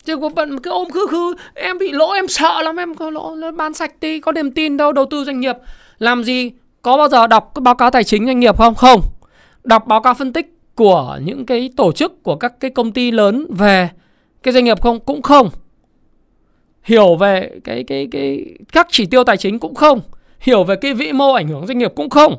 Chứ 0.03 0.17
có 0.17 0.29
bận 0.29 0.59
cái 0.59 0.71
ôm 0.71 0.89
khư 0.89 1.07
khư, 1.07 1.35
em 1.53 1.77
bị 1.77 1.91
lỗ, 1.91 2.11
em 2.11 2.27
sợ 2.27 2.61
lắm, 2.61 2.77
em 2.77 2.95
có 2.95 3.09
lỗ 3.09 3.35
bán 3.57 3.73
sạch 3.73 3.91
đi, 4.01 4.19
có 4.19 4.31
niềm 4.31 4.51
tin 4.51 4.77
đâu, 4.77 4.91
đầu 4.91 5.05
tư 5.05 5.23
doanh 5.23 5.39
nghiệp. 5.39 5.55
Làm 5.97 6.23
gì? 6.23 6.51
Có 6.81 6.97
bao 6.97 7.09
giờ 7.09 7.27
đọc 7.27 7.51
cái 7.55 7.61
báo 7.61 7.75
cáo 7.75 7.91
tài 7.91 8.03
chính 8.03 8.25
doanh 8.25 8.39
nghiệp 8.39 8.57
không? 8.57 8.75
Không. 8.75 9.01
Đọc 9.63 9.87
báo 9.87 10.01
cáo 10.01 10.13
phân 10.13 10.33
tích 10.33 10.59
của 10.75 11.19
những 11.23 11.45
cái 11.45 11.69
tổ 11.77 11.91
chức, 11.91 12.23
của 12.23 12.35
các 12.35 12.59
cái 12.59 12.71
công 12.71 12.91
ty 12.91 13.11
lớn 13.11 13.47
về 13.49 13.89
cái 14.43 14.53
doanh 14.53 14.65
nghiệp 14.65 14.81
không? 14.81 14.99
Cũng 14.99 15.21
không 15.21 15.49
hiểu 16.83 17.15
về 17.15 17.59
cái 17.63 17.83
cái 17.83 18.07
cái, 18.11 18.45
các 18.71 18.87
chỉ 18.89 19.05
tiêu 19.05 19.23
tài 19.23 19.37
chính 19.37 19.59
cũng 19.59 19.75
không, 19.75 20.01
hiểu 20.39 20.63
về 20.63 20.75
cái 20.75 20.93
vĩ 20.93 21.11
mô 21.11 21.33
ảnh 21.33 21.47
hưởng 21.47 21.67
doanh 21.67 21.77
nghiệp 21.77 21.91
cũng 21.95 22.09
không. 22.09 22.35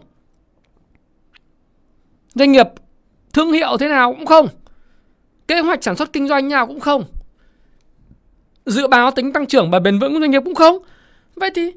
Doanh 2.34 2.52
nghiệp 2.52 2.66
thương 3.32 3.52
hiệu 3.52 3.76
thế 3.76 3.88
nào 3.88 4.14
cũng 4.14 4.26
không, 4.26 4.48
kế 5.48 5.60
hoạch 5.60 5.84
sản 5.84 5.96
xuất 5.96 6.12
kinh 6.12 6.28
doanh 6.28 6.48
nào 6.48 6.66
cũng 6.66 6.80
không, 6.80 7.04
dự 8.66 8.86
báo 8.86 9.10
tính 9.10 9.32
tăng 9.32 9.46
trưởng 9.46 9.70
và 9.70 9.78
bền 9.78 9.98
vững 9.98 10.14
của 10.14 10.20
doanh 10.20 10.30
nghiệp 10.30 10.42
cũng 10.44 10.54
không. 10.54 10.78
Vậy 11.34 11.50
thì 11.54 11.72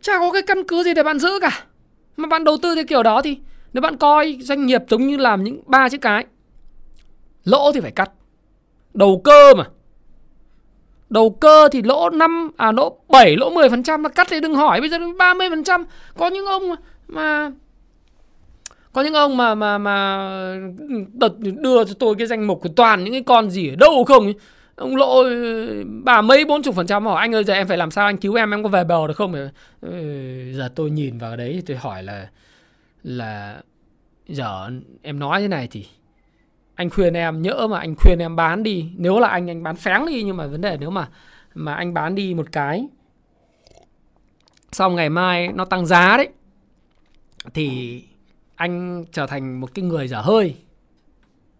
chả 0.00 0.18
có 0.18 0.32
cái 0.32 0.42
căn 0.42 0.64
cứ 0.68 0.82
gì 0.82 0.94
để 0.94 1.02
bạn 1.02 1.18
giữ 1.18 1.30
cả. 1.40 1.64
Mà 2.16 2.28
bạn 2.28 2.44
đầu 2.44 2.56
tư 2.62 2.74
theo 2.74 2.84
kiểu 2.88 3.02
đó 3.02 3.22
thì 3.22 3.38
nếu 3.72 3.80
bạn 3.80 3.96
coi 3.96 4.38
doanh 4.40 4.66
nghiệp 4.66 4.82
giống 4.88 5.06
như 5.06 5.16
làm 5.16 5.44
những 5.44 5.60
ba 5.66 5.88
chiếc 5.88 6.00
cái, 6.00 6.26
lỗ 7.44 7.72
thì 7.72 7.80
phải 7.80 7.90
cắt, 7.90 8.10
đầu 8.94 9.20
cơ 9.24 9.54
mà. 9.54 9.64
Đầu 11.10 11.30
cơ 11.30 11.68
thì 11.72 11.82
lỗ 11.82 12.10
5 12.10 12.50
à 12.56 12.72
lỗ 12.72 12.98
7 13.08 13.36
lỗ 13.36 13.50
10% 13.50 14.02
là 14.02 14.08
cắt 14.08 14.26
thì 14.30 14.40
đừng 14.40 14.54
hỏi 14.54 14.80
bây 14.80 14.88
giờ 14.88 14.98
30%. 14.98 15.84
Có 16.18 16.28
những 16.28 16.46
ông 16.46 16.62
mà 17.08 17.50
có 18.92 19.02
những 19.02 19.14
ông 19.14 19.36
mà 19.36 19.54
mà 19.54 19.78
mà 19.78 20.28
đợt 21.12 21.38
đưa 21.38 21.84
cho 21.84 21.94
tôi 21.98 22.14
cái 22.18 22.26
danh 22.26 22.46
mục 22.46 22.60
của 22.62 22.68
toàn 22.76 23.04
những 23.04 23.12
cái 23.12 23.22
con 23.22 23.50
gì 23.50 23.68
ở 23.68 23.76
đâu 23.76 24.04
không? 24.04 24.32
Ông 24.76 24.96
lỗ 24.96 25.22
ừ, 25.22 25.84
bà 26.04 26.22
mấy 26.22 26.44
bốn 26.44 26.62
chục 26.62 26.74
phần 26.74 26.86
trăm. 26.86 27.06
Hỏi 27.06 27.20
anh 27.20 27.34
ơi 27.34 27.44
giờ 27.44 27.54
em 27.54 27.68
phải 27.68 27.76
làm 27.76 27.90
sao? 27.90 28.06
Anh 28.06 28.16
cứu 28.16 28.34
em 28.34 28.50
em 28.50 28.62
có 28.62 28.68
về 28.68 28.84
bờ 28.84 29.06
được 29.06 29.16
không? 29.16 29.34
Ừ, 29.80 29.90
giờ 30.52 30.68
tôi 30.74 30.90
nhìn 30.90 31.18
vào 31.18 31.36
đấy 31.36 31.62
tôi 31.66 31.76
hỏi 31.76 32.02
là 32.02 32.28
là 33.02 33.60
giờ 34.28 34.70
em 35.02 35.18
nói 35.18 35.40
thế 35.40 35.48
này 35.48 35.68
thì 35.70 35.86
anh 36.74 36.90
khuyên 36.90 37.14
em 37.14 37.42
nhỡ 37.42 37.66
mà 37.70 37.78
anh 37.78 37.94
khuyên 37.96 38.18
em 38.18 38.36
bán 38.36 38.62
đi 38.62 38.90
nếu 38.96 39.20
là 39.20 39.28
anh 39.28 39.50
anh 39.50 39.62
bán 39.62 39.76
phén 39.76 40.06
đi 40.06 40.22
nhưng 40.22 40.36
mà 40.36 40.46
vấn 40.46 40.60
đề 40.60 40.76
nếu 40.80 40.90
mà 40.90 41.08
mà 41.54 41.74
anh 41.74 41.94
bán 41.94 42.14
đi 42.14 42.34
một 42.34 42.52
cái 42.52 42.88
xong 44.72 44.96
ngày 44.96 45.10
mai 45.10 45.48
nó 45.48 45.64
tăng 45.64 45.86
giá 45.86 46.16
đấy 46.16 46.28
thì 47.54 48.02
anh 48.54 49.04
trở 49.12 49.26
thành 49.26 49.60
một 49.60 49.74
cái 49.74 49.84
người 49.84 50.08
dở 50.08 50.20
hơi 50.20 50.56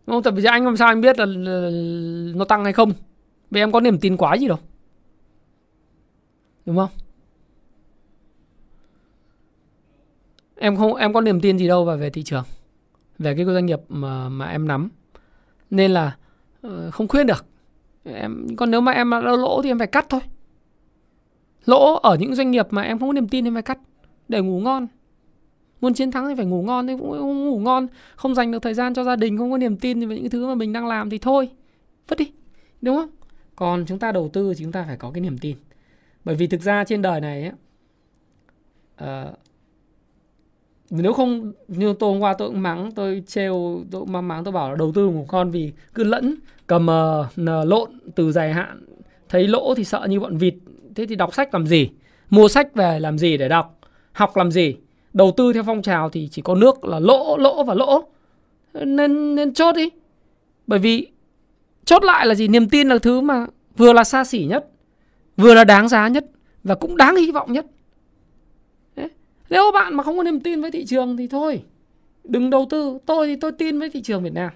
đúng 0.06 0.16
không? 0.16 0.22
Tại 0.22 0.32
vì 0.32 0.44
anh 0.44 0.64
làm 0.64 0.76
sao 0.76 0.88
anh 0.88 1.00
biết 1.00 1.18
là, 1.18 1.26
nó 2.36 2.44
tăng 2.44 2.64
hay 2.64 2.72
không? 2.72 2.92
Vì 3.50 3.60
em 3.60 3.72
có 3.72 3.80
niềm 3.80 3.98
tin 3.98 4.16
quá 4.16 4.34
gì 4.34 4.48
đâu. 4.48 4.58
Đúng 6.66 6.76
không? 6.76 6.90
Em 10.56 10.76
không 10.76 10.94
em 10.94 11.12
có 11.12 11.20
niềm 11.20 11.40
tin 11.40 11.58
gì 11.58 11.68
đâu 11.68 11.84
về 11.84 11.96
về 11.96 12.10
thị 12.10 12.22
trường. 12.22 12.44
Về 13.18 13.34
cái 13.34 13.44
doanh 13.44 13.66
nghiệp 13.66 13.80
mà 13.88 14.28
mà 14.28 14.46
em 14.46 14.68
nắm 14.68 14.90
nên 15.76 15.90
là 15.90 16.16
ờ, 16.62 16.90
không 16.90 17.08
khuyên 17.08 17.26
được. 17.26 17.44
Em 18.04 18.46
còn 18.56 18.70
nếu 18.70 18.80
mà 18.80 18.92
em 18.92 19.10
đã 19.10 19.20
lỗ 19.20 19.62
thì 19.62 19.70
em 19.70 19.78
phải 19.78 19.86
cắt 19.86 20.06
thôi. 20.08 20.20
Lỗ 21.64 21.94
ở 21.94 22.16
những 22.16 22.34
doanh 22.34 22.50
nghiệp 22.50 22.66
mà 22.70 22.82
em 22.82 22.98
không 22.98 23.08
có 23.08 23.12
niềm 23.12 23.28
tin 23.28 23.44
thì 23.44 23.50
phải 23.54 23.62
cắt 23.62 23.78
để 24.28 24.40
ngủ 24.40 24.60
ngon. 24.60 24.86
Muốn 25.80 25.94
chiến 25.94 26.10
thắng 26.10 26.28
thì 26.28 26.34
phải 26.34 26.46
ngủ 26.46 26.62
ngon 26.62 26.86
thì 26.86 26.96
cũng 26.98 27.10
không 27.10 27.44
ngủ 27.44 27.58
ngon 27.58 27.86
không 28.16 28.34
dành 28.34 28.52
được 28.52 28.62
thời 28.62 28.74
gian 28.74 28.94
cho 28.94 29.04
gia 29.04 29.16
đình 29.16 29.38
không 29.38 29.50
có 29.50 29.58
niềm 29.58 29.76
tin 29.76 30.08
về 30.08 30.16
những 30.16 30.30
thứ 30.30 30.46
mà 30.46 30.54
mình 30.54 30.72
đang 30.72 30.86
làm 30.86 31.10
thì 31.10 31.18
thôi. 31.18 31.50
Vứt 32.08 32.18
đi 32.18 32.32
đúng 32.82 32.96
không? 32.96 33.10
Còn 33.56 33.84
chúng 33.86 33.98
ta 33.98 34.12
đầu 34.12 34.30
tư 34.32 34.54
thì 34.54 34.64
chúng 34.64 34.72
ta 34.72 34.84
phải 34.86 34.96
có 34.96 35.10
cái 35.10 35.20
niềm 35.20 35.38
tin. 35.38 35.56
Bởi 36.24 36.34
vì 36.34 36.46
thực 36.46 36.60
ra 36.60 36.84
trên 36.84 37.02
đời 37.02 37.20
này 37.20 37.42
ấy, 37.42 37.52
uh, 39.30 39.38
nếu 41.02 41.12
không 41.12 41.52
như 41.68 41.94
tôi 41.98 42.12
hôm 42.12 42.22
qua 42.22 42.34
tôi 42.38 42.48
cũng 42.48 42.62
mắng 42.62 42.90
tôi 42.94 43.22
trêu 43.26 43.84
tôi 43.90 44.00
cũng 44.00 44.12
mắng 44.12 44.28
mắng 44.28 44.44
tôi 44.44 44.52
bảo 44.52 44.70
là 44.70 44.76
đầu 44.76 44.92
tư 44.94 45.10
một 45.10 45.24
con 45.28 45.50
vì 45.50 45.72
cứ 45.94 46.04
lẫn 46.04 46.34
cầm 46.66 46.86
uh, 46.86 47.66
lộn 47.66 47.90
từ 48.14 48.32
dài 48.32 48.52
hạn 48.52 48.84
thấy 49.28 49.48
lỗ 49.48 49.74
thì 49.74 49.84
sợ 49.84 50.06
như 50.08 50.20
bọn 50.20 50.36
vịt. 50.36 50.54
Thế 50.94 51.06
thì 51.06 51.14
đọc 51.14 51.34
sách 51.34 51.54
làm 51.54 51.66
gì? 51.66 51.90
Mua 52.30 52.48
sách 52.48 52.74
về 52.74 53.00
làm 53.00 53.18
gì 53.18 53.36
để 53.36 53.48
đọc? 53.48 53.78
Học 54.12 54.36
làm 54.36 54.50
gì? 54.50 54.76
Đầu 55.12 55.32
tư 55.36 55.52
theo 55.52 55.62
phong 55.62 55.82
trào 55.82 56.08
thì 56.10 56.28
chỉ 56.32 56.42
có 56.42 56.54
nước 56.54 56.84
là 56.84 56.98
lỗ 56.98 57.36
lỗ 57.36 57.64
và 57.64 57.74
lỗ. 57.74 58.04
Nên 58.74 59.34
nên 59.34 59.54
chốt 59.54 59.72
đi. 59.72 59.88
Bởi 60.66 60.78
vì 60.78 61.06
chốt 61.84 62.04
lại 62.04 62.26
là 62.26 62.34
gì? 62.34 62.48
Niềm 62.48 62.68
tin 62.68 62.88
là 62.88 62.98
thứ 62.98 63.20
mà 63.20 63.46
vừa 63.76 63.92
là 63.92 64.04
xa 64.04 64.24
xỉ 64.24 64.44
nhất 64.44 64.66
vừa 65.36 65.54
là 65.54 65.64
đáng 65.64 65.88
giá 65.88 66.08
nhất 66.08 66.24
và 66.64 66.74
cũng 66.74 66.96
đáng 66.96 67.16
hy 67.16 67.30
vọng 67.30 67.52
nhất 67.52 67.66
nếu 69.50 69.72
bạn 69.74 69.94
mà 69.94 70.02
không 70.02 70.16
có 70.16 70.22
niềm 70.22 70.40
tin 70.40 70.60
với 70.60 70.70
thị 70.70 70.84
trường 70.86 71.16
thì 71.16 71.28
thôi 71.28 71.62
đừng 72.24 72.50
đầu 72.50 72.66
tư. 72.70 72.98
Tôi 73.06 73.26
thì 73.26 73.36
tôi 73.36 73.52
tin 73.52 73.78
với 73.78 73.90
thị 73.90 74.02
trường 74.02 74.22
Việt 74.22 74.32
Nam. 74.32 74.50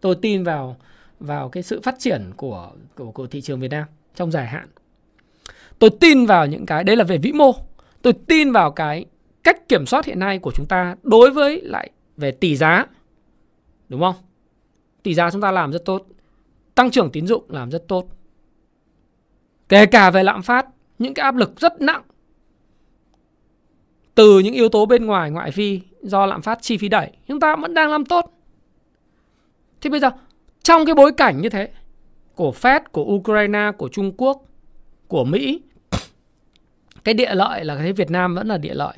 Tôi 0.00 0.16
tin 0.22 0.44
vào 0.44 0.76
vào 1.20 1.48
cái 1.48 1.62
sự 1.62 1.80
phát 1.80 1.94
triển 1.98 2.32
của 2.36 2.70
của, 2.94 3.10
của 3.10 3.26
thị 3.26 3.40
trường 3.40 3.60
Việt 3.60 3.70
Nam 3.70 3.84
trong 4.14 4.30
dài 4.30 4.46
hạn. 4.46 4.68
Tôi 5.78 5.90
tin 6.00 6.26
vào 6.26 6.46
những 6.46 6.66
cái 6.66 6.84
đấy 6.84 6.96
là 6.96 7.04
về 7.04 7.18
vĩ 7.18 7.32
mô. 7.32 7.54
Tôi 8.02 8.12
tin 8.12 8.52
vào 8.52 8.70
cái 8.70 9.04
cách 9.42 9.68
kiểm 9.68 9.86
soát 9.86 10.04
hiện 10.04 10.18
nay 10.18 10.38
của 10.38 10.52
chúng 10.54 10.66
ta 10.66 10.96
đối 11.02 11.30
với 11.30 11.60
lại 11.60 11.90
về 12.16 12.30
tỷ 12.30 12.56
giá. 12.56 12.86
Đúng 13.88 14.00
không? 14.00 14.14
Tỷ 15.02 15.14
giá 15.14 15.30
chúng 15.30 15.40
ta 15.40 15.50
làm 15.50 15.72
rất 15.72 15.84
tốt 15.84 16.06
tăng 16.76 16.90
trưởng 16.90 17.10
tín 17.10 17.26
dụng 17.26 17.44
làm 17.48 17.70
rất 17.70 17.88
tốt. 17.88 18.06
Kể 19.68 19.86
cả 19.86 20.10
về 20.10 20.22
lạm 20.22 20.42
phát 20.42 20.66
những 20.98 21.14
cái 21.14 21.24
áp 21.24 21.36
lực 21.36 21.60
rất 21.60 21.80
nặng 21.80 22.02
từ 24.16 24.38
những 24.38 24.54
yếu 24.54 24.68
tố 24.68 24.86
bên 24.86 25.06
ngoài 25.06 25.30
ngoại 25.30 25.50
phi 25.50 25.80
do 26.02 26.26
lạm 26.26 26.42
phát 26.42 26.58
chi 26.62 26.76
phí 26.76 26.88
đẩy 26.88 27.10
chúng 27.28 27.40
ta 27.40 27.56
vẫn 27.56 27.74
đang 27.74 27.90
làm 27.90 28.04
tốt. 28.04 28.32
Thì 29.80 29.90
bây 29.90 30.00
giờ 30.00 30.10
trong 30.62 30.86
cái 30.86 30.94
bối 30.94 31.12
cảnh 31.12 31.40
như 31.40 31.48
thế 31.48 31.68
của 32.34 32.52
Fed, 32.60 32.80
của 32.92 33.04
Ukraine, 33.04 33.70
của 33.78 33.88
Trung 33.88 34.12
Quốc, 34.16 34.42
của 35.08 35.24
Mỹ 35.24 35.60
cái 37.04 37.14
địa 37.14 37.34
lợi 37.34 37.64
là 37.64 37.76
cái 37.76 37.92
Việt 37.92 38.10
Nam 38.10 38.34
vẫn 38.34 38.48
là 38.48 38.58
địa 38.58 38.74
lợi. 38.74 38.96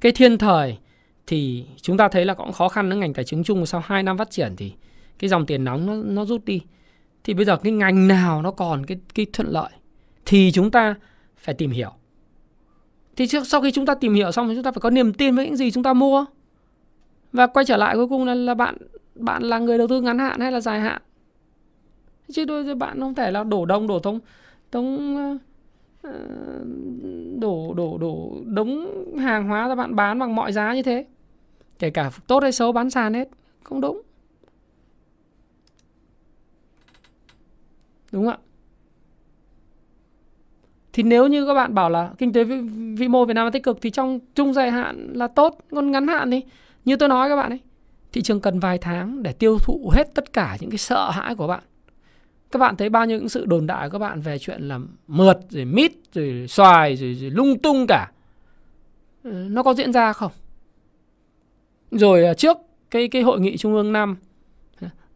Cái 0.00 0.12
thiên 0.12 0.38
thời 0.38 0.78
thì 1.26 1.64
chúng 1.82 1.96
ta 1.96 2.08
thấy 2.08 2.24
là 2.24 2.34
cũng 2.34 2.52
khó 2.52 2.68
khăn 2.68 2.88
với 2.88 2.98
ngành 2.98 3.14
tài 3.14 3.24
chính 3.24 3.44
chung 3.44 3.66
sau 3.66 3.82
2 3.84 4.02
năm 4.02 4.18
phát 4.18 4.30
triển 4.30 4.56
thì 4.56 4.72
cái 5.18 5.28
dòng 5.28 5.46
tiền 5.46 5.64
nóng 5.64 5.86
nó 5.86 5.94
nó 5.94 6.24
rút 6.24 6.44
đi. 6.44 6.60
Thì 7.24 7.34
bây 7.34 7.44
giờ 7.44 7.56
cái 7.56 7.72
ngành 7.72 8.08
nào 8.08 8.42
nó 8.42 8.50
còn 8.50 8.86
cái 8.86 8.98
cái 9.14 9.26
thuận 9.32 9.48
lợi 9.48 9.70
thì 10.26 10.52
chúng 10.52 10.70
ta 10.70 10.94
phải 11.36 11.54
tìm 11.54 11.70
hiểu 11.70 11.92
thì 13.16 13.26
trước 13.26 13.46
sau 13.46 13.60
khi 13.60 13.70
chúng 13.70 13.86
ta 13.86 13.94
tìm 13.94 14.14
hiểu 14.14 14.32
xong 14.32 14.48
thì 14.48 14.54
chúng 14.54 14.64
ta 14.64 14.70
phải 14.72 14.80
có 14.80 14.90
niềm 14.90 15.12
tin 15.12 15.36
với 15.36 15.44
những 15.44 15.56
gì 15.56 15.70
chúng 15.70 15.82
ta 15.82 15.92
mua. 15.92 16.24
Và 17.32 17.46
quay 17.46 17.64
trở 17.64 17.76
lại 17.76 17.94
cuối 17.94 18.08
cùng 18.08 18.24
là 18.24 18.34
là 18.34 18.54
bạn 18.54 18.76
bạn 19.14 19.42
là 19.42 19.58
người 19.58 19.78
đầu 19.78 19.88
tư 19.88 20.00
ngắn 20.00 20.18
hạn 20.18 20.40
hay 20.40 20.52
là 20.52 20.60
dài 20.60 20.80
hạn? 20.80 21.02
Chứ 22.32 22.44
đôi 22.44 22.74
bạn 22.74 23.00
không 23.00 23.14
thể 23.14 23.30
là 23.30 23.44
đổ 23.44 23.66
đông 23.66 23.86
đổ 23.86 23.98
thông 23.98 24.20
thông 24.72 25.16
ờ, 25.16 25.38
ờ, 26.10 26.18
đổ 27.40 27.74
đổ 27.76 27.98
đổ 27.98 28.36
đống 28.44 28.88
hàng 29.18 29.48
hóa 29.48 29.68
ra 29.68 29.74
bạn 29.74 29.96
bán 29.96 30.18
bằng 30.18 30.34
mọi 30.34 30.52
giá 30.52 30.74
như 30.74 30.82
thế. 30.82 31.06
Kể 31.78 31.90
cả 31.90 32.10
tốt 32.26 32.42
hay 32.42 32.52
xấu 32.52 32.72
bán 32.72 32.90
sàn 32.90 33.14
hết 33.14 33.28
không 33.62 33.80
đúng. 33.80 34.02
Đúng 38.12 38.24
không 38.24 38.34
ạ? 38.34 38.45
Thì 40.96 41.02
nếu 41.02 41.26
như 41.26 41.46
các 41.46 41.54
bạn 41.54 41.74
bảo 41.74 41.90
là 41.90 42.10
kinh 42.18 42.32
tế 42.32 42.44
vĩ, 42.44 42.56
vĩ 42.98 43.08
mô 43.08 43.24
Việt 43.24 43.34
Nam 43.34 43.44
là 43.44 43.50
tích 43.50 43.62
cực 43.62 43.78
thì 43.82 43.90
trong 43.90 44.18
trung 44.34 44.54
dài 44.54 44.70
hạn 44.70 45.12
là 45.12 45.26
tốt 45.26 45.58
còn 45.70 45.90
ngắn 45.90 46.08
hạn 46.08 46.30
thì 46.30 46.42
như 46.84 46.96
tôi 46.96 47.08
nói 47.08 47.28
các 47.28 47.36
bạn 47.36 47.50
ấy 47.50 47.60
thị 48.12 48.22
trường 48.22 48.40
cần 48.40 48.60
vài 48.60 48.78
tháng 48.78 49.22
để 49.22 49.32
tiêu 49.32 49.58
thụ 49.58 49.90
hết 49.94 50.14
tất 50.14 50.32
cả 50.32 50.56
những 50.60 50.70
cái 50.70 50.78
sợ 50.78 51.10
hãi 51.10 51.34
của 51.34 51.46
bạn. 51.46 51.62
Các 52.50 52.58
bạn 52.58 52.76
thấy 52.76 52.88
bao 52.88 53.06
nhiêu 53.06 53.18
những 53.18 53.28
sự 53.28 53.46
đồn 53.46 53.66
đại 53.66 53.88
của 53.88 53.92
các 53.92 53.98
bạn 53.98 54.20
về 54.20 54.38
chuyện 54.38 54.68
là 54.68 54.78
mượt 55.06 55.38
rồi 55.50 55.64
mít 55.64 55.92
rồi 56.12 56.46
xoài 56.48 56.96
rồi, 56.96 57.14
rồi 57.14 57.30
lung 57.30 57.58
tung 57.58 57.86
cả? 57.88 58.10
Ờ, 59.24 59.30
nó 59.30 59.62
có 59.62 59.74
diễn 59.74 59.92
ra 59.92 60.12
không? 60.12 60.32
Rồi 61.90 62.24
à, 62.24 62.34
trước 62.34 62.56
cái 62.90 63.08
cái 63.08 63.22
hội 63.22 63.40
nghị 63.40 63.56
trung 63.56 63.74
ương 63.74 63.92
năm 63.92 64.16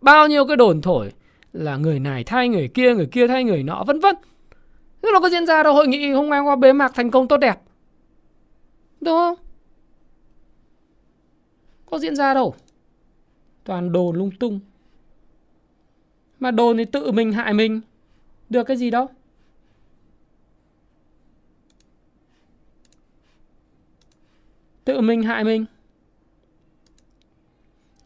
bao 0.00 0.28
nhiêu 0.28 0.46
cái 0.46 0.56
đồn 0.56 0.80
thổi 0.80 1.12
là 1.52 1.76
người 1.76 2.00
này 2.00 2.24
thay 2.24 2.48
người 2.48 2.68
kia 2.68 2.94
người 2.94 3.06
kia 3.06 3.28
thay 3.28 3.44
người 3.44 3.62
nọ 3.62 3.84
vân 3.86 4.00
vân 4.00 4.14
nó 5.03 5.20
có 5.20 5.30
diễn 5.30 5.46
ra 5.46 5.62
đâu, 5.62 5.74
hội 5.74 5.88
nghị 5.88 6.11
hôm 6.11 6.28
nay 6.28 6.40
qua 6.40 6.57
bế 6.57 6.72
mạc 6.72 6.92
thành 6.94 7.11
công 7.11 7.28
tốt 7.28 7.36
đẹp. 7.36 7.61
Đúng 9.01 9.16
không? 9.16 9.34
Có 11.86 11.98
diễn 11.98 12.16
ra 12.16 12.34
đâu. 12.34 12.55
Toàn 13.64 13.92
đồ 13.92 14.12
lung 14.12 14.30
tung. 14.30 14.61
Mà 16.40 16.51
đồ 16.51 16.74
thì 16.78 16.84
tự 16.84 17.12
mình 17.12 17.32
hại 17.32 17.53
mình. 17.53 17.80
Được 18.48 18.64
cái 18.64 18.76
gì 18.76 18.90
đâu. 18.90 19.09
Tự 24.84 25.01
mình 25.01 25.22
hại 25.22 25.44
mình. 25.44 25.64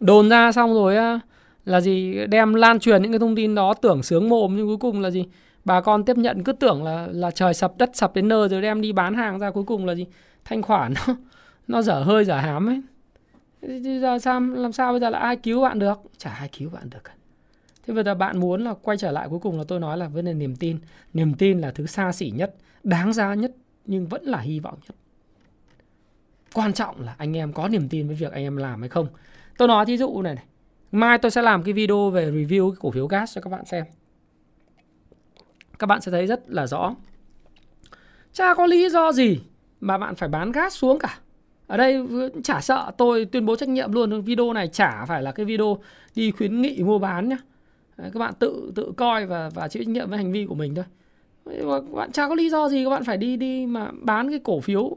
Đồn 0.00 0.28
ra 0.28 0.52
xong 0.52 0.74
rồi 0.74 0.96
á, 0.96 1.20
là 1.64 1.80
gì, 1.80 2.26
đem 2.26 2.54
lan 2.54 2.80
truyền 2.80 3.02
những 3.02 3.12
cái 3.12 3.18
thông 3.18 3.36
tin 3.36 3.54
đó, 3.54 3.74
tưởng 3.74 4.02
sướng 4.02 4.28
mồm 4.28 4.56
nhưng 4.56 4.66
cuối 4.66 4.76
cùng 4.76 5.00
là 5.00 5.10
gì? 5.10 5.24
Bà 5.64 5.80
con 5.80 6.04
tiếp 6.04 6.16
nhận 6.18 6.44
cứ 6.44 6.52
tưởng 6.52 6.84
là 6.84 7.08
là 7.10 7.30
trời 7.30 7.54
sập 7.54 7.78
đất 7.78 7.90
sập 7.92 8.14
đến 8.14 8.28
nơi 8.28 8.48
rồi 8.48 8.62
đem 8.62 8.80
đi 8.80 8.92
bán 8.92 9.14
hàng 9.14 9.38
ra 9.38 9.50
cuối 9.50 9.64
cùng 9.64 9.86
là 9.86 9.94
gì? 9.94 10.06
Thanh 10.44 10.62
khoản 10.62 10.94
nó 10.94 11.14
nó 11.68 11.82
dở 11.82 12.00
hơi 12.00 12.24
dở 12.24 12.36
hám 12.36 12.68
ấy. 12.68 12.82
Giờ 14.00 14.18
sao 14.18 14.40
làm 14.40 14.72
sao 14.72 14.92
bây 14.92 15.00
giờ 15.00 15.10
là 15.10 15.18
ai 15.18 15.36
cứu 15.36 15.62
bạn 15.62 15.78
được? 15.78 15.98
Chả 16.18 16.30
ai 16.30 16.48
cứu 16.48 16.70
bạn 16.70 16.90
được 16.90 17.02
thế 17.86 17.94
bây 17.94 18.04
giờ 18.04 18.14
bạn 18.14 18.40
muốn 18.40 18.64
là 18.64 18.74
quay 18.82 18.96
trở 18.96 19.10
lại 19.12 19.28
cuối 19.28 19.38
cùng 19.38 19.58
là 19.58 19.64
tôi 19.68 19.80
nói 19.80 19.98
là 19.98 20.08
vấn 20.08 20.24
đề 20.24 20.34
niềm 20.34 20.56
tin. 20.56 20.78
Niềm 21.12 21.34
tin 21.34 21.60
là 21.60 21.70
thứ 21.70 21.86
xa 21.86 22.12
xỉ 22.12 22.30
nhất 22.30 22.54
đáng 22.82 23.12
giá 23.12 23.34
nhất 23.34 23.52
nhưng 23.86 24.06
vẫn 24.06 24.22
là 24.22 24.38
hy 24.38 24.60
vọng 24.60 24.78
nhất. 24.88 24.96
Quan 26.54 26.72
trọng 26.72 27.00
là 27.00 27.14
anh 27.18 27.36
em 27.36 27.52
có 27.52 27.68
niềm 27.68 27.88
tin 27.88 28.06
với 28.06 28.16
việc 28.16 28.32
anh 28.32 28.42
em 28.42 28.56
làm 28.56 28.80
hay 28.80 28.88
không. 28.88 29.06
Tôi 29.58 29.68
nói 29.68 29.86
thí 29.86 29.96
dụ 29.96 30.22
này, 30.22 30.34
này. 30.34 30.44
Mai 30.92 31.18
tôi 31.18 31.30
sẽ 31.30 31.42
làm 31.42 31.62
cái 31.62 31.72
video 31.72 32.10
về 32.10 32.30
review 32.30 32.70
cái 32.70 32.76
cổ 32.80 32.90
phiếu 32.90 33.06
gas 33.06 33.34
cho 33.34 33.40
các 33.40 33.50
bạn 33.50 33.64
xem 33.64 33.84
các 35.78 35.86
bạn 35.86 36.00
sẽ 36.00 36.12
thấy 36.12 36.26
rất 36.26 36.50
là 36.50 36.66
rõ. 36.66 36.94
Chả 38.32 38.54
có 38.54 38.66
lý 38.66 38.88
do 38.88 39.12
gì 39.12 39.40
mà 39.80 39.98
bạn 39.98 40.14
phải 40.14 40.28
bán 40.28 40.52
gas 40.52 40.74
xuống 40.74 40.98
cả. 40.98 41.18
Ở 41.66 41.76
đây 41.76 42.06
chả 42.44 42.60
sợ, 42.60 42.92
tôi 42.98 43.24
tuyên 43.24 43.46
bố 43.46 43.56
trách 43.56 43.68
nhiệm 43.68 43.92
luôn, 43.92 44.22
video 44.22 44.52
này 44.52 44.68
chả 44.68 45.04
phải 45.04 45.22
là 45.22 45.32
cái 45.32 45.46
video 45.46 45.78
đi 46.14 46.30
khuyến 46.30 46.62
nghị 46.62 46.82
mua 46.82 46.98
bán 46.98 47.28
nhá. 47.28 47.38
Các 47.96 48.18
bạn 48.18 48.34
tự 48.38 48.72
tự 48.74 48.92
coi 48.96 49.26
và 49.26 49.50
và 49.54 49.68
chịu 49.68 49.82
trách 49.82 49.88
nhiệm 49.88 50.10
với 50.10 50.18
hành 50.18 50.32
vi 50.32 50.46
của 50.46 50.54
mình 50.54 50.74
thôi. 50.74 50.84
Bạn 51.94 52.12
chả 52.12 52.28
có 52.28 52.34
lý 52.34 52.50
do 52.50 52.68
gì 52.68 52.84
các 52.84 52.90
bạn 52.90 53.04
phải 53.04 53.16
đi 53.16 53.36
đi 53.36 53.66
mà 53.66 53.90
bán 54.00 54.30
cái 54.30 54.40
cổ 54.44 54.60
phiếu 54.60 54.96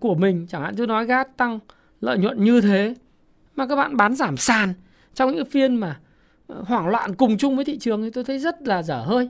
của 0.00 0.14
mình. 0.14 0.46
Chẳng 0.48 0.62
hạn 0.62 0.74
tôi 0.76 0.86
nói 0.86 1.06
gas 1.06 1.26
tăng 1.36 1.58
lợi 2.00 2.18
nhuận 2.18 2.44
như 2.44 2.60
thế 2.60 2.94
mà 3.56 3.66
các 3.66 3.76
bạn 3.76 3.96
bán 3.96 4.14
giảm 4.14 4.36
sàn 4.36 4.74
trong 5.14 5.34
những 5.34 5.44
phiên 5.44 5.76
mà 5.76 6.00
ờ, 6.46 6.62
hoảng 6.66 6.88
loạn 6.88 7.14
cùng 7.14 7.38
chung 7.38 7.56
với 7.56 7.64
thị 7.64 7.78
trường 7.78 8.02
thì 8.02 8.10
tôi 8.10 8.24
thấy 8.24 8.38
rất 8.38 8.62
là 8.62 8.82
dở 8.82 9.02
hơi 9.06 9.28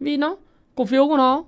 vì 0.00 0.16
nó, 0.16 0.36
cổ 0.74 0.84
phiếu 0.84 1.08
của 1.08 1.16
nó, 1.16 1.44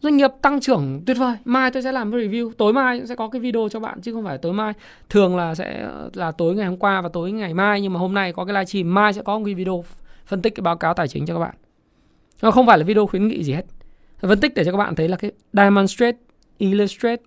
doanh 0.00 0.16
nghiệp 0.16 0.30
tăng 0.42 0.60
trưởng 0.60 1.02
tuyệt 1.06 1.16
vời. 1.18 1.36
Mai 1.44 1.70
tôi 1.70 1.82
sẽ 1.82 1.92
làm 1.92 2.12
cái 2.12 2.20
review, 2.20 2.52
tối 2.52 2.72
mai 2.72 3.06
sẽ 3.06 3.16
có 3.16 3.28
cái 3.28 3.40
video 3.40 3.68
cho 3.68 3.80
bạn, 3.80 4.00
chứ 4.00 4.12
không 4.12 4.24
phải 4.24 4.38
tối 4.38 4.52
mai. 4.52 4.72
Thường 5.08 5.36
là 5.36 5.54
sẽ, 5.54 5.88
là 6.14 6.30
tối 6.30 6.54
ngày 6.54 6.66
hôm 6.66 6.76
qua 6.76 7.00
và 7.00 7.08
tối 7.08 7.32
ngày 7.32 7.54
mai, 7.54 7.80
nhưng 7.80 7.92
mà 7.92 8.00
hôm 8.00 8.14
nay 8.14 8.32
có 8.32 8.44
cái 8.44 8.54
livestream, 8.54 8.94
mai 8.94 9.12
sẽ 9.12 9.22
có 9.22 9.38
một 9.38 9.44
cái 9.44 9.54
video 9.54 9.84
phân 10.26 10.42
tích 10.42 10.54
cái 10.54 10.62
báo 10.62 10.76
cáo 10.76 10.94
tài 10.94 11.08
chính 11.08 11.26
cho 11.26 11.34
các 11.34 11.40
bạn. 11.40 11.54
Nó 12.42 12.50
không 12.50 12.66
phải 12.66 12.78
là 12.78 12.84
video 12.84 13.06
khuyến 13.06 13.28
nghị 13.28 13.44
gì 13.44 13.52
hết. 13.52 13.64
Phân 14.18 14.40
tích 14.40 14.52
để 14.54 14.64
cho 14.64 14.70
các 14.70 14.78
bạn 14.78 14.94
thấy 14.94 15.08
là 15.08 15.16
cái 15.16 15.32
demonstrate 15.52 16.18
illustrate 16.58 17.22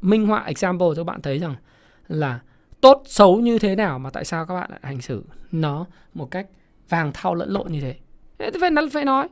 minh 0.00 0.26
họa 0.26 0.44
example 0.44 0.86
cho 0.88 0.94
các 0.94 1.04
bạn 1.04 1.22
thấy 1.22 1.38
rằng 1.38 1.54
là 2.08 2.40
tốt, 2.80 3.02
xấu 3.06 3.40
như 3.40 3.58
thế 3.58 3.76
nào 3.76 3.98
mà 3.98 4.10
tại 4.10 4.24
sao 4.24 4.46
các 4.46 4.54
bạn 4.54 4.70
lại 4.70 4.80
hành 4.82 5.00
xử 5.00 5.24
nó 5.52 5.86
một 6.14 6.30
cách 6.30 6.46
vàng 6.88 7.10
thau 7.14 7.34
lẫn 7.34 7.50
lộn 7.50 7.72
như 7.72 7.80
thế. 7.80 7.94
Thế 8.38 8.50
phải 8.60 8.70
phải 8.92 9.04
nói 9.04 9.28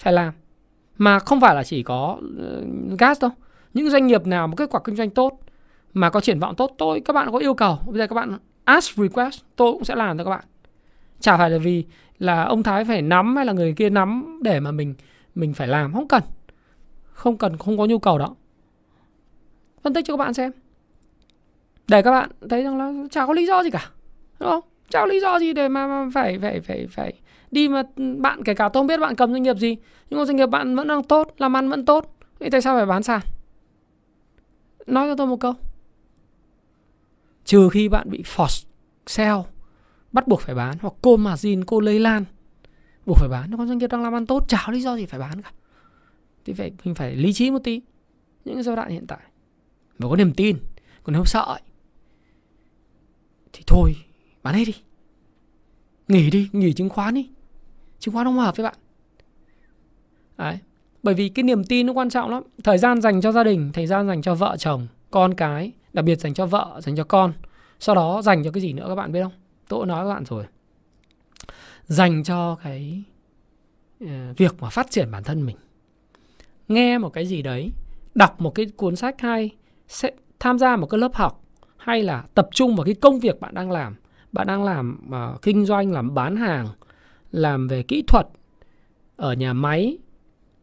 phải 0.00 0.12
làm. 0.12 0.32
Mà 0.98 1.18
không 1.18 1.40
phải 1.40 1.54
là 1.54 1.64
chỉ 1.64 1.82
có 1.82 2.18
ờ, 2.38 2.62
gas 2.98 3.22
đâu. 3.22 3.30
Những 3.74 3.90
doanh 3.90 4.06
nghiệp 4.06 4.26
nào 4.26 4.46
mà 4.46 4.54
kết 4.56 4.70
quả 4.70 4.80
kinh 4.84 4.96
doanh 4.96 5.10
tốt 5.10 5.40
mà 5.92 6.10
có 6.10 6.20
triển 6.20 6.38
vọng 6.38 6.54
tốt 6.54 6.74
tôi 6.78 7.00
các 7.00 7.12
bạn 7.12 7.32
có 7.32 7.38
yêu 7.38 7.54
cầu. 7.54 7.78
Bây 7.86 7.98
giờ 7.98 8.06
các 8.06 8.14
bạn 8.14 8.38
ask 8.64 8.96
request 8.96 9.40
tôi 9.56 9.72
cũng 9.72 9.84
sẽ 9.84 9.94
làm 9.94 10.18
cho 10.18 10.24
các 10.24 10.30
bạn. 10.30 10.44
Chả 11.20 11.36
phải 11.36 11.50
là 11.50 11.58
vì 11.58 11.84
là 12.18 12.44
ông 12.44 12.62
thái 12.62 12.84
phải 12.84 13.02
nắm 13.02 13.36
hay 13.36 13.44
là 13.44 13.52
người 13.52 13.72
kia 13.72 13.90
nắm 13.90 14.40
để 14.42 14.60
mà 14.60 14.70
mình 14.70 14.94
mình 15.34 15.54
phải 15.54 15.68
làm. 15.68 15.92
Không 15.92 16.08
cần. 16.08 16.22
Không 17.12 17.36
cần 17.36 17.56
không 17.56 17.78
có 17.78 17.86
nhu 17.86 17.98
cầu 17.98 18.18
đó. 18.18 18.34
Phân 19.82 19.94
tích 19.94 20.04
cho 20.04 20.14
các 20.16 20.24
bạn 20.24 20.34
xem. 20.34 20.52
Để 21.88 22.02
các 22.02 22.10
bạn 22.10 22.30
thấy 22.50 22.62
rằng 22.62 22.78
là 22.78 22.92
chả 23.10 23.26
có 23.26 23.32
lý 23.32 23.46
do 23.46 23.62
gì 23.62 23.70
cả 23.70 23.90
đúng 24.40 24.50
không? 24.50 24.64
Chả 24.90 25.00
có 25.00 25.06
lý 25.06 25.20
do 25.20 25.38
gì 25.38 25.52
để 25.52 25.68
mà, 25.68 25.86
mà 25.86 26.10
phải 26.14 26.38
phải 26.38 26.60
phải 26.60 26.86
phải 26.90 27.12
đi 27.50 27.68
mà 27.68 27.82
bạn 28.18 28.44
kể 28.44 28.54
cả 28.54 28.68
tôi 28.68 28.80
không 28.80 28.86
biết 28.86 29.00
bạn 29.00 29.14
cầm 29.14 29.32
doanh 29.32 29.42
nghiệp 29.42 29.56
gì 29.56 29.76
nhưng 30.10 30.18
mà 30.18 30.24
doanh 30.24 30.36
nghiệp 30.36 30.46
bạn 30.46 30.76
vẫn 30.76 30.88
đang 30.88 31.02
tốt 31.02 31.34
làm 31.38 31.56
ăn 31.56 31.68
vẫn 31.68 31.84
tốt 31.84 32.16
thì 32.40 32.50
tại 32.50 32.62
sao 32.62 32.76
phải 32.76 32.86
bán 32.86 33.02
sàn? 33.02 33.20
Nói 34.86 35.08
cho 35.08 35.16
tôi 35.16 35.26
một 35.26 35.40
câu. 35.40 35.54
Trừ 37.44 37.68
khi 37.72 37.88
bạn 37.88 38.10
bị 38.10 38.22
force 38.22 38.66
sell 39.06 39.36
bắt 40.12 40.28
buộc 40.28 40.40
phải 40.40 40.54
bán 40.54 40.76
hoặc 40.80 40.94
cô 41.02 41.16
margin 41.16 41.64
cô 41.64 41.80
lây 41.80 41.98
lan 41.98 42.24
buộc 43.06 43.16
phải 43.18 43.28
bán. 43.28 43.56
Còn 43.56 43.68
doanh 43.68 43.78
nghiệp 43.78 43.90
đang 43.90 44.02
làm 44.02 44.16
ăn 44.16 44.26
tốt 44.26 44.48
chả 44.48 44.66
lý 44.68 44.80
do 44.80 44.96
gì 44.96 45.06
phải 45.06 45.20
bán 45.20 45.42
cả. 45.42 45.52
Thì 46.44 46.52
phải 46.52 46.72
mình 46.84 46.94
phải 46.94 47.16
lý 47.16 47.32
trí 47.32 47.50
một 47.50 47.58
tí 47.64 47.80
những 48.44 48.62
giai 48.62 48.76
đoạn 48.76 48.90
hiện 48.90 49.06
tại. 49.06 49.18
Và 49.98 50.08
có 50.08 50.16
niềm 50.16 50.32
tin 50.34 50.58
còn 51.02 51.12
nếu 51.12 51.24
sợ 51.24 51.40
ấy, 51.40 51.60
thì 53.52 53.62
thôi 53.66 53.92
bán 54.42 54.54
hết 54.54 54.64
đi. 54.64 54.74
Nghỉ 56.08 56.30
đi 56.30 56.48
nghỉ 56.52 56.72
chứng 56.72 56.88
khoán 56.88 57.14
đi 57.14 57.30
chứng 58.00 58.14
khoán 58.14 58.26
không 58.26 58.38
hợp 58.38 58.56
với 58.56 58.64
bạn. 58.64 58.74
Đấy. 60.36 60.58
bởi 61.02 61.14
vì 61.14 61.28
cái 61.28 61.42
niềm 61.42 61.64
tin 61.64 61.86
nó 61.86 61.92
quan 61.92 62.10
trọng 62.10 62.30
lắm. 62.30 62.42
Thời 62.64 62.78
gian 62.78 63.00
dành 63.00 63.20
cho 63.20 63.32
gia 63.32 63.44
đình 63.44 63.70
thời 63.72 63.86
gian 63.86 64.08
dành 64.08 64.22
cho 64.22 64.34
vợ 64.34 64.56
chồng 64.58 64.86
con 65.10 65.34
cái 65.34 65.72
đặc 65.92 66.04
biệt 66.04 66.20
dành 66.20 66.34
cho 66.34 66.46
vợ 66.46 66.80
dành 66.82 66.96
cho 66.96 67.04
con. 67.04 67.32
Sau 67.80 67.94
đó 67.94 68.22
dành 68.22 68.44
cho 68.44 68.50
cái 68.50 68.60
gì 68.60 68.72
nữa 68.72 68.84
các 68.88 68.94
bạn 68.94 69.12
biết 69.12 69.22
không? 69.22 69.32
Tôi 69.68 69.86
nói 69.86 70.04
các 70.04 70.14
bạn 70.14 70.24
rồi. 70.24 70.44
Dành 71.86 72.24
cho 72.24 72.56
cái 72.62 73.02
ờ, 74.00 74.34
việc 74.36 74.54
mà 74.60 74.68
phát 74.68 74.90
triển 74.90 75.10
bản 75.10 75.24
thân 75.24 75.46
mình. 75.46 75.56
Nghe 76.68 76.98
một 76.98 77.08
cái 77.08 77.26
gì 77.26 77.42
đấy 77.42 77.70
đọc 78.14 78.40
một 78.40 78.54
cái 78.54 78.66
cuốn 78.76 78.96
sách 78.96 79.20
hay 79.20 79.50
sẽ 79.88 80.10
tham 80.40 80.58
gia 80.58 80.76
một 80.76 80.86
cái 80.86 80.98
lớp 80.98 81.14
học 81.14 81.44
hay 81.76 82.02
là 82.02 82.24
tập 82.34 82.48
trung 82.52 82.76
vào 82.76 82.84
cái 82.84 82.94
công 82.94 83.20
việc 83.20 83.40
bạn 83.40 83.54
đang 83.54 83.70
làm. 83.70 83.96
Bạn 84.32 84.46
đang 84.46 84.64
làm 84.64 85.08
uh, 85.08 85.42
kinh 85.42 85.66
doanh 85.66 85.92
làm 85.92 86.14
bán 86.14 86.36
hàng 86.36 86.68
làm 87.32 87.68
về 87.68 87.82
kỹ 87.82 88.02
thuật 88.02 88.26
ở 89.16 89.32
nhà 89.32 89.52
máy 89.52 89.98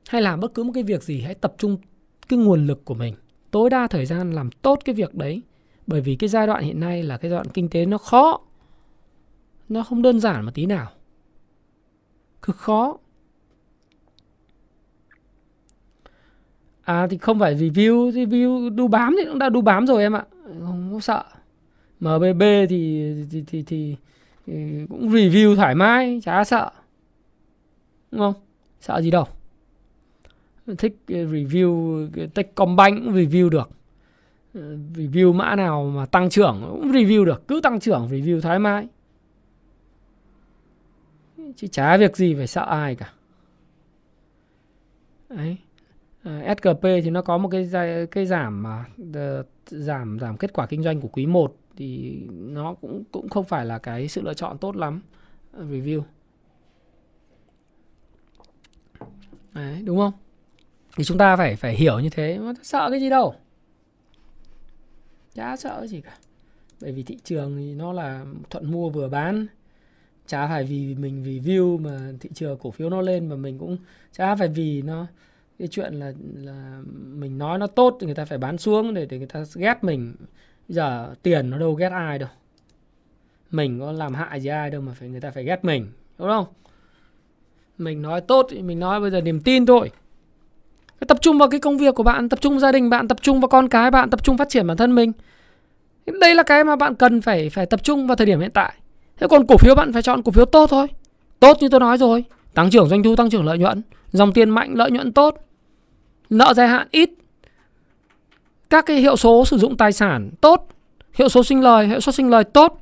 hay 0.09 0.22
làm 0.22 0.39
bất 0.39 0.53
cứ 0.53 0.63
một 0.63 0.72
cái 0.74 0.84
việc 0.84 1.03
gì 1.03 1.22
hãy 1.22 1.36
tập 1.36 1.55
trung 1.57 1.78
cái 2.28 2.39
nguồn 2.39 2.68
lực 2.68 2.86
của 2.86 2.93
mình 2.93 3.15
tối 3.51 3.70
đa 3.70 3.88
thời 3.88 4.05
gian 4.05 4.32
làm 4.32 4.51
tốt 4.51 4.80
cái 4.86 4.95
việc 4.95 5.15
đấy. 5.15 5.41
Bởi 5.88 6.01
vì 6.01 6.15
cái 6.15 6.30
giai 6.30 6.47
đoạn 6.47 6.63
hiện 6.63 6.80
nay 6.80 7.03
là 7.03 7.18
cái 7.18 7.32
giai 7.32 7.38
đoạn 7.38 7.47
kinh 7.53 7.70
tế 7.70 7.86
nó 7.86 7.97
khó 7.97 8.41
nó 9.70 9.84
không 9.84 10.01
đơn 10.01 10.20
giản 10.20 10.45
một 10.45 10.51
tí 10.53 10.65
nào 10.65 10.91
cực 12.41 12.55
khó. 12.55 12.97
À 16.84 17.07
thì 17.09 17.18
không 17.18 17.39
phải 17.39 17.55
review 17.55 18.11
review 18.11 18.76
đu 18.76 18.88
bám 18.88 19.15
thì 19.20 19.26
cũng 19.30 19.39
đã 19.39 19.49
đu 19.49 19.61
bám 19.61 19.88
rồi 19.88 20.03
em 20.03 20.15
ạ. 20.15 20.26
Không 20.59 20.89
có 20.93 20.99
sợ. 20.99 21.24
MBB 21.99 22.41
thì 22.70 23.13
thì 23.32 23.43
thì, 23.47 23.63
thì, 23.63 23.95
thì 24.48 24.86
cũng 24.89 25.10
review 25.10 25.56
thoải 25.56 25.76
mái 25.76 26.20
chả 26.24 26.43
sợ. 26.43 26.72
Đúng 28.12 28.22
không? 28.22 28.34
Sợ 28.82 29.02
gì 29.02 29.12
đâu. 29.12 29.26
Thích 30.78 30.95
review 31.08 32.08
Techcombank 32.34 33.04
cũng 33.04 33.14
review 33.14 33.50
được. 33.50 33.70
Ờ, 34.54 34.78
review 34.93 35.34
mã 35.34 35.56
nào 35.56 35.91
mà 35.95 36.06
tăng 36.06 36.30
trưởng 36.30 36.68
cũng 36.70 36.91
review 36.91 37.26
được. 37.26 37.48
Cứ 37.48 37.60
tăng 37.64 37.80
trưởng 37.80 38.08
review 38.12 38.41
thoải 38.41 38.60
mái. 38.60 38.88
Chứ 41.56 41.68
chả 41.68 41.98
việc 41.98 42.18
gì 42.18 42.36
phải 42.36 42.48
sợ 42.48 42.62
ai 42.62 42.95
cả. 42.95 43.14
Đấy. 45.30 45.58
Ờ, 46.24 46.39
à, 46.39 46.56
SGP 46.56 46.82
thì 46.82 47.10
nó 47.10 47.22
có 47.22 47.38
một 47.38 47.50
cái 47.50 47.70
cái 48.12 48.26
giảm 48.26 48.64
mà 48.64 48.86
ờ, 49.14 49.43
giảm 49.66 50.20
giảm 50.20 50.38
kết 50.38 50.54
quả 50.54 50.66
kinh 50.66 50.84
doanh 50.84 51.02
của 51.02 51.08
quý 51.08 51.26
1 51.26 51.56
thì 51.78 52.21
nó 52.30 52.73
cũng 52.73 53.03
cũng 53.11 53.30
không 53.30 53.45
phải 53.45 53.65
là 53.65 53.78
cái 53.78 54.07
sự 54.07 54.21
lựa 54.21 54.34
chọn 54.34 54.57
tốt 54.57 54.75
lắm. 54.75 55.01
Review. 55.53 56.01
Đấy, 59.53 59.82
đúng 59.86 59.97
không? 59.97 60.13
Thì 60.97 61.03
chúng 61.03 61.17
ta 61.17 61.36
phải 61.36 61.55
phải 61.55 61.75
hiểu 61.75 61.99
như 61.99 62.09
thế. 62.09 62.39
Mà 62.39 62.53
sợ 62.63 62.88
cái 62.91 62.99
gì 62.99 63.09
đâu? 63.09 63.36
Chả 65.34 65.57
sợ 65.57 65.88
gì 65.88 66.01
cả. 66.01 66.17
Bởi 66.82 66.91
vì 66.91 67.03
thị 67.03 67.17
trường 67.23 67.57
thì 67.57 67.73
nó 67.73 67.93
là 67.93 68.25
thuận 68.49 68.71
mua 68.71 68.89
vừa 68.89 69.09
bán. 69.09 69.47
Chả 70.28 70.47
phải 70.47 70.63
vì 70.63 70.95
mình 70.95 71.23
review 71.23 71.80
mà 71.80 72.11
thị 72.19 72.30
trường 72.34 72.57
cổ 72.57 72.71
phiếu 72.71 72.89
nó 72.89 73.01
lên 73.01 73.30
mà 73.30 73.36
mình 73.36 73.57
cũng 73.59 73.78
chả 74.11 74.36
phải 74.36 74.47
vì 74.47 74.82
nó, 74.82 75.07
cái 75.59 75.67
chuyện 75.67 75.93
là 75.93 76.13
là 76.34 76.82
mình 76.93 77.38
nói 77.38 77.59
nó 77.59 77.67
tốt 77.67 77.97
thì 77.99 78.05
người 78.05 78.15
ta 78.15 78.25
phải 78.25 78.38
bán 78.38 78.57
xuống 78.57 78.93
để 78.93 79.05
để 79.05 79.17
người 79.17 79.28
ta 79.28 79.43
ghét 79.55 79.84
mình 79.84 80.15
bây 80.68 80.76
giờ 80.76 81.15
tiền 81.24 81.49
nó 81.49 81.57
đâu 81.57 81.74
ghét 81.74 81.91
ai 81.91 82.20
đâu. 82.20 82.30
Mình 83.51 83.80
có 83.80 83.91
làm 83.91 84.13
hại 84.13 84.41
gì 84.41 84.49
ai 84.49 84.70
đâu 84.70 84.82
mà 84.82 84.91
phải, 84.99 85.09
người 85.09 85.22
ta 85.22 85.32
phải 85.32 85.43
ghét 85.43 85.65
mình, 85.65 85.88
đúng 86.18 86.28
không? 86.28 86.45
Mình 87.78 88.01
nói 88.01 88.22
tốt 88.22 88.47
thì 88.49 88.61
mình 88.61 88.80
nói 88.80 88.99
bây 88.99 89.11
giờ 89.11 89.22
niềm 89.22 89.41
tin 89.41 89.65
thôi. 89.65 89.91
Tập 91.07 91.18
trung 91.22 91.38
vào 91.38 91.49
cái 91.49 91.59
công 91.59 91.78
việc 91.78 91.95
của 91.95 92.03
bạn, 92.03 92.30
tập 92.30 92.41
trung 92.41 92.53
vào 92.53 92.59
gia 92.59 92.72
đình 92.72 92.89
bạn, 92.89 93.07
tập 93.07 93.18
trung 93.22 93.41
vào 93.41 93.49
con 93.49 93.70
cái 93.70 93.91
bạn, 93.91 94.09
tập 94.09 94.24
trung 94.24 94.38
phát 94.38 94.49
triển 94.49 94.68
bản 94.68 94.78
thân 94.78 94.95
mình. 94.95 95.11
Đây 96.20 96.36
là 96.36 96.43
cái 96.43 96.63
mà 96.63 96.76
bạn 96.76 96.95
cần 96.95 97.22
phải 97.22 97.49
phải 97.49 97.65
tập 97.65 97.84
trung 97.84 98.07
vào 98.07 98.15
thời 98.15 98.28
điểm 98.28 98.39
hiện 98.39 98.51
tại. 98.51 98.74
Thế 99.18 99.28
còn 99.30 99.47
cổ 99.47 99.57
phiếu 99.57 99.76
bạn 99.76 99.93
phải 99.93 100.01
chọn 100.01 100.24
cổ 100.24 100.32
phiếu 100.32 100.45
tốt 100.45 100.68
thôi. 100.70 100.88
Tốt 101.39 101.57
như 101.61 101.70
tôi 101.70 101.80
nói 101.80 101.97
rồi. 101.97 102.26
Tăng 102.53 102.70
trưởng 102.70 102.89
doanh 102.89 103.03
thu, 103.03 103.15
tăng 103.15 103.30
trưởng 103.30 103.45
lợi 103.45 103.57
nhuận. 103.57 103.82
Dòng 104.11 104.34
tiền 104.34 104.49
mạnh, 104.49 104.74
lợi 104.74 104.91
nhuận 104.91 105.11
tốt. 105.11 105.38
Nợ 106.30 106.53
dài 106.53 106.68
hạn 106.68 106.88
ít 106.91 107.09
các 108.70 108.86
cái 108.86 108.97
hiệu 108.97 109.15
số 109.15 109.45
sử 109.45 109.57
dụng 109.57 109.78
tài 109.78 109.91
sản 109.91 110.30
tốt 110.41 110.68
hiệu 111.13 111.30
số 111.30 111.43
sinh 111.43 111.61
lời 111.61 111.88
hiệu 111.88 111.99
suất 111.99 112.15
sinh 112.15 112.30
lời 112.30 112.43
tốt 112.43 112.82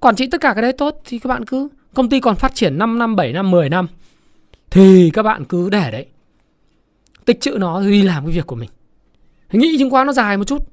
quản 0.00 0.16
trị 0.16 0.26
tất 0.30 0.40
cả 0.40 0.52
cái 0.54 0.62
đấy 0.62 0.72
tốt 0.72 1.00
thì 1.04 1.18
các 1.18 1.28
bạn 1.28 1.44
cứ 1.44 1.68
công 1.94 2.08
ty 2.08 2.20
còn 2.20 2.36
phát 2.36 2.54
triển 2.54 2.78
5 2.78 2.98
năm 2.98 3.16
7 3.16 3.32
năm 3.32 3.50
10 3.50 3.68
năm 3.68 3.88
thì 4.70 5.10
các 5.14 5.22
bạn 5.22 5.44
cứ 5.44 5.70
để 5.70 5.90
đấy. 5.90 6.06
Tích 7.24 7.40
chữ 7.40 7.56
nó 7.60 7.80
đi 7.80 8.02
làm 8.02 8.24
cái 8.26 8.32
việc 8.32 8.46
của 8.46 8.56
mình. 8.56 8.70
Nghĩ 9.52 9.76
chứng 9.78 9.90
khoán 9.90 10.06
nó 10.06 10.12
dài 10.12 10.36
một 10.36 10.44
chút. 10.44 10.68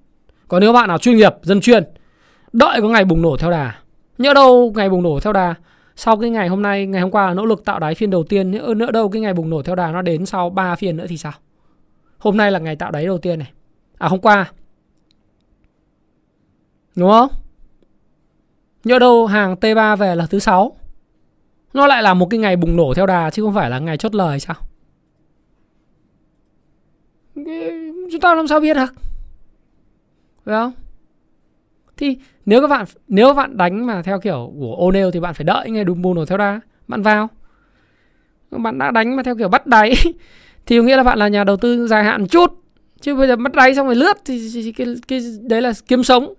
Còn 0.48 0.62
nếu 0.62 0.74
bạn 0.74 0.88
nào 0.88 0.98
chuyên 0.98 1.18
nghiệp 1.18 1.34
dân 1.42 1.62
chuyên 1.62 1.84
đợi 2.54 2.82
có 2.82 2.88
ngày 2.88 3.06
bùng 3.06 3.22
nổ 3.22 3.38
theo 3.38 3.52
đà. 3.52 3.76
Nhỡ 4.18 4.34
đâu 4.34 4.74
ngày 4.76 4.90
bùng 4.90 5.04
nổ 5.04 5.20
theo 5.20 5.34
đà 5.34 5.56
sau 5.96 6.18
cái 6.18 6.30
ngày 6.30 6.48
hôm 6.48 6.62
nay 6.62 6.86
ngày 6.86 7.02
hôm 7.02 7.12
qua 7.12 7.34
nỗ 7.34 7.46
lực 7.46 7.66
tạo 7.66 7.80
đáy 7.80 7.96
phiên 7.96 8.10
đầu 8.10 8.24
tiên 8.24 8.52
nhỡ, 8.52 8.74
nhỡ 8.78 8.92
đâu 8.92 9.10
cái 9.10 9.22
ngày 9.22 9.34
bùng 9.34 9.50
nổ 9.50 9.62
theo 9.62 9.76
đà 9.76 9.92
nó 9.92 10.02
đến 10.02 10.26
sau 10.26 10.50
3 10.50 10.76
phiên 10.76 10.98
nữa 10.98 11.06
thì 11.10 11.18
sao? 11.18 11.34
Hôm 12.18 12.38
nay 12.38 12.52
là 12.52 12.60
ngày 12.60 12.76
tạo 12.76 12.92
đáy 12.92 13.06
đầu 13.06 13.18
tiên 13.18 13.40
này 13.40 13.52
à 13.98 14.08
hôm 14.08 14.22
qua 14.22 14.36
à? 14.36 14.52
đúng 16.98 17.12
không? 17.12 17.30
Nhỡ 18.84 19.00
đâu 19.00 19.26
hàng 19.26 19.56
T3 19.62 19.96
về 19.96 20.16
là 20.16 20.26
thứ 20.26 20.40
sáu. 20.40 20.78
Nó 21.74 21.88
lại 21.88 22.04
là 22.04 22.14
một 22.14 22.28
cái 22.30 22.40
ngày 22.40 22.56
bùng 22.56 22.76
nổ 22.76 22.94
theo 22.94 23.06
đà 23.06 23.30
chứ 23.30 23.44
không 23.44 23.54
phải 23.54 23.70
là 23.70 23.80
ngày 23.80 23.98
chốt 23.98 24.16
lời 24.16 24.40
sao? 24.40 24.56
Chúng 28.12 28.22
ta 28.22 28.36
làm 28.36 28.48
sao 28.48 28.60
biết 28.60 28.74
được? 28.74 28.94
Phải 30.46 30.56
không? 30.56 30.72
Thì 31.98 32.18
nếu 32.46 32.62
các 32.62 32.68
bạn, 32.68 32.86
nếu 33.08 33.28
các 33.28 33.34
bạn 33.34 33.58
đánh 33.58 33.86
mà 33.86 34.02
theo 34.02 34.20
kiểu 34.20 34.54
của 34.60 34.76
O'Neil 34.80 35.12
thì 35.12 35.20
bạn 35.20 35.34
phải 35.34 35.44
đợi 35.44 35.72
ngày 35.72 35.86
bùng 35.86 36.16
nổ 36.16 36.26
theo 36.26 36.38
đà. 36.38 36.60
Bạn 36.88 37.02
vào. 37.02 37.30
Bạn 38.52 38.78
đã 38.78 38.92
đánh 38.92 39.16
mà 39.16 39.24
theo 39.24 39.36
kiểu 39.36 39.50
bắt 39.50 39.68
đáy 39.68 39.94
thì 40.66 40.82
nghĩa 40.82 40.98
là 40.98 41.04
bạn 41.04 41.18
là 41.18 41.28
nhà 41.28 41.44
đầu 41.44 41.58
tư 41.58 41.88
dài 41.88 42.04
hạn 42.04 42.28
chút 42.28 42.57
chứ 43.02 43.16
bây 43.16 43.28
giờ 43.28 43.36
mất 43.36 43.52
đáy 43.56 43.76
xong 43.76 43.86
rồi 43.86 43.96
lướt 43.96 44.18
thì, 44.26 44.50
thì, 44.54 44.64
thì 44.64 44.72
cái, 44.72 44.88
cái 45.08 45.20
đấy 45.42 45.62
là 45.62 45.74
kiếm 45.88 46.04
sống. 46.04 46.34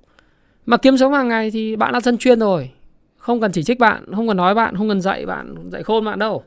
Mà 0.66 0.76
kiếm 0.76 0.96
sống 0.96 1.12
hàng 1.12 1.28
ngày 1.28 1.50
thì 1.50 1.76
bạn 1.76 1.92
đã 1.92 2.00
dân 2.00 2.18
chuyên 2.18 2.40
rồi. 2.40 2.70
Không 3.16 3.40
cần 3.40 3.52
chỉ 3.52 3.62
trích 3.62 3.78
bạn 3.78 4.14
không 4.14 4.28
cần 4.28 4.36
nói 4.36 4.54
bạn 4.54 4.76
không 4.76 4.88
cần 4.88 5.00
dạy 5.00 5.26
bạn 5.26 5.70
dạy 5.72 5.82
khôn 5.82 6.04
bạn 6.04 6.18
đâu. 6.18 6.44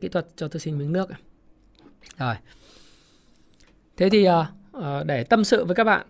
Kỹ 0.00 0.08
thuật 0.08 0.26
cho 0.36 0.48
tôi 0.48 0.60
xin 0.60 0.78
miếng 0.78 0.92
nước 0.92 1.08
rồi. 2.18 2.34
Thế 3.96 4.10
thì 4.10 4.28
uh, 4.28 5.06
để 5.06 5.24
tâm 5.24 5.44
sự 5.44 5.64
với 5.64 5.74
các 5.74 5.84
bạn. 5.84 6.06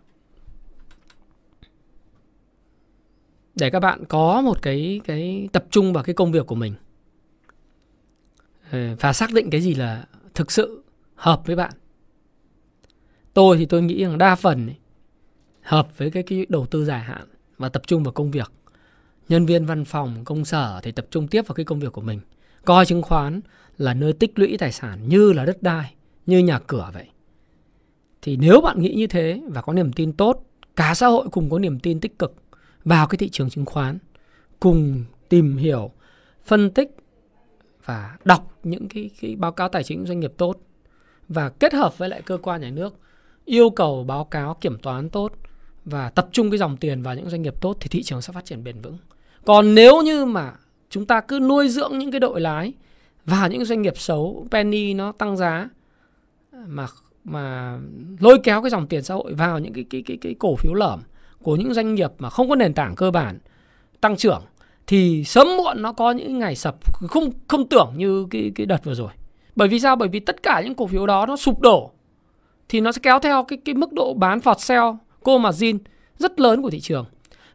Để 3.54 3.70
các 3.70 3.80
bạn 3.80 4.04
có 4.08 4.40
một 4.40 4.62
cái 4.62 5.00
cái 5.04 5.48
tập 5.52 5.64
trung 5.70 5.92
vào 5.92 6.04
cái 6.04 6.14
công 6.14 6.32
việc 6.32 6.46
của 6.46 6.54
mình. 6.54 6.74
Ờ, 8.70 8.96
và 9.00 9.12
xác 9.12 9.32
định 9.32 9.50
cái 9.50 9.60
gì 9.60 9.74
là 9.74 10.04
thực 10.34 10.52
sự 10.52 10.82
hợp 11.14 11.42
với 11.46 11.56
bạn. 11.56 11.72
Tôi 13.34 13.56
thì 13.56 13.66
tôi 13.66 13.82
nghĩ 13.82 14.04
rằng 14.04 14.18
đa 14.18 14.34
phần 14.34 14.66
ấy, 14.66 14.76
hợp 15.62 15.98
với 15.98 16.10
cái, 16.10 16.22
cái 16.22 16.46
đầu 16.48 16.66
tư 16.66 16.84
dài 16.84 17.00
hạn 17.00 17.26
và 17.58 17.68
tập 17.68 17.82
trung 17.86 18.02
vào 18.02 18.12
công 18.12 18.30
việc. 18.30 18.52
Nhân 19.28 19.46
viên 19.46 19.66
văn 19.66 19.84
phòng 19.84 20.24
công 20.24 20.44
sở 20.44 20.80
thì 20.82 20.92
tập 20.92 21.06
trung 21.10 21.28
tiếp 21.28 21.46
vào 21.46 21.54
cái 21.54 21.64
công 21.64 21.80
việc 21.80 21.92
của 21.92 22.00
mình. 22.00 22.20
Coi 22.64 22.86
chứng 22.86 23.02
khoán 23.02 23.40
là 23.78 23.94
nơi 23.94 24.12
tích 24.12 24.38
lũy 24.38 24.56
tài 24.58 24.72
sản 24.72 25.08
như 25.08 25.32
là 25.32 25.44
đất 25.44 25.62
đai 25.62 25.94
như 26.26 26.38
nhà 26.38 26.58
cửa 26.58 26.90
vậy. 26.94 27.08
Thì 28.22 28.36
nếu 28.36 28.60
bạn 28.60 28.82
nghĩ 28.82 28.94
như 28.94 29.06
thế 29.06 29.40
và 29.48 29.62
có 29.62 29.72
niềm 29.72 29.92
tin 29.92 30.12
tốt 30.12 30.46
cả 30.76 30.94
xã 30.94 31.06
hội 31.06 31.28
cùng 31.32 31.50
có 31.50 31.58
niềm 31.58 31.80
tin 31.80 32.00
tích 32.00 32.18
cực 32.18 32.34
vào 32.84 33.06
cái 33.06 33.18
thị 33.18 33.28
trường 33.28 33.50
chứng 33.50 33.64
khoán 33.64 33.98
cùng 34.60 35.04
tìm 35.28 35.56
hiểu 35.56 35.90
phân 36.44 36.70
tích 36.70 36.96
và 37.86 38.16
đọc 38.24 38.52
những 38.62 38.88
cái, 38.88 39.10
cái 39.20 39.36
báo 39.36 39.52
cáo 39.52 39.68
tài 39.68 39.84
chính 39.84 40.06
doanh 40.06 40.20
nghiệp 40.20 40.32
tốt 40.36 40.56
và 41.28 41.48
kết 41.48 41.72
hợp 41.72 41.98
với 41.98 42.08
lại 42.08 42.22
cơ 42.22 42.38
quan 42.42 42.60
nhà 42.60 42.70
nước 42.70 42.94
yêu 43.44 43.70
cầu 43.70 44.04
báo 44.04 44.24
cáo 44.24 44.56
kiểm 44.60 44.78
toán 44.78 45.08
tốt 45.08 45.32
và 45.84 46.10
tập 46.10 46.28
trung 46.32 46.50
cái 46.50 46.58
dòng 46.58 46.76
tiền 46.76 47.02
vào 47.02 47.14
những 47.14 47.30
doanh 47.30 47.42
nghiệp 47.42 47.60
tốt 47.60 47.76
thì 47.80 47.88
thị 47.88 48.02
trường 48.02 48.22
sẽ 48.22 48.32
phát 48.32 48.44
triển 48.44 48.64
bền 48.64 48.80
vững. 48.80 48.98
Còn 49.44 49.74
nếu 49.74 50.02
như 50.02 50.24
mà 50.24 50.52
chúng 50.90 51.06
ta 51.06 51.20
cứ 51.20 51.40
nuôi 51.40 51.68
dưỡng 51.68 51.98
những 51.98 52.10
cái 52.10 52.20
đội 52.20 52.40
lái 52.40 52.72
và 53.24 53.46
những 53.46 53.64
doanh 53.64 53.82
nghiệp 53.82 53.98
xấu 53.98 54.46
penny 54.50 54.94
nó 54.94 55.12
tăng 55.12 55.36
giá 55.36 55.68
mà 56.66 56.86
mà 57.24 57.78
lôi 58.20 58.38
kéo 58.42 58.62
cái 58.62 58.70
dòng 58.70 58.86
tiền 58.86 59.02
xã 59.02 59.14
hội 59.14 59.34
vào 59.34 59.58
những 59.58 59.72
cái 59.72 59.84
cái 59.90 60.02
cái 60.06 60.16
cái 60.20 60.34
cổ 60.38 60.56
phiếu 60.56 60.74
lởm 60.74 61.00
của 61.42 61.56
những 61.56 61.74
doanh 61.74 61.94
nghiệp 61.94 62.10
mà 62.18 62.30
không 62.30 62.48
có 62.48 62.56
nền 62.56 62.74
tảng 62.74 62.94
cơ 62.94 63.10
bản 63.10 63.38
tăng 64.00 64.16
trưởng 64.16 64.42
thì 64.86 65.24
sớm 65.24 65.48
muộn 65.56 65.82
nó 65.82 65.92
có 65.92 66.10
những 66.10 66.38
ngày 66.38 66.56
sập 66.56 66.94
không 67.08 67.30
không 67.48 67.68
tưởng 67.68 67.92
như 67.96 68.26
cái 68.30 68.52
cái 68.54 68.66
đợt 68.66 68.84
vừa 68.84 68.94
rồi. 68.94 69.10
Bởi 69.56 69.68
vì 69.68 69.80
sao? 69.80 69.96
Bởi 69.96 70.08
vì 70.08 70.20
tất 70.20 70.42
cả 70.42 70.60
những 70.64 70.74
cổ 70.74 70.86
phiếu 70.86 71.06
đó 71.06 71.26
nó 71.26 71.36
sụp 71.36 71.60
đổ 71.60 71.90
thì 72.68 72.80
nó 72.80 72.92
sẽ 72.92 73.00
kéo 73.02 73.18
theo 73.18 73.44
cái 73.44 73.58
cái 73.64 73.74
mức 73.74 73.92
độ 73.92 74.14
bán 74.14 74.40
phọt 74.40 74.60
sell 74.60 74.84
cô 75.22 75.38
mà 75.38 75.50
zin 75.50 75.78
rất 76.18 76.40
lớn 76.40 76.62
của 76.62 76.70
thị 76.70 76.80
trường. 76.80 77.04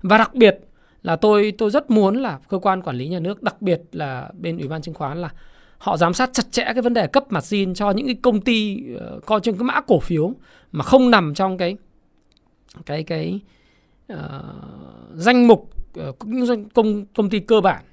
Và 0.01 0.17
đặc 0.17 0.35
biệt 0.35 0.59
là 1.03 1.15
tôi 1.15 1.53
tôi 1.57 1.69
rất 1.69 1.91
muốn 1.91 2.21
là 2.21 2.39
cơ 2.49 2.59
quan 2.59 2.81
quản 2.81 2.95
lý 2.95 3.07
nhà 3.07 3.19
nước 3.19 3.43
đặc 3.43 3.61
biệt 3.61 3.81
là 3.91 4.29
bên 4.33 4.57
ủy 4.57 4.67
ban 4.67 4.81
chứng 4.81 4.93
khoán 4.93 5.21
là 5.21 5.29
họ 5.77 5.97
giám 5.97 6.13
sát 6.13 6.29
chặt 6.33 6.51
chẽ 6.51 6.63
cái 6.63 6.81
vấn 6.81 6.93
đề 6.93 7.07
cấp 7.07 7.23
mặt 7.29 7.43
zin 7.43 7.73
cho 7.73 7.91
những 7.91 8.05
cái 8.05 8.15
công 8.21 8.41
ty 8.41 8.83
uh, 8.95 9.25
coi 9.25 9.39
trên 9.43 9.57
cái 9.57 9.63
mã 9.63 9.81
cổ 9.81 9.99
phiếu 9.99 10.33
mà 10.71 10.83
không 10.83 11.11
nằm 11.11 11.33
trong 11.33 11.57
cái 11.57 11.77
cái 12.85 13.03
cái 13.03 13.39
uh, 14.13 14.19
danh 15.13 15.47
mục 15.47 15.69
uh, 15.99 16.19
công 16.73 17.05
công 17.05 17.29
ty 17.29 17.39
cơ 17.39 17.61
bản. 17.61 17.83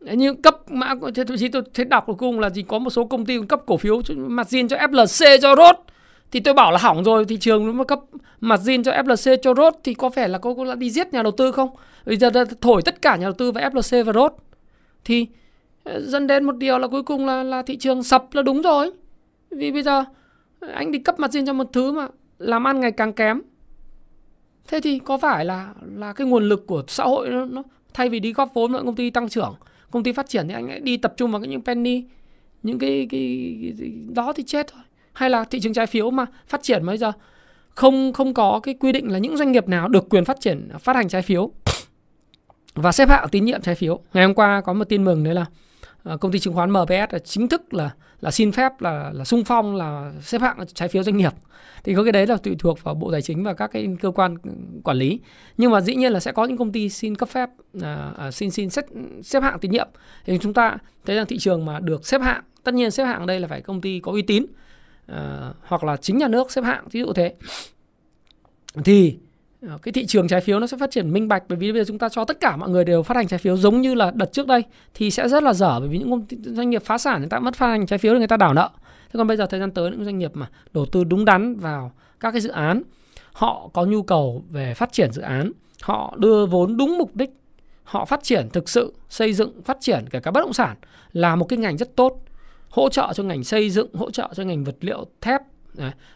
Như 0.00 0.34
cấp 0.34 0.70
mã 0.70 0.94
thậm 1.14 1.36
chí 1.38 1.48
tôi 1.48 1.62
thấy 1.74 1.84
đọc 1.84 2.04
cuối 2.06 2.16
cùng 2.18 2.40
là 2.40 2.50
gì 2.50 2.62
có 2.62 2.78
một 2.78 2.90
số 2.90 3.04
công 3.04 3.26
ty 3.26 3.38
cấp 3.48 3.62
cổ 3.66 3.76
phiếu 3.76 4.00
mặt 4.16 4.46
zin 4.50 4.68
cho 4.68 4.76
FLC 4.76 5.38
cho 5.42 5.56
rốt 5.56 5.76
thì 6.30 6.40
tôi 6.40 6.54
bảo 6.54 6.72
là 6.72 6.78
hỏng 6.78 7.04
rồi 7.04 7.24
thị 7.24 7.36
trường 7.36 7.66
nó 7.66 7.72
mà 7.72 7.84
cấp 7.84 8.00
mặt 8.40 8.60
zin 8.64 8.82
cho 8.82 8.92
FLC 8.92 9.36
cho 9.42 9.54
rốt 9.54 9.74
thì 9.84 9.94
có 9.94 10.10
phải 10.10 10.28
là 10.28 10.38
cô 10.38 10.54
cũng 10.54 10.68
đã 10.68 10.74
đi 10.74 10.90
giết 10.90 11.12
nhà 11.12 11.22
đầu 11.22 11.32
tư 11.32 11.52
không? 11.52 11.70
Bây 12.06 12.16
giờ 12.16 12.30
thổi 12.60 12.82
tất 12.82 13.02
cả 13.02 13.16
nhà 13.16 13.24
đầu 13.24 13.32
tư 13.32 13.52
vào 13.52 13.70
FLC 13.70 14.04
và 14.04 14.12
rốt 14.12 14.34
thì 15.04 15.26
ờ, 15.84 16.00
dẫn 16.00 16.26
đến 16.26 16.44
một 16.44 16.56
điều 16.56 16.78
là 16.78 16.88
cuối 16.88 17.02
cùng 17.02 17.26
là 17.26 17.42
là 17.42 17.62
thị 17.62 17.76
trường 17.76 18.02
sập 18.02 18.34
là 18.34 18.42
đúng 18.42 18.62
rồi. 18.62 18.90
Vì 19.50 19.72
bây 19.72 19.82
giờ 19.82 20.04
anh 20.74 20.92
đi 20.92 20.98
cấp 20.98 21.20
mặt 21.20 21.30
zin 21.30 21.46
cho 21.46 21.52
một 21.52 21.66
thứ 21.72 21.92
mà 21.92 22.08
làm 22.38 22.66
ăn 22.66 22.80
ngày 22.80 22.92
càng 22.92 23.12
kém 23.12 23.40
thế 24.68 24.80
thì 24.80 24.98
có 24.98 25.18
phải 25.18 25.44
là 25.44 25.74
là 25.94 26.12
cái 26.12 26.26
nguồn 26.26 26.48
lực 26.48 26.66
của 26.66 26.84
xã 26.88 27.04
hội 27.04 27.30
nó, 27.30 27.44
nó 27.44 27.62
thay 27.94 28.08
vì 28.08 28.20
đi 28.20 28.32
góp 28.32 28.50
vốn 28.54 28.72
vào 28.72 28.84
công 28.84 28.94
ty 28.94 29.10
tăng 29.10 29.28
trưởng 29.28 29.54
công 29.90 30.02
ty 30.02 30.12
phát 30.12 30.28
triển 30.28 30.48
thì 30.48 30.54
anh 30.54 30.68
ấy 30.68 30.80
đi 30.80 30.96
tập 30.96 31.14
trung 31.16 31.30
vào 31.30 31.40
những 31.40 31.62
penny 31.62 32.04
những 32.62 32.78
cái, 32.78 33.06
cái, 33.10 33.56
cái 33.78 33.92
đó 34.14 34.32
thì 34.36 34.42
chết 34.42 34.66
thôi. 34.72 34.82
Hay 35.12 35.30
là 35.30 35.44
thị 35.44 35.60
trường 35.60 35.72
trái 35.72 35.86
phiếu 35.86 36.10
mà 36.10 36.26
phát 36.46 36.62
triển 36.62 36.86
bây 36.86 36.98
giờ 36.98 37.12
không 37.68 38.12
không 38.12 38.34
có 38.34 38.60
cái 38.62 38.74
quy 38.74 38.92
định 38.92 39.12
là 39.12 39.18
những 39.18 39.36
doanh 39.36 39.52
nghiệp 39.52 39.68
nào 39.68 39.88
được 39.88 40.08
quyền 40.08 40.24
phát 40.24 40.40
triển 40.40 40.68
phát 40.80 40.96
hành 40.96 41.08
trái 41.08 41.22
phiếu 41.22 41.50
và 42.74 42.92
xếp 42.92 43.08
hạng 43.08 43.28
tín 43.28 43.44
nhiệm 43.44 43.62
trái 43.62 43.74
phiếu. 43.74 44.00
Ngày 44.12 44.24
hôm 44.24 44.34
qua 44.34 44.60
có 44.60 44.72
một 44.72 44.84
tin 44.88 45.04
mừng 45.04 45.24
đấy 45.24 45.34
là 45.34 45.46
Ờ, 46.02 46.16
công 46.16 46.32
ty 46.32 46.38
chứng 46.38 46.54
khoán 46.54 46.70
MPS 46.70 47.12
là 47.12 47.18
chính 47.24 47.48
thức 47.48 47.74
là 47.74 47.90
là 48.20 48.30
xin 48.30 48.52
phép 48.52 48.80
là 48.80 49.10
là 49.14 49.24
sung 49.24 49.44
phong 49.44 49.76
là 49.76 50.12
xếp 50.22 50.40
hạng 50.40 50.66
trái 50.74 50.88
phiếu 50.88 51.02
doanh 51.02 51.16
nghiệp. 51.16 51.32
Thì 51.84 51.94
có 51.94 52.02
cái 52.02 52.12
đấy 52.12 52.26
là 52.26 52.36
tùy 52.36 52.56
thuộc 52.58 52.82
vào 52.82 52.94
bộ 52.94 53.12
tài 53.12 53.22
chính 53.22 53.44
và 53.44 53.54
các 53.54 53.70
cái 53.72 53.88
cơ 54.00 54.10
quan 54.10 54.36
quản 54.84 54.96
lý. 54.96 55.20
Nhưng 55.56 55.70
mà 55.70 55.80
dĩ 55.80 55.94
nhiên 55.94 56.12
là 56.12 56.20
sẽ 56.20 56.32
có 56.32 56.44
những 56.44 56.56
công 56.56 56.72
ty 56.72 56.88
xin 56.88 57.14
cấp 57.14 57.28
phép 57.28 57.48
à, 57.82 58.12
à, 58.16 58.30
xin 58.30 58.50
xin 58.50 58.70
xếp 58.70 58.84
xếp 59.22 59.42
hạng 59.42 59.58
tín 59.58 59.70
nhiệm. 59.70 59.88
Thì 60.24 60.38
chúng 60.38 60.54
ta 60.54 60.76
thấy 61.04 61.16
rằng 61.16 61.26
thị 61.26 61.38
trường 61.38 61.64
mà 61.64 61.80
được 61.80 62.06
xếp 62.06 62.20
hạng 62.20 62.42
tất 62.64 62.74
nhiên 62.74 62.90
xếp 62.90 63.04
hạng 63.04 63.26
đây 63.26 63.40
là 63.40 63.48
phải 63.48 63.60
công 63.60 63.80
ty 63.80 64.00
có 64.00 64.12
uy 64.12 64.22
tín 64.22 64.46
à, 65.06 65.52
hoặc 65.60 65.84
là 65.84 65.96
chính 65.96 66.18
nhà 66.18 66.28
nước 66.28 66.52
xếp 66.52 66.62
hạng 66.62 66.88
ví 66.90 67.00
dụ 67.00 67.12
thế. 67.12 67.34
Thì 68.84 69.18
Ờ, 69.68 69.78
cái 69.82 69.92
thị 69.92 70.06
trường 70.06 70.28
trái 70.28 70.40
phiếu 70.40 70.60
nó 70.60 70.66
sẽ 70.66 70.76
phát 70.76 70.90
triển 70.90 71.12
minh 71.12 71.28
bạch 71.28 71.42
bởi 71.48 71.58
vì 71.58 71.72
bây 71.72 71.80
giờ 71.80 71.84
chúng 71.88 71.98
ta 71.98 72.08
cho 72.08 72.24
tất 72.24 72.40
cả 72.40 72.56
mọi 72.56 72.70
người 72.70 72.84
đều 72.84 73.02
phát 73.02 73.16
hành 73.16 73.28
trái 73.28 73.38
phiếu 73.38 73.56
giống 73.56 73.80
như 73.80 73.94
là 73.94 74.10
đợt 74.14 74.32
trước 74.32 74.46
đây 74.46 74.64
thì 74.94 75.10
sẽ 75.10 75.28
rất 75.28 75.42
là 75.42 75.52
dở 75.52 75.80
bởi 75.80 75.88
vì 75.88 75.98
những 75.98 76.10
công 76.10 76.26
ty, 76.26 76.36
doanh 76.44 76.70
nghiệp 76.70 76.82
phá 76.84 76.98
sản 76.98 77.20
người 77.20 77.28
ta 77.28 77.38
mất 77.38 77.54
phát 77.54 77.66
hành 77.66 77.86
trái 77.86 77.98
phiếu 77.98 78.12
thì 78.12 78.18
người 78.18 78.28
ta 78.28 78.36
đảo 78.36 78.54
nợ. 78.54 78.70
Thế 78.78 79.18
còn 79.18 79.26
bây 79.26 79.36
giờ 79.36 79.46
thời 79.46 79.60
gian 79.60 79.70
tới 79.70 79.90
những 79.90 80.04
doanh 80.04 80.18
nghiệp 80.18 80.30
mà 80.34 80.50
đầu 80.72 80.86
tư 80.86 81.04
đúng 81.04 81.24
đắn 81.24 81.54
vào 81.54 81.92
các 82.20 82.32
cái 82.32 82.40
dự 82.40 82.50
án 82.50 82.82
họ 83.32 83.70
có 83.72 83.84
nhu 83.84 84.02
cầu 84.02 84.44
về 84.50 84.74
phát 84.74 84.92
triển 84.92 85.12
dự 85.12 85.22
án 85.22 85.52
họ 85.82 86.14
đưa 86.18 86.46
vốn 86.46 86.76
đúng 86.76 86.98
mục 86.98 87.16
đích 87.16 87.30
họ 87.84 88.04
phát 88.04 88.22
triển 88.22 88.48
thực 88.52 88.68
sự 88.68 88.94
xây 89.08 89.32
dựng 89.32 89.62
phát 89.62 89.76
triển 89.80 90.04
kể 90.10 90.20
cả 90.20 90.30
bất 90.30 90.40
động 90.40 90.52
sản 90.52 90.76
là 91.12 91.36
một 91.36 91.44
cái 91.44 91.58
ngành 91.58 91.76
rất 91.76 91.96
tốt 91.96 92.24
hỗ 92.68 92.88
trợ 92.88 93.12
cho 93.14 93.22
ngành 93.22 93.44
xây 93.44 93.70
dựng 93.70 93.94
hỗ 93.94 94.10
trợ 94.10 94.28
cho 94.34 94.42
ngành 94.42 94.64
vật 94.64 94.76
liệu 94.80 95.06
thép 95.20 95.40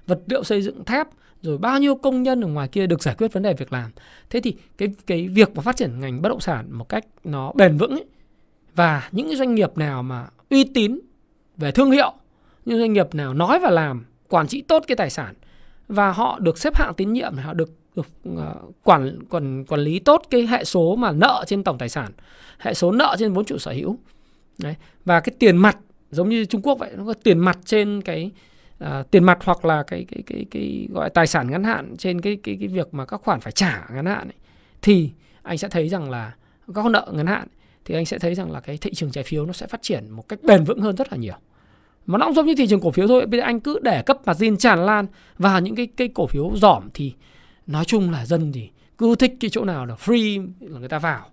vật 0.06 0.20
liệu 0.26 0.44
xây 0.44 0.62
dựng 0.62 0.84
thép 0.84 1.06
rồi 1.42 1.58
bao 1.58 1.78
nhiêu 1.78 1.94
công 1.94 2.22
nhân 2.22 2.44
ở 2.44 2.48
ngoài 2.48 2.68
kia 2.68 2.86
được 2.86 3.02
giải 3.02 3.14
quyết 3.18 3.32
vấn 3.32 3.42
đề 3.42 3.54
việc 3.54 3.72
làm 3.72 3.90
thế 4.30 4.40
thì 4.40 4.56
cái 4.78 4.88
cái 5.06 5.28
việc 5.28 5.54
mà 5.54 5.62
phát 5.62 5.76
triển 5.76 6.00
ngành 6.00 6.22
bất 6.22 6.28
động 6.28 6.40
sản 6.40 6.72
một 6.72 6.88
cách 6.88 7.04
nó 7.24 7.52
bền 7.54 7.76
vững 7.76 7.90
ấy, 7.90 8.04
và 8.74 9.08
những 9.12 9.26
cái 9.26 9.36
doanh 9.36 9.54
nghiệp 9.54 9.76
nào 9.76 10.02
mà 10.02 10.26
uy 10.50 10.64
tín 10.64 11.00
về 11.56 11.72
thương 11.72 11.90
hiệu 11.90 12.12
những 12.64 12.78
doanh 12.78 12.92
nghiệp 12.92 13.14
nào 13.14 13.34
nói 13.34 13.58
và 13.58 13.70
làm 13.70 14.04
quản 14.28 14.46
trị 14.46 14.62
tốt 14.62 14.84
cái 14.86 14.96
tài 14.96 15.10
sản 15.10 15.34
và 15.88 16.12
họ 16.12 16.38
được 16.38 16.58
xếp 16.58 16.76
hạng 16.76 16.94
tín 16.94 17.12
nhiệm 17.12 17.36
họ 17.36 17.52
được 17.52 17.70
được 17.96 18.06
uh, 18.28 18.74
quản 18.82 19.18
quản 19.30 19.64
quản 19.64 19.80
lý 19.80 19.98
tốt 19.98 20.22
cái 20.30 20.46
hệ 20.46 20.64
số 20.64 20.96
mà 20.96 21.12
nợ 21.12 21.44
trên 21.46 21.64
tổng 21.64 21.78
tài 21.78 21.88
sản 21.88 22.12
hệ 22.58 22.74
số 22.74 22.92
nợ 22.92 23.16
trên 23.18 23.32
vốn 23.32 23.44
chủ 23.44 23.58
sở 23.58 23.72
hữu 23.72 23.98
Đấy. 24.58 24.74
và 25.04 25.20
cái 25.20 25.34
tiền 25.38 25.56
mặt 25.56 25.78
giống 26.10 26.28
như 26.28 26.44
Trung 26.44 26.62
Quốc 26.62 26.78
vậy 26.78 26.90
nó 26.96 27.04
có 27.04 27.14
tiền 27.22 27.38
mặt 27.38 27.58
trên 27.64 28.02
cái 28.02 28.30
à, 28.78 29.02
tiền 29.10 29.24
mặt 29.24 29.38
hoặc 29.44 29.64
là 29.64 29.82
cái 29.82 30.04
cái 30.08 30.22
cái 30.26 30.46
cái 30.50 30.88
gọi 30.92 31.10
tài 31.10 31.26
sản 31.26 31.50
ngắn 31.50 31.64
hạn 31.64 31.96
trên 31.96 32.20
cái 32.20 32.38
cái 32.42 32.56
cái 32.60 32.68
việc 32.68 32.94
mà 32.94 33.06
các 33.06 33.20
khoản 33.24 33.40
phải 33.40 33.52
trả 33.52 33.86
ngắn 33.90 34.06
hạn 34.06 34.28
ấy, 34.28 34.38
thì 34.82 35.10
anh 35.42 35.58
sẽ 35.58 35.68
thấy 35.68 35.88
rằng 35.88 36.10
là 36.10 36.34
các 36.74 36.86
nợ 36.86 37.12
ngắn 37.12 37.26
hạn 37.26 37.48
thì 37.84 37.94
anh 37.94 38.06
sẽ 38.06 38.18
thấy 38.18 38.34
rằng 38.34 38.50
là 38.50 38.60
cái 38.60 38.78
thị 38.78 38.94
trường 38.94 39.10
trái 39.10 39.24
phiếu 39.24 39.46
nó 39.46 39.52
sẽ 39.52 39.66
phát 39.66 39.82
triển 39.82 40.10
một 40.10 40.28
cách 40.28 40.38
bền 40.42 40.64
vững 40.64 40.80
hơn 40.80 40.96
rất 40.96 41.12
là 41.12 41.18
nhiều. 41.18 41.34
Mà 42.06 42.18
nó 42.18 42.26
cũng 42.26 42.34
giống 42.34 42.46
như 42.46 42.54
thị 42.54 42.66
trường 42.66 42.80
cổ 42.80 42.90
phiếu 42.90 43.08
thôi 43.08 43.26
bây 43.26 43.40
giờ 43.40 43.44
anh 43.44 43.60
cứ 43.60 43.78
để 43.82 44.02
cấp 44.02 44.18
và 44.24 44.32
margin 44.32 44.56
tràn 44.56 44.86
lan 44.86 45.06
và 45.38 45.58
những 45.58 45.74
cái 45.74 45.86
cái 45.86 46.08
cổ 46.14 46.26
phiếu 46.26 46.50
giỏm 46.56 46.88
thì 46.94 47.14
nói 47.66 47.84
chung 47.84 48.10
là 48.10 48.26
dân 48.26 48.52
thì 48.52 48.70
cứ 48.98 49.14
thích 49.14 49.34
cái 49.40 49.50
chỗ 49.50 49.64
nào 49.64 49.86
là 49.86 49.94
free 49.94 50.48
là 50.60 50.78
người 50.78 50.88
ta 50.88 50.98
vào. 50.98 51.30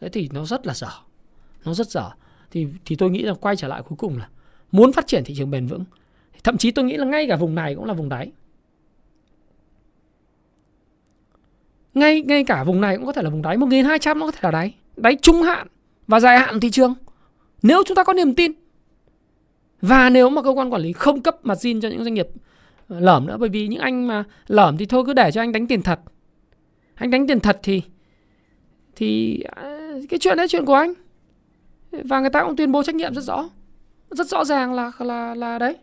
Thế 0.00 0.08
thì 0.08 0.28
nó 0.32 0.44
rất 0.44 0.66
là 0.66 0.74
dở 0.74 0.90
nó 1.64 1.74
rất 1.74 1.90
dở. 1.90 2.10
Thì 2.50 2.66
thì 2.84 2.96
tôi 2.96 3.10
nghĩ 3.10 3.22
là 3.22 3.34
quay 3.34 3.56
trở 3.56 3.68
lại 3.68 3.82
cuối 3.88 3.96
cùng 3.96 4.18
là 4.18 4.28
muốn 4.72 4.92
phát 4.92 5.06
triển 5.06 5.24
thị 5.24 5.34
trường 5.36 5.50
bền 5.50 5.66
vững 5.66 5.84
Thậm 6.44 6.58
chí 6.58 6.70
tôi 6.70 6.84
nghĩ 6.84 6.96
là 6.96 7.04
ngay 7.04 7.26
cả 7.28 7.36
vùng 7.36 7.54
này 7.54 7.74
cũng 7.74 7.84
là 7.84 7.92
vùng 7.92 8.08
đáy. 8.08 8.32
Ngay 11.94 12.22
ngay 12.22 12.44
cả 12.44 12.64
vùng 12.64 12.80
này 12.80 12.96
cũng 12.96 13.06
có 13.06 13.12
thể 13.12 13.22
là 13.22 13.30
vùng 13.30 13.42
đáy. 13.42 13.56
1200 13.56 14.18
nó 14.18 14.26
có 14.26 14.32
thể 14.32 14.40
là 14.42 14.50
đáy. 14.50 14.74
Đáy 14.96 15.16
trung 15.22 15.42
hạn 15.42 15.66
và 16.06 16.20
dài 16.20 16.38
hạn 16.38 16.60
thị 16.60 16.70
trường. 16.70 16.94
Nếu 17.62 17.82
chúng 17.86 17.94
ta 17.94 18.04
có 18.04 18.12
niềm 18.12 18.34
tin. 18.34 18.52
Và 19.80 20.10
nếu 20.10 20.30
mà 20.30 20.42
cơ 20.42 20.50
quan 20.50 20.72
quản 20.72 20.82
lý 20.82 20.92
không 20.92 21.22
cấp 21.22 21.36
mặt 21.42 21.58
zin 21.58 21.80
cho 21.80 21.88
những 21.88 22.04
doanh 22.04 22.14
nghiệp 22.14 22.28
ờ, 22.88 23.00
lởm 23.00 23.26
nữa. 23.26 23.36
Bởi 23.40 23.48
vì 23.48 23.68
những 23.68 23.80
anh 23.80 24.06
mà 24.06 24.24
lởm 24.46 24.76
thì 24.76 24.86
thôi, 24.86 25.02
cứ 25.06 25.12
để 25.12 25.30
cho 25.32 25.42
anh 25.42 25.52
đánh 25.52 25.66
tiền 25.66 25.82
thật. 25.82 26.00
Anh 26.94 27.10
đánh 27.10 27.26
tiền 27.26 27.40
thật 27.40 27.60
thì 27.62 27.82
thì 28.96 29.40
à, 29.56 29.92
cái 30.08 30.18
chuyện 30.18 30.36
đấy, 30.36 30.48
chuyện 30.48 30.64
của 30.64 30.74
anh. 30.74 30.94
Và 31.90 32.20
người 32.20 32.30
ta 32.30 32.44
cũng 32.44 32.56
tuyên 32.56 32.72
bố 32.72 32.82
trách 32.82 32.94
nhiệm 32.94 33.14
rất 33.14 33.24
rõ. 33.24 33.48
Rất 34.10 34.26
rõ 34.26 34.44
ràng 34.44 34.74
là 34.74 34.92
là 34.98 35.34
là 35.34 35.58
đấy 35.58 35.76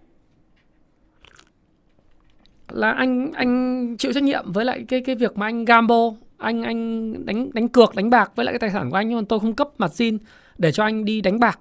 là 2.71 2.91
anh 2.91 3.31
anh 3.33 3.95
chịu 3.97 4.13
trách 4.13 4.23
nhiệm 4.23 4.51
với 4.51 4.65
lại 4.65 4.85
cái 4.87 5.01
cái 5.01 5.15
việc 5.15 5.37
mà 5.37 5.45
anh 5.45 5.65
gamble 5.65 6.09
anh 6.37 6.63
anh 6.63 7.13
đánh 7.25 7.49
đánh 7.53 7.67
cược 7.67 7.95
đánh 7.95 8.09
bạc 8.09 8.31
với 8.35 8.45
lại 8.45 8.53
cái 8.53 8.59
tài 8.59 8.69
sản 8.69 8.89
của 8.89 8.97
anh. 8.97 9.09
Nhưng 9.09 9.17
mà 9.17 9.23
tôi 9.29 9.39
không 9.39 9.55
cấp 9.55 9.69
mặt 9.77 9.93
xin 9.93 10.17
để 10.57 10.71
cho 10.71 10.83
anh 10.83 11.05
đi 11.05 11.21
đánh 11.21 11.39
bạc. 11.39 11.59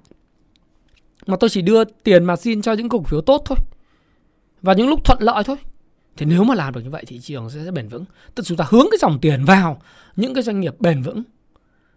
Mà 1.27 1.37
tôi 1.41 1.51
chỉ 1.51 1.62
đưa 1.62 1.85
tiền 1.85 2.24
mặt 2.24 2.37
xin 2.37 2.62
cho 2.62 2.73
những 2.73 2.89
cổ 2.89 3.03
phiếu 3.03 3.20
tốt 3.20 3.43
thôi. 3.47 3.59
Và 4.62 4.73
những 4.73 4.89
lúc 4.89 5.05
thuận 5.05 5.23
lợi 5.23 5.45
thôi. 5.45 5.57
Thì 6.16 6.27
nếu 6.27 6.45
mà 6.45 6.55
làm 6.55 6.74
được 6.74 6.81
như 6.85 6.91
vậy 6.91 7.05
thị 7.07 7.20
trường 7.20 7.51
sẽ, 7.51 7.65
sẽ 7.65 7.70
bền 7.70 7.89
vững. 7.89 8.05
Tức 8.35 8.43
chúng 8.47 8.59
ta 8.59 8.65
hướng 8.69 8.87
cái 8.91 8.99
dòng 8.99 9.19
tiền 9.20 9.45
vào 9.45 9.81
những 10.16 10.35
cái 10.35 10.43
doanh 10.43 10.61
nghiệp 10.61 10.81
bền 10.81 11.03
vững. 11.03 11.23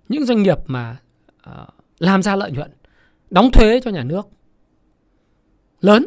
Những 0.10 0.26
doanh 0.26 0.44
nghiệp 0.44 0.58
mà 0.66 0.98
uh, 1.50 1.70
làm 2.00 2.24
ra 2.24 2.36
lợi 2.36 2.52
nhuận 2.52 2.72
đóng 3.30 3.52
thuế 3.52 3.80
cho 3.84 3.92
nhà 3.92 4.04
nước 4.04 4.28
lớn 5.82 6.06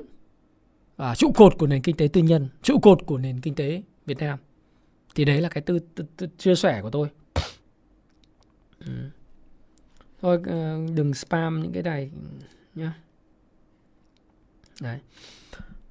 à, 1.03 1.15
trụ 1.15 1.33
cột 1.33 1.59
của 1.59 1.67
nền 1.67 1.83
kinh 1.83 1.97
tế 1.97 2.09
tư 2.13 2.21
nhân 2.21 2.49
trụ 2.63 2.79
cột 2.79 3.07
của 3.07 3.19
nền 3.19 3.41
kinh 3.41 3.55
tế 3.55 3.83
Việt 4.07 4.19
Nam. 4.19 4.39
Thì 5.15 5.25
đấy 5.25 5.41
là 5.41 5.49
cái 5.49 5.63
tư, 5.63 5.79
tư, 5.95 6.05
tư 6.17 6.27
chia 6.39 6.55
sẻ 6.55 6.83
của 6.83 6.91
tôi. 6.91 7.09
Ừ. 8.87 8.93
thôi 10.21 10.41
ờ, 10.47 10.79
đừng 10.95 11.15
spam 11.15 11.63
những 11.63 11.73
cái 11.73 11.83
này 11.83 12.11
nhá. 12.75 12.93
Đấy. 14.81 14.99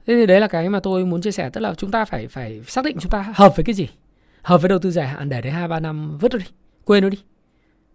Thế 0.05 0.15
thì 0.15 0.25
đấy 0.25 0.39
là 0.39 0.47
cái 0.47 0.69
mà 0.69 0.79
tôi 0.79 1.05
muốn 1.05 1.21
chia 1.21 1.31
sẻ 1.31 1.49
tức 1.53 1.61
là 1.61 1.73
chúng 1.73 1.91
ta 1.91 2.05
phải 2.05 2.27
phải 2.27 2.61
xác 2.67 2.85
định 2.85 2.97
chúng 2.99 3.09
ta 3.09 3.33
hợp 3.35 3.55
với 3.55 3.63
cái 3.63 3.73
gì. 3.73 3.87
Hợp 4.41 4.61
với 4.61 4.69
đầu 4.69 4.79
tư 4.79 4.91
dài 4.91 5.07
hạn 5.07 5.29
để 5.29 5.41
đấy 5.41 5.51
hai 5.51 5.67
ba 5.67 5.79
năm 5.79 6.17
vứt 6.17 6.31
đi 6.33 6.45
quên 6.85 7.03
nó 7.03 7.09
đi. 7.09 7.17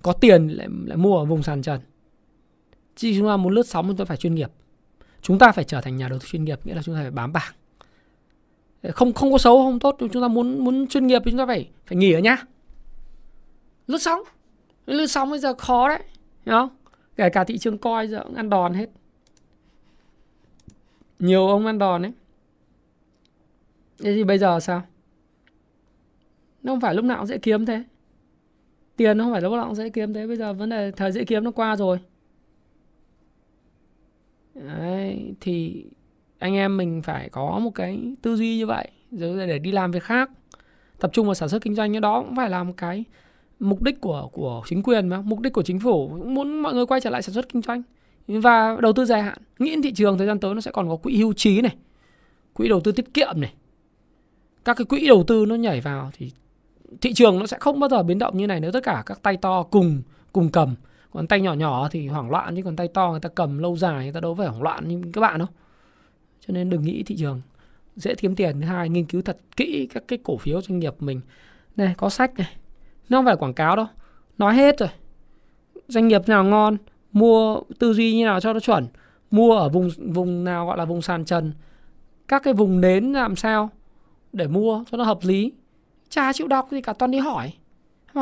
Có 0.02 0.12
tiền 0.12 0.48
lại 0.48 0.68
lại 0.84 0.96
mua 0.96 1.18
ở 1.18 1.24
vùng 1.24 1.42
sàn 1.42 1.62
trần. 1.62 1.80
Chứ 2.96 3.12
chúng 3.18 3.26
ta 3.26 3.36
muốn 3.36 3.52
lướt 3.52 3.66
sóng 3.66 3.86
chúng 3.88 3.96
ta 3.96 4.04
phải 4.04 4.16
chuyên 4.16 4.34
nghiệp. 4.34 4.50
Chúng 5.26 5.38
ta 5.38 5.52
phải 5.52 5.64
trở 5.64 5.80
thành 5.80 5.96
nhà 5.96 6.08
đầu 6.08 6.18
tư 6.18 6.26
chuyên 6.28 6.44
nghiệp 6.44 6.60
nghĩa 6.64 6.74
là 6.74 6.82
chúng 6.82 6.94
ta 6.94 7.00
phải 7.00 7.10
bám 7.10 7.32
bảng. 7.32 7.52
Không 8.92 9.12
không 9.12 9.32
có 9.32 9.38
xấu 9.38 9.64
không 9.64 9.78
tốt, 9.78 9.96
chúng 9.98 10.22
ta 10.22 10.28
muốn 10.28 10.64
muốn 10.64 10.86
chuyên 10.86 11.06
nghiệp 11.06 11.22
thì 11.24 11.30
chúng 11.30 11.38
ta 11.38 11.46
phải 11.46 11.70
phải 11.86 11.96
nghỉ 11.96 12.12
ở 12.12 12.18
nhá. 12.18 12.36
Lướt 13.86 13.98
sóng. 13.98 14.20
Lướt 14.86 15.06
sóng 15.06 15.30
bây 15.30 15.38
giờ 15.38 15.54
khó 15.54 15.88
đấy, 15.88 16.02
hiểu 16.46 16.54
không? 16.54 16.68
Kể 17.16 17.30
cả 17.30 17.44
thị 17.44 17.58
trường 17.58 17.78
coi 17.78 18.08
giờ 18.08 18.22
cũng 18.24 18.34
ăn 18.34 18.50
đòn 18.50 18.74
hết. 18.74 18.86
Nhiều 21.18 21.48
ông 21.48 21.66
ăn 21.66 21.78
đòn 21.78 22.02
ấy. 22.02 22.12
Thế 23.98 24.14
thì 24.14 24.24
bây 24.24 24.38
giờ 24.38 24.60
sao? 24.60 24.82
Nó 26.62 26.72
không 26.72 26.80
phải 26.80 26.94
lúc 26.94 27.04
nào 27.04 27.18
cũng 27.18 27.26
dễ 27.26 27.38
kiếm 27.38 27.66
thế. 27.66 27.84
Tiền 28.96 29.18
nó 29.18 29.24
không 29.24 29.32
phải 29.32 29.42
lúc 29.42 29.52
nào 29.52 29.66
cũng 29.66 29.74
dễ 29.74 29.88
kiếm 29.88 30.14
thế. 30.14 30.26
Bây 30.26 30.36
giờ 30.36 30.52
vấn 30.52 30.68
đề 30.68 30.90
thời 30.90 31.12
dễ 31.12 31.24
kiếm 31.24 31.44
nó 31.44 31.50
qua 31.50 31.76
rồi. 31.76 31.98
Đấy, 34.64 35.34
thì 35.40 35.84
anh 36.38 36.54
em 36.54 36.76
mình 36.76 37.02
phải 37.02 37.28
có 37.28 37.58
một 37.58 37.70
cái 37.74 38.14
tư 38.22 38.36
duy 38.36 38.56
như 38.56 38.66
vậy 38.66 38.88
rồi 39.12 39.46
để 39.46 39.58
đi 39.58 39.72
làm 39.72 39.90
việc 39.90 40.02
khác 40.02 40.30
tập 41.00 41.10
trung 41.12 41.26
vào 41.26 41.34
sản 41.34 41.48
xuất 41.48 41.62
kinh 41.62 41.74
doanh 41.74 41.92
như 41.92 42.00
đó 42.00 42.22
cũng 42.22 42.36
phải 42.36 42.50
là 42.50 42.64
một 42.64 42.72
cái 42.76 43.04
mục 43.60 43.82
đích 43.82 44.00
của 44.00 44.28
của 44.32 44.62
chính 44.66 44.82
quyền 44.82 45.08
mà 45.08 45.20
mục 45.20 45.40
đích 45.40 45.52
của 45.52 45.62
chính 45.62 45.80
phủ 45.80 46.08
cũng 46.08 46.34
muốn 46.34 46.62
mọi 46.62 46.74
người 46.74 46.86
quay 46.86 47.00
trở 47.00 47.10
lại 47.10 47.22
sản 47.22 47.34
xuất 47.34 47.48
kinh 47.48 47.62
doanh. 47.62 47.82
Và 48.28 48.76
đầu 48.80 48.92
tư 48.92 49.04
dài 49.04 49.22
hạn 49.22 49.38
nghĩ 49.58 49.70
đến 49.70 49.82
thị 49.82 49.92
trường 49.92 50.18
thời 50.18 50.26
gian 50.26 50.40
tới 50.40 50.54
nó 50.54 50.60
sẽ 50.60 50.70
còn 50.70 50.88
có 50.88 50.96
quỹ 50.96 51.16
hưu 51.16 51.32
trí 51.32 51.60
này 51.60 51.76
quỹ 52.52 52.68
đầu 52.68 52.80
tư 52.80 52.92
tiết 52.92 53.14
kiệm 53.14 53.40
này. 53.40 53.54
Các 54.64 54.76
cái 54.76 54.84
quỹ 54.84 55.06
đầu 55.06 55.24
tư 55.26 55.46
nó 55.46 55.54
nhảy 55.54 55.80
vào 55.80 56.10
thì 56.12 56.30
thị 57.00 57.12
trường 57.12 57.38
nó 57.38 57.46
sẽ 57.46 57.56
không 57.60 57.80
bao 57.80 57.88
giờ 57.88 58.02
biến 58.02 58.18
động 58.18 58.36
như 58.36 58.46
này 58.46 58.60
nếu 58.60 58.72
tất 58.72 58.82
cả 58.82 59.02
các 59.06 59.22
tay 59.22 59.36
to 59.36 59.62
cùng 59.62 60.02
cùng 60.32 60.48
cầm 60.48 60.74
còn 61.16 61.26
tay 61.26 61.40
nhỏ 61.40 61.54
nhỏ 61.54 61.88
thì 61.88 62.08
hoảng 62.08 62.30
loạn, 62.30 62.56
chứ 62.56 62.62
còn 62.62 62.76
tay 62.76 62.88
to 62.88 63.10
người 63.10 63.20
ta 63.20 63.28
cầm 63.28 63.58
lâu 63.58 63.76
dài 63.76 64.04
người 64.04 64.12
ta 64.12 64.20
đâu 64.20 64.34
phải 64.34 64.46
hoảng 64.46 64.62
loạn 64.62 64.88
như 64.88 65.02
các 65.12 65.20
bạn 65.20 65.38
đâu. 65.38 65.48
Cho 66.40 66.52
nên 66.52 66.70
đừng 66.70 66.82
nghĩ 66.82 67.02
thị 67.02 67.16
trường 67.16 67.40
dễ 67.96 68.14
kiếm 68.14 68.34
tiền. 68.34 68.60
Thứ 68.60 68.66
hai, 68.66 68.88
nghiên 68.88 69.04
cứu 69.04 69.22
thật 69.22 69.38
kỹ 69.56 69.88
các 69.94 70.04
cái 70.08 70.18
cổ 70.22 70.36
phiếu 70.36 70.62
doanh 70.62 70.78
nghiệp 70.78 70.94
mình. 70.98 71.20
Này, 71.76 71.94
có 71.96 72.08
sách 72.08 72.34
này. 72.38 72.48
Nó 73.08 73.18
không 73.18 73.24
phải 73.24 73.36
quảng 73.36 73.54
cáo 73.54 73.76
đâu. 73.76 73.86
Nói 74.38 74.54
hết 74.54 74.78
rồi. 74.78 74.88
Doanh 75.88 76.08
nghiệp 76.08 76.28
nào 76.28 76.44
ngon, 76.44 76.76
mua 77.12 77.60
tư 77.78 77.92
duy 77.92 78.16
như 78.16 78.24
nào 78.24 78.40
cho 78.40 78.52
nó 78.52 78.60
chuẩn. 78.60 78.86
Mua 79.30 79.56
ở 79.56 79.68
vùng 79.68 79.90
vùng 80.12 80.44
nào 80.44 80.66
gọi 80.66 80.78
là 80.78 80.84
vùng 80.84 81.02
sàn 81.02 81.24
trần. 81.24 81.52
Các 82.28 82.42
cái 82.42 82.54
vùng 82.54 82.80
nến 82.80 83.12
làm 83.12 83.36
sao 83.36 83.70
để 84.32 84.46
mua 84.46 84.84
cho 84.90 84.96
nó 84.96 85.04
hợp 85.04 85.18
lý. 85.22 85.52
Cha 86.08 86.32
chịu 86.32 86.48
đọc 86.48 86.68
thì 86.70 86.80
cả, 86.80 86.92
toàn 86.92 87.10
đi 87.10 87.18
hỏi 87.18 87.52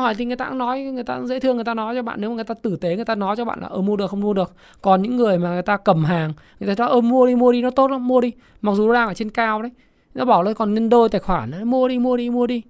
hỏi 0.01 0.15
thì 0.15 0.25
người 0.25 0.37
ta 0.37 0.49
cũng 0.49 0.59
nói 0.59 0.83
người 0.83 1.05
ta 1.05 1.17
cũng 1.17 1.27
dễ 1.27 1.41
thương 1.41 1.57
người 1.57 1.65
ta 1.65 1.75
nói 1.75 1.95
cho 1.95 2.03
bạn. 2.03 2.21
Nếu 2.21 2.31
mà 2.31 2.35
người 2.35 2.45
ta 2.45 2.55
tử 2.55 2.77
tế 2.77 2.97
người 2.97 3.05
ta 3.05 3.15
nói 3.15 3.37
cho 3.37 3.45
bạn 3.45 3.61
là 3.61 3.69
ờ 3.69 3.81
mua 3.81 3.97
được 3.97 4.11
không? 4.11 4.21
Mua 4.21 4.33
được. 4.33 4.55
Còn 4.83 5.03
những 5.03 5.17
người 5.17 5.39
mà 5.39 5.53
người 5.53 5.63
ta 5.63 5.77
cầm 5.77 6.05
hàng 6.05 6.33
người 6.61 6.75
ta 6.75 6.85
nói 6.85 6.91
ờ 6.91 7.01
mua 7.01 7.27
đi 7.27 7.35
mua 7.35 7.53
đi 7.53 7.63
nó 7.63 7.71
tốt 7.71 7.91
lắm 7.91 8.09
mua 8.09 8.21
đi. 8.21 8.33
Mặc 8.61 8.73
dù 8.75 8.87
nó 8.87 8.95
đang 8.95 9.09
ở 9.09 9.15
trên 9.15 9.31
cao 9.31 9.63
đấy. 9.63 9.71
Nó 10.15 10.25
bảo 10.25 10.43
là 10.43 10.53
còn 10.53 10.75
nhân 10.75 10.89
đôi 10.89 11.09
tài 11.09 11.21
khoản 11.21 11.51
đấy, 11.51 11.65
mua 11.65 11.89
đi 11.89 11.99
mua 11.99 12.17
đi 12.17 12.31
mua 12.31 12.47
đi. 12.47 12.63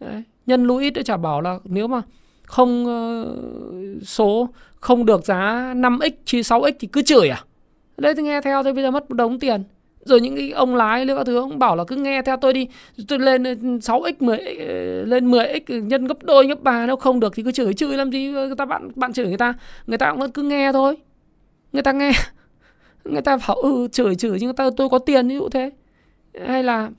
Đấy. 0.00 0.22
nhân 0.46 0.64
lũ 0.64 0.76
ít 0.76 0.92
nó 0.96 1.02
chả 1.02 1.16
bảo 1.16 1.40
là 1.40 1.58
nếu 1.64 1.88
mà 1.88 2.02
không 2.42 2.84
uh, 2.84 4.02
số 4.02 4.48
không 4.80 5.06
được 5.06 5.24
giá 5.24 5.72
5x 5.76 6.10
chia 6.24 6.40
6x 6.40 6.72
thì 6.78 6.88
cứ 6.88 7.02
chửi 7.02 7.28
à? 7.28 7.44
Đấy 7.96 8.14
thì 8.14 8.22
nghe 8.22 8.40
theo 8.40 8.62
thì 8.62 8.72
bây 8.72 8.82
giờ 8.84 8.90
mất 8.90 9.10
một 9.10 9.16
đống 9.16 9.38
tiền 9.38 9.62
rồi 10.04 10.20
những 10.20 10.36
cái 10.36 10.50
ông 10.50 10.74
lái 10.74 11.04
nữa 11.04 11.14
các 11.16 11.24
thứ, 11.26 11.36
ông 11.36 11.58
bảo 11.58 11.76
là 11.76 11.84
cứ 11.84 11.96
nghe 11.96 12.22
theo 12.22 12.36
tôi 12.36 12.52
đi. 12.52 12.68
Tôi 13.08 13.18
lên 13.18 13.44
ừ, 13.44 13.54
6x 13.54 14.12
10 14.20 14.38
ừ, 14.38 15.04
lên 15.04 15.30
10x 15.30 15.60
ừ, 15.66 15.80
nhân 15.80 16.06
gấp 16.06 16.22
đôi, 16.22 16.46
gấp 16.46 16.62
ba, 16.62 16.86
nếu 16.86 16.96
không 16.96 17.20
được 17.20 17.32
thì 17.36 17.42
cứ 17.42 17.52
chửi 17.52 17.74
chửi 17.74 17.96
làm 17.96 18.10
gì 18.10 18.34
ờ, 18.34 18.46
người 18.46 18.56
ta 18.56 18.64
bạn 18.64 18.90
bạn 18.94 19.12
chửi 19.12 19.26
người 19.26 19.36
ta. 19.36 19.54
Người 19.86 19.98
ta 19.98 20.10
cũng 20.10 20.20
vẫn 20.20 20.30
cứ 20.30 20.42
nghe 20.42 20.72
thôi. 20.72 20.96
Người 21.72 21.82
ta 21.82 21.92
nghe. 21.92 22.12
Người 23.04 23.22
ta 23.22 23.36
bảo 23.48 23.56
ừ 23.56 23.88
chửi 23.92 24.14
chửi 24.14 24.38
nhưng 24.40 24.46
người 24.46 24.54
ta, 24.54 24.70
tôi 24.76 24.88
có 24.88 24.98
tiền 24.98 25.28
ví 25.28 25.34
dụ 25.34 25.48
thế. 25.48 25.70
Hay 26.46 26.62
là 26.62 26.90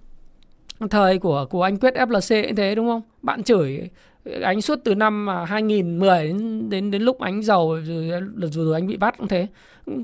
thời 0.90 1.20
của 1.20 1.46
của 1.50 1.64
anh 1.64 1.78
Quyết 1.78 1.94
FLC 1.94 2.48
như 2.48 2.54
thế, 2.58 2.76
đúng 2.76 2.88
không? 2.88 3.02
Bạn 3.22 3.44
chửi 3.44 3.90
anh 4.26 4.62
suốt 4.62 4.80
từ 4.84 4.96
năm 4.96 5.30
à, 5.30 5.46
2010 5.46 6.28
đến 6.28 6.70
đến 6.70 6.92
đến 6.92 7.02
lúc 7.02 7.20
anh 7.20 7.44
giàu 7.44 7.70
rồi, 7.70 8.12
rồi, 8.36 8.50
rồi 8.52 8.74
anh 8.74 8.88
bị 8.88 8.98
bắt 8.98 9.18
cũng 9.18 9.28
thế. 9.28 9.48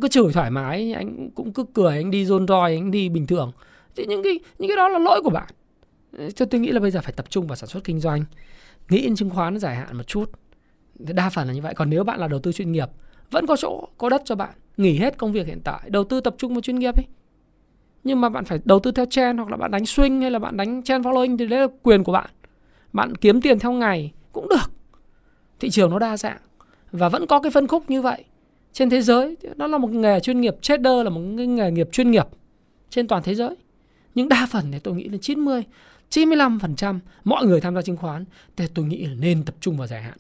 Cứ 0.02 0.08
chửi 0.08 0.34
thoải 0.34 0.52
mái 0.52 0.94
anh 0.94 1.30
cũng 1.36 1.54
cứ 1.54 1.66
cười 1.74 1.98
anh 1.98 2.12
đi 2.12 2.26
rôn 2.26 2.48
roi 2.48 2.76
anh 2.76 2.92
đi 2.92 3.10
bình 3.10 3.28
thường. 3.28 3.52
Thì 3.96 4.06
những 4.06 4.24
cái 4.24 4.40
những 4.60 4.70
cái 4.70 4.78
đó 4.78 4.90
là 4.90 5.00
lỗi 5.00 5.22
của 5.24 5.30
bạn. 5.30 5.48
Cho 6.36 6.46
tôi 6.46 6.62
nghĩ 6.62 6.72
là 6.72 6.80
bây 6.80 6.92
giờ 6.92 7.02
phải 7.02 7.14
tập 7.14 7.26
trung 7.30 7.48
vào 7.48 7.56
sản 7.56 7.70
xuất 7.70 7.84
kinh 7.84 8.00
doanh. 8.00 8.24
Nghĩ 8.90 9.02
đến 9.02 9.16
chứng 9.16 9.30
khoán 9.30 9.60
dài 9.60 9.76
hạn 9.76 9.98
một 9.98 10.08
chút. 10.08 10.32
Đa 11.00 11.30
phần 11.30 11.48
là 11.48 11.54
như 11.54 11.62
vậy. 11.62 11.74
Còn 11.74 11.90
nếu 11.90 12.04
bạn 12.04 12.20
là 12.20 12.28
đầu 12.28 12.40
tư 12.40 12.52
chuyên 12.52 12.72
nghiệp 12.72 12.90
vẫn 13.32 13.48
có 13.48 13.56
chỗ 13.56 13.88
có 13.98 14.10
đất 14.10 14.22
cho 14.26 14.36
bạn. 14.36 14.54
Nghỉ 14.78 14.98
hết 14.98 15.18
công 15.18 15.32
việc 15.32 15.48
hiện 15.48 15.62
tại 15.64 15.90
đầu 15.90 16.04
tư 16.04 16.22
tập 16.22 16.36
trung 16.38 16.54
vào 16.54 16.62
chuyên 16.62 16.80
nghiệp 16.80 16.96
ấy. 16.96 17.06
Nhưng 18.04 18.22
mà 18.22 18.30
bạn 18.30 18.46
phải 18.46 18.60
đầu 18.66 18.80
tư 18.80 18.92
theo 18.92 19.06
trend 19.06 19.40
hoặc 19.40 19.50
là 19.50 19.58
bạn 19.58 19.72
đánh 19.72 19.84
swing 19.84 20.22
hay 20.22 20.32
là 20.32 20.40
bạn 20.40 20.58
đánh 20.58 20.84
trend 20.84 21.06
following 21.06 21.38
thì 21.38 21.48
đấy 21.48 21.60
là 21.60 21.68
quyền 21.84 22.04
của 22.04 22.12
bạn 22.12 22.30
bạn 22.98 23.16
kiếm 23.16 23.42
tiền 23.42 23.60
theo 23.60 23.72
ngày 23.72 24.12
cũng 24.32 24.50
được. 24.50 24.72
Thị 25.60 25.70
trường 25.70 25.92
nó 25.92 26.00
đa 26.00 26.18
dạng 26.18 26.38
và 26.92 27.10
vẫn 27.10 27.28
có 27.28 27.40
cái 27.40 27.52
phân 27.52 27.68
khúc 27.68 27.90
như 27.90 28.02
vậy. 28.02 28.24
Trên 28.74 28.90
thế 28.90 29.02
giới, 29.02 29.38
nó 29.56 29.68
là 29.68 29.78
một 29.78 29.92
nghề 29.92 30.20
chuyên 30.20 30.42
nghiệp, 30.42 30.56
trader 30.62 31.04
là 31.04 31.10
một 31.10 31.20
nghề 31.20 31.72
nghiệp 31.72 31.90
chuyên 31.92 32.12
nghiệp 32.12 32.28
trên 32.90 33.08
toàn 33.08 33.24
thế 33.24 33.36
giới. 33.36 33.56
Nhưng 34.16 34.30
đa 34.30 34.48
phần 34.52 34.72
thì 34.72 34.80
tôi 34.80 34.96
nghĩ 34.96 35.10
là 35.10 35.18
90 35.22 35.64
95% 36.10 37.00
mọi 37.24 37.46
người 37.46 37.62
tham 37.62 37.76
gia 37.76 37.82
chứng 37.82 37.98
khoán 37.98 38.26
thì 38.56 38.66
tôi 38.74 38.86
nghĩ 38.86 39.06
là 39.06 39.14
nên 39.20 39.44
tập 39.44 39.56
trung 39.60 39.78
vào 39.78 39.88
dài 39.88 40.02
hạn. 40.02 40.18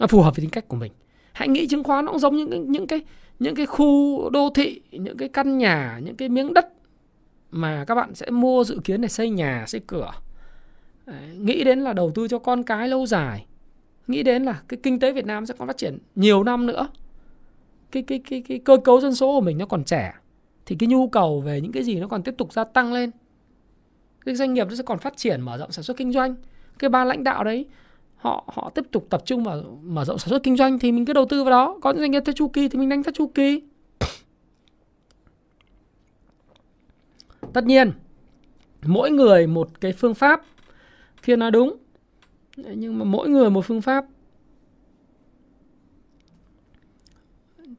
Nó 0.00 0.06
phù 0.06 0.22
hợp 0.22 0.36
với 0.36 0.42
tính 0.42 0.50
cách 0.50 0.68
của 0.68 0.76
mình. 0.76 0.92
Hãy 1.32 1.48
nghĩ 1.48 1.66
chứng 1.66 1.84
khoán 1.84 2.04
nó 2.04 2.12
cũng 2.12 2.20
giống 2.20 2.36
những 2.36 2.72
những 2.72 2.86
cái 2.86 3.00
những 3.38 3.54
cái 3.54 3.66
khu 3.66 4.30
đô 4.30 4.50
thị, 4.54 4.80
những 4.90 5.16
cái 5.16 5.28
căn 5.28 5.58
nhà, 5.58 6.00
những 6.02 6.16
cái 6.16 6.28
miếng 6.28 6.54
đất 6.54 6.68
mà 7.50 7.84
các 7.84 7.94
bạn 7.94 8.14
sẽ 8.14 8.30
mua 8.30 8.64
dự 8.64 8.80
kiến 8.84 9.00
để 9.00 9.08
xây 9.08 9.30
nhà, 9.30 9.64
xây 9.66 9.80
cửa 9.86 10.10
nghĩ 11.38 11.64
đến 11.64 11.80
là 11.80 11.92
đầu 11.92 12.10
tư 12.14 12.28
cho 12.28 12.38
con 12.38 12.62
cái 12.62 12.88
lâu 12.88 13.06
dài. 13.06 13.46
Nghĩ 14.06 14.22
đến 14.22 14.42
là 14.42 14.62
cái 14.68 14.80
kinh 14.82 15.00
tế 15.00 15.12
Việt 15.12 15.26
Nam 15.26 15.46
sẽ 15.46 15.54
còn 15.58 15.68
phát 15.68 15.76
triển 15.76 15.98
nhiều 16.14 16.44
năm 16.44 16.66
nữa. 16.66 16.88
Cái 17.90 18.02
cái 18.02 18.18
cái 18.30 18.42
cái 18.48 18.58
cơ 18.58 18.76
cấu 18.76 19.00
dân 19.00 19.14
số 19.14 19.32
của 19.32 19.40
mình 19.40 19.58
nó 19.58 19.66
còn 19.66 19.84
trẻ, 19.84 20.14
thì 20.66 20.76
cái 20.78 20.86
nhu 20.86 21.08
cầu 21.08 21.40
về 21.40 21.60
những 21.60 21.72
cái 21.72 21.82
gì 21.82 22.00
nó 22.00 22.08
còn 22.08 22.22
tiếp 22.22 22.34
tục 22.38 22.52
gia 22.52 22.64
tăng 22.64 22.92
lên. 22.92 23.10
Cái 24.24 24.34
doanh 24.34 24.54
nghiệp 24.54 24.66
nó 24.68 24.74
sẽ 24.74 24.82
còn 24.82 24.98
phát 24.98 25.16
triển, 25.16 25.40
mở 25.40 25.58
rộng 25.58 25.72
sản 25.72 25.82
xuất 25.82 25.96
kinh 25.96 26.12
doanh. 26.12 26.34
Cái 26.78 26.90
ban 26.90 27.08
lãnh 27.08 27.24
đạo 27.24 27.44
đấy, 27.44 27.66
họ 28.16 28.44
họ 28.54 28.70
tiếp 28.74 28.84
tục 28.90 29.06
tập 29.10 29.22
trung 29.24 29.44
vào 29.44 29.78
mở 29.82 30.04
rộng 30.04 30.18
sản 30.18 30.28
xuất 30.28 30.42
kinh 30.42 30.56
doanh 30.56 30.78
thì 30.78 30.92
mình 30.92 31.04
cứ 31.04 31.12
đầu 31.12 31.26
tư 31.26 31.44
vào 31.44 31.50
đó. 31.50 31.78
Có 31.82 31.90
những 31.90 32.00
doanh 32.00 32.10
nghiệp 32.10 32.22
theo 32.26 32.32
chu 32.32 32.48
kỳ 32.48 32.68
thì 32.68 32.78
mình 32.78 32.88
đánh 32.88 33.02
theo 33.02 33.12
chu 33.12 33.26
kỳ 33.26 33.62
tất 37.52 37.64
nhiên, 37.64 37.92
mỗi 38.82 39.10
người 39.10 39.46
một 39.46 39.80
cái 39.80 39.92
phương 39.92 40.14
pháp 40.14 40.42
thiên 41.22 41.40
là 41.40 41.50
đúng. 41.50 41.76
Nhưng 42.56 42.98
mà 42.98 43.04
mỗi 43.04 43.28
người 43.28 43.50
một 43.50 43.66
phương 43.66 43.82
pháp. 43.82 44.04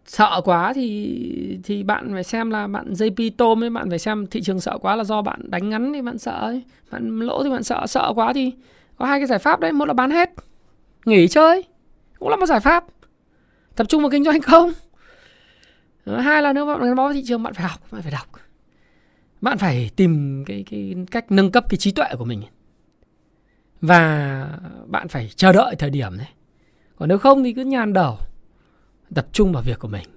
Sợ 0.06 0.42
quá 0.46 0.74
thì 0.74 1.60
thì 1.64 1.84
bạn 1.84 2.10
phải 2.14 2.24
xem 2.24 2.50
là 2.50 2.68
bạn 2.68 2.94
JP 2.94 3.32
tôm 3.38 3.64
ấy, 3.64 3.70
bạn 3.70 3.90
phải 3.90 4.00
xem 4.00 4.28
thị 4.28 4.42
trường 4.42 4.60
sợ 4.60 4.78
quá 4.82 4.96
là 4.96 5.04
do 5.04 5.22
bạn 5.22 5.40
đánh 5.44 5.70
ngắn 5.70 5.94
thì 5.94 6.02
bạn 6.02 6.18
sợ 6.18 6.32
ấy. 6.32 6.64
bạn 6.92 7.20
lỗ 7.20 7.44
thì 7.44 7.50
bạn 7.50 7.64
sợ. 7.64 7.88
Sợ 7.88 8.14
quá 8.16 8.34
thì 8.34 8.52
có 8.98 9.06
hai 9.06 9.20
cái 9.20 9.28
giải 9.28 9.40
pháp 9.40 9.60
đấy. 9.60 9.72
Một 9.72 9.86
là 9.86 9.94
bán 9.94 10.12
hết, 10.12 10.30
nghỉ 11.06 11.28
chơi, 11.28 11.64
cũng 12.20 12.30
là 12.30 12.36
một 12.36 12.46
giải 12.46 12.60
pháp. 12.60 12.86
Tập 13.76 13.88
trung 13.90 14.02
vào 14.02 14.10
kinh 14.10 14.24
doanh 14.24 14.42
không? 14.42 14.72
Ờ, 16.06 16.20
hai 16.20 16.42
là 16.42 16.54
nếu 16.54 16.66
bạn 16.66 16.82
gắn 16.82 16.96
bó 16.96 17.06
với 17.08 17.14
thị 17.14 17.24
trường, 17.28 17.44
bạn 17.44 17.54
phải 17.54 17.68
học, 17.68 17.92
bạn 17.92 18.02
phải 18.02 18.12
đọc. 18.12 18.28
Bạn 19.42 19.58
phải 19.58 19.90
tìm 19.96 20.44
cái 20.46 20.64
cái 20.72 20.96
cách 21.12 21.32
nâng 21.32 21.52
cấp 21.52 21.66
cái 21.70 21.78
trí 21.78 21.92
tuệ 21.92 22.08
của 22.18 22.26
mình 22.26 22.42
và 23.82 24.60
bạn 24.88 25.08
phải 25.08 25.30
chờ 25.36 25.52
đợi 25.52 25.76
thời 25.76 25.90
điểm 25.90 26.18
đấy. 26.18 26.28
Còn 26.96 27.10
nếu 27.10 27.18
không 27.18 27.44
thì 27.44 27.54
cứ 27.54 27.62
nhàn 27.62 27.94
đầu, 27.94 28.18
tập 29.16 29.28
trung 29.32 29.52
vào 29.52 29.64
việc 29.64 29.80
của 29.80 29.88
mình. 29.88 30.08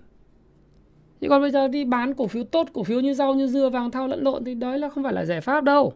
Chứ 1.20 1.28
còn 1.28 1.40
bây 1.40 1.50
giờ 1.50 1.68
đi 1.68 1.84
bán 1.84 2.14
cổ 2.14 2.26
phiếu 2.26 2.44
tốt, 2.44 2.68
cổ 2.72 2.84
phiếu 2.84 3.00
như 3.00 3.14
rau, 3.14 3.34
như 3.34 3.46
dưa, 3.46 3.68
vàng 3.68 3.90
thau, 3.90 4.08
lẫn 4.08 4.22
lộn 4.22 4.44
thì 4.44 4.54
đấy 4.54 4.78
là 4.78 4.88
không 4.88 5.04
phải 5.04 5.12
là 5.12 5.24
giải 5.24 5.40
pháp 5.40 5.64
đâu. 5.64 5.92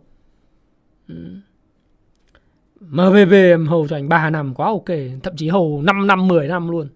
Ừ. 1.08 1.14
MBB 2.80 3.32
em 3.32 3.66
hầu 3.66 3.88
cho 3.88 3.96
anh 3.96 4.08
3 4.08 4.30
năm, 4.30 4.54
quá 4.54 4.66
ok, 4.66 4.88
thậm 5.22 5.36
chí 5.36 5.48
hầu 5.48 5.82
5 5.82 6.06
năm 6.06 6.28
10 6.28 6.48
năm 6.48 6.68
luôn. 6.68 6.88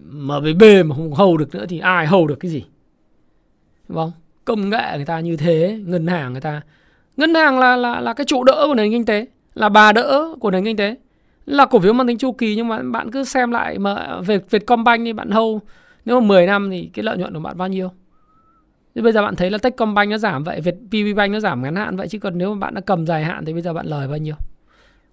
MBB 0.00 0.62
mà 0.84 0.96
không 0.96 1.12
hầu 1.12 1.36
được 1.36 1.54
nữa 1.54 1.66
thì 1.68 1.78
ai 1.78 2.06
hầu 2.06 2.26
được 2.26 2.36
cái 2.40 2.50
gì? 2.50 2.64
Đúng 3.88 3.96
không 3.96 4.12
công 4.44 4.70
nghệ 4.70 4.96
người 4.96 5.04
ta 5.04 5.20
như 5.20 5.36
thế, 5.36 5.80
ngân 5.86 6.06
hàng 6.06 6.32
người 6.32 6.40
ta 6.40 6.62
ngân 7.16 7.34
hàng 7.34 7.58
là 7.58 7.76
là 7.76 8.00
là 8.00 8.12
cái 8.12 8.24
trụ 8.24 8.44
đỡ 8.44 8.64
của 8.66 8.74
nền 8.74 8.90
kinh 8.90 9.04
tế 9.04 9.26
là 9.54 9.68
bà 9.68 9.92
đỡ 9.92 10.34
của 10.40 10.50
nền 10.50 10.64
kinh 10.64 10.76
tế 10.76 10.96
là 11.46 11.66
cổ 11.66 11.78
phiếu 11.78 11.92
mang 11.92 12.06
tính 12.06 12.18
chu 12.18 12.32
kỳ 12.32 12.56
nhưng 12.56 12.68
mà 12.68 12.82
bạn 12.82 13.10
cứ 13.10 13.24
xem 13.24 13.50
lại 13.50 13.78
mà 13.78 14.20
về 14.20 14.38
Vietcombank 14.50 15.04
đi 15.04 15.12
bạn 15.12 15.30
hâu 15.30 15.60
nếu 16.04 16.20
mà 16.20 16.26
10 16.26 16.46
năm 16.46 16.70
thì 16.70 16.90
cái 16.92 17.02
lợi 17.02 17.16
nhuận 17.18 17.34
của 17.34 17.40
bạn 17.40 17.56
bao 17.58 17.68
nhiêu 17.68 17.90
thì 18.94 19.02
bây 19.02 19.12
giờ 19.12 19.22
bạn 19.22 19.36
thấy 19.36 19.50
là 19.50 19.58
Techcombank 19.58 20.10
nó 20.10 20.18
giảm 20.18 20.44
vậy, 20.44 20.60
Việt 20.60 20.74
PVBank 20.88 21.32
nó 21.32 21.40
giảm 21.40 21.62
ngắn 21.62 21.76
hạn 21.76 21.96
vậy 21.96 22.08
chứ 22.08 22.18
còn 22.18 22.38
nếu 22.38 22.54
mà 22.54 22.58
bạn 22.58 22.74
đã 22.74 22.80
cầm 22.80 23.06
dài 23.06 23.24
hạn 23.24 23.44
thì 23.44 23.52
bây 23.52 23.62
giờ 23.62 23.72
bạn 23.72 23.86
lời 23.86 24.08
bao 24.08 24.18
nhiêu? 24.18 24.34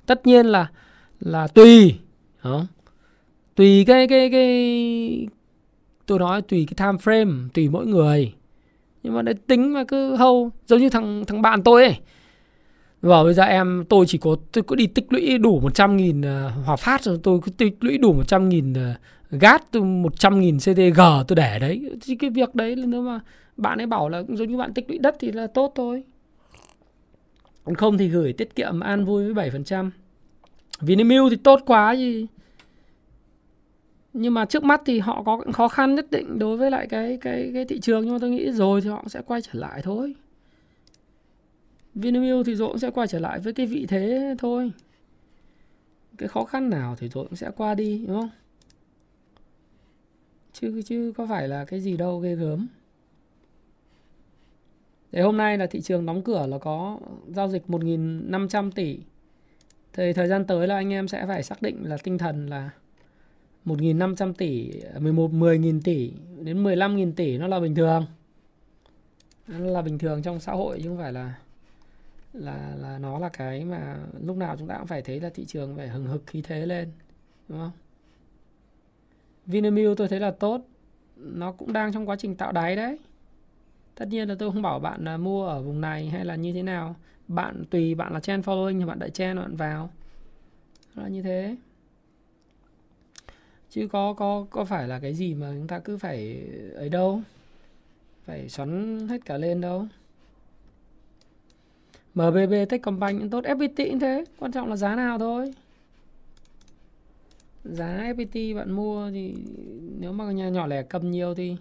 Tất 0.06 0.28
nhiên 0.28 0.46
là 0.46 0.68
là 1.20 1.48
tùy, 1.48 1.96
không? 2.42 2.68
tùy 3.56 3.84
cái 3.88 4.08
cái 4.08 4.30
cái 4.30 5.28
tôi 6.06 6.20
nói 6.20 6.42
tùy 6.42 6.68
cái 6.70 6.76
time 6.78 6.98
frame 7.04 7.50
tùy 7.54 7.70
mỗi 7.70 7.86
người 7.86 8.34
nhưng 9.04 9.14
mà 9.14 9.22
đấy 9.22 9.36
tính 9.48 9.74
mà 9.74 9.84
cứ 9.84 10.16
hâu 10.16 10.52
giống 10.68 10.80
như 10.80 10.90
thằng 10.90 11.24
thằng 11.28 11.42
bạn 11.42 11.64
tôi 11.64 11.84
ấy. 11.84 11.96
Vào 13.02 13.24
bây 13.24 13.34
giờ 13.34 13.44
em 13.44 13.86
tôi 13.90 14.06
chỉ 14.06 14.18
có 14.18 14.36
tôi 14.52 14.64
có 14.64 14.76
đi 14.76 14.88
tích 14.88 15.06
lũy 15.10 15.38
đủ 15.38 15.60
100 15.60 15.98
nghìn 15.98 16.22
uh, 16.22 16.66
hòa 16.66 16.76
phát 16.76 17.04
rồi 17.04 17.20
tôi 17.24 17.40
cứ 17.44 17.52
tích 17.52 17.78
lũy 17.80 17.98
đủ 17.98 18.14
100 18.14 18.50
nghìn 18.50 18.74
à, 18.74 18.96
uh, 19.36 19.42
gát 19.42 19.72
tôi 19.72 19.84
100 19.84 20.40
nghìn 20.40 20.58
CTG 20.58 21.02
tôi 21.28 21.36
để 21.36 21.60
đấy. 21.60 21.92
Thì 22.02 22.16
cái 22.16 22.30
việc 22.30 22.56
đấy 22.56 22.76
là 22.76 22.86
nếu 22.86 23.02
mà 23.02 23.20
bạn 23.58 23.78
ấy 23.78 23.88
bảo 23.88 24.10
là 24.10 24.24
giống 24.30 24.52
như 24.52 24.58
bạn 24.58 24.74
tích 24.74 24.90
lũy 24.90 24.98
đất 24.98 25.16
thì 25.20 25.32
là 25.32 25.48
tốt 25.48 25.72
thôi. 25.76 26.04
Còn 27.64 27.76
không 27.76 27.98
thì 27.98 28.08
gửi 28.08 28.34
tiết 28.34 28.56
kiệm 28.56 28.80
an 28.80 29.06
vui 29.06 29.34
với 29.34 29.50
7% 29.50 29.90
Vinamilk 30.82 31.30
thì 31.30 31.36
tốt 31.36 31.60
quá 31.66 31.94
gì 31.94 32.28
nhưng 34.14 34.34
mà 34.34 34.46
trước 34.46 34.64
mắt 34.64 34.82
thì 34.86 35.00
họ 35.00 35.24
có 35.24 35.38
những 35.38 35.52
khó 35.52 35.68
khăn 35.68 35.96
nhất 35.96 36.12
định 36.12 36.40
đối 36.40 36.58
với 36.58 36.72
lại 36.72 36.88
cái 36.88 37.18
cái 37.22 37.52
cái 37.54 37.66
thị 37.66 37.80
trường. 37.80 38.06
Nhưng 38.06 38.14
mà 38.14 38.20
tôi 38.22 38.30
nghĩ 38.30 38.52
rồi 38.52 38.82
thì 38.82 38.90
họ 38.90 39.04
sẽ 39.08 39.22
quay 39.22 39.42
trở 39.42 39.52
lại 39.54 39.82
thôi. 39.82 40.16
Vinamilk 41.96 42.46
thì 42.46 42.56
rồi 42.56 42.68
cũng 42.68 42.80
sẽ 42.80 42.92
quay 42.92 43.08
trở 43.08 43.20
lại 43.20 43.40
với 43.40 43.54
cái 43.54 43.66
vị 43.66 43.86
thế 43.90 44.36
thôi. 44.38 44.72
Cái 46.18 46.30
khó 46.30 46.44
khăn 46.44 46.70
nào 46.70 46.96
thì 47.00 47.10
rồi 47.10 47.26
cũng 47.26 47.36
sẽ 47.36 47.52
qua 47.58 47.74
đi, 47.74 48.06
đúng 48.08 48.20
không? 48.20 48.30
Chứ 50.54 50.82
chứ 50.86 51.14
có 51.18 51.28
phải 51.28 51.48
là 51.48 51.66
cái 51.66 51.80
gì 51.80 51.98
đâu, 51.98 52.20
ghê 52.20 52.36
gớm. 52.36 52.68
Thế 55.12 55.22
hôm 55.22 55.38
nay 55.38 55.58
là 55.58 55.66
thị 55.66 55.82
trường 55.82 56.06
đóng 56.06 56.22
cửa 56.22 56.48
là 56.48 56.58
có 56.58 57.00
giao 57.28 57.48
dịch 57.48 57.64
1.500 57.68 58.72
tỷ. 58.72 59.00
Thì 59.94 60.14
thời 60.14 60.28
gian 60.28 60.46
tới 60.46 60.68
là 60.68 60.76
anh 60.76 60.94
em 60.94 61.08
sẽ 61.08 61.26
phải 61.26 61.44
xác 61.44 61.62
định 61.62 61.78
là 61.84 61.98
tinh 62.04 62.18
thần 62.18 62.48
là 62.48 62.70
1.500 63.66 64.34
tỷ, 64.34 64.72
à, 64.94 65.00
11 65.00 65.32
10.000 65.32 65.82
tỷ 65.84 66.12
đến 66.44 66.64
15.000 66.64 67.14
tỷ 67.14 67.38
nó 67.38 67.48
là 67.48 67.60
bình 67.60 67.76
thường. 67.76 68.06
Nó 69.48 69.58
là 69.58 69.82
bình 69.82 69.98
thường 69.98 70.22
trong 70.22 70.40
xã 70.40 70.52
hội 70.52 70.80
chứ 70.84 70.90
không 70.90 70.98
phải 70.98 71.14
là 71.14 71.34
là 72.34 72.76
là 72.82 72.98
nó 72.98 73.20
là 73.20 73.30
cái 73.30 73.66
mà 73.66 73.98
lúc 74.26 74.38
nào 74.38 74.56
chúng 74.60 74.68
ta 74.68 74.78
cũng 74.78 74.88
phải 74.88 75.02
thấy 75.02 75.20
là 75.20 75.30
thị 75.30 75.46
trường 75.46 75.76
phải 75.76 75.88
hừng 75.88 76.08
hực 76.08 76.24
khí 76.28 76.42
thế 76.42 76.66
lên, 76.66 76.92
đúng 77.48 77.60
không? 77.60 77.72
Vinamilk 79.46 79.98
tôi 79.98 80.08
thấy 80.08 80.20
là 80.20 80.32
tốt, 80.32 80.62
nó 81.16 81.52
cũng 81.52 81.74
đang 81.74 81.94
trong 81.94 82.10
quá 82.10 82.16
trình 82.16 82.36
tạo 82.36 82.52
đáy 82.52 82.76
đấy 82.76 82.98
tất 83.96 84.08
nhiên 84.08 84.30
là 84.30 84.36
tôi 84.40 84.52
không 84.52 84.62
bảo 84.62 84.80
bạn 84.80 85.06
là 85.06 85.18
mua 85.18 85.48
ở 85.48 85.62
vùng 85.62 85.82
này 85.82 86.10
hay 86.10 86.26
là 86.26 86.36
như 86.36 86.54
thế 86.54 86.64
nào 86.64 86.96
bạn 87.28 87.64
tùy 87.70 87.96
bạn 87.96 88.14
là 88.14 88.20
trend 88.20 88.46
following 88.46 88.80
thì 88.80 88.86
bạn 88.86 89.00
đợi 89.00 89.10
trend 89.10 89.40
bạn 89.40 89.56
vào 89.56 89.90
là 90.96 91.08
như 91.08 91.22
thế 91.22 91.56
chứ 93.72 93.88
có 93.92 94.14
có 94.14 94.46
có 94.50 94.66
phải 94.66 94.88
là 94.88 95.00
cái 95.00 95.14
gì 95.14 95.34
mà 95.34 95.52
chúng 95.54 95.68
ta 95.68 95.80
cứ 95.80 95.98
phải 95.98 96.48
ấy 96.76 96.90
đâu? 96.90 97.22
Phải 98.26 98.50
xoắn 98.50 99.00
hết 99.08 99.26
cả 99.26 99.38
lên 99.38 99.62
đâu? 99.62 99.88
MBB 102.14 102.54
Techcombank 102.70 103.20
cũng 103.20 103.30
tốt. 103.30 103.44
FPT 103.44 103.90
cũng 103.90 104.00
thế. 104.00 104.26
Quan 104.40 104.52
trọng 104.52 104.70
là 104.70 104.76
giá 104.76 104.96
nào 104.96 105.20
thôi. 105.20 105.54
Giá 107.64 108.14
FPT 108.16 108.56
bạn 108.56 108.72
mua 108.72 109.12
thì 109.12 109.36
nếu 110.00 110.12
mà 110.12 110.32
nhà 110.32 110.50
nhỏ 110.50 110.68
lẻ 110.68 110.84
cầm 110.84 111.12
nhiều 111.12 111.36
thì 111.36 111.56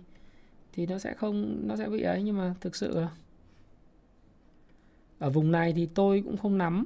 thì 0.72 0.86
nó 0.86 0.98
sẽ 0.98 1.14
không, 1.14 1.62
nó 1.68 1.76
sẽ 1.76 1.88
bị 1.88 2.02
ấy. 2.02 2.22
Nhưng 2.22 2.38
mà 2.38 2.54
thực 2.60 2.76
sự 2.76 3.04
ở 5.18 5.30
vùng 5.30 5.52
này 5.52 5.72
thì 5.72 5.88
tôi 5.94 6.22
cũng 6.24 6.36
không 6.36 6.58
nắm. 6.58 6.84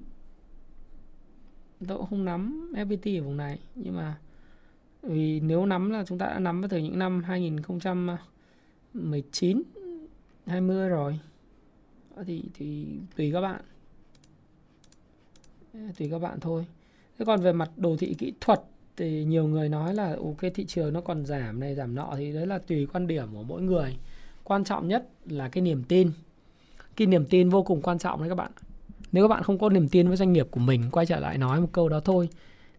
Tôi 1.88 1.98
cũng 1.98 2.06
không 2.06 2.24
nắm 2.24 2.72
FPT 2.74 3.20
ở 3.20 3.24
vùng 3.24 3.36
này. 3.36 3.58
Nhưng 3.74 3.96
mà 3.96 4.18
vì 5.06 5.40
nếu 5.40 5.66
nắm 5.66 5.90
là 5.90 6.04
chúng 6.06 6.18
ta 6.18 6.26
đã 6.26 6.38
nắm 6.38 6.62
từ 6.70 6.78
những 6.78 6.98
năm 6.98 7.22
2019 7.22 9.62
20 10.46 10.88
rồi. 10.88 11.18
Thì 12.26 12.42
thì 12.54 12.86
tùy 13.16 13.32
các 13.32 13.40
bạn. 13.40 13.60
Ờ, 15.74 15.80
tùy 15.98 16.08
các 16.10 16.18
bạn 16.18 16.40
thôi. 16.40 16.66
Thế 17.18 17.24
còn 17.24 17.40
về 17.40 17.52
mặt 17.52 17.70
đồ 17.76 17.96
thị 17.96 18.14
kỹ 18.18 18.32
thuật 18.40 18.60
thì 18.96 19.24
nhiều 19.24 19.46
người 19.46 19.68
nói 19.68 19.94
là 19.94 20.16
ok 20.16 20.40
thị 20.54 20.64
trường 20.64 20.92
nó 20.92 21.00
còn 21.00 21.26
giảm 21.26 21.60
này, 21.60 21.74
giảm 21.74 21.94
nọ. 21.94 22.14
Thì 22.16 22.32
đấy 22.32 22.46
là 22.46 22.58
tùy 22.58 22.86
quan 22.92 23.06
điểm 23.06 23.28
của 23.34 23.42
mỗi 23.42 23.62
người. 23.62 23.96
Quan 24.44 24.64
trọng 24.64 24.88
nhất 24.88 25.08
là 25.26 25.48
cái 25.48 25.62
niềm 25.62 25.84
tin. 25.88 26.10
Cái 26.96 27.06
niềm 27.06 27.26
tin 27.26 27.48
vô 27.48 27.62
cùng 27.62 27.82
quan 27.82 27.98
trọng 27.98 28.20
đấy 28.20 28.28
các 28.28 28.34
bạn 28.34 28.52
nếu 29.14 29.24
các 29.24 29.28
bạn 29.28 29.42
không 29.42 29.58
có 29.58 29.68
niềm 29.68 29.88
tin 29.88 30.08
với 30.08 30.16
doanh 30.16 30.32
nghiệp 30.32 30.48
của 30.50 30.60
mình, 30.60 30.82
quay 30.92 31.06
trở 31.06 31.20
lại 31.20 31.38
nói 31.38 31.60
một 31.60 31.66
câu 31.72 31.88
đó 31.88 32.00
thôi 32.00 32.28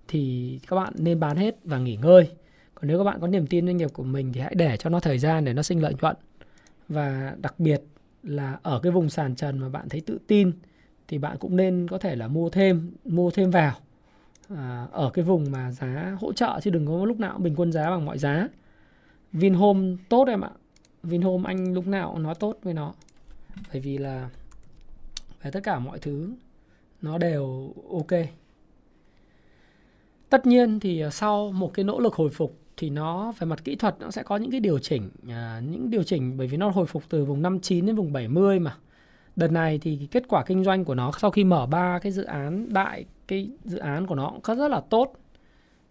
thì 0.08 0.60
các 0.68 0.76
bạn 0.76 0.94
nên 0.98 1.20
bán 1.20 1.38
hết 1.38 1.56
và 1.64 1.80
nghỉ 1.80 1.96
ngơi. 1.96 2.32
Còn 2.76 2.88
nếu 2.88 2.98
các 2.98 3.04
bạn 3.04 3.20
có 3.22 3.28
niềm 3.28 3.48
tin 3.48 3.66
doanh 3.66 3.78
nghiệp 3.78 3.90
của 3.94 4.04
mình 4.04 4.34
thì 4.34 4.42
hãy 4.42 4.56
để 4.56 4.78
cho 4.78 4.90
nó 4.90 5.00
thời 5.00 5.20
gian 5.20 5.46
để 5.46 5.54
nó 5.54 5.64
sinh 5.64 5.82
lợi 5.82 5.94
nhuận. 6.02 6.16
Và 6.90 7.36
đặc 7.42 7.60
biệt 7.60 7.82
là 8.24 8.60
ở 8.64 8.80
cái 8.80 8.92
vùng 8.92 9.10
sàn 9.10 9.36
trần 9.36 9.60
mà 9.60 9.70
bạn 9.70 9.90
thấy 9.90 10.02
tự 10.02 10.20
tin 10.28 10.52
thì 11.08 11.18
bạn 11.18 11.38
cũng 11.38 11.56
nên 11.56 11.88
có 11.88 11.98
thể 11.98 12.16
là 12.16 12.28
mua 12.28 12.50
thêm 12.50 12.92
mua 13.06 13.32
thêm 13.32 13.52
vào. 13.52 13.76
À, 14.50 14.88
ở 14.92 15.10
cái 15.14 15.26
vùng 15.26 15.52
mà 15.52 15.72
giá 15.72 16.18
hỗ 16.20 16.34
trợ 16.34 16.60
chứ 16.64 16.72
đừng 16.72 16.88
có 16.88 17.06
lúc 17.06 17.20
nào 17.20 17.34
cũng 17.34 17.44
bình 17.44 17.56
quân 17.56 17.72
giá 17.72 17.90
bằng 17.90 18.06
mọi 18.06 18.18
giá. 18.18 18.48
Vinhome 19.32 19.96
tốt 20.10 20.28
em 20.28 20.42
ạ. 20.42 20.52
Vinhome 21.04 21.44
anh 21.48 21.74
lúc 21.74 21.88
nào 21.88 22.12
cũng 22.12 22.24
nói 22.24 22.36
tốt 22.36 22.58
với 22.64 22.74
nó. 22.74 22.94
Bởi 23.72 23.82
vì 23.82 23.98
là 23.98 24.30
về 25.42 25.52
tất 25.52 25.60
cả 25.64 25.80
mọi 25.80 26.00
thứ 26.00 26.34
nó 27.02 27.18
đều 27.18 27.74
ok 27.92 28.22
tất 30.36 30.46
nhiên 30.46 30.80
thì 30.80 31.00
ờ, 31.00 31.10
sau 31.10 31.52
một 31.52 31.74
cái 31.74 31.84
nỗ 31.84 32.00
lực 32.00 32.14
hồi 32.14 32.30
phục 32.30 32.60
thì 32.78 32.90
nó 32.90 33.34
về 33.40 33.46
mặt 33.46 33.64
kỹ 33.64 33.76
thuật 33.76 33.96
nó 34.00 34.12
sẽ 34.12 34.24
có 34.24 34.38
những 34.38 34.52
cái 34.52 34.60
điều 34.60 34.80
chỉnh 34.80 35.10
à, 35.30 35.62
những 35.70 35.90
điều 35.90 36.04
chỉnh 36.04 36.38
bởi 36.38 36.48
vì 36.48 36.58
nó 36.58 36.70
hồi 36.70 36.86
phục 36.86 37.04
từ 37.10 37.26
vùng 37.26 37.42
59 37.42 37.86
đến 37.86 37.96
vùng 37.96 38.14
70 38.14 38.60
mà 38.60 38.76
đợt 39.36 39.52
này 39.52 39.80
thì 39.82 40.08
kết 40.12 40.24
quả 40.28 40.44
kinh 40.44 40.64
doanh 40.64 40.86
của 40.86 40.96
nó 40.96 41.12
sau 41.20 41.32
khi 41.32 41.44
mở 41.44 41.66
ba 41.66 42.00
cái 42.00 42.12
dự 42.12 42.24
án 42.24 42.74
đại 42.74 43.06
cái 43.28 43.50
dự 43.64 43.78
án 43.78 44.08
của 44.08 44.16
nó 44.16 44.34
cũng 44.44 44.58
rất 44.58 44.68
là 44.68 44.82
tốt 44.90 45.14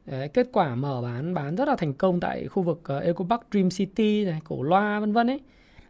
Đấy, 0.06 0.28
kết 0.28 0.48
quả 0.52 0.74
mở 0.74 1.02
bán 1.02 1.34
bán 1.34 1.56
rất 1.56 1.68
là 1.68 1.76
thành 1.76 1.94
công 1.94 2.20
tại 2.20 2.46
khu 2.48 2.62
vực 2.62 2.80
ờ, 2.84 2.96
uh, 2.96 3.04
Eco 3.04 3.24
Park 3.30 3.42
Dream 3.52 3.70
City 3.70 4.24
này, 4.24 4.40
cổ 4.44 4.62
loa 4.62 5.00
vân 5.00 5.12
vân 5.12 5.26
ấy. 5.26 5.40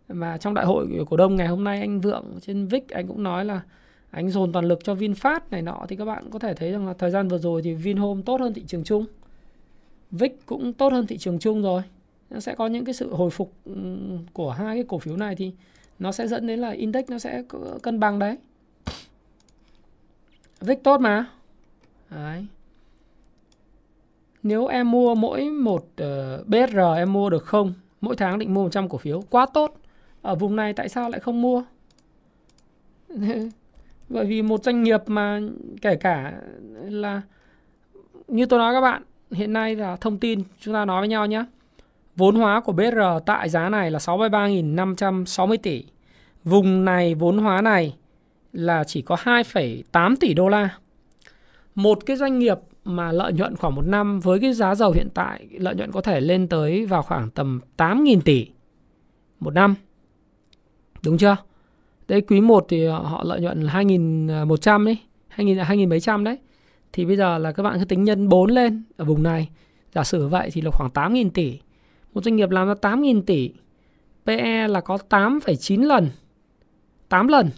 Mà 0.09 0.39
trong 0.39 0.55
đại 0.55 0.65
hội 0.67 0.89
cổ 1.11 1.17
đông 1.17 1.37
ngày 1.37 1.47
hôm 1.49 1.65
nay 1.65 1.81
anh 1.81 2.01
Vượng 2.01 2.39
trên 2.43 2.67
Vic 2.67 2.89
anh 2.89 3.09
cũng 3.09 3.23
nói 3.23 3.45
là 3.45 3.61
anh 4.15 4.31
dồn 4.31 4.53
toàn 4.53 4.65
lực 4.65 4.85
cho 4.85 4.95
VinFast 4.95 5.41
này 5.51 5.63
nọ 5.63 5.87
thì 5.89 5.97
các 5.97 6.05
bạn 6.05 6.31
có 6.31 6.39
thể 6.39 6.55
thấy 6.55 6.73
rằng 6.73 6.87
là 6.87 6.95
thời 6.95 7.11
gian 7.11 7.29
vừa 7.29 7.39
rồi 7.39 7.63
thì 7.63 7.75
Vinhome 7.75 8.23
tốt 8.27 8.41
hơn 8.41 8.55
thị 8.55 8.65
trường 8.67 8.85
chung. 8.85 9.07
VIX 10.11 10.33
cũng 10.47 10.73
tốt 10.73 10.93
hơn 10.93 11.07
thị 11.07 11.19
trường 11.19 11.39
chung 11.39 11.63
rồi. 11.63 11.83
Nó 12.31 12.41
sẽ 12.41 12.55
có 12.55 12.67
những 12.67 12.85
cái 12.85 12.95
sự 12.95 13.15
hồi 13.15 13.31
phục 13.31 13.53
ừ, 13.65 13.73
của 14.33 14.51
hai 14.51 14.77
cái 14.77 14.85
cổ 14.89 14.99
phiếu 14.99 15.17
này 15.17 15.35
thì 15.35 15.53
nó 15.99 16.13
sẽ 16.13 16.29
dẫn 16.29 16.47
đến 16.47 16.59
là 16.59 16.71
index 16.71 17.05
nó 17.09 17.19
sẽ 17.19 17.43
cân 17.83 18.01
bằng 18.01 18.19
đấy. 18.19 18.37
VIX 20.61 20.79
tốt 20.83 21.01
mà. 21.01 21.27
Đấy. 22.11 22.47
Nếu 24.43 24.67
em 24.67 24.91
mua 24.91 25.15
mỗi 25.15 25.51
một 25.51 25.87
ờ, 25.97 26.39
uh, 26.41 26.47
BR 26.49 26.79
em 26.97 27.13
mua 27.13 27.31
được 27.31 27.45
không? 27.45 27.75
Mỗi 28.01 28.17
tháng 28.17 28.39
định 28.39 28.55
mua 28.55 28.63
100 28.63 28.89
cổ 28.89 28.99
phiếu. 28.99 29.23
Quá 29.31 29.47
tốt. 29.55 29.77
Ở 30.23 30.35
vùng 30.35 30.57
này 30.57 30.73
tại 30.73 30.89
sao 30.89 31.11
lại 31.11 31.21
không 31.21 31.43
mua? 31.43 31.63
Bởi 34.09 34.27
vì 34.27 34.43
một 34.43 34.65
doanh 34.65 34.83
nghiệp 34.83 35.01
mà 35.07 35.41
kể 35.83 35.97
cả 35.97 36.33
là 36.83 37.23
như 38.29 38.47
tôi 38.47 38.59
nói 38.59 38.75
các 38.75 38.81
bạn, 38.81 39.03
hiện 39.31 39.53
nay 39.53 39.77
là 39.77 39.97
thông 39.97 40.19
tin 40.19 40.43
chúng 40.61 40.75
ta 40.75 40.85
nói 40.85 41.01
với 41.01 41.09
nhau 41.09 41.27
nhé. 41.27 41.45
Vốn 42.17 42.37
hóa 42.37 42.61
của 42.61 42.73
BR 42.73 42.99
tại 43.27 43.49
giá 43.49 43.69
này 43.69 43.91
là 43.91 43.99
63.560 43.99 45.57
tỷ. 45.63 45.85
Vùng 46.45 46.85
này 46.85 47.15
vốn 47.15 47.39
hóa 47.39 47.63
này 47.63 47.97
là 48.53 48.85
chỉ 48.85 49.03
có 49.03 49.17
2,8 49.17 50.17
tỷ 50.21 50.35
đô 50.35 50.49
la. 50.49 50.79
Một 51.75 51.99
cái 52.07 52.17
doanh 52.17 52.39
nghiệp 52.39 52.59
mà 52.85 53.13
lợi 53.13 53.33
nhuận 53.33 53.57
khoảng 53.57 53.75
một 53.75 53.87
năm 53.87 54.21
với 54.21 54.41
cái 54.41 54.53
giá 54.53 54.75
dầu 54.75 54.93
hiện 54.93 55.09
tại 55.15 55.49
lợi 55.51 55.75
nhuận 55.75 55.93
có 55.93 56.01
thể 56.01 56.21
lên 56.21 56.49
tới 56.49 56.87
vào 56.87 57.03
khoảng 57.03 57.31
tầm 57.31 57.61
8.000 57.77 58.21
tỷ 58.21 58.49
một 59.41 59.55
năm. 59.55 59.75
Đúng 61.03 61.19
chưa? 61.19 61.37
Đấy 62.09 62.21
quý 62.21 62.41
1 62.41 62.67
thì 62.69 62.85
ờ, 62.85 62.99
họ 62.99 63.25
lợi 63.25 63.41
nhuận 63.41 63.61
là 63.63 63.73
2100 63.73 64.85
đấy, 64.85 64.99
2.000 65.37 65.65
2.000 65.65 65.89
mấy 65.89 66.01
trăm 66.01 66.25
đấy. 66.25 66.39
Thì 66.93 67.05
bây 67.05 67.17
giờ 67.17 67.39
là 67.39 67.53
các 67.53 67.63
bạn 67.63 67.79
cứ 67.79 67.85
tính 67.85 68.05
nhân 68.05 68.29
4 68.29 68.51
lên 68.51 68.83
ở 68.97 69.05
vùng 69.05 69.23
này. 69.23 69.49
Giả 69.95 70.05
sử 70.05 70.29
vậy 70.29 70.51
thì 70.53 70.61
là 70.61 70.71
khoảng 70.71 70.91
8.000 70.91 71.31
tỷ. 71.31 71.59
Một 72.13 72.25
doanh 72.25 72.37
nghiệp 72.37 72.51
làm 72.51 72.69
ra 72.69 72.75
8.000 72.75 73.23
tỷ. 73.23 73.51
PE 74.27 74.69
là 74.69 74.81
có 74.81 74.99
8,9 75.09 75.87
lần. 75.87 76.11
8 77.09 77.29
lần. 77.29 77.51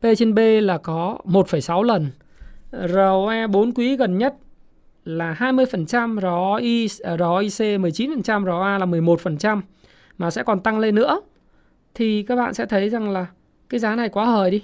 P 0.00 0.06
trên 0.18 0.34
B 0.34 0.38
là 0.62 0.78
có 0.78 1.18
1,6 1.24 1.82
lần. 1.82 2.10
ROE 2.72 3.46
4 3.46 3.72
quý 3.72 3.96
gần 3.96 4.18
nhất 4.18 4.34
là 5.04 5.36
20%, 5.38 6.20
ROI, 6.20 6.88
ROIC 7.18 7.80
19%, 7.80 8.44
ROA 8.44 8.78
là 8.78 8.86
11% 8.86 9.60
mà 10.18 10.30
sẽ 10.30 10.42
còn 10.42 10.60
tăng 10.60 10.78
lên 10.78 10.94
nữa 10.94 11.20
thì 11.94 12.22
các 12.22 12.36
bạn 12.36 12.54
sẽ 12.54 12.66
thấy 12.66 12.90
rằng 12.90 13.10
là 13.10 13.26
cái 13.68 13.80
giá 13.80 13.96
này 13.96 14.08
quá 14.08 14.26
hời 14.26 14.50
đi. 14.50 14.62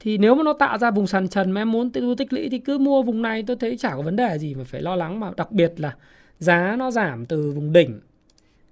thì 0.00 0.18
nếu 0.18 0.34
mà 0.34 0.42
nó 0.42 0.52
tạo 0.52 0.78
ra 0.78 0.90
vùng 0.90 1.06
sàn 1.06 1.28
trần 1.28 1.50
mà 1.50 1.60
em 1.60 1.72
muốn 1.72 1.90
tiêu 1.90 2.14
tích 2.14 2.32
lũy 2.32 2.48
thì 2.48 2.58
cứ 2.58 2.78
mua 2.78 3.02
vùng 3.02 3.22
này 3.22 3.44
tôi 3.46 3.56
thấy 3.56 3.76
chả 3.76 3.90
có 3.96 4.02
vấn 4.02 4.16
đề 4.16 4.38
gì 4.38 4.54
mà 4.54 4.64
phải 4.64 4.82
lo 4.82 4.96
lắng 4.96 5.20
mà. 5.20 5.30
Đặc 5.36 5.52
biệt 5.52 5.72
là 5.76 5.96
giá 6.38 6.76
nó 6.78 6.90
giảm 6.90 7.26
từ 7.26 7.50
vùng 7.50 7.72
đỉnh 7.72 8.00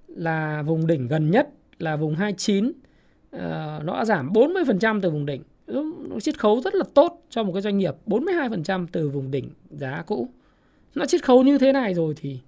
là 0.08 0.62
vùng 0.62 0.86
đỉnh 0.86 1.08
gần 1.08 1.30
nhất 1.30 1.48
là 1.78 1.96
vùng 1.96 2.14
29 2.14 2.66
uh, 2.66 2.74
ờ, 3.30 3.80
nó 3.84 3.96
đã 3.96 4.04
giảm 4.04 4.32
40% 4.32 5.00
từ 5.00 5.10
vùng 5.10 5.26
đỉnh. 5.26 5.42
Ừ, 5.66 5.92
nó 6.08 6.20
chiết 6.20 6.38
khấu 6.38 6.60
rất 6.60 6.74
là 6.74 6.84
tốt 6.94 7.22
cho 7.30 7.42
một 7.42 7.52
cái 7.52 7.62
doanh 7.62 7.78
nghiệp 7.78 7.94
42% 8.06 8.86
từ 8.92 9.08
vùng 9.08 9.30
đỉnh 9.30 9.50
giá 9.70 10.02
cũ. 10.06 10.28
Nó 10.94 11.06
chiết 11.06 11.24
khấu 11.24 11.42
như 11.42 11.58
thế 11.58 11.72
này 11.72 11.94
rồi 11.94 12.14
thì 12.16 12.40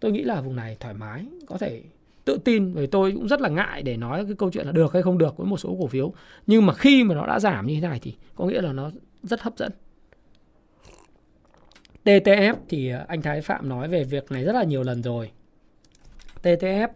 tôi 0.00 0.12
nghĩ 0.12 0.22
là 0.22 0.40
vùng 0.40 0.56
này 0.56 0.76
thoải 0.80 0.94
mái 0.94 1.26
có 1.46 1.58
thể 1.58 1.82
tự 2.26 2.38
tin 2.44 2.72
vì 2.72 2.86
tôi 2.86 3.12
cũng 3.12 3.28
rất 3.28 3.40
là 3.40 3.48
ngại 3.48 3.82
để 3.82 3.96
nói 3.96 4.24
cái 4.24 4.34
câu 4.38 4.50
chuyện 4.50 4.66
là 4.66 4.72
được 4.72 4.92
hay 4.92 5.02
không 5.02 5.18
được 5.18 5.36
với 5.36 5.46
một 5.46 5.56
số 5.56 5.76
cổ 5.80 5.86
phiếu. 5.86 6.12
Nhưng 6.46 6.66
mà 6.66 6.74
khi 6.74 7.04
mà 7.04 7.14
nó 7.14 7.26
đã 7.26 7.40
giảm 7.40 7.66
như 7.66 7.74
thế 7.74 7.80
này 7.80 7.98
thì 8.02 8.14
có 8.34 8.44
nghĩa 8.46 8.60
là 8.60 8.72
nó 8.72 8.90
rất 9.22 9.42
hấp 9.42 9.56
dẫn. 9.56 9.72
TTF 12.04 12.54
thì 12.68 12.90
à, 12.90 13.04
anh 13.08 13.22
Thái 13.22 13.40
Phạm 13.40 13.68
nói 13.68 13.88
về 13.88 14.04
việc 14.04 14.32
này 14.32 14.44
rất 14.44 14.52
là 14.52 14.64
nhiều 14.64 14.82
lần 14.82 15.02
rồi. 15.02 15.30
TTF 16.42 16.88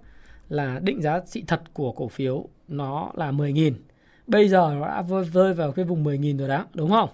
là 0.48 0.81
định 0.82 1.02
giá 1.02 1.20
trị 1.20 1.44
thật 1.47 1.62
của 1.74 1.93
cổ 1.93 2.09
phiếu 2.09 2.48
nó 2.69 3.11
là 3.15 3.32
10.000 3.32 3.73
bây 4.27 4.48
giờ 4.48 4.74
nó 4.81 4.86
đã 4.86 5.23
rơi 5.32 5.55
vào 5.55 5.73
cái 5.73 5.85
vùng 5.85 6.05
10.000 6.05 6.39
rồi 6.39 6.48
đó 6.48 6.66
đúng 6.74 6.90
không? 6.90 7.09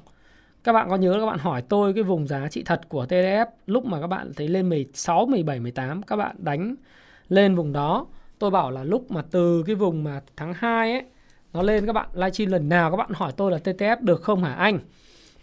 Các 0.64 0.72
bạn 0.72 0.88
có 0.90 0.96
nhớ 0.96 1.16
các 1.20 1.26
bạn 1.26 1.38
hỏi 1.38 1.62
tôi 1.68 1.94
cái 1.94 2.02
vùng 2.02 2.26
giá 2.26 2.48
trị 2.48 2.62
thật 2.66 2.80
của 2.88 3.04
TTF 3.04 3.46
lúc 3.66 3.84
mà 3.84 4.00
các 4.00 4.06
bạn 4.06 4.32
thấy 4.36 4.48
lên 4.48 4.68
16, 4.68 5.26
17, 5.26 5.60
18 5.60 6.02
các 6.02 6.16
bạn 6.16 6.36
đánh 6.38 6.76
lên 7.28 7.54
vùng 7.54 7.72
đó 7.72 8.06
tôi 8.38 8.50
bảo 8.50 8.70
là 8.70 8.84
lúc 8.84 9.10
mà 9.10 9.22
từ 9.30 9.62
cái 9.66 9.74
vùng 9.74 10.04
mà 10.04 10.20
tháng 10.36 10.54
2 10.54 10.92
ấy, 10.92 11.02
nó 11.52 11.62
lên, 11.62 11.86
các 11.86 11.92
bạn 11.92 12.08
livestream 12.14 12.52
lần 12.52 12.68
nào 12.68 12.90
các 12.90 12.96
bạn 12.96 13.10
hỏi 13.14 13.32
tôi 13.36 13.50
là 13.50 13.58
TTF 13.58 13.96
được 14.00 14.22
không 14.22 14.42
hả 14.42 14.52
anh 14.52 14.78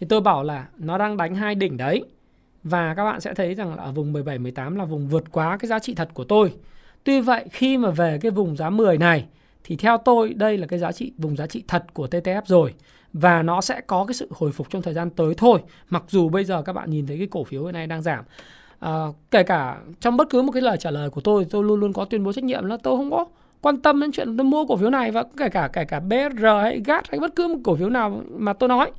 thì 0.00 0.06
tôi 0.10 0.20
bảo 0.20 0.42
là 0.42 0.68
nó 0.78 0.98
đang 0.98 1.16
đánh 1.16 1.34
hai 1.34 1.54
đỉnh 1.54 1.76
đấy 1.76 2.04
và 2.62 2.94
các 2.94 3.04
bạn 3.04 3.20
sẽ 3.20 3.34
thấy 3.34 3.54
rằng 3.54 3.74
là 3.76 3.82
ở 3.82 3.92
vùng 3.92 4.12
17 4.12 4.38
18 4.38 4.76
là 4.76 4.84
vùng 4.84 5.08
vượt 5.08 5.24
quá 5.32 5.56
cái 5.56 5.68
giá 5.68 5.78
trị 5.78 5.94
thật 5.94 6.08
của 6.14 6.24
tôi. 6.24 6.54
Tuy 7.04 7.20
vậy, 7.20 7.44
khi 7.52 7.78
mà 7.78 7.90
về 7.90 8.18
cái 8.22 8.30
vùng 8.30 8.56
giá 8.56 8.70
10 8.70 8.98
này, 8.98 9.26
thì 9.64 9.76
theo 9.76 9.98
tôi 9.98 10.34
đây 10.34 10.58
là 10.58 10.66
cái 10.66 10.78
giá 10.78 10.92
trị, 10.92 11.12
vùng 11.18 11.36
giá 11.36 11.46
trị 11.46 11.64
thật 11.68 11.84
của 11.94 12.06
TTF 12.06 12.42
rồi 12.46 12.74
và 13.12 13.42
nó 13.42 13.60
sẽ 13.60 13.80
có 13.80 14.04
cái 14.04 14.14
sự 14.14 14.28
hồi 14.30 14.52
phục 14.52 14.70
trong 14.70 14.82
thời 14.82 14.94
gian 14.94 15.10
tới 15.10 15.34
thôi. 15.36 15.60
Mặc 15.88 16.04
dù 16.08 16.28
bây 16.28 16.44
giờ 16.44 16.62
các 16.62 16.72
bạn 16.72 16.90
nhìn 16.90 17.06
thấy 17.06 17.18
cái 17.18 17.26
cổ 17.30 17.44
phiếu 17.44 17.72
này 17.72 17.86
đang 17.86 18.02
giảm. 18.02 18.24
À, 18.84 19.06
kể 19.30 19.42
cả 19.42 19.78
trong 20.00 20.16
bất 20.16 20.30
cứ 20.30 20.42
một 20.42 20.52
cái 20.52 20.62
lời 20.62 20.76
trả 20.76 20.90
lời 20.90 21.10
của 21.10 21.20
tôi 21.20 21.46
tôi 21.50 21.64
luôn 21.64 21.80
luôn 21.80 21.92
có 21.92 22.04
tuyên 22.04 22.24
bố 22.24 22.32
trách 22.32 22.44
nhiệm 22.44 22.64
là 22.64 22.76
tôi 22.82 22.96
không 22.96 23.10
có 23.10 23.24
quan 23.60 23.76
tâm 23.76 24.00
đến 24.00 24.12
chuyện 24.12 24.36
tôi 24.36 24.44
mua 24.44 24.66
cổ 24.66 24.76
phiếu 24.76 24.90
này 24.90 25.10
và 25.10 25.24
kể 25.36 25.48
cả 25.48 25.68
kể 25.72 25.84
cả 25.84 26.00
BR 26.00 26.44
hay 26.62 26.80
GAT 26.84 27.10
hay 27.10 27.20
bất 27.20 27.36
cứ 27.36 27.48
một 27.48 27.58
cổ 27.64 27.76
phiếu 27.76 27.88
nào 27.90 28.22
mà 28.30 28.52
tôi 28.52 28.68
nói. 28.68 28.90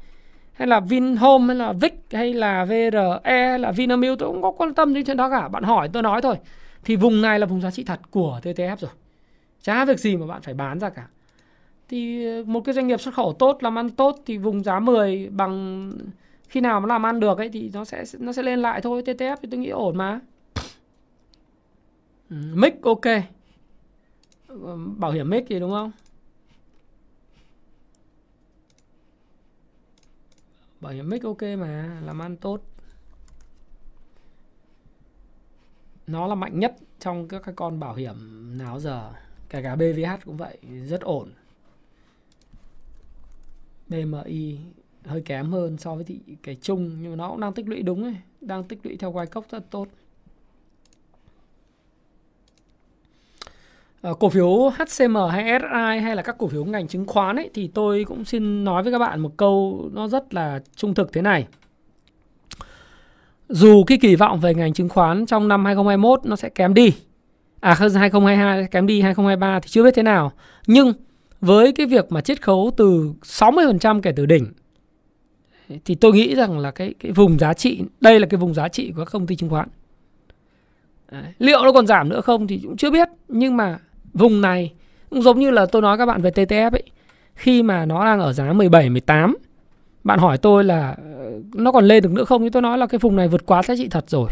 Hay 0.54 0.68
là 0.68 0.80
Vinhome 0.80 1.46
hay 1.48 1.56
là 1.56 1.74
Vic 1.74 1.94
hay 2.12 2.34
là 2.34 2.66
VRE 2.66 3.20
hay 3.24 3.60
là 3.60 3.72
Vinamilk 3.72 4.20
tôi 4.20 4.30
không 4.30 4.42
có 4.42 4.52
quan 4.52 4.74
tâm 4.74 4.94
đến 4.94 5.06
chuyện 5.06 5.18
đó 5.18 5.30
cả. 5.30 5.48
Bạn 5.48 5.64
hỏi 5.64 5.90
tôi 5.94 6.04
nói 6.04 6.22
thôi. 6.22 6.36
Thì 6.84 6.96
vùng 6.96 7.22
này 7.22 7.40
là 7.40 7.46
vùng 7.46 7.62
giá 7.62 7.72
trị 7.72 7.84
thật 7.84 8.00
của 8.12 8.40
TTF 8.44 8.76
rồi. 8.80 8.92
Chả 9.62 9.86
việc 9.86 10.00
gì 10.00 10.18
mà 10.18 10.28
bạn 10.28 10.42
phải 10.42 10.54
bán 10.54 10.80
ra 10.80 10.90
cả. 10.90 11.08
Thì 11.90 12.28
một 12.46 12.62
cái 12.66 12.76
doanh 12.76 12.88
nghiệp 12.88 13.02
xuất 13.02 13.14
khẩu 13.14 13.34
tốt 13.34 13.64
làm 13.64 13.78
ăn 13.78 13.90
tốt 13.90 14.20
thì 14.26 14.38
vùng 14.38 14.64
giá 14.64 14.80
10 14.80 15.30
bằng 15.32 15.92
khi 16.56 16.62
nào 16.62 16.80
nó 16.80 16.88
làm 16.88 17.06
ăn 17.06 17.20
được 17.20 17.38
ấy 17.38 17.50
thì 17.50 17.70
nó 17.74 17.86
sẽ 17.86 18.04
nó 18.20 18.34
sẽ 18.34 18.44
lên 18.44 18.60
lại 18.60 18.82
thôi 18.82 19.02
TTF 19.06 19.38
thì 19.42 19.48
tôi 19.52 19.60
nghĩ 19.60 19.70
ổn 19.70 19.98
mà. 19.98 20.20
Ừ, 22.30 22.36
mic 22.54 22.82
ok. 22.82 23.06
Ừ, 24.48 24.78
bảo 24.98 25.12
hiểm 25.12 25.30
mic 25.30 25.48
gì 25.50 25.60
đúng 25.60 25.72
không? 25.72 25.92
Bảo 30.82 30.94
hiểm 30.94 31.10
mic 31.10 31.24
ok 31.24 31.42
mà, 31.42 32.00
làm 32.06 32.22
ăn 32.22 32.38
tốt. 32.38 32.62
Nó 36.08 36.28
là 36.28 36.36
mạnh 36.36 36.60
nhất 36.60 36.76
trong 37.00 37.28
các 37.28 37.42
cái 37.46 37.56
con 37.56 37.80
bảo 37.80 37.96
hiểm 37.96 38.16
nào 38.58 38.80
giờ. 38.80 39.12
Kể 39.50 39.62
cả 39.62 39.76
BVH 39.76 40.26
cũng 40.26 40.38
vậy, 40.38 40.58
rất 40.88 41.02
ổn. 41.02 41.32
BMI 43.88 44.58
hơi 45.08 45.22
kém 45.22 45.52
hơn 45.52 45.78
so 45.78 45.96
với 45.96 46.04
thị 46.04 46.20
cái 46.44 46.58
chung 46.62 46.98
nhưng 47.02 47.12
mà 47.12 47.16
nó 47.16 47.30
cũng 47.30 47.40
đang 47.40 47.54
tích 47.54 47.68
lũy 47.68 47.84
đúng 47.84 48.04
ấy 48.04 48.16
đang 48.42 48.64
tích 48.64 48.80
lũy 48.84 48.98
theo 48.98 49.12
quay 49.12 49.28
cốc 49.28 49.46
rất 49.52 49.72
tốt. 49.72 49.88
À, 54.02 54.12
cổ 54.20 54.30
phiếu 54.30 54.70
HCM 54.70 55.18
hay 55.32 55.60
SI 55.60 56.00
hay 56.02 56.16
là 56.16 56.22
các 56.22 56.36
cổ 56.38 56.48
phiếu 56.48 56.66
ngành 56.66 56.88
chứng 56.88 57.06
khoán 57.06 57.36
ấy 57.36 57.50
thì 57.54 57.68
tôi 57.68 58.04
cũng 58.04 58.26
xin 58.26 58.64
nói 58.64 58.84
với 58.84 58.92
các 58.92 59.00
bạn 59.00 59.20
một 59.20 59.32
câu 59.38 59.86
nó 59.94 60.08
rất 60.08 60.34
là 60.34 60.60
trung 60.76 60.94
thực 60.94 61.14
thế 61.14 61.22
này. 61.22 61.48
Dù 63.50 63.84
cái 63.84 63.98
kỳ 64.02 64.16
vọng 64.16 64.40
về 64.40 64.54
ngành 64.54 64.74
chứng 64.74 64.90
khoán 64.90 65.26
trong 65.26 65.48
năm 65.48 65.66
2021 65.66 66.26
nó 66.26 66.36
sẽ 66.36 66.50
kém 66.50 66.74
đi 66.74 66.94
à 67.60 67.74
2022 67.74 68.68
kém 68.72 68.88
đi 68.88 69.02
2023 69.02 69.60
thì 69.60 69.70
chưa 69.70 69.84
biết 69.84 69.96
thế 69.96 70.04
nào. 70.04 70.32
Nhưng 70.68 70.94
với 71.42 71.72
cái 71.72 71.86
việc 71.86 72.12
mà 72.12 72.22
chiết 72.22 72.42
khấu 72.42 72.72
từ 72.78 73.14
60% 73.24 74.02
kể 74.02 74.12
từ 74.16 74.26
đỉnh 74.26 74.46
thì 75.86 75.96
tôi 75.96 76.14
nghĩ 76.14 76.36
rằng 76.36 76.60
là 76.60 76.72
cái 76.72 76.94
cái 77.00 77.12
vùng 77.12 77.40
giá 77.40 77.54
trị, 77.54 77.82
đây 78.02 78.20
là 78.20 78.28
cái 78.28 78.38
vùng 78.38 78.54
giá 78.54 78.68
trị 78.68 78.92
của 78.92 79.06
các 79.06 79.12
công 79.12 79.28
ty 79.28 79.36
chứng 79.36 79.50
khoán. 79.50 79.68
Đấy. 81.12 81.24
liệu 81.40 81.64
nó 81.64 81.72
còn 81.72 81.88
giảm 81.88 82.10
nữa 82.10 82.22
không 82.22 82.48
thì 82.48 82.60
cũng 82.64 82.78
chưa 82.78 82.92
biết. 82.92 83.08
Nhưng 83.28 83.58
mà 83.58 83.80
vùng 84.14 84.42
này, 84.42 84.74
cũng 85.10 85.22
giống 85.22 85.40
như 85.40 85.52
là 85.52 85.66
tôi 85.66 85.82
nói 85.82 85.98
các 85.98 86.06
bạn 86.06 86.22
về 86.22 86.30
TTF 86.30 86.72
ấy, 86.72 86.84
khi 87.36 87.64
mà 87.64 87.86
nó 87.86 88.06
đang 88.06 88.20
ở 88.20 88.34
giá 88.34 88.54
17 88.54 88.90
18 88.90 89.36
bạn 90.06 90.20
hỏi 90.20 90.38
tôi 90.38 90.64
là 90.64 90.96
ờ, 91.18 91.32
nó 91.54 91.72
còn 91.72 91.86
lên 91.86 92.04
được 92.04 92.12
nữa 92.12 92.26
không? 92.26 92.42
Thì 92.42 92.50
tôi 92.50 92.62
nói 92.62 92.78
là 92.78 92.86
cái 92.88 93.00
vùng 93.00 93.16
này 93.16 93.28
vượt 93.28 93.46
quá 93.46 93.64
giá 93.64 93.76
trị 93.78 93.88
thật 93.88 94.10
rồi. 94.10 94.30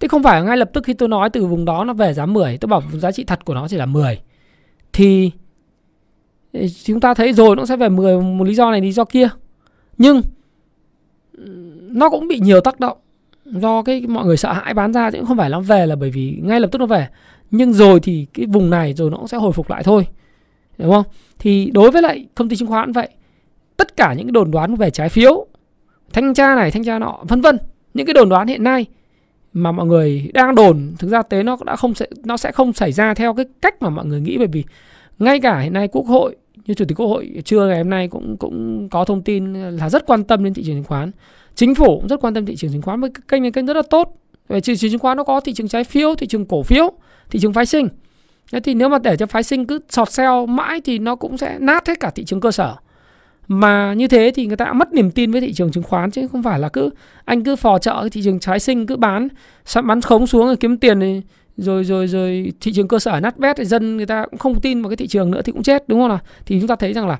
Thế 0.00 0.08
không 0.08 0.22
phải 0.22 0.42
ngay 0.42 0.56
lập 0.56 0.70
tức 0.72 0.84
khi 0.84 0.94
tôi 0.94 1.08
nói 1.08 1.30
từ 1.30 1.46
vùng 1.46 1.64
đó 1.64 1.84
nó 1.84 1.92
về 1.92 2.12
giá 2.14 2.26
10 2.26 2.58
Tôi 2.58 2.68
bảo 2.68 2.80
vùng 2.80 3.00
giá 3.00 3.12
trị 3.12 3.24
thật 3.24 3.44
của 3.44 3.54
nó 3.54 3.68
chỉ 3.68 3.76
là 3.76 3.86
10 3.86 4.20
Thì 4.92 5.30
ờ, 6.52 6.60
chúng 6.84 7.00
ta 7.00 7.14
thấy 7.14 7.32
rồi 7.32 7.56
nó 7.56 7.66
sẽ 7.66 7.76
về 7.76 7.88
10 7.88 8.20
một 8.20 8.44
lý 8.44 8.54
do 8.54 8.70
này, 8.70 8.80
lý 8.80 8.92
do 8.92 9.04
kia. 9.04 9.28
Nhưng 9.98 10.22
nó 11.92 12.10
cũng 12.10 12.28
bị 12.28 12.40
nhiều 12.40 12.60
tác 12.60 12.80
động 12.80 12.98
do 13.44 13.82
cái 13.82 14.06
mọi 14.08 14.26
người 14.26 14.36
sợ 14.36 14.52
hãi 14.52 14.74
bán 14.74 14.92
ra 14.92 15.10
chứ 15.10 15.18
không 15.28 15.36
phải 15.36 15.50
nó 15.50 15.60
về 15.60 15.86
là 15.86 15.96
bởi 15.96 16.10
vì 16.10 16.38
ngay 16.42 16.60
lập 16.60 16.68
tức 16.72 16.78
nó 16.78 16.86
về. 16.86 17.08
Nhưng 17.50 17.72
rồi 17.72 18.00
thì 18.00 18.26
cái 18.34 18.46
vùng 18.46 18.70
này 18.70 18.94
rồi 18.94 19.10
nó 19.10 19.16
cũng 19.16 19.28
sẽ 19.28 19.36
hồi 19.36 19.52
phục 19.52 19.70
lại 19.70 19.82
thôi, 19.82 20.06
đúng 20.78 20.90
không? 20.90 21.04
Thì 21.38 21.70
đối 21.74 21.90
với 21.90 22.02
lại 22.02 22.26
công 22.34 22.48
ty 22.48 22.56
chứng 22.56 22.68
khoán 22.68 22.92
vậy, 22.92 23.08
tất 23.76 23.96
cả 23.96 24.14
những 24.14 24.26
cái 24.26 24.32
đồn 24.32 24.50
đoán 24.50 24.76
về 24.76 24.90
trái 24.90 25.08
phiếu, 25.08 25.46
thanh 26.12 26.34
tra 26.34 26.54
này, 26.54 26.70
thanh 26.70 26.84
tra 26.84 26.98
nọ, 26.98 27.18
vân 27.28 27.40
vân, 27.40 27.58
những 27.94 28.06
cái 28.06 28.14
đồn 28.14 28.28
đoán 28.28 28.46
hiện 28.46 28.64
nay 28.64 28.86
mà 29.52 29.72
mọi 29.72 29.86
người 29.86 30.30
đang 30.34 30.54
đồn, 30.54 30.92
thực 30.98 31.08
ra 31.08 31.22
tế 31.22 31.42
nó 31.42 31.56
đã 31.66 31.76
không 31.76 31.94
sẽ, 31.94 32.06
nó 32.24 32.36
sẽ 32.36 32.52
không 32.52 32.72
xảy 32.72 32.92
ra 32.92 33.14
theo 33.14 33.34
cái 33.34 33.46
cách 33.62 33.82
mà 33.82 33.90
mọi 33.90 34.06
người 34.06 34.20
nghĩ 34.20 34.38
bởi 34.38 34.46
vì 34.46 34.64
ngay 35.18 35.40
cả 35.40 35.58
hiện 35.58 35.72
nay 35.72 35.88
quốc 35.88 36.06
hội 36.06 36.36
như 36.66 36.74
chủ 36.74 36.84
tịch 36.84 37.00
quốc 37.00 37.06
hội 37.06 37.32
trưa 37.44 37.66
ngày 37.66 37.78
hôm 37.78 37.90
nay 37.90 38.08
cũng 38.08 38.36
cũng 38.36 38.88
có 38.88 39.04
thông 39.04 39.22
tin 39.22 39.52
là 39.52 39.90
rất 39.90 40.06
quan 40.06 40.24
tâm 40.24 40.44
đến 40.44 40.54
thị 40.54 40.62
trường 40.66 40.74
chứng 40.74 40.84
khoán. 40.84 41.10
Chính 41.54 41.74
phủ 41.74 41.98
cũng 42.00 42.08
rất 42.08 42.20
quan 42.20 42.34
tâm 42.34 42.46
thị 42.46 42.56
trường 42.56 42.72
chứng 42.72 42.82
khoán 42.82 43.00
với 43.00 43.10
kênh 43.28 43.42
này, 43.42 43.52
kênh 43.52 43.66
rất 43.66 43.76
là 43.76 43.82
tốt. 43.90 44.16
Về 44.48 44.60
thị 44.60 44.76
trường 44.76 44.90
chứng 44.90 45.00
khoán 45.00 45.16
nó 45.16 45.24
có 45.24 45.40
thị 45.40 45.52
trường 45.52 45.68
trái 45.68 45.84
phiếu, 45.84 46.14
thị 46.14 46.26
trường 46.26 46.46
cổ 46.46 46.62
phiếu, 46.62 46.92
thị 47.30 47.38
trường 47.42 47.52
phái 47.52 47.66
sinh. 47.66 47.88
Thế 48.52 48.60
thì 48.60 48.74
nếu 48.74 48.88
mà 48.88 48.98
để 48.98 49.16
cho 49.16 49.26
phái 49.26 49.42
sinh 49.42 49.66
cứ 49.66 49.80
sọt 49.88 50.10
sell 50.10 50.46
mãi 50.48 50.80
thì 50.84 50.98
nó 50.98 51.16
cũng 51.16 51.38
sẽ 51.38 51.58
nát 51.60 51.88
hết 51.88 52.00
cả 52.00 52.10
thị 52.10 52.24
trường 52.24 52.40
cơ 52.40 52.50
sở. 52.50 52.74
Mà 53.48 53.94
như 53.94 54.08
thế 54.08 54.32
thì 54.34 54.46
người 54.46 54.56
ta 54.56 54.72
mất 54.72 54.92
niềm 54.92 55.10
tin 55.10 55.30
với 55.30 55.40
thị 55.40 55.52
trường 55.52 55.72
chứng 55.72 55.82
khoán 55.82 56.10
chứ 56.10 56.28
không 56.28 56.42
phải 56.42 56.58
là 56.58 56.68
cứ 56.68 56.90
anh 57.24 57.44
cứ 57.44 57.56
phò 57.56 57.78
trợ 57.78 58.08
thị 58.12 58.22
trường 58.24 58.40
trái 58.40 58.60
sinh 58.60 58.86
cứ 58.86 58.96
bán 58.96 59.28
bán 59.84 60.00
khống 60.00 60.26
xuống 60.26 60.46
rồi 60.46 60.56
kiếm 60.56 60.76
tiền 60.76 60.98
này 60.98 61.22
rồi 61.62 61.84
rồi 61.84 62.06
rồi, 62.06 62.52
thị 62.60 62.72
trường 62.72 62.88
cơ 62.88 62.98
sở 62.98 63.20
nát 63.20 63.38
bét 63.38 63.56
thì 63.56 63.64
dân 63.64 63.96
người 63.96 64.06
ta 64.06 64.26
cũng 64.30 64.38
không 64.38 64.60
tin 64.60 64.82
vào 64.82 64.90
cái 64.90 64.96
thị 64.96 65.06
trường 65.06 65.30
nữa 65.30 65.42
thì 65.44 65.52
cũng 65.52 65.62
chết, 65.62 65.88
đúng 65.88 66.00
không 66.00 66.08
nào? 66.08 66.20
Thì 66.46 66.60
chúng 66.60 66.68
ta 66.68 66.76
thấy 66.76 66.92
rằng 66.92 67.08
là 67.08 67.18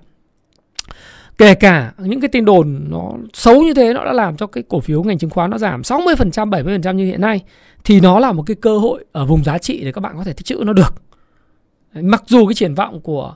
kể 1.38 1.54
cả 1.54 1.92
những 1.98 2.20
cái 2.20 2.28
tin 2.28 2.44
đồn 2.44 2.86
nó 2.88 3.12
xấu 3.34 3.62
như 3.62 3.74
thế 3.74 3.92
nó 3.92 4.04
đã 4.04 4.12
làm 4.12 4.36
cho 4.36 4.46
cái 4.46 4.64
cổ 4.68 4.80
phiếu 4.80 5.02
ngành 5.02 5.18
chứng 5.18 5.30
khoán 5.30 5.50
nó 5.50 5.58
giảm 5.58 5.82
60% 5.82 6.50
70% 6.50 6.94
như 6.94 7.04
hiện 7.04 7.20
nay, 7.20 7.40
thì 7.84 8.00
nó 8.00 8.18
là 8.18 8.32
một 8.32 8.42
cái 8.46 8.56
cơ 8.60 8.78
hội 8.78 9.04
ở 9.12 9.26
vùng 9.26 9.44
giá 9.44 9.58
trị 9.58 9.84
để 9.84 9.92
các 9.92 10.00
bạn 10.00 10.14
có 10.16 10.24
thể 10.24 10.32
tích 10.32 10.46
trữ 10.46 10.62
nó 10.66 10.72
được. 10.72 10.94
Mặc 11.94 12.22
dù 12.26 12.46
cái 12.46 12.54
triển 12.54 12.74
vọng 12.74 13.00
của 13.00 13.34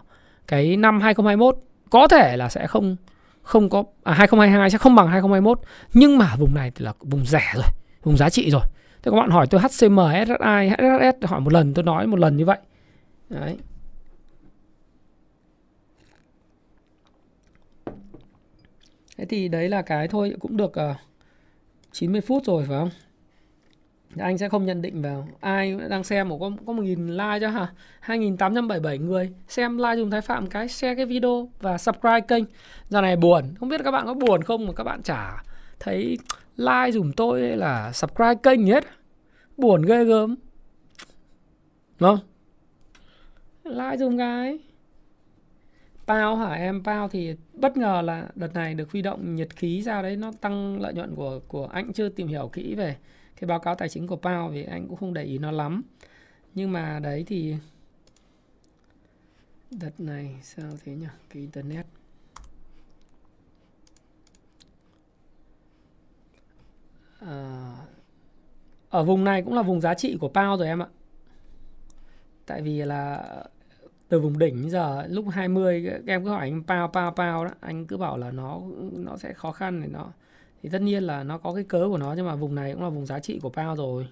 cái 0.49 0.77
năm 0.77 1.01
2021 1.01 1.57
có 1.91 2.09
thể 2.09 2.37
là 2.37 2.49
sẽ 2.49 2.67
không 2.67 2.97
không 3.43 3.71
có 3.71 3.85
à 4.05 4.15
2022 4.15 4.71
sẽ 4.71 4.79
không 4.79 4.95
bằng 4.95 5.09
2021 5.09 5.61
nhưng 5.95 6.19
mà 6.19 6.37
vùng 6.39 6.55
này 6.55 6.73
thì 6.75 6.85
là 6.85 6.93
vùng 7.01 7.27
rẻ 7.27 7.53
rồi, 7.55 7.65
vùng 8.03 8.17
giá 8.17 8.31
trị 8.31 8.51
rồi. 8.51 8.63
Thế 9.07 9.11
các 9.11 9.17
bạn 9.17 9.31
hỏi 9.31 9.47
tôi 9.51 9.61
HCM, 9.61 9.99
SSI, 10.27 10.69
HSS 10.69 11.27
hỏi 11.27 11.41
một 11.41 11.53
lần 11.53 11.75
tôi 11.75 11.85
nói 11.85 12.07
một 12.07 12.19
lần 12.19 12.37
như 12.37 12.45
vậy. 12.45 12.59
Đấy. 13.29 13.57
Thế 19.17 19.25
thì 19.25 19.49
đấy 19.49 19.69
là 19.69 19.83
cái 19.83 20.09
thôi 20.09 20.35
cũng 20.41 20.57
được 20.57 20.73
ờ, 20.75 20.91
uh, 20.91 20.97
90 21.93 22.21
phút 22.21 22.45
rồi 22.45 22.65
phải 22.69 22.79
không? 22.79 22.91
anh 24.19 24.39
sẽ 24.39 24.49
không 24.49 24.67
nhận 24.67 24.83
định 24.83 25.03
vào 25.03 25.29
ai 25.41 25.77
đang 25.89 26.05
xem 26.05 26.29
một 26.29 26.39
có 26.39 26.51
có 26.67 26.73
một 26.73 26.83
nghìn 26.83 27.07
like 27.07 27.39
cho 27.41 27.49
hả 27.49 27.73
2877 28.01 28.99
người 28.99 29.33
xem 29.49 29.79
like 29.79 29.97
dùng 29.97 30.11
thái 30.11 30.21
phạm 30.21 30.47
cái 30.47 30.69
share 30.69 30.95
cái 30.95 31.07
video 31.07 31.49
và 31.61 31.79
subscribe 31.79 32.21
kênh 32.21 32.45
giờ 32.89 33.01
này 33.01 33.17
buồn 33.17 33.55
không 33.61 33.69
biết 33.69 33.81
các 33.85 33.91
bạn 33.91 34.07
có 34.07 34.15
buồn 34.15 34.43
không 34.43 34.67
mà 34.67 34.73
các 34.73 34.85
bạn 34.85 35.03
chả 35.03 35.43
thấy 35.81 36.19
like 36.57 36.93
dùm 36.93 37.13
tôi 37.13 37.41
hay 37.41 37.57
là 37.57 37.93
subscribe 37.93 38.35
kênh 38.43 38.67
hết 38.67 38.85
buồn 39.57 39.83
ghê 39.83 40.05
gớm. 40.05 40.37
Đúng 42.01 42.17
không 42.17 42.19
like 43.65 43.97
dùm 43.97 44.19
cái. 44.19 44.59
Pao 46.07 46.37
hả 46.37 46.53
em? 46.53 46.85
Pao 46.85 47.09
thì 47.09 47.37
bất 47.53 47.77
ngờ 47.77 48.03
là 48.05 48.29
đợt 48.35 48.55
này 48.55 48.75
được 48.75 48.93
huy 48.93 49.03
động 49.03 49.35
nhiệt 49.35 49.57
khí 49.57 49.83
ra 49.83 50.03
đấy, 50.03 50.17
nó 50.17 50.33
tăng 50.41 50.81
lợi 50.81 50.95
nhuận 50.95 51.15
của 51.15 51.41
của 51.49 51.67
anh 51.67 51.93
chưa 51.93 52.09
tìm 52.09 52.29
hiểu 52.29 52.51
kỹ 52.53 52.75
về 52.75 52.97
cái 53.41 53.49
báo 53.49 53.59
cáo 53.59 53.75
tài 53.75 53.89
chính 53.89 54.07
của 54.07 54.17
Pao 54.17 54.49
vì 54.49 54.65
anh 54.65 54.89
cũng 54.89 54.97
không 54.97 55.15
để 55.15 55.25
ý 55.25 55.39
nó 55.39 55.51
lắm. 55.51 55.83
Nhưng 56.55 56.73
mà 56.73 57.01
đấy 57.03 57.25
thì 57.27 57.57
đợt 59.71 60.01
này 60.01 60.37
sao 60.43 60.71
thế 60.85 60.93
nhỉ 60.93 61.07
cái 61.31 61.41
internet. 61.41 61.87
À, 67.27 67.73
ở 68.91 69.05
vùng 69.05 69.25
này 69.25 69.43
cũng 69.43 69.55
là 69.55 69.63
vùng 69.63 69.81
giá 69.81 69.95
trị 69.95 70.17
của 70.21 70.29
Pao 70.29 70.57
rồi 70.57 70.67
em 70.67 70.83
ạ. 70.83 70.87
Tại 72.47 72.63
vì 72.63 72.85
là 72.85 73.25
từ 74.09 74.21
vùng 74.21 74.39
đỉnh 74.39 74.71
giờ 74.71 75.07
lúc 75.09 75.25
20 75.29 75.87
em 76.07 76.25
cứ 76.25 76.31
hỏi 76.31 76.41
anh 76.41 76.63
Pao 76.67 76.89
Pao 76.89 77.11
Pao 77.11 77.45
đó 77.45 77.51
anh 77.61 77.87
cứ 77.87 77.97
bảo 77.97 78.19
là 78.19 78.31
nó 78.31 78.61
nó 78.93 79.17
sẽ 79.17 79.33
khó 79.33 79.53
khăn 79.53 79.81
thì 79.83 79.89
nó 79.89 80.13
thì 80.63 80.69
tất 80.69 80.83
nhiên 80.83 81.03
là 81.03 81.25
nó 81.25 81.39
có 81.39 81.55
cái 81.55 81.65
cớ 81.65 81.87
của 81.89 81.99
nó 81.99 82.15
nhưng 82.17 82.27
mà 82.27 82.35
vùng 82.35 82.55
này 82.55 82.73
cũng 82.73 82.83
là 82.83 82.89
vùng 82.89 83.07
giá 83.07 83.19
trị 83.19 83.39
của 83.43 83.51
Pao 83.51 83.77
rồi. 83.77 84.09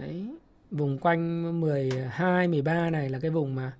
Đấy. 0.00 0.26
vùng 0.70 0.98
quanh 0.98 1.60
12 1.60 2.48
13 2.48 2.90
này 2.90 3.08
là 3.08 3.18
cái 3.18 3.30
vùng 3.30 3.54
mà 3.54 3.72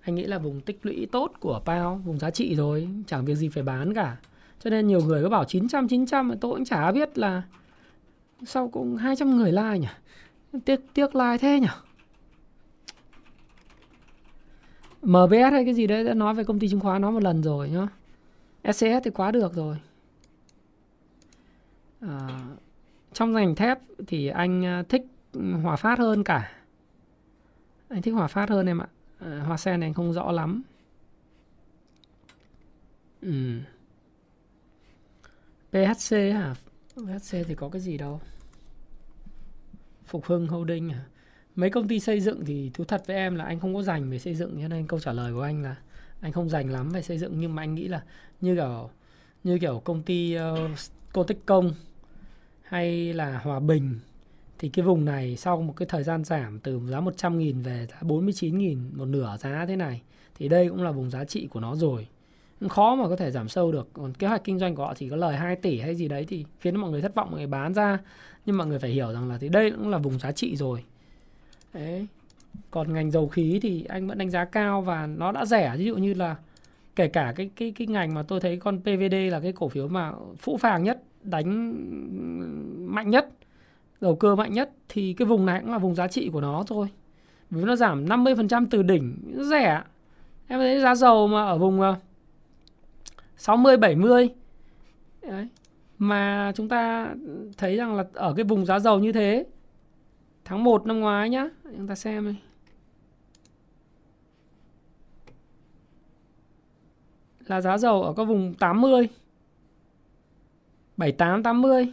anh 0.00 0.14
nghĩ 0.14 0.24
là 0.24 0.38
vùng 0.38 0.60
tích 0.60 0.78
lũy 0.82 1.08
tốt 1.12 1.32
của 1.40 1.60
Pao 1.64 2.00
vùng 2.04 2.18
giá 2.18 2.30
trị 2.30 2.54
rồi 2.56 2.88
chẳng 3.06 3.24
việc 3.24 3.34
gì 3.34 3.48
phải 3.48 3.62
bán 3.62 3.94
cả 3.94 4.16
cho 4.60 4.70
nên 4.70 4.86
nhiều 4.86 5.00
người 5.00 5.22
có 5.22 5.28
bảo 5.28 5.44
900 5.44 5.88
900 5.88 6.32
tôi 6.40 6.54
cũng 6.54 6.64
chả 6.64 6.92
biết 6.92 7.18
là 7.18 7.42
sau 8.44 8.68
cũng 8.68 8.96
200 8.96 9.36
người 9.36 9.52
like 9.52 9.78
nhỉ? 9.78 9.88
Tiếc 10.64 10.80
tiếc 10.94 11.14
like 11.14 11.38
thế 11.38 11.60
nhỉ? 11.60 11.68
MBS 15.02 15.52
hay 15.52 15.64
cái 15.64 15.74
gì 15.74 15.86
đấy 15.86 16.04
đã 16.04 16.14
nói 16.14 16.34
về 16.34 16.44
công 16.44 16.58
ty 16.58 16.68
chứng 16.68 16.80
khoán 16.80 17.02
nó 17.02 17.10
một 17.10 17.22
lần 17.22 17.42
rồi 17.42 17.70
nhá. 17.70 17.88
SCS 18.72 19.04
thì 19.04 19.10
quá 19.10 19.30
được 19.30 19.54
rồi. 19.54 19.76
À, 22.00 22.28
trong 23.12 23.32
ngành 23.32 23.54
thép 23.54 23.78
thì 24.06 24.28
anh 24.28 24.64
à, 24.66 24.82
thích 24.88 25.02
Hòa 25.62 25.76
Phát 25.76 25.98
hơn 25.98 26.24
cả. 26.24 26.52
Anh 27.88 28.02
thích 28.02 28.14
Hòa 28.14 28.26
Phát 28.26 28.48
hơn 28.48 28.66
em 28.66 28.78
ạ. 28.78 28.88
À, 29.18 29.42
Hoa 29.46 29.56
Sen 29.56 29.80
này 29.80 29.86
anh 29.86 29.94
không 29.94 30.12
rõ 30.12 30.32
lắm. 30.32 30.62
Ừ. 33.20 33.60
PHC 35.72 36.12
hả? 36.12 36.54
PHC 36.94 37.36
thì 37.46 37.54
có 37.54 37.68
cái 37.68 37.80
gì 37.80 37.98
đâu. 37.98 38.20
Phục 40.04 40.24
Hưng 40.24 40.46
Holding 40.46 40.88
hả? 40.88 41.04
Mấy 41.56 41.70
công 41.70 41.88
ty 41.88 42.00
xây 42.00 42.20
dựng 42.20 42.44
thì 42.44 42.70
thú 42.74 42.84
thật 42.84 43.02
với 43.06 43.16
em 43.16 43.34
là 43.34 43.44
anh 43.44 43.60
không 43.60 43.74
có 43.74 43.82
dành 43.82 44.10
về 44.10 44.18
xây 44.18 44.34
dựng 44.34 44.58
cho 44.62 44.68
nên 44.68 44.86
câu 44.86 45.00
trả 45.00 45.12
lời 45.12 45.32
của 45.32 45.42
anh 45.42 45.62
là 45.62 45.76
anh 46.20 46.32
không 46.32 46.48
dành 46.48 46.72
lắm 46.72 46.88
về 46.88 47.02
xây 47.02 47.18
dựng. 47.18 47.40
Nhưng 47.40 47.54
mà 47.54 47.62
anh 47.62 47.74
nghĩ 47.74 47.88
là 47.88 48.02
như 48.40 48.54
kiểu 48.54 48.90
như 49.44 49.58
kiểu 49.58 49.82
công 49.84 50.02
ty 50.02 50.36
uh, 50.36 50.78
cô 51.12 51.24
tích 51.24 51.38
công 51.46 51.72
hay 52.62 53.12
là 53.12 53.38
hòa 53.38 53.60
bình 53.60 54.00
thì 54.58 54.68
cái 54.68 54.84
vùng 54.84 55.04
này 55.04 55.36
sau 55.36 55.62
một 55.62 55.74
cái 55.76 55.86
thời 55.86 56.02
gian 56.02 56.24
giảm 56.24 56.60
từ 56.60 56.80
giá 56.90 57.00
100.000 57.00 57.62
về 57.62 57.86
giá 57.90 57.96
49.000 58.00 58.96
một 58.96 59.04
nửa 59.04 59.36
giá 59.40 59.66
thế 59.66 59.76
này 59.76 60.02
thì 60.34 60.48
đây 60.48 60.68
cũng 60.68 60.82
là 60.82 60.90
vùng 60.90 61.10
giá 61.10 61.24
trị 61.24 61.46
của 61.46 61.60
nó 61.60 61.76
rồi 61.76 62.06
khó 62.68 62.94
mà 62.94 63.08
có 63.08 63.16
thể 63.16 63.30
giảm 63.30 63.48
sâu 63.48 63.72
được. 63.72 63.88
Còn 63.92 64.12
kế 64.12 64.26
hoạch 64.26 64.44
kinh 64.44 64.58
doanh 64.58 64.74
của 64.74 64.84
họ 64.84 64.94
chỉ 64.94 65.08
có 65.08 65.16
lời 65.16 65.36
2 65.36 65.56
tỷ 65.56 65.80
hay 65.80 65.94
gì 65.94 66.08
đấy 66.08 66.24
thì 66.28 66.44
khiến 66.60 66.76
mọi 66.76 66.90
người 66.90 67.02
thất 67.02 67.14
vọng, 67.14 67.30
mọi 67.30 67.38
người 67.38 67.46
bán 67.46 67.74
ra. 67.74 67.98
Nhưng 68.46 68.56
mọi 68.56 68.66
người 68.66 68.78
phải 68.78 68.90
hiểu 68.90 69.12
rằng 69.12 69.28
là 69.28 69.38
thì 69.38 69.48
đây 69.48 69.70
cũng 69.70 69.88
là 69.88 69.98
vùng 69.98 70.18
giá 70.18 70.32
trị 70.32 70.56
rồi. 70.56 70.84
Đấy. 71.74 72.06
Còn 72.70 72.92
ngành 72.92 73.10
dầu 73.10 73.28
khí 73.28 73.58
thì 73.62 73.84
anh 73.84 74.06
vẫn 74.06 74.18
đánh 74.18 74.30
giá 74.30 74.44
cao 74.44 74.82
và 74.82 75.06
nó 75.06 75.32
đã 75.32 75.44
rẻ. 75.44 75.74
Ví 75.76 75.84
dụ 75.84 75.96
như 75.96 76.14
là 76.14 76.36
kể 76.96 77.08
cả 77.08 77.32
cái 77.36 77.50
cái 77.56 77.72
cái 77.76 77.86
ngành 77.86 78.14
mà 78.14 78.22
tôi 78.22 78.40
thấy 78.40 78.56
con 78.56 78.80
PVD 78.80 79.14
là 79.30 79.40
cái 79.40 79.52
cổ 79.52 79.68
phiếu 79.68 79.88
mà 79.88 80.12
phũ 80.38 80.56
phàng 80.56 80.84
nhất, 80.84 81.02
đánh 81.22 81.74
mạnh 82.94 83.10
nhất, 83.10 83.28
đầu 84.00 84.16
cơ 84.16 84.34
mạnh 84.34 84.52
nhất, 84.52 84.70
thì 84.88 85.12
cái 85.12 85.26
vùng 85.26 85.46
này 85.46 85.60
cũng 85.60 85.72
là 85.72 85.78
vùng 85.78 85.94
giá 85.94 86.08
trị 86.08 86.30
của 86.32 86.40
nó 86.40 86.64
thôi. 86.66 86.88
Vì 87.50 87.62
nó 87.64 87.76
giảm 87.76 88.06
50% 88.06 88.66
từ 88.70 88.82
đỉnh 88.82 89.16
nó 89.24 89.44
rẻ. 89.44 89.82
Em 90.48 90.58
thấy 90.58 90.80
giá 90.80 90.94
dầu 90.94 91.26
mà 91.26 91.46
ở 91.46 91.58
vùng 91.58 91.80
à, 91.80 91.94
60 93.38 93.72
ờ, 93.72 93.76
70 93.76 94.28
Đấy. 95.22 95.48
mà 95.98 96.52
chúng 96.54 96.68
ta 96.68 97.14
thấy 97.56 97.76
rằng 97.76 97.96
là 97.96 98.04
ở 98.12 98.34
cái 98.36 98.44
vùng 98.44 98.66
giá 98.66 98.78
dầu 98.78 98.98
như 98.98 99.12
thế 99.12 99.46
tháng 100.44 100.64
1 100.64 100.86
năm 100.86 101.00
ngoái 101.00 101.30
nhá 101.30 101.48
chúng 101.76 101.88
ta 101.88 101.94
xem 101.94 102.24
đây 102.24 102.36
là 107.46 107.60
giá 107.60 107.78
dầu 107.78 108.02
ở 108.02 108.12
cái 108.16 108.26
vùng 108.26 108.54
80 108.54 109.08
78 110.96 111.42
80 111.42 111.92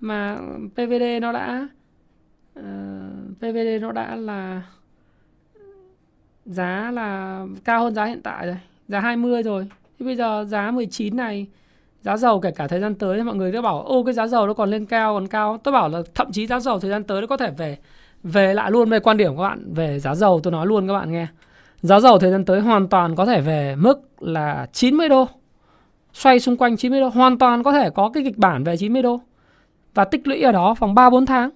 mà 0.00 0.38
PVD 0.74 1.02
nó 1.22 1.32
đã 1.32 1.68
uh, 2.58 2.64
ờ, 2.64 3.10
PVD 3.38 3.82
nó 3.82 3.92
đã 3.92 4.16
là 4.16 4.62
giá 6.44 6.90
là 6.90 7.46
cao 7.64 7.84
hơn 7.84 7.94
giá 7.94 8.04
hiện 8.04 8.22
tại 8.22 8.46
rồi 8.46 8.56
giá 8.88 9.00
20 9.00 9.42
rồi 9.42 9.68
thì 10.00 10.06
bây 10.06 10.16
giờ 10.16 10.44
giá 10.48 10.70
19 10.70 11.16
này 11.16 11.46
giá 12.02 12.16
dầu 12.16 12.40
kể 12.40 12.50
cả 12.50 12.66
thời 12.66 12.80
gian 12.80 12.94
tới 12.94 13.24
mọi 13.24 13.34
người 13.34 13.52
đã 13.52 13.62
bảo 13.62 13.82
ô 13.82 14.04
cái 14.04 14.14
giá 14.14 14.26
dầu 14.26 14.46
nó 14.46 14.54
còn 14.54 14.70
lên 14.70 14.86
cao 14.86 15.14
còn 15.14 15.26
cao. 15.26 15.58
Tôi 15.64 15.72
bảo 15.72 15.88
là 15.88 16.02
thậm 16.14 16.32
chí 16.32 16.46
giá 16.46 16.60
dầu 16.60 16.80
thời 16.80 16.90
gian 16.90 17.04
tới 17.04 17.20
nó 17.20 17.26
có 17.26 17.36
thể 17.36 17.50
về 17.50 17.78
về 18.22 18.54
lại 18.54 18.70
luôn. 18.70 18.90
Về 18.90 19.00
quan 19.00 19.16
điểm 19.16 19.36
của 19.36 19.42
các 19.42 19.48
bạn 19.48 19.74
về 19.74 19.98
giá 19.98 20.14
dầu 20.14 20.40
tôi 20.42 20.52
nói 20.52 20.66
luôn 20.66 20.86
các 20.86 20.92
bạn 20.92 21.12
nghe. 21.12 21.26
Giá 21.82 22.00
dầu 22.00 22.18
thời 22.18 22.30
gian 22.30 22.44
tới 22.44 22.60
hoàn 22.60 22.88
toàn 22.88 23.16
có 23.16 23.26
thể 23.26 23.40
về 23.40 23.76
mức 23.76 24.22
là 24.22 24.66
90 24.72 25.08
đô 25.08 25.28
xoay 26.12 26.40
xung 26.40 26.56
quanh 26.56 26.76
90 26.76 27.00
đô 27.00 27.08
hoàn 27.08 27.38
toàn 27.38 27.62
có 27.62 27.72
thể 27.72 27.90
có 27.90 28.10
cái 28.14 28.24
kịch 28.24 28.38
bản 28.38 28.64
về 28.64 28.76
90 28.76 29.02
đô. 29.02 29.20
Và 29.94 30.04
tích 30.04 30.26
lũy 30.28 30.42
ở 30.42 30.52
đó 30.52 30.74
khoảng 30.78 30.94
3 30.94 31.10
4 31.10 31.26
tháng. 31.26 31.50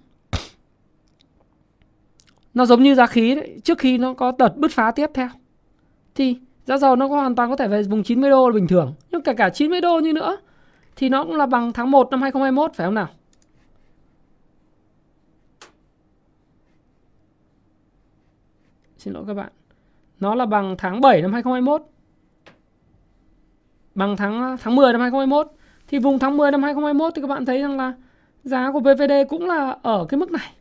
Nó 2.55 2.67
giống 2.67 2.83
như 2.83 2.95
giá 2.95 3.07
khí 3.07 3.35
đấy, 3.35 3.61
trước 3.65 3.79
khi 3.79 3.99
nó 3.99 4.15
có 4.15 4.33
đợt 4.39 4.57
bứt 4.57 4.71
phá 4.71 4.91
tiếp 4.91 5.11
theo. 5.15 5.29
Thì 6.15 6.37
giá 6.65 6.79
dầu 6.79 6.97
nó 6.97 7.09
có 7.09 7.15
hoàn 7.17 7.35
toàn 7.35 7.51
có 7.51 7.57
thể 7.57 7.69
về 7.69 7.83
vùng 7.83 8.03
90 8.03 8.31
đô 8.31 8.49
là 8.49 8.55
bình 8.55 8.67
thường. 8.69 8.95
Nhưng 9.11 9.23
cả 9.23 9.33
cả 9.33 9.51
90 9.51 9.81
đô 9.81 9.99
như 9.99 10.13
nữa 10.13 10.37
thì 10.97 11.09
nó 11.09 11.25
cũng 11.25 11.37
là 11.37 11.47
bằng 11.47 11.73
tháng 11.73 11.91
1 11.91 12.11
năm 12.11 12.23
2021 12.23 12.75
phải 12.75 12.87
không 12.87 12.95
nào? 12.95 13.09
Xin 18.99 19.15
lỗi 19.15 19.25
các 19.27 19.35
bạn. 19.35 19.53
Nó 20.21 20.35
là 20.35 20.47
bằng 20.47 20.75
tháng 20.79 21.01
7 21.01 21.23
năm 21.23 21.33
2021 21.33 21.83
bằng 23.95 24.17
tháng 24.17 24.57
tháng 24.61 24.77
10 24.77 24.93
năm 24.93 25.01
2021 25.01 25.53
thì 25.89 25.99
vùng 25.99 26.19
tháng 26.19 26.37
10 26.37 26.51
năm 26.51 26.63
2021 26.63 27.13
thì 27.15 27.23
các 27.23 27.29
bạn 27.29 27.45
thấy 27.45 27.61
rằng 27.61 27.77
là 27.77 27.93
giá 28.45 28.73
của 28.73 28.81
PVD 28.81 29.13
cũng 29.29 29.47
là 29.47 29.77
ở 29.83 30.07
cái 30.09 30.19
mức 30.19 30.31
này 30.31 30.54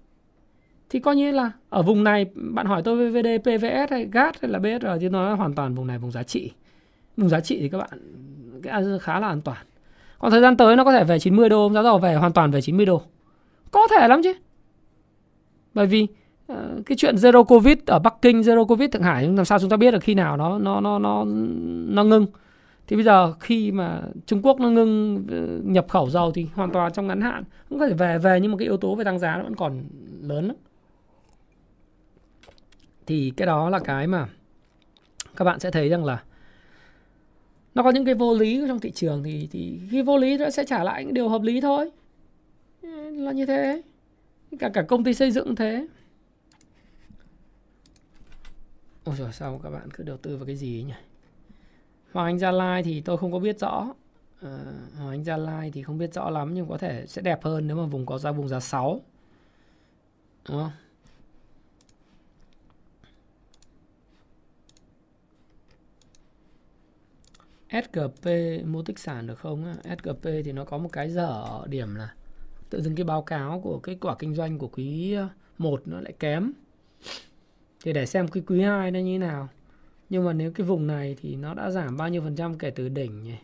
thì 0.93 0.99
coi 0.99 1.15
như 1.15 1.31
là 1.31 1.51
ở 1.69 1.81
vùng 1.81 2.03
này 2.03 2.25
bạn 2.33 2.65
hỏi 2.65 2.81
tôi 2.83 3.11
VVD, 3.11 3.27
PVS 3.41 3.91
hay 3.91 4.05
GAT 4.11 4.41
hay 4.41 4.51
là 4.51 4.59
BSR 4.59 4.87
thì 5.01 5.09
nó 5.09 5.35
hoàn 5.35 5.53
toàn 5.53 5.75
vùng 5.75 5.87
này 5.87 5.97
vùng 5.97 6.11
giá 6.11 6.23
trị. 6.23 6.51
Vùng 7.17 7.29
giá 7.29 7.39
trị 7.39 7.57
thì 7.59 7.69
các 7.69 7.77
bạn 7.77 7.89
cái 8.63 8.83
khá 9.01 9.19
là 9.19 9.27
an 9.27 9.41
toàn. 9.41 9.57
Còn 10.19 10.31
thời 10.31 10.41
gian 10.41 10.57
tới 10.57 10.75
nó 10.75 10.83
có 10.83 10.91
thể 10.91 11.03
về 11.03 11.19
90 11.19 11.49
đô 11.49 11.69
giá 11.73 11.83
dầu 11.83 11.97
về 11.97 12.15
hoàn 12.15 12.33
toàn 12.33 12.51
về 12.51 12.61
90 12.61 12.85
đô. 12.85 13.01
Có 13.71 13.87
thể 13.87 14.07
lắm 14.07 14.21
chứ. 14.23 14.33
Bởi 15.73 15.87
vì 15.87 16.07
uh, 16.53 16.57
cái 16.85 16.95
chuyện 16.97 17.15
zero 17.15 17.43
covid 17.43 17.77
ở 17.85 17.99
Bắc 17.99 18.21
Kinh 18.21 18.41
zero 18.41 18.65
covid 18.65 18.89
Thượng 18.91 19.03
Hải 19.03 19.27
làm 19.27 19.45
sao 19.45 19.59
chúng 19.59 19.69
ta 19.69 19.77
biết 19.77 19.91
được 19.91 20.03
khi 20.03 20.13
nào 20.13 20.37
nó 20.37 20.59
nó 20.59 20.79
nó 20.81 20.99
nó 20.99 21.25
nó 21.87 22.03
ngưng? 22.03 22.25
Thì 22.87 22.95
bây 22.95 23.03
giờ 23.03 23.33
khi 23.39 23.71
mà 23.71 24.01
Trung 24.25 24.41
Quốc 24.41 24.59
nó 24.59 24.69
ngưng 24.69 25.23
ờ, 25.31 25.59
nhập 25.63 25.85
khẩu 25.89 26.09
dầu 26.09 26.31
thì 26.31 26.47
hoàn 26.53 26.71
toàn 26.71 26.93
trong 26.93 27.07
ngắn 27.07 27.21
hạn 27.21 27.43
cũng 27.69 27.79
có 27.79 27.87
thể 27.87 27.93
về 27.93 28.17
về 28.17 28.39
nhưng 28.41 28.51
mà 28.51 28.57
cái 28.57 28.67
yếu 28.67 28.77
tố 28.77 28.95
về 28.95 29.03
tăng 29.03 29.19
giá 29.19 29.37
nó 29.37 29.43
vẫn 29.43 29.55
còn 29.55 29.83
lớn 30.21 30.47
lắm 30.47 30.55
thì 33.05 33.33
cái 33.37 33.45
đó 33.45 33.69
là 33.69 33.79
cái 33.79 34.07
mà 34.07 34.27
các 35.35 35.45
bạn 35.45 35.59
sẽ 35.59 35.71
thấy 35.71 35.89
rằng 35.89 36.05
là 36.05 36.23
nó 37.75 37.83
có 37.83 37.91
những 37.91 38.05
cái 38.05 38.15
vô 38.15 38.33
lý 38.33 38.63
trong 38.67 38.79
thị 38.79 38.91
trường 38.91 39.23
thì 39.23 39.47
thì 39.51 39.79
khi 39.91 40.01
vô 40.01 40.17
lý 40.17 40.37
nó 40.37 40.49
sẽ 40.49 40.65
trả 40.65 40.83
lại 40.83 41.05
những 41.05 41.13
điều 41.13 41.29
hợp 41.29 41.41
lý 41.41 41.61
thôi. 41.61 41.91
Ừ, 42.81 43.09
là 43.09 43.31
như 43.31 43.45
thế. 43.45 43.81
Cả 44.59 44.69
cả 44.69 44.81
công 44.81 45.03
ty 45.03 45.13
xây 45.13 45.31
dựng 45.31 45.55
thế. 45.55 45.87
Ôi 49.03 49.15
trời 49.17 49.31
sao 49.31 49.59
các 49.63 49.69
bạn 49.69 49.91
cứ 49.91 50.03
đầu 50.03 50.17
tư 50.17 50.37
vào 50.37 50.45
cái 50.45 50.55
gì 50.55 50.77
ấy 50.79 50.83
nhỉ? 50.83 50.93
Hoàng 52.11 52.27
Anh 52.27 52.39
Gia 52.39 52.51
Lai 52.51 52.83
thì 52.83 53.01
tôi 53.01 53.17
không 53.17 53.31
có 53.31 53.39
biết 53.39 53.59
rõ. 53.59 53.93
À, 54.41 54.57
Hoàng 54.97 55.09
Anh 55.09 55.23
Gia 55.23 55.37
Lai 55.37 55.71
thì 55.71 55.83
không 55.83 55.97
biết 55.97 56.13
rõ 56.13 56.29
lắm 56.29 56.53
nhưng 56.53 56.69
có 56.69 56.77
thể 56.77 57.05
sẽ 57.07 57.21
đẹp 57.21 57.43
hơn 57.43 57.67
nếu 57.67 57.77
mà 57.77 57.85
vùng 57.85 58.05
có 58.05 58.17
ra 58.17 58.31
vùng 58.31 58.47
giá 58.47 58.59
6 58.59 59.01
đúng 60.49 60.57
không? 60.57 60.71
SGP 67.73 68.29
mua 68.65 68.81
tích 68.81 68.99
sản 68.99 69.27
được 69.27 69.39
không? 69.39 69.73
SGP 69.83 70.23
thì 70.23 70.51
nó 70.51 70.65
có 70.65 70.77
một 70.77 70.89
cái 70.91 71.09
dở 71.09 71.63
điểm 71.67 71.95
là 71.95 72.13
tự 72.69 72.81
dưng 72.81 72.95
cái 72.95 73.03
báo 73.03 73.21
cáo 73.21 73.59
của 73.59 73.79
kết 73.79 73.97
quả 74.01 74.15
kinh 74.19 74.35
doanh 74.35 74.57
của 74.57 74.67
quý 74.67 75.13
ờ, 75.13 75.29
1 75.57 75.81
nó 75.85 76.01
lại 76.01 76.13
kém. 76.19 76.51
Thì 77.83 77.93
để 77.93 78.05
xem 78.05 78.27
cái 78.27 78.43
quý 78.47 78.61
2 78.61 78.91
nó 78.91 78.99
như 78.99 79.13
thế 79.13 79.17
nào. 79.17 79.49
Nhưng 80.09 80.25
mà 80.25 80.33
nếu 80.33 80.51
cái 80.51 80.67
vùng 80.67 80.87
này 80.87 81.15
thì 81.21 81.35
nó 81.35 81.53
đã 81.53 81.71
giảm 81.71 81.97
bao 81.97 82.09
nhiêu 82.09 82.21
phần 82.21 82.35
trăm 82.35 82.57
kể 82.57 82.69
từ 82.69 82.89
đỉnh 82.89 83.23
nhỉ? 83.23 83.37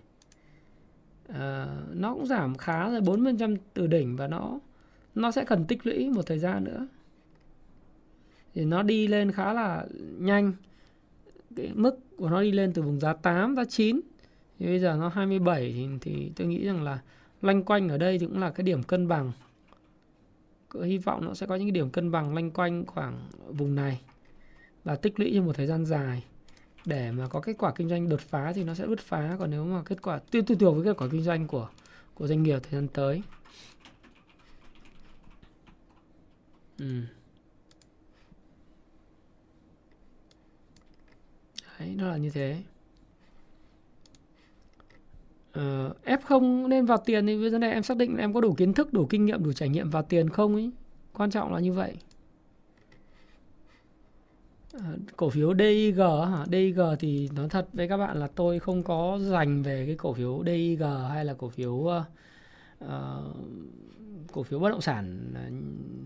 À, 1.28 1.68
nó 1.94 2.14
cũng 2.14 2.26
giảm 2.26 2.56
khá 2.56 2.90
rồi 2.90 3.02
40% 3.02 3.56
từ 3.74 3.88
đỉnh 3.88 4.16
và 4.16 4.28
nó 4.28 4.60
nó 5.16 5.32
sẽ 5.32 5.46
cần 5.46 5.66
tích 5.66 5.88
lũy 5.88 6.10
một 6.10 6.26
thời 6.26 6.40
gian 6.40 6.64
nữa. 6.64 6.88
Thì 8.54 8.66
nó 8.66 8.84
đi 8.84 9.08
lên 9.08 9.32
khá 9.32 9.54
là 9.54 9.86
nhanh. 10.18 10.54
Cái 11.56 11.72
mức 11.74 12.00
của 12.18 12.30
nó 12.30 12.42
đi 12.42 12.52
lên 12.52 12.74
từ 12.74 12.82
vùng 12.82 13.00
giá 13.00 13.14
8 13.14 13.56
giá 13.56 13.66
9 13.66 14.02
thì 14.60 14.66
bây 14.66 14.80
giờ 14.80 14.96
nó 15.00 15.10
27 15.10 15.74
thì, 15.74 15.88
thì 16.02 16.32
tôi 16.36 16.48
nghĩ 16.48 16.66
rằng 16.66 16.84
là 16.84 17.00
loanh 17.42 17.64
quanh 17.64 17.90
ở 17.90 17.98
đây 17.98 18.20
thì 18.20 18.26
cũng 18.26 18.40
là 18.40 18.52
cái 18.52 18.64
điểm 18.64 18.84
cân 18.84 19.08
bằng. 19.08 19.32
Cứ 20.70 20.84
hy 20.84 20.98
vọng 20.98 21.26
nó 21.26 21.34
sẽ 21.34 21.46
có 21.46 21.56
những 21.56 21.68
cái 21.68 21.72
điểm 21.72 21.90
cân 21.90 22.12
bằng 22.12 22.34
loanh 22.34 22.52
quanh 22.52 22.86
khoảng 22.86 23.30
vùng 23.48 23.76
này 23.76 24.02
và 24.84 24.96
tích 24.96 25.20
lũy 25.20 25.32
trong 25.36 25.46
một 25.46 25.56
thời 25.56 25.68
gian 25.68 25.86
dài. 25.86 26.24
Để 26.86 27.12
mà 27.12 27.28
có 27.28 27.42
kết 27.42 27.56
quả 27.58 27.72
kinh 27.76 27.90
doanh 27.90 28.10
đột 28.10 28.20
phá 28.22 28.54
thì 28.54 28.64
nó 28.64 28.74
sẽ 28.74 28.88
bứt 28.88 29.00
phá 29.00 29.36
còn 29.40 29.52
nếu 29.52 29.66
mà 29.66 29.84
kết 29.86 30.02
quả 30.02 30.20
tùy 30.32 30.42
tùy 30.42 30.58
thuộc 30.60 30.76
với 30.76 30.86
kết 30.86 30.98
quả 30.98 31.08
kinh 31.12 31.24
doanh 31.24 31.48
của 31.48 31.70
của 32.16 32.28
doanh 32.28 32.44
nghiệp 32.44 32.60
thời 32.64 32.72
gian 32.72 32.88
tới. 32.88 33.22
Ừ. 36.80 36.86
đấy 41.80 41.96
nó 41.98 42.08
là 42.08 42.18
như 42.18 42.30
thế. 42.30 42.62
Ờ, 45.52 45.88
uh, 45.88 46.06
F 46.06 46.18
không 46.24 46.70
nên 46.70 46.86
vào 46.86 46.98
tiền 46.98 47.28
thì 47.28 47.42
bây 47.42 47.50
giờ 47.50 47.58
này 47.60 47.72
em 47.72 47.84
xác 47.84 47.98
định 47.98 48.16
là 48.16 48.24
em 48.24 48.34
có 48.34 48.42
đủ 48.42 48.54
kiến 48.54 48.74
thức, 48.74 48.94
đủ 48.94 49.06
kinh 49.06 49.26
nghiệm, 49.26 49.44
đủ 49.44 49.54
trải 49.54 49.70
nghiệm 49.70 49.90
vào 49.90 50.04
tiền 50.04 50.30
không 50.30 50.56
ấy. 50.56 50.72
Quan 51.14 51.32
trọng 51.32 51.54
là 51.54 51.60
như 51.60 51.74
vậy. 51.74 51.98
Uh, 54.78 54.84
cổ 55.18 55.30
phiếu 55.30 55.54
DIG 55.60 56.00
hả? 56.00 56.46
DIG 56.52 56.80
thì 57.00 57.30
nói 57.36 57.50
thật 57.50 57.68
với 57.74 57.88
các 57.88 57.98
bạn 57.98 58.18
là 58.18 58.28
tôi 58.28 58.60
không 58.60 58.84
có 58.84 59.20
dành 59.22 59.64
về 59.64 59.86
cái 59.86 59.96
cổ 59.96 60.14
phiếu 60.14 60.44
DIG 60.46 60.82
hay 61.10 61.26
là 61.26 61.34
cổ 61.34 61.50
phiếu 61.50 61.72
uh, 61.72 62.04
uh, 62.86 62.90
cổ 64.32 64.44
phiếu 64.44 64.60
bất 64.60 64.70
động 64.70 64.82
sản 64.82 65.34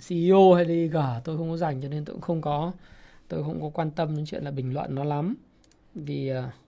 CEO 0.08 0.54
hay 0.54 0.66
DIG 0.66 0.96
tôi 1.24 1.38
không 1.38 1.50
có 1.50 1.58
dành 1.58 1.82
cho 1.82 1.90
nên 1.90 2.06
tôi 2.06 2.14
cũng 2.14 2.22
không 2.22 2.42
có 2.42 2.72
tôi 3.28 3.44
không 3.44 3.62
có 3.62 3.70
quan 3.70 3.92
tâm 3.92 4.16
đến 4.16 4.26
chuyện 4.26 4.44
là 4.44 4.52
bình 4.52 4.74
luận 4.74 4.96
nó 4.96 5.04
lắm 5.04 5.36
vì 5.96 6.32
uh, 6.32 6.63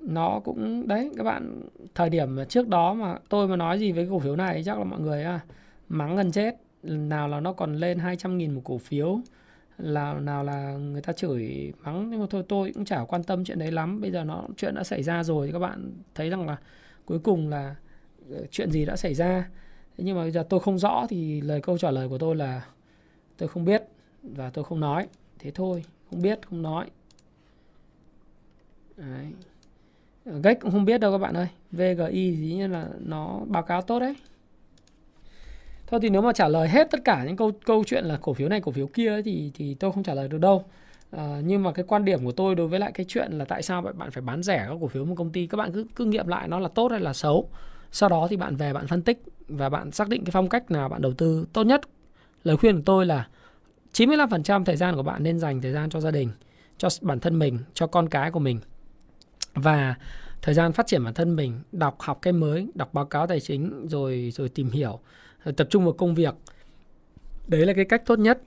nó 0.00 0.40
cũng 0.44 0.88
đấy 0.88 1.10
các 1.16 1.24
bạn 1.24 1.62
thời 1.94 2.10
điểm 2.10 2.38
trước 2.48 2.68
đó 2.68 2.94
mà 2.94 3.18
tôi 3.28 3.48
mà 3.48 3.56
nói 3.56 3.78
gì 3.78 3.92
với 3.92 4.08
cổ 4.10 4.18
phiếu 4.18 4.36
này 4.36 4.62
chắc 4.64 4.78
là 4.78 4.84
mọi 4.84 5.00
người 5.00 5.24
à, 5.24 5.40
mắng 5.88 6.16
gần 6.16 6.32
chết. 6.32 6.54
Nào 6.82 7.28
là 7.28 7.40
nó 7.40 7.52
còn 7.52 7.76
lên 7.76 7.98
200 7.98 8.38
nghìn 8.38 8.54
một 8.54 8.60
cổ 8.64 8.78
phiếu 8.78 9.20
là 9.78 10.14
nào 10.14 10.44
là 10.44 10.72
người 10.72 11.02
ta 11.02 11.12
chửi 11.12 11.72
mắng. 11.84 12.10
Nhưng 12.10 12.20
mà 12.20 12.26
thôi 12.30 12.44
tôi 12.48 12.72
cũng 12.74 12.84
chả 12.84 13.04
quan 13.08 13.22
tâm 13.22 13.44
chuyện 13.44 13.58
đấy 13.58 13.70
lắm. 13.70 14.00
Bây 14.00 14.10
giờ 14.10 14.24
nó 14.24 14.44
chuyện 14.56 14.74
đã 14.74 14.84
xảy 14.84 15.02
ra 15.02 15.22
rồi 15.22 15.46
thì 15.46 15.52
các 15.52 15.58
bạn 15.58 15.92
thấy 16.14 16.30
rằng 16.30 16.46
là 16.46 16.56
cuối 17.04 17.18
cùng 17.18 17.48
là 17.48 17.74
ờ, 18.30 18.46
chuyện 18.50 18.70
gì 18.70 18.84
đã 18.84 18.96
xảy 18.96 19.14
ra. 19.14 19.48
Thế 19.96 20.04
nhưng 20.04 20.16
mà 20.16 20.22
bây 20.22 20.30
giờ 20.30 20.44
tôi 20.48 20.60
không 20.60 20.78
rõ 20.78 21.06
thì 21.08 21.40
lời 21.40 21.60
câu 21.60 21.78
trả 21.78 21.90
lời 21.90 22.08
của 22.08 22.18
tôi 22.18 22.36
là 22.36 22.66
tôi 23.36 23.48
không 23.48 23.64
biết 23.64 23.82
và 24.22 24.50
tôi 24.50 24.64
không 24.64 24.80
nói. 24.80 25.08
Thế 25.38 25.50
thôi 25.50 25.84
không 26.10 26.22
biết 26.22 26.46
không 26.48 26.62
nói. 26.62 26.90
Đấy 28.96 29.26
gách 30.42 30.60
cũng 30.60 30.70
không 30.70 30.84
biết 30.84 31.00
đâu 31.00 31.12
các 31.12 31.18
bạn 31.18 31.36
ơi. 31.36 31.46
VGI 31.72 32.36
dĩ 32.36 32.54
như 32.54 32.66
là 32.66 32.86
nó 33.00 33.40
báo 33.46 33.62
cáo 33.62 33.82
tốt 33.82 33.98
đấy. 33.98 34.16
Thôi 35.86 36.00
thì 36.02 36.08
nếu 36.08 36.22
mà 36.22 36.32
trả 36.32 36.48
lời 36.48 36.68
hết 36.68 36.90
tất 36.90 37.00
cả 37.04 37.24
những 37.24 37.36
câu 37.36 37.52
câu 37.64 37.84
chuyện 37.86 38.04
là 38.04 38.18
cổ 38.22 38.32
phiếu 38.32 38.48
này 38.48 38.60
cổ 38.60 38.72
phiếu 38.72 38.86
kia 38.86 39.08
ấy, 39.08 39.22
thì 39.22 39.50
thì 39.54 39.74
tôi 39.74 39.92
không 39.92 40.02
trả 40.02 40.14
lời 40.14 40.28
được 40.28 40.38
đâu. 40.38 40.64
À, 41.10 41.40
nhưng 41.44 41.62
mà 41.62 41.72
cái 41.72 41.84
quan 41.88 42.04
điểm 42.04 42.24
của 42.24 42.32
tôi 42.32 42.54
đối 42.54 42.68
với 42.68 42.80
lại 42.80 42.92
cái 42.92 43.06
chuyện 43.08 43.32
là 43.32 43.44
tại 43.44 43.62
sao 43.62 43.82
bạn 43.82 44.10
phải 44.10 44.22
bán 44.22 44.42
rẻ 44.42 44.66
các 44.68 44.76
cổ 44.80 44.86
phiếu 44.86 45.04
một 45.04 45.14
công 45.18 45.30
ty 45.30 45.46
các 45.46 45.56
bạn 45.56 45.72
cứ 45.72 45.86
cứ 45.96 46.04
nghiệm 46.04 46.26
lại 46.26 46.48
nó 46.48 46.58
là 46.58 46.68
tốt 46.68 46.88
hay 46.90 47.00
là 47.00 47.12
xấu. 47.12 47.48
Sau 47.90 48.08
đó 48.08 48.26
thì 48.30 48.36
bạn 48.36 48.56
về 48.56 48.72
bạn 48.72 48.86
phân 48.86 49.02
tích 49.02 49.22
và 49.48 49.68
bạn 49.68 49.90
xác 49.92 50.08
định 50.08 50.24
cái 50.24 50.30
phong 50.30 50.48
cách 50.48 50.70
nào 50.70 50.88
bạn 50.88 51.02
đầu 51.02 51.12
tư. 51.12 51.46
Tốt 51.52 51.64
nhất 51.64 51.80
lời 52.44 52.56
khuyên 52.56 52.76
của 52.76 52.82
tôi 52.86 53.06
là 53.06 53.28
95% 53.92 54.64
thời 54.64 54.76
gian 54.76 54.96
của 54.96 55.02
bạn 55.02 55.22
nên 55.22 55.38
dành 55.38 55.60
thời 55.60 55.72
gian 55.72 55.90
cho 55.90 56.00
gia 56.00 56.10
đình 56.10 56.30
cho 56.78 56.88
bản 57.02 57.20
thân 57.20 57.38
mình 57.38 57.58
cho 57.74 57.86
con 57.86 58.08
cái 58.08 58.30
của 58.30 58.40
mình 58.40 58.60
và 59.58 59.94
thời 60.42 60.54
gian 60.54 60.72
phát 60.72 60.86
triển 60.86 61.04
bản 61.04 61.14
thân 61.14 61.36
mình 61.36 61.60
đọc 61.72 61.96
học 62.00 62.18
cái 62.22 62.32
mới 62.32 62.68
đọc 62.74 62.94
báo 62.94 63.04
cáo 63.04 63.26
tài 63.26 63.40
chính 63.40 63.88
rồi 63.88 64.32
rồi 64.34 64.48
tìm 64.48 64.70
hiểu 64.70 65.00
rồi 65.44 65.52
tập 65.52 65.66
trung 65.70 65.84
vào 65.84 65.92
công 65.92 66.14
việc 66.14 66.34
đấy 67.46 67.66
là 67.66 67.72
cái 67.72 67.84
cách 67.84 68.02
tốt 68.06 68.18
nhất. 68.18 68.42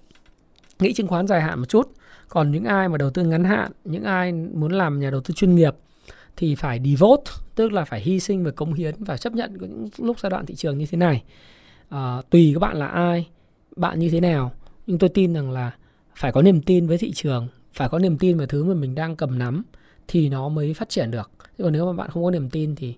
Nghĩ 0.79 0.93
chứng 0.93 1.07
khoán 1.07 1.27
dài 1.27 1.41
hạn 1.41 1.59
một 1.59 1.69
chút 1.69 1.91
còn 2.29 2.51
những 2.51 2.63
ai 2.63 2.89
mà 2.89 2.97
đầu 2.97 3.09
tư 3.09 3.23
ngắn 3.23 3.43
hạn 3.43 3.71
những 3.85 4.03
ai 4.03 4.31
muốn 4.33 4.71
làm 4.71 4.99
nhà 4.99 5.11
đầu 5.11 5.21
tư 5.21 5.33
chuyên 5.33 5.55
nghiệp 5.55 5.75
thì 6.35 6.55
phải 6.55 6.79
devote 6.85 7.31
tức 7.55 7.71
là 7.71 7.85
phải 7.85 8.01
hy 8.01 8.19
sinh 8.19 8.43
và 8.43 8.51
cống 8.51 8.73
hiến 8.73 8.95
và 9.03 9.17
chấp 9.17 9.33
nhận 9.33 9.57
những 9.59 9.89
lúc 9.97 10.19
giai 10.19 10.29
đoạn 10.29 10.45
thị 10.45 10.55
trường 10.55 10.77
như 10.77 10.85
thế 10.91 10.97
này. 10.97 11.23
À, 11.89 12.21
tùy 12.29 12.51
các 12.53 12.59
bạn 12.59 12.77
là 12.77 12.87
ai 12.87 13.27
bạn 13.75 13.99
như 13.99 14.09
thế 14.09 14.19
nào 14.19 14.51
nhưng 14.87 14.97
tôi 14.97 15.09
tin 15.09 15.33
rằng 15.33 15.51
là 15.51 15.71
phải 16.15 16.31
có 16.31 16.41
niềm 16.41 16.61
tin 16.61 16.87
với 16.87 16.97
thị 16.97 17.11
trường 17.11 17.47
phải 17.73 17.89
có 17.89 17.99
niềm 17.99 18.17
tin 18.17 18.37
vào 18.37 18.47
thứ 18.47 18.63
mà 18.63 18.73
mình 18.73 18.95
đang 18.95 19.15
cầm 19.15 19.39
nắm 19.39 19.63
thì 20.11 20.29
nó 20.29 20.49
mới 20.49 20.73
phát 20.73 20.89
triển 20.89 21.11
được. 21.11 21.31
Còn 21.57 21.73
nếu 21.73 21.85
mà 21.85 21.93
bạn 21.93 22.09
không 22.09 22.23
có 22.23 22.31
niềm 22.31 22.49
tin 22.49 22.75
thì 22.75 22.95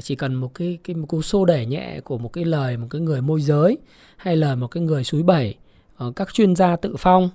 chỉ 0.00 0.14
cần 0.14 0.34
một 0.34 0.54
cái 0.54 0.78
cái 0.84 0.96
một 0.96 1.06
cú 1.08 1.22
xô 1.22 1.44
đẩy 1.44 1.66
nhẹ 1.66 2.00
của 2.00 2.18
một 2.18 2.32
cái 2.32 2.44
lời 2.44 2.76
một 2.76 2.86
cái 2.90 3.00
người 3.00 3.20
môi 3.20 3.40
giới 3.40 3.78
hay 4.16 4.36
lời 4.36 4.56
một 4.56 4.66
cái 4.66 4.82
người 4.82 5.04
suối 5.04 5.22
bẩy 5.22 5.54
ờ, 5.96 6.12
các 6.16 6.34
chuyên 6.34 6.56
gia 6.56 6.76
tự 6.76 6.96
phong 6.98 7.30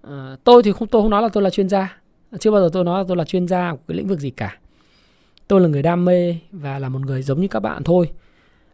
ờ, 0.00 0.36
tôi 0.44 0.62
thì 0.62 0.72
không 0.72 0.88
tôi 0.88 1.02
không 1.02 1.10
nói 1.10 1.22
là 1.22 1.28
tôi 1.28 1.42
là 1.42 1.50
chuyên 1.50 1.68
gia. 1.68 1.96
Chưa 2.40 2.50
bao 2.50 2.60
giờ 2.60 2.68
tôi 2.72 2.84
nói 2.84 2.98
là 2.98 3.04
tôi 3.08 3.16
là 3.16 3.24
chuyên 3.24 3.48
gia 3.48 3.72
của 3.72 3.78
cái 3.88 3.96
lĩnh 3.96 4.06
vực 4.06 4.18
gì 4.18 4.30
cả. 4.30 4.58
Tôi 5.48 5.60
là 5.60 5.68
người 5.68 5.82
đam 5.82 6.04
mê 6.04 6.36
và 6.52 6.78
là 6.78 6.88
một 6.88 7.00
người 7.00 7.22
giống 7.22 7.40
như 7.40 7.48
các 7.48 7.60
bạn 7.60 7.84
thôi. 7.84 8.10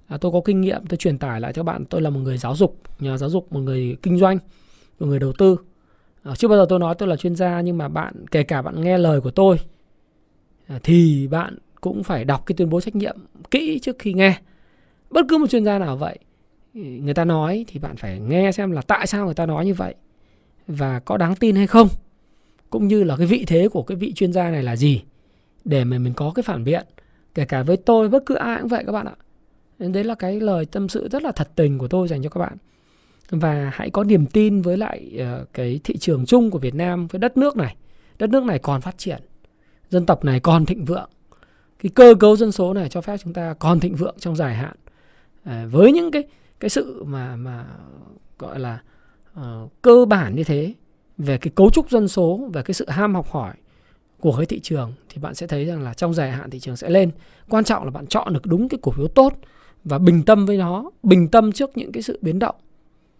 À, 0.06 0.16
tôi 0.20 0.32
có 0.32 0.40
kinh 0.44 0.60
nghiệm 0.60 0.86
tôi 0.86 0.96
truyền 0.96 1.18
tải 1.18 1.40
lại 1.40 1.52
cho 1.52 1.62
các 1.62 1.64
bạn 1.64 1.84
tôi 1.84 2.02
là 2.02 2.10
một 2.10 2.20
người 2.20 2.38
giáo 2.38 2.56
dục 2.56 2.80
nhà 2.98 3.16
giáo 3.16 3.30
dục 3.30 3.52
một 3.52 3.60
người 3.60 3.96
kinh 4.02 4.18
doanh 4.18 4.38
một 5.00 5.06
người 5.06 5.18
đầu 5.18 5.32
tư. 5.38 5.56
À, 6.22 6.34
chưa 6.34 6.48
bao 6.48 6.58
giờ 6.58 6.66
tôi 6.68 6.78
nói 6.78 6.94
tôi 6.94 7.08
là 7.08 7.16
chuyên 7.16 7.36
gia 7.36 7.60
nhưng 7.60 7.78
mà 7.78 7.88
bạn 7.88 8.14
kể 8.30 8.42
cả 8.42 8.62
bạn 8.62 8.80
nghe 8.80 8.98
lời 8.98 9.20
của 9.20 9.30
tôi 9.30 9.58
À, 10.68 10.78
thì 10.82 11.28
bạn 11.30 11.58
cũng 11.80 12.02
phải 12.02 12.24
đọc 12.24 12.46
cái 12.46 12.54
tuyên 12.56 12.70
bố 12.70 12.80
trách 12.80 12.96
nhiệm 12.96 13.16
kỹ 13.50 13.78
trước 13.78 13.98
khi 13.98 14.12
nghe. 14.12 14.40
Bất 15.10 15.26
cứ 15.28 15.38
một 15.38 15.50
chuyên 15.50 15.64
gia 15.64 15.78
nào 15.78 15.96
vậy 15.96 16.18
ừ, 16.74 16.80
người 16.80 17.14
ta 17.14 17.24
nói 17.24 17.64
thì 17.68 17.78
bạn 17.78 17.96
phải 17.96 18.20
nghe 18.20 18.52
xem 18.52 18.70
là 18.70 18.82
tại 18.82 19.06
sao 19.06 19.24
người 19.24 19.34
ta 19.34 19.46
nói 19.46 19.66
như 19.66 19.74
vậy 19.74 19.94
và 20.66 21.00
có 21.00 21.16
đáng 21.16 21.34
tin 21.34 21.56
hay 21.56 21.66
không, 21.66 21.88
cũng 22.70 22.88
như 22.88 23.04
là 23.04 23.16
cái 23.16 23.26
vị 23.26 23.44
thế 23.46 23.68
của 23.68 23.82
cái 23.82 23.96
vị 23.96 24.12
chuyên 24.12 24.32
gia 24.32 24.50
này 24.50 24.62
là 24.62 24.76
gì, 24.76 25.02
để 25.64 25.84
mà 25.84 25.98
mình 25.98 26.12
có 26.14 26.32
cái 26.34 26.42
phản 26.42 26.64
biện. 26.64 26.86
Kể 27.34 27.44
cả 27.44 27.62
với 27.62 27.76
tôi, 27.76 28.08
bất 28.08 28.22
cứ 28.26 28.34
ai 28.34 28.60
cũng 28.60 28.68
vậy 28.68 28.82
các 28.86 28.92
bạn 28.92 29.06
ạ. 29.06 29.14
Đấy 29.78 30.04
là 30.04 30.14
cái 30.14 30.40
lời 30.40 30.66
tâm 30.66 30.88
sự 30.88 31.08
rất 31.08 31.22
là 31.22 31.32
thật 31.32 31.48
tình 31.56 31.78
của 31.78 31.88
tôi 31.88 32.08
dành 32.08 32.22
cho 32.22 32.28
các 32.28 32.40
bạn. 32.40 32.56
Và 33.30 33.70
hãy 33.74 33.90
có 33.90 34.04
niềm 34.04 34.26
tin 34.26 34.62
với 34.62 34.76
lại 34.76 35.12
ờ, 35.18 35.44
cái 35.52 35.80
thị 35.84 35.96
trường 35.96 36.26
chung 36.26 36.50
của 36.50 36.58
Việt 36.58 36.74
Nam, 36.74 37.06
với 37.06 37.18
đất 37.18 37.36
nước 37.36 37.56
này. 37.56 37.76
Đất 38.18 38.30
nước 38.30 38.44
này 38.44 38.58
còn 38.58 38.80
phát 38.80 38.98
triển 38.98 39.20
dân 39.90 40.06
tộc 40.06 40.24
này 40.24 40.40
còn 40.40 40.66
thịnh 40.66 40.84
vượng. 40.84 41.10
Cái 41.78 41.90
cơ 41.94 42.14
cấu 42.20 42.36
dân 42.36 42.52
số 42.52 42.74
này 42.74 42.88
cho 42.88 43.00
phép 43.00 43.16
chúng 43.24 43.32
ta 43.32 43.54
còn 43.54 43.80
thịnh 43.80 43.94
vượng 43.94 44.14
trong 44.18 44.36
dài 44.36 44.54
hạn. 44.54 44.76
À, 45.44 45.66
với 45.70 45.92
những 45.92 46.10
cái 46.10 46.24
cái 46.60 46.70
sự 46.70 47.04
mà 47.04 47.36
mà 47.36 47.64
gọi 48.38 48.58
là 48.60 48.82
uh, 49.40 49.82
cơ 49.82 50.04
bản 50.08 50.34
như 50.34 50.44
thế 50.44 50.74
về 51.18 51.38
cái 51.38 51.52
cấu 51.54 51.70
trúc 51.70 51.90
dân 51.90 52.08
số 52.08 52.40
và 52.52 52.62
cái 52.62 52.74
sự 52.74 52.88
ham 52.88 53.14
học 53.14 53.30
hỏi 53.30 53.54
của 54.20 54.36
cái 54.36 54.46
thị 54.46 54.60
trường 54.60 54.92
thì 55.08 55.20
bạn 55.20 55.34
sẽ 55.34 55.46
thấy 55.46 55.64
rằng 55.64 55.82
là 55.82 55.94
trong 55.94 56.14
dài 56.14 56.30
hạn 56.30 56.50
thị 56.50 56.60
trường 56.60 56.76
sẽ 56.76 56.90
lên. 56.90 57.10
Quan 57.48 57.64
trọng 57.64 57.84
là 57.84 57.90
bạn 57.90 58.06
chọn 58.06 58.32
được 58.32 58.46
đúng 58.46 58.68
cái 58.68 58.78
cổ 58.82 58.92
phiếu 58.92 59.08
tốt 59.08 59.32
và 59.84 59.98
bình 59.98 60.22
tâm 60.22 60.46
với 60.46 60.56
nó 60.56 60.90
bình 61.02 61.28
tâm 61.28 61.52
trước 61.52 61.70
những 61.76 61.92
cái 61.92 62.02
sự 62.02 62.18
biến 62.22 62.38
động 62.38 62.54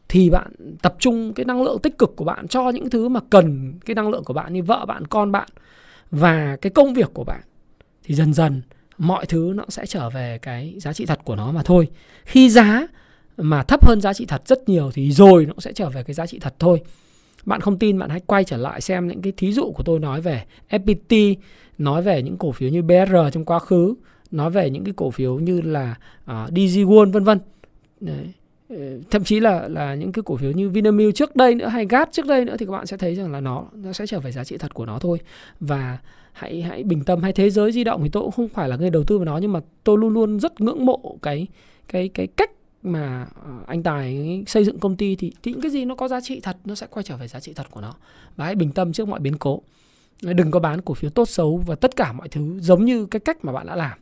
thì 0.08 0.30
bạn 0.30 0.52
tập 0.82 0.96
trung 0.98 1.32
cái 1.34 1.44
năng 1.44 1.62
lượng 1.62 1.78
tích 1.78 1.98
cực 1.98 2.16
của 2.16 2.24
bạn 2.24 2.48
cho 2.48 2.70
những 2.70 2.90
thứ 2.90 3.08
mà 3.08 3.20
cần 3.30 3.74
cái 3.84 3.94
năng 3.94 4.08
lượng 4.08 4.24
của 4.24 4.32
bạn 4.32 4.52
như 4.52 4.62
vợ 4.62 4.84
bạn 4.88 5.06
con 5.06 5.32
bạn 5.32 5.48
và 6.10 6.56
cái 6.56 6.70
công 6.70 6.94
việc 6.94 7.10
của 7.14 7.24
bạn 7.24 7.40
thì 8.04 8.14
dần 8.14 8.32
dần 8.34 8.62
mọi 8.98 9.26
thứ 9.26 9.52
nó 9.56 9.64
sẽ 9.68 9.86
trở 9.86 10.10
về 10.10 10.38
cái 10.42 10.74
giá 10.78 10.92
trị 10.92 11.06
thật 11.06 11.20
của 11.24 11.36
nó 11.36 11.52
mà 11.52 11.62
thôi. 11.62 11.88
Khi 12.24 12.50
giá 12.50 12.86
mà 13.36 13.62
thấp 13.62 13.86
hơn 13.86 14.00
giá 14.00 14.12
trị 14.12 14.26
thật 14.26 14.42
rất 14.46 14.68
nhiều 14.68 14.90
thì 14.94 15.12
rồi 15.12 15.46
nó 15.46 15.54
sẽ 15.58 15.72
trở 15.72 15.90
về 15.90 16.02
cái 16.02 16.14
giá 16.14 16.26
trị 16.26 16.38
thật 16.38 16.54
thôi. 16.58 16.80
Bạn 17.44 17.60
không 17.60 17.78
tin 17.78 17.98
bạn 17.98 18.10
hãy 18.10 18.20
quay 18.20 18.44
trở 18.44 18.56
lại 18.56 18.80
xem 18.80 19.08
những 19.08 19.22
cái 19.22 19.32
thí 19.36 19.52
dụ 19.52 19.72
của 19.72 19.82
tôi 19.82 20.00
nói 20.00 20.20
về 20.20 20.44
FPT 20.70 21.34
nói 21.78 22.02
về 22.02 22.22
những 22.22 22.36
cổ 22.36 22.52
phiếu 22.52 22.70
như 22.70 22.82
BR 22.82 23.16
trong 23.32 23.44
quá 23.44 23.58
khứ 23.58 23.94
nói 24.30 24.50
về 24.50 24.70
những 24.70 24.84
cái 24.84 24.94
cổ 24.96 25.10
phiếu 25.10 25.38
như 25.38 25.60
là 25.60 25.94
à, 26.24 26.44
uh, 26.44 26.50
DG 26.50 26.78
World 26.78 27.12
vân 27.12 27.24
vân. 27.24 27.38
Ờ, 28.68 28.76
thậm 29.10 29.24
chí 29.24 29.40
là 29.40 29.68
là 29.68 29.94
những 29.94 30.12
cái 30.12 30.22
cổ 30.26 30.36
phiếu 30.36 30.52
như 30.52 30.70
Vinamilk 30.70 31.14
trước 31.14 31.36
đây 31.36 31.54
nữa 31.54 31.68
hay 31.68 31.86
GAT 31.86 32.12
trước 32.12 32.26
đây 32.26 32.44
nữa 32.44 32.56
thì 32.58 32.66
các 32.66 32.72
bạn 32.72 32.86
sẽ 32.86 32.96
thấy 32.96 33.14
rằng 33.14 33.32
là 33.32 33.40
nó 33.40 33.64
nó 33.72 33.92
sẽ 33.92 34.06
trở 34.06 34.20
về 34.20 34.32
giá 34.32 34.44
trị 34.44 34.58
thật 34.58 34.74
của 34.74 34.86
nó 34.86 34.98
thôi. 34.98 35.18
Và 35.60 35.98
hãy 36.32 36.62
hãy 36.62 36.82
bình 36.82 37.04
tâm 37.04 37.22
hay 37.22 37.32
thế 37.32 37.50
giới 37.50 37.72
di 37.72 37.84
động 37.84 38.02
thì 38.02 38.08
tôi 38.08 38.22
cũng 38.22 38.32
không 38.32 38.48
phải 38.48 38.68
là 38.68 38.76
người 38.76 38.90
đầu 38.90 39.04
tư 39.04 39.18
vào 39.18 39.24
nó 39.24 39.38
nhưng 39.38 39.52
mà 39.52 39.60
tôi 39.84 39.98
luôn 39.98 40.14
luôn 40.14 40.40
rất 40.40 40.60
ngưỡng 40.60 40.86
mộ 40.86 41.18
cái 41.22 41.46
cái 41.88 42.08
cái 42.08 42.26
cách 42.26 42.50
mà 42.82 43.26
ờ, 43.34 43.50
anh 43.66 43.82
Tài 43.82 44.42
xây 44.46 44.64
dựng 44.64 44.78
công 44.78 44.96
ty 44.96 45.16
thì, 45.16 45.32
thì 45.42 45.52
những 45.52 45.60
cái 45.60 45.70
gì 45.70 45.84
nó 45.84 45.94
có 45.94 46.08
giá 46.08 46.20
trị 46.20 46.40
thật 46.40 46.56
nó 46.64 46.74
sẽ 46.74 46.86
quay 46.90 47.02
trở 47.02 47.16
về 47.16 47.28
giá 47.28 47.40
trị 47.40 47.52
thật 47.54 47.66
của 47.70 47.80
nó. 47.80 47.94
Và 48.36 48.44
hãy 48.44 48.54
bình 48.54 48.72
tâm 48.72 48.92
trước 48.92 49.08
mọi 49.08 49.20
biến 49.20 49.38
cố. 49.38 49.62
Đừng 50.22 50.50
có 50.50 50.60
bán 50.60 50.80
cổ 50.80 50.94
phiếu 50.94 51.10
tốt 51.10 51.28
xấu 51.28 51.56
và 51.66 51.74
tất 51.74 51.96
cả 51.96 52.12
mọi 52.12 52.28
thứ 52.28 52.58
giống 52.60 52.84
như 52.84 53.06
cái 53.06 53.20
cách 53.20 53.44
mà 53.44 53.52
bạn 53.52 53.66
đã 53.66 53.76
làm 53.76 53.98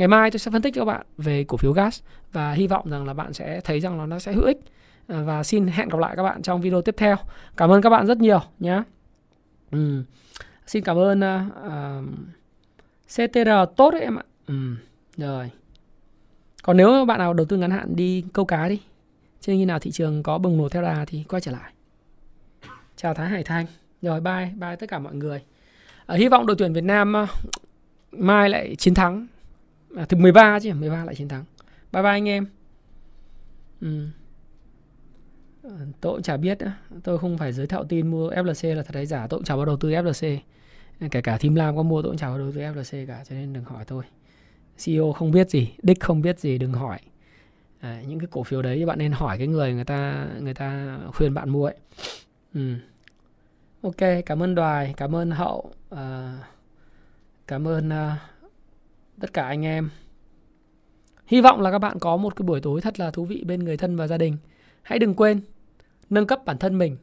ngày 0.00 0.08
mai 0.08 0.30
tôi 0.30 0.38
sẽ 0.38 0.50
phân 0.50 0.62
tích 0.62 0.74
cho 0.74 0.80
các 0.80 0.84
bạn 0.84 1.06
về 1.18 1.44
cổ 1.44 1.56
phiếu 1.56 1.72
gas 1.72 2.02
và 2.32 2.52
hy 2.52 2.66
vọng 2.66 2.90
rằng 2.90 3.06
là 3.06 3.14
bạn 3.14 3.32
sẽ 3.32 3.60
thấy 3.64 3.80
rằng 3.80 3.98
là 4.00 4.06
nó 4.06 4.18
sẽ 4.18 4.32
hữu 4.32 4.44
ích. 4.44 4.58
À, 5.06 5.22
và 5.22 5.42
xin 5.42 5.66
hẹn 5.66 5.88
gặp 5.88 5.98
lại 5.98 6.16
các 6.16 6.22
bạn 6.22 6.42
trong 6.42 6.60
video 6.60 6.82
tiếp 6.82 6.94
theo. 6.98 7.16
Cảm 7.56 7.70
ơn 7.70 7.82
các 7.82 7.90
bạn 7.90 8.06
rất 8.06 8.18
nhiều 8.18 8.40
nhé 8.58 8.82
ừ. 9.70 10.02
xin 10.66 10.84
cảm 10.84 10.98
ơn 10.98 11.20
à, 11.24 11.46
à, 11.64 11.98
uh, 11.98 12.04
CTR 13.06 13.48
tốt 13.76 13.90
đấy 13.90 14.00
em 14.00 14.18
ạ. 14.18 14.22
Ừ. 14.46 14.54
rồi. 15.16 15.50
Còn 16.62 16.76
nếu 16.76 17.04
bạn 17.04 17.18
nào 17.18 17.34
đầu 17.34 17.46
tư 17.46 17.56
ngắn 17.56 17.70
hạn 17.70 17.96
đi 17.96 18.24
câu 18.32 18.44
cá 18.44 18.68
đi 18.68 18.80
chứ 19.40 19.52
khi 19.52 19.64
nào 19.64 19.78
thị 19.78 19.90
trường 19.90 20.22
có 20.22 20.38
bùng 20.38 20.58
nổ 20.58 20.68
theo 20.68 20.82
đà 20.82 21.04
thì 21.04 21.24
quay 21.28 21.40
trở 21.40 21.52
lại. 21.52 21.72
Chào 22.96 23.14
Thái 23.14 23.28
Hải 23.28 23.44
Thanh 23.44 23.66
rồi 24.02 24.20
bye 24.20 24.52
bye 24.60 24.76
tất 24.76 24.90
cả 24.90 24.98
mọi 24.98 25.14
người. 25.14 25.42
À, 26.06 26.16
hy 26.16 26.28
vọng 26.28 26.46
đội 26.46 26.56
tuyển 26.58 26.72
Việt 26.72 26.84
Nam 26.84 27.14
uh, 27.22 27.28
mai 28.12 28.48
lại 28.48 28.76
chiến 28.76 28.94
thắng 28.94 29.26
à, 29.96 30.04
thứ 30.04 30.16
13 30.16 30.60
chứ 30.60 30.74
13 30.74 31.04
lại 31.04 31.14
chiến 31.14 31.28
thắng. 31.28 31.44
Bye 31.92 32.02
bye 32.02 32.10
anh 32.10 32.28
em. 32.28 32.46
Ừ. 33.80 34.06
Ờ, 35.62 35.70
tôi 36.00 36.12
cũng 36.12 36.22
chả 36.22 36.36
biết 36.36 36.58
nữa. 36.58 36.72
tôi 37.04 37.18
không 37.18 37.38
phải 37.38 37.52
giới 37.52 37.66
thiệu 37.66 37.84
tin 37.88 38.10
mua 38.10 38.30
FLC 38.30 38.74
là 38.74 38.82
thật 38.82 38.94
hay 38.94 39.06
giả. 39.06 39.26
Tôi 39.26 39.38
cũng 39.38 39.44
chả 39.44 39.56
bao 39.56 39.64
đầu 39.64 39.76
tư 39.76 39.88
FLC 39.90 40.38
kể 41.10 41.20
cả 41.20 41.36
Thím 41.36 41.54
Lam 41.54 41.76
có 41.76 41.82
mua 41.82 42.02
tôi 42.02 42.10
cũng 42.10 42.18
chả 42.18 42.28
bao 42.28 42.38
đầu 42.38 42.52
tư 42.52 42.60
FLC 42.60 43.06
cả 43.06 43.24
cho 43.28 43.34
nên 43.34 43.52
đừng 43.52 43.64
hỏi 43.64 43.84
tôi. 43.84 44.04
CEO 44.84 45.12
không 45.12 45.30
biết 45.30 45.50
gì 45.50 45.72
đích 45.82 46.00
không 46.00 46.22
biết 46.22 46.38
gì 46.38 46.58
đừng 46.58 46.72
hỏi. 46.72 46.98
À, 47.80 48.02
những 48.06 48.18
cái 48.18 48.28
cổ 48.30 48.42
phiếu 48.42 48.62
đấy 48.62 48.86
bạn 48.86 48.98
nên 48.98 49.12
hỏi 49.12 49.38
cái 49.38 49.46
người 49.46 49.74
người 49.74 49.84
ta 49.84 50.28
người 50.40 50.54
ta 50.54 50.98
khuyên 51.14 51.34
bạn 51.34 51.50
mua 51.50 51.66
ấy. 51.66 51.76
Ừ. 52.54 52.74
ok 53.82 54.24
cảm 54.26 54.42
ơn 54.42 54.54
đoài 54.54 54.94
cảm 54.96 55.14
ơn 55.16 55.30
hậu. 55.30 55.72
À, 55.90 56.38
cảm 57.46 57.68
ơn 57.68 57.88
uh, 57.88 58.18
tất 59.20 59.32
cả 59.32 59.46
anh 59.46 59.64
em. 59.64 59.90
Hy 61.26 61.40
vọng 61.40 61.60
là 61.60 61.70
các 61.70 61.78
bạn 61.78 61.98
có 61.98 62.16
một 62.16 62.36
cái 62.36 62.46
buổi 62.46 62.60
tối 62.60 62.80
thật 62.80 63.00
là 63.00 63.10
thú 63.10 63.24
vị 63.24 63.44
bên 63.46 63.64
người 63.64 63.76
thân 63.76 63.96
và 63.96 64.06
gia 64.06 64.18
đình. 64.18 64.36
Hãy 64.82 64.98
đừng 64.98 65.14
quên 65.14 65.40
nâng 66.10 66.26
cấp 66.26 66.44
bản 66.44 66.58
thân 66.58 66.78
mình. 66.78 66.96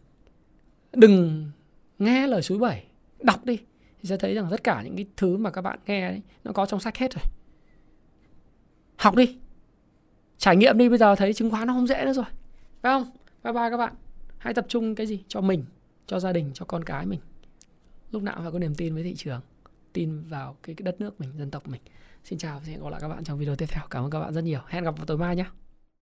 Đừng 0.93 1.45
nghe 1.99 2.27
lời 2.27 2.41
suối 2.41 2.57
bảy 2.57 2.85
đọc 3.19 3.45
đi. 3.45 3.57
Thì 4.01 4.09
sẽ 4.09 4.17
thấy 4.17 4.33
rằng 4.33 4.47
tất 4.51 4.63
cả 4.63 4.81
những 4.81 4.95
cái 4.95 5.05
thứ 5.17 5.37
mà 5.37 5.51
các 5.51 5.61
bạn 5.61 5.79
nghe 5.85 6.07
ấy, 6.07 6.21
nó 6.43 6.51
có 6.51 6.65
trong 6.65 6.79
sách 6.79 6.97
hết 6.97 7.13
rồi. 7.13 7.23
Học 8.97 9.15
đi. 9.15 9.37
Trải 10.37 10.55
nghiệm 10.55 10.77
đi 10.77 10.89
bây 10.89 10.97
giờ 10.97 11.15
thấy 11.15 11.33
chứng 11.33 11.51
khoán 11.51 11.67
nó 11.67 11.73
không 11.73 11.87
dễ 11.87 12.05
nữa 12.05 12.13
rồi. 12.13 12.25
Phải 12.81 12.91
không? 12.91 13.11
Bye 13.43 13.53
bye 13.53 13.69
các 13.69 13.77
bạn. 13.77 13.93
Hãy 14.37 14.53
tập 14.53 14.65
trung 14.67 14.95
cái 14.95 15.07
gì? 15.07 15.23
Cho 15.27 15.41
mình 15.41 15.65
cho 16.07 16.19
gia 16.19 16.33
đình 16.33 16.51
cho 16.53 16.65
con 16.65 16.83
cái 16.83 17.05
mình. 17.05 17.19
Lúc 18.11 18.23
nào 18.23 18.35
phải 18.41 18.51
có 18.51 18.59
niềm 18.59 18.75
tin 18.75 18.93
với 18.93 19.03
thị 19.03 19.15
trường. 19.15 19.41
Tin 19.93 20.23
vào 20.23 20.55
cái, 20.63 20.75
cái 20.75 20.83
đất 20.83 21.01
nước 21.01 21.21
mình 21.21 21.29
dân 21.37 21.51
tộc 21.51 21.67
mình 21.67 21.81
xin 22.27 22.39
chào 22.39 22.59
và 22.59 22.65
hẹn 22.71 22.83
gặp 22.83 22.89
lại 22.89 23.01
các 23.01 23.07
bạn 23.07 23.23
trong 23.23 23.37
video 23.37 23.55
tiếp 23.55 23.65
theo. 23.69 23.83
Cảm 23.89 24.03
ơn 24.03 24.11
các 24.11 24.19
bạn 24.19 24.33
rất 24.33 24.43
nhiều. 24.43 24.59
Hẹn 24.67 24.83
gặp 24.83 24.97
vào 24.97 25.05
tối 25.05 25.17
mai 25.17 25.35
nhé. 25.35 25.45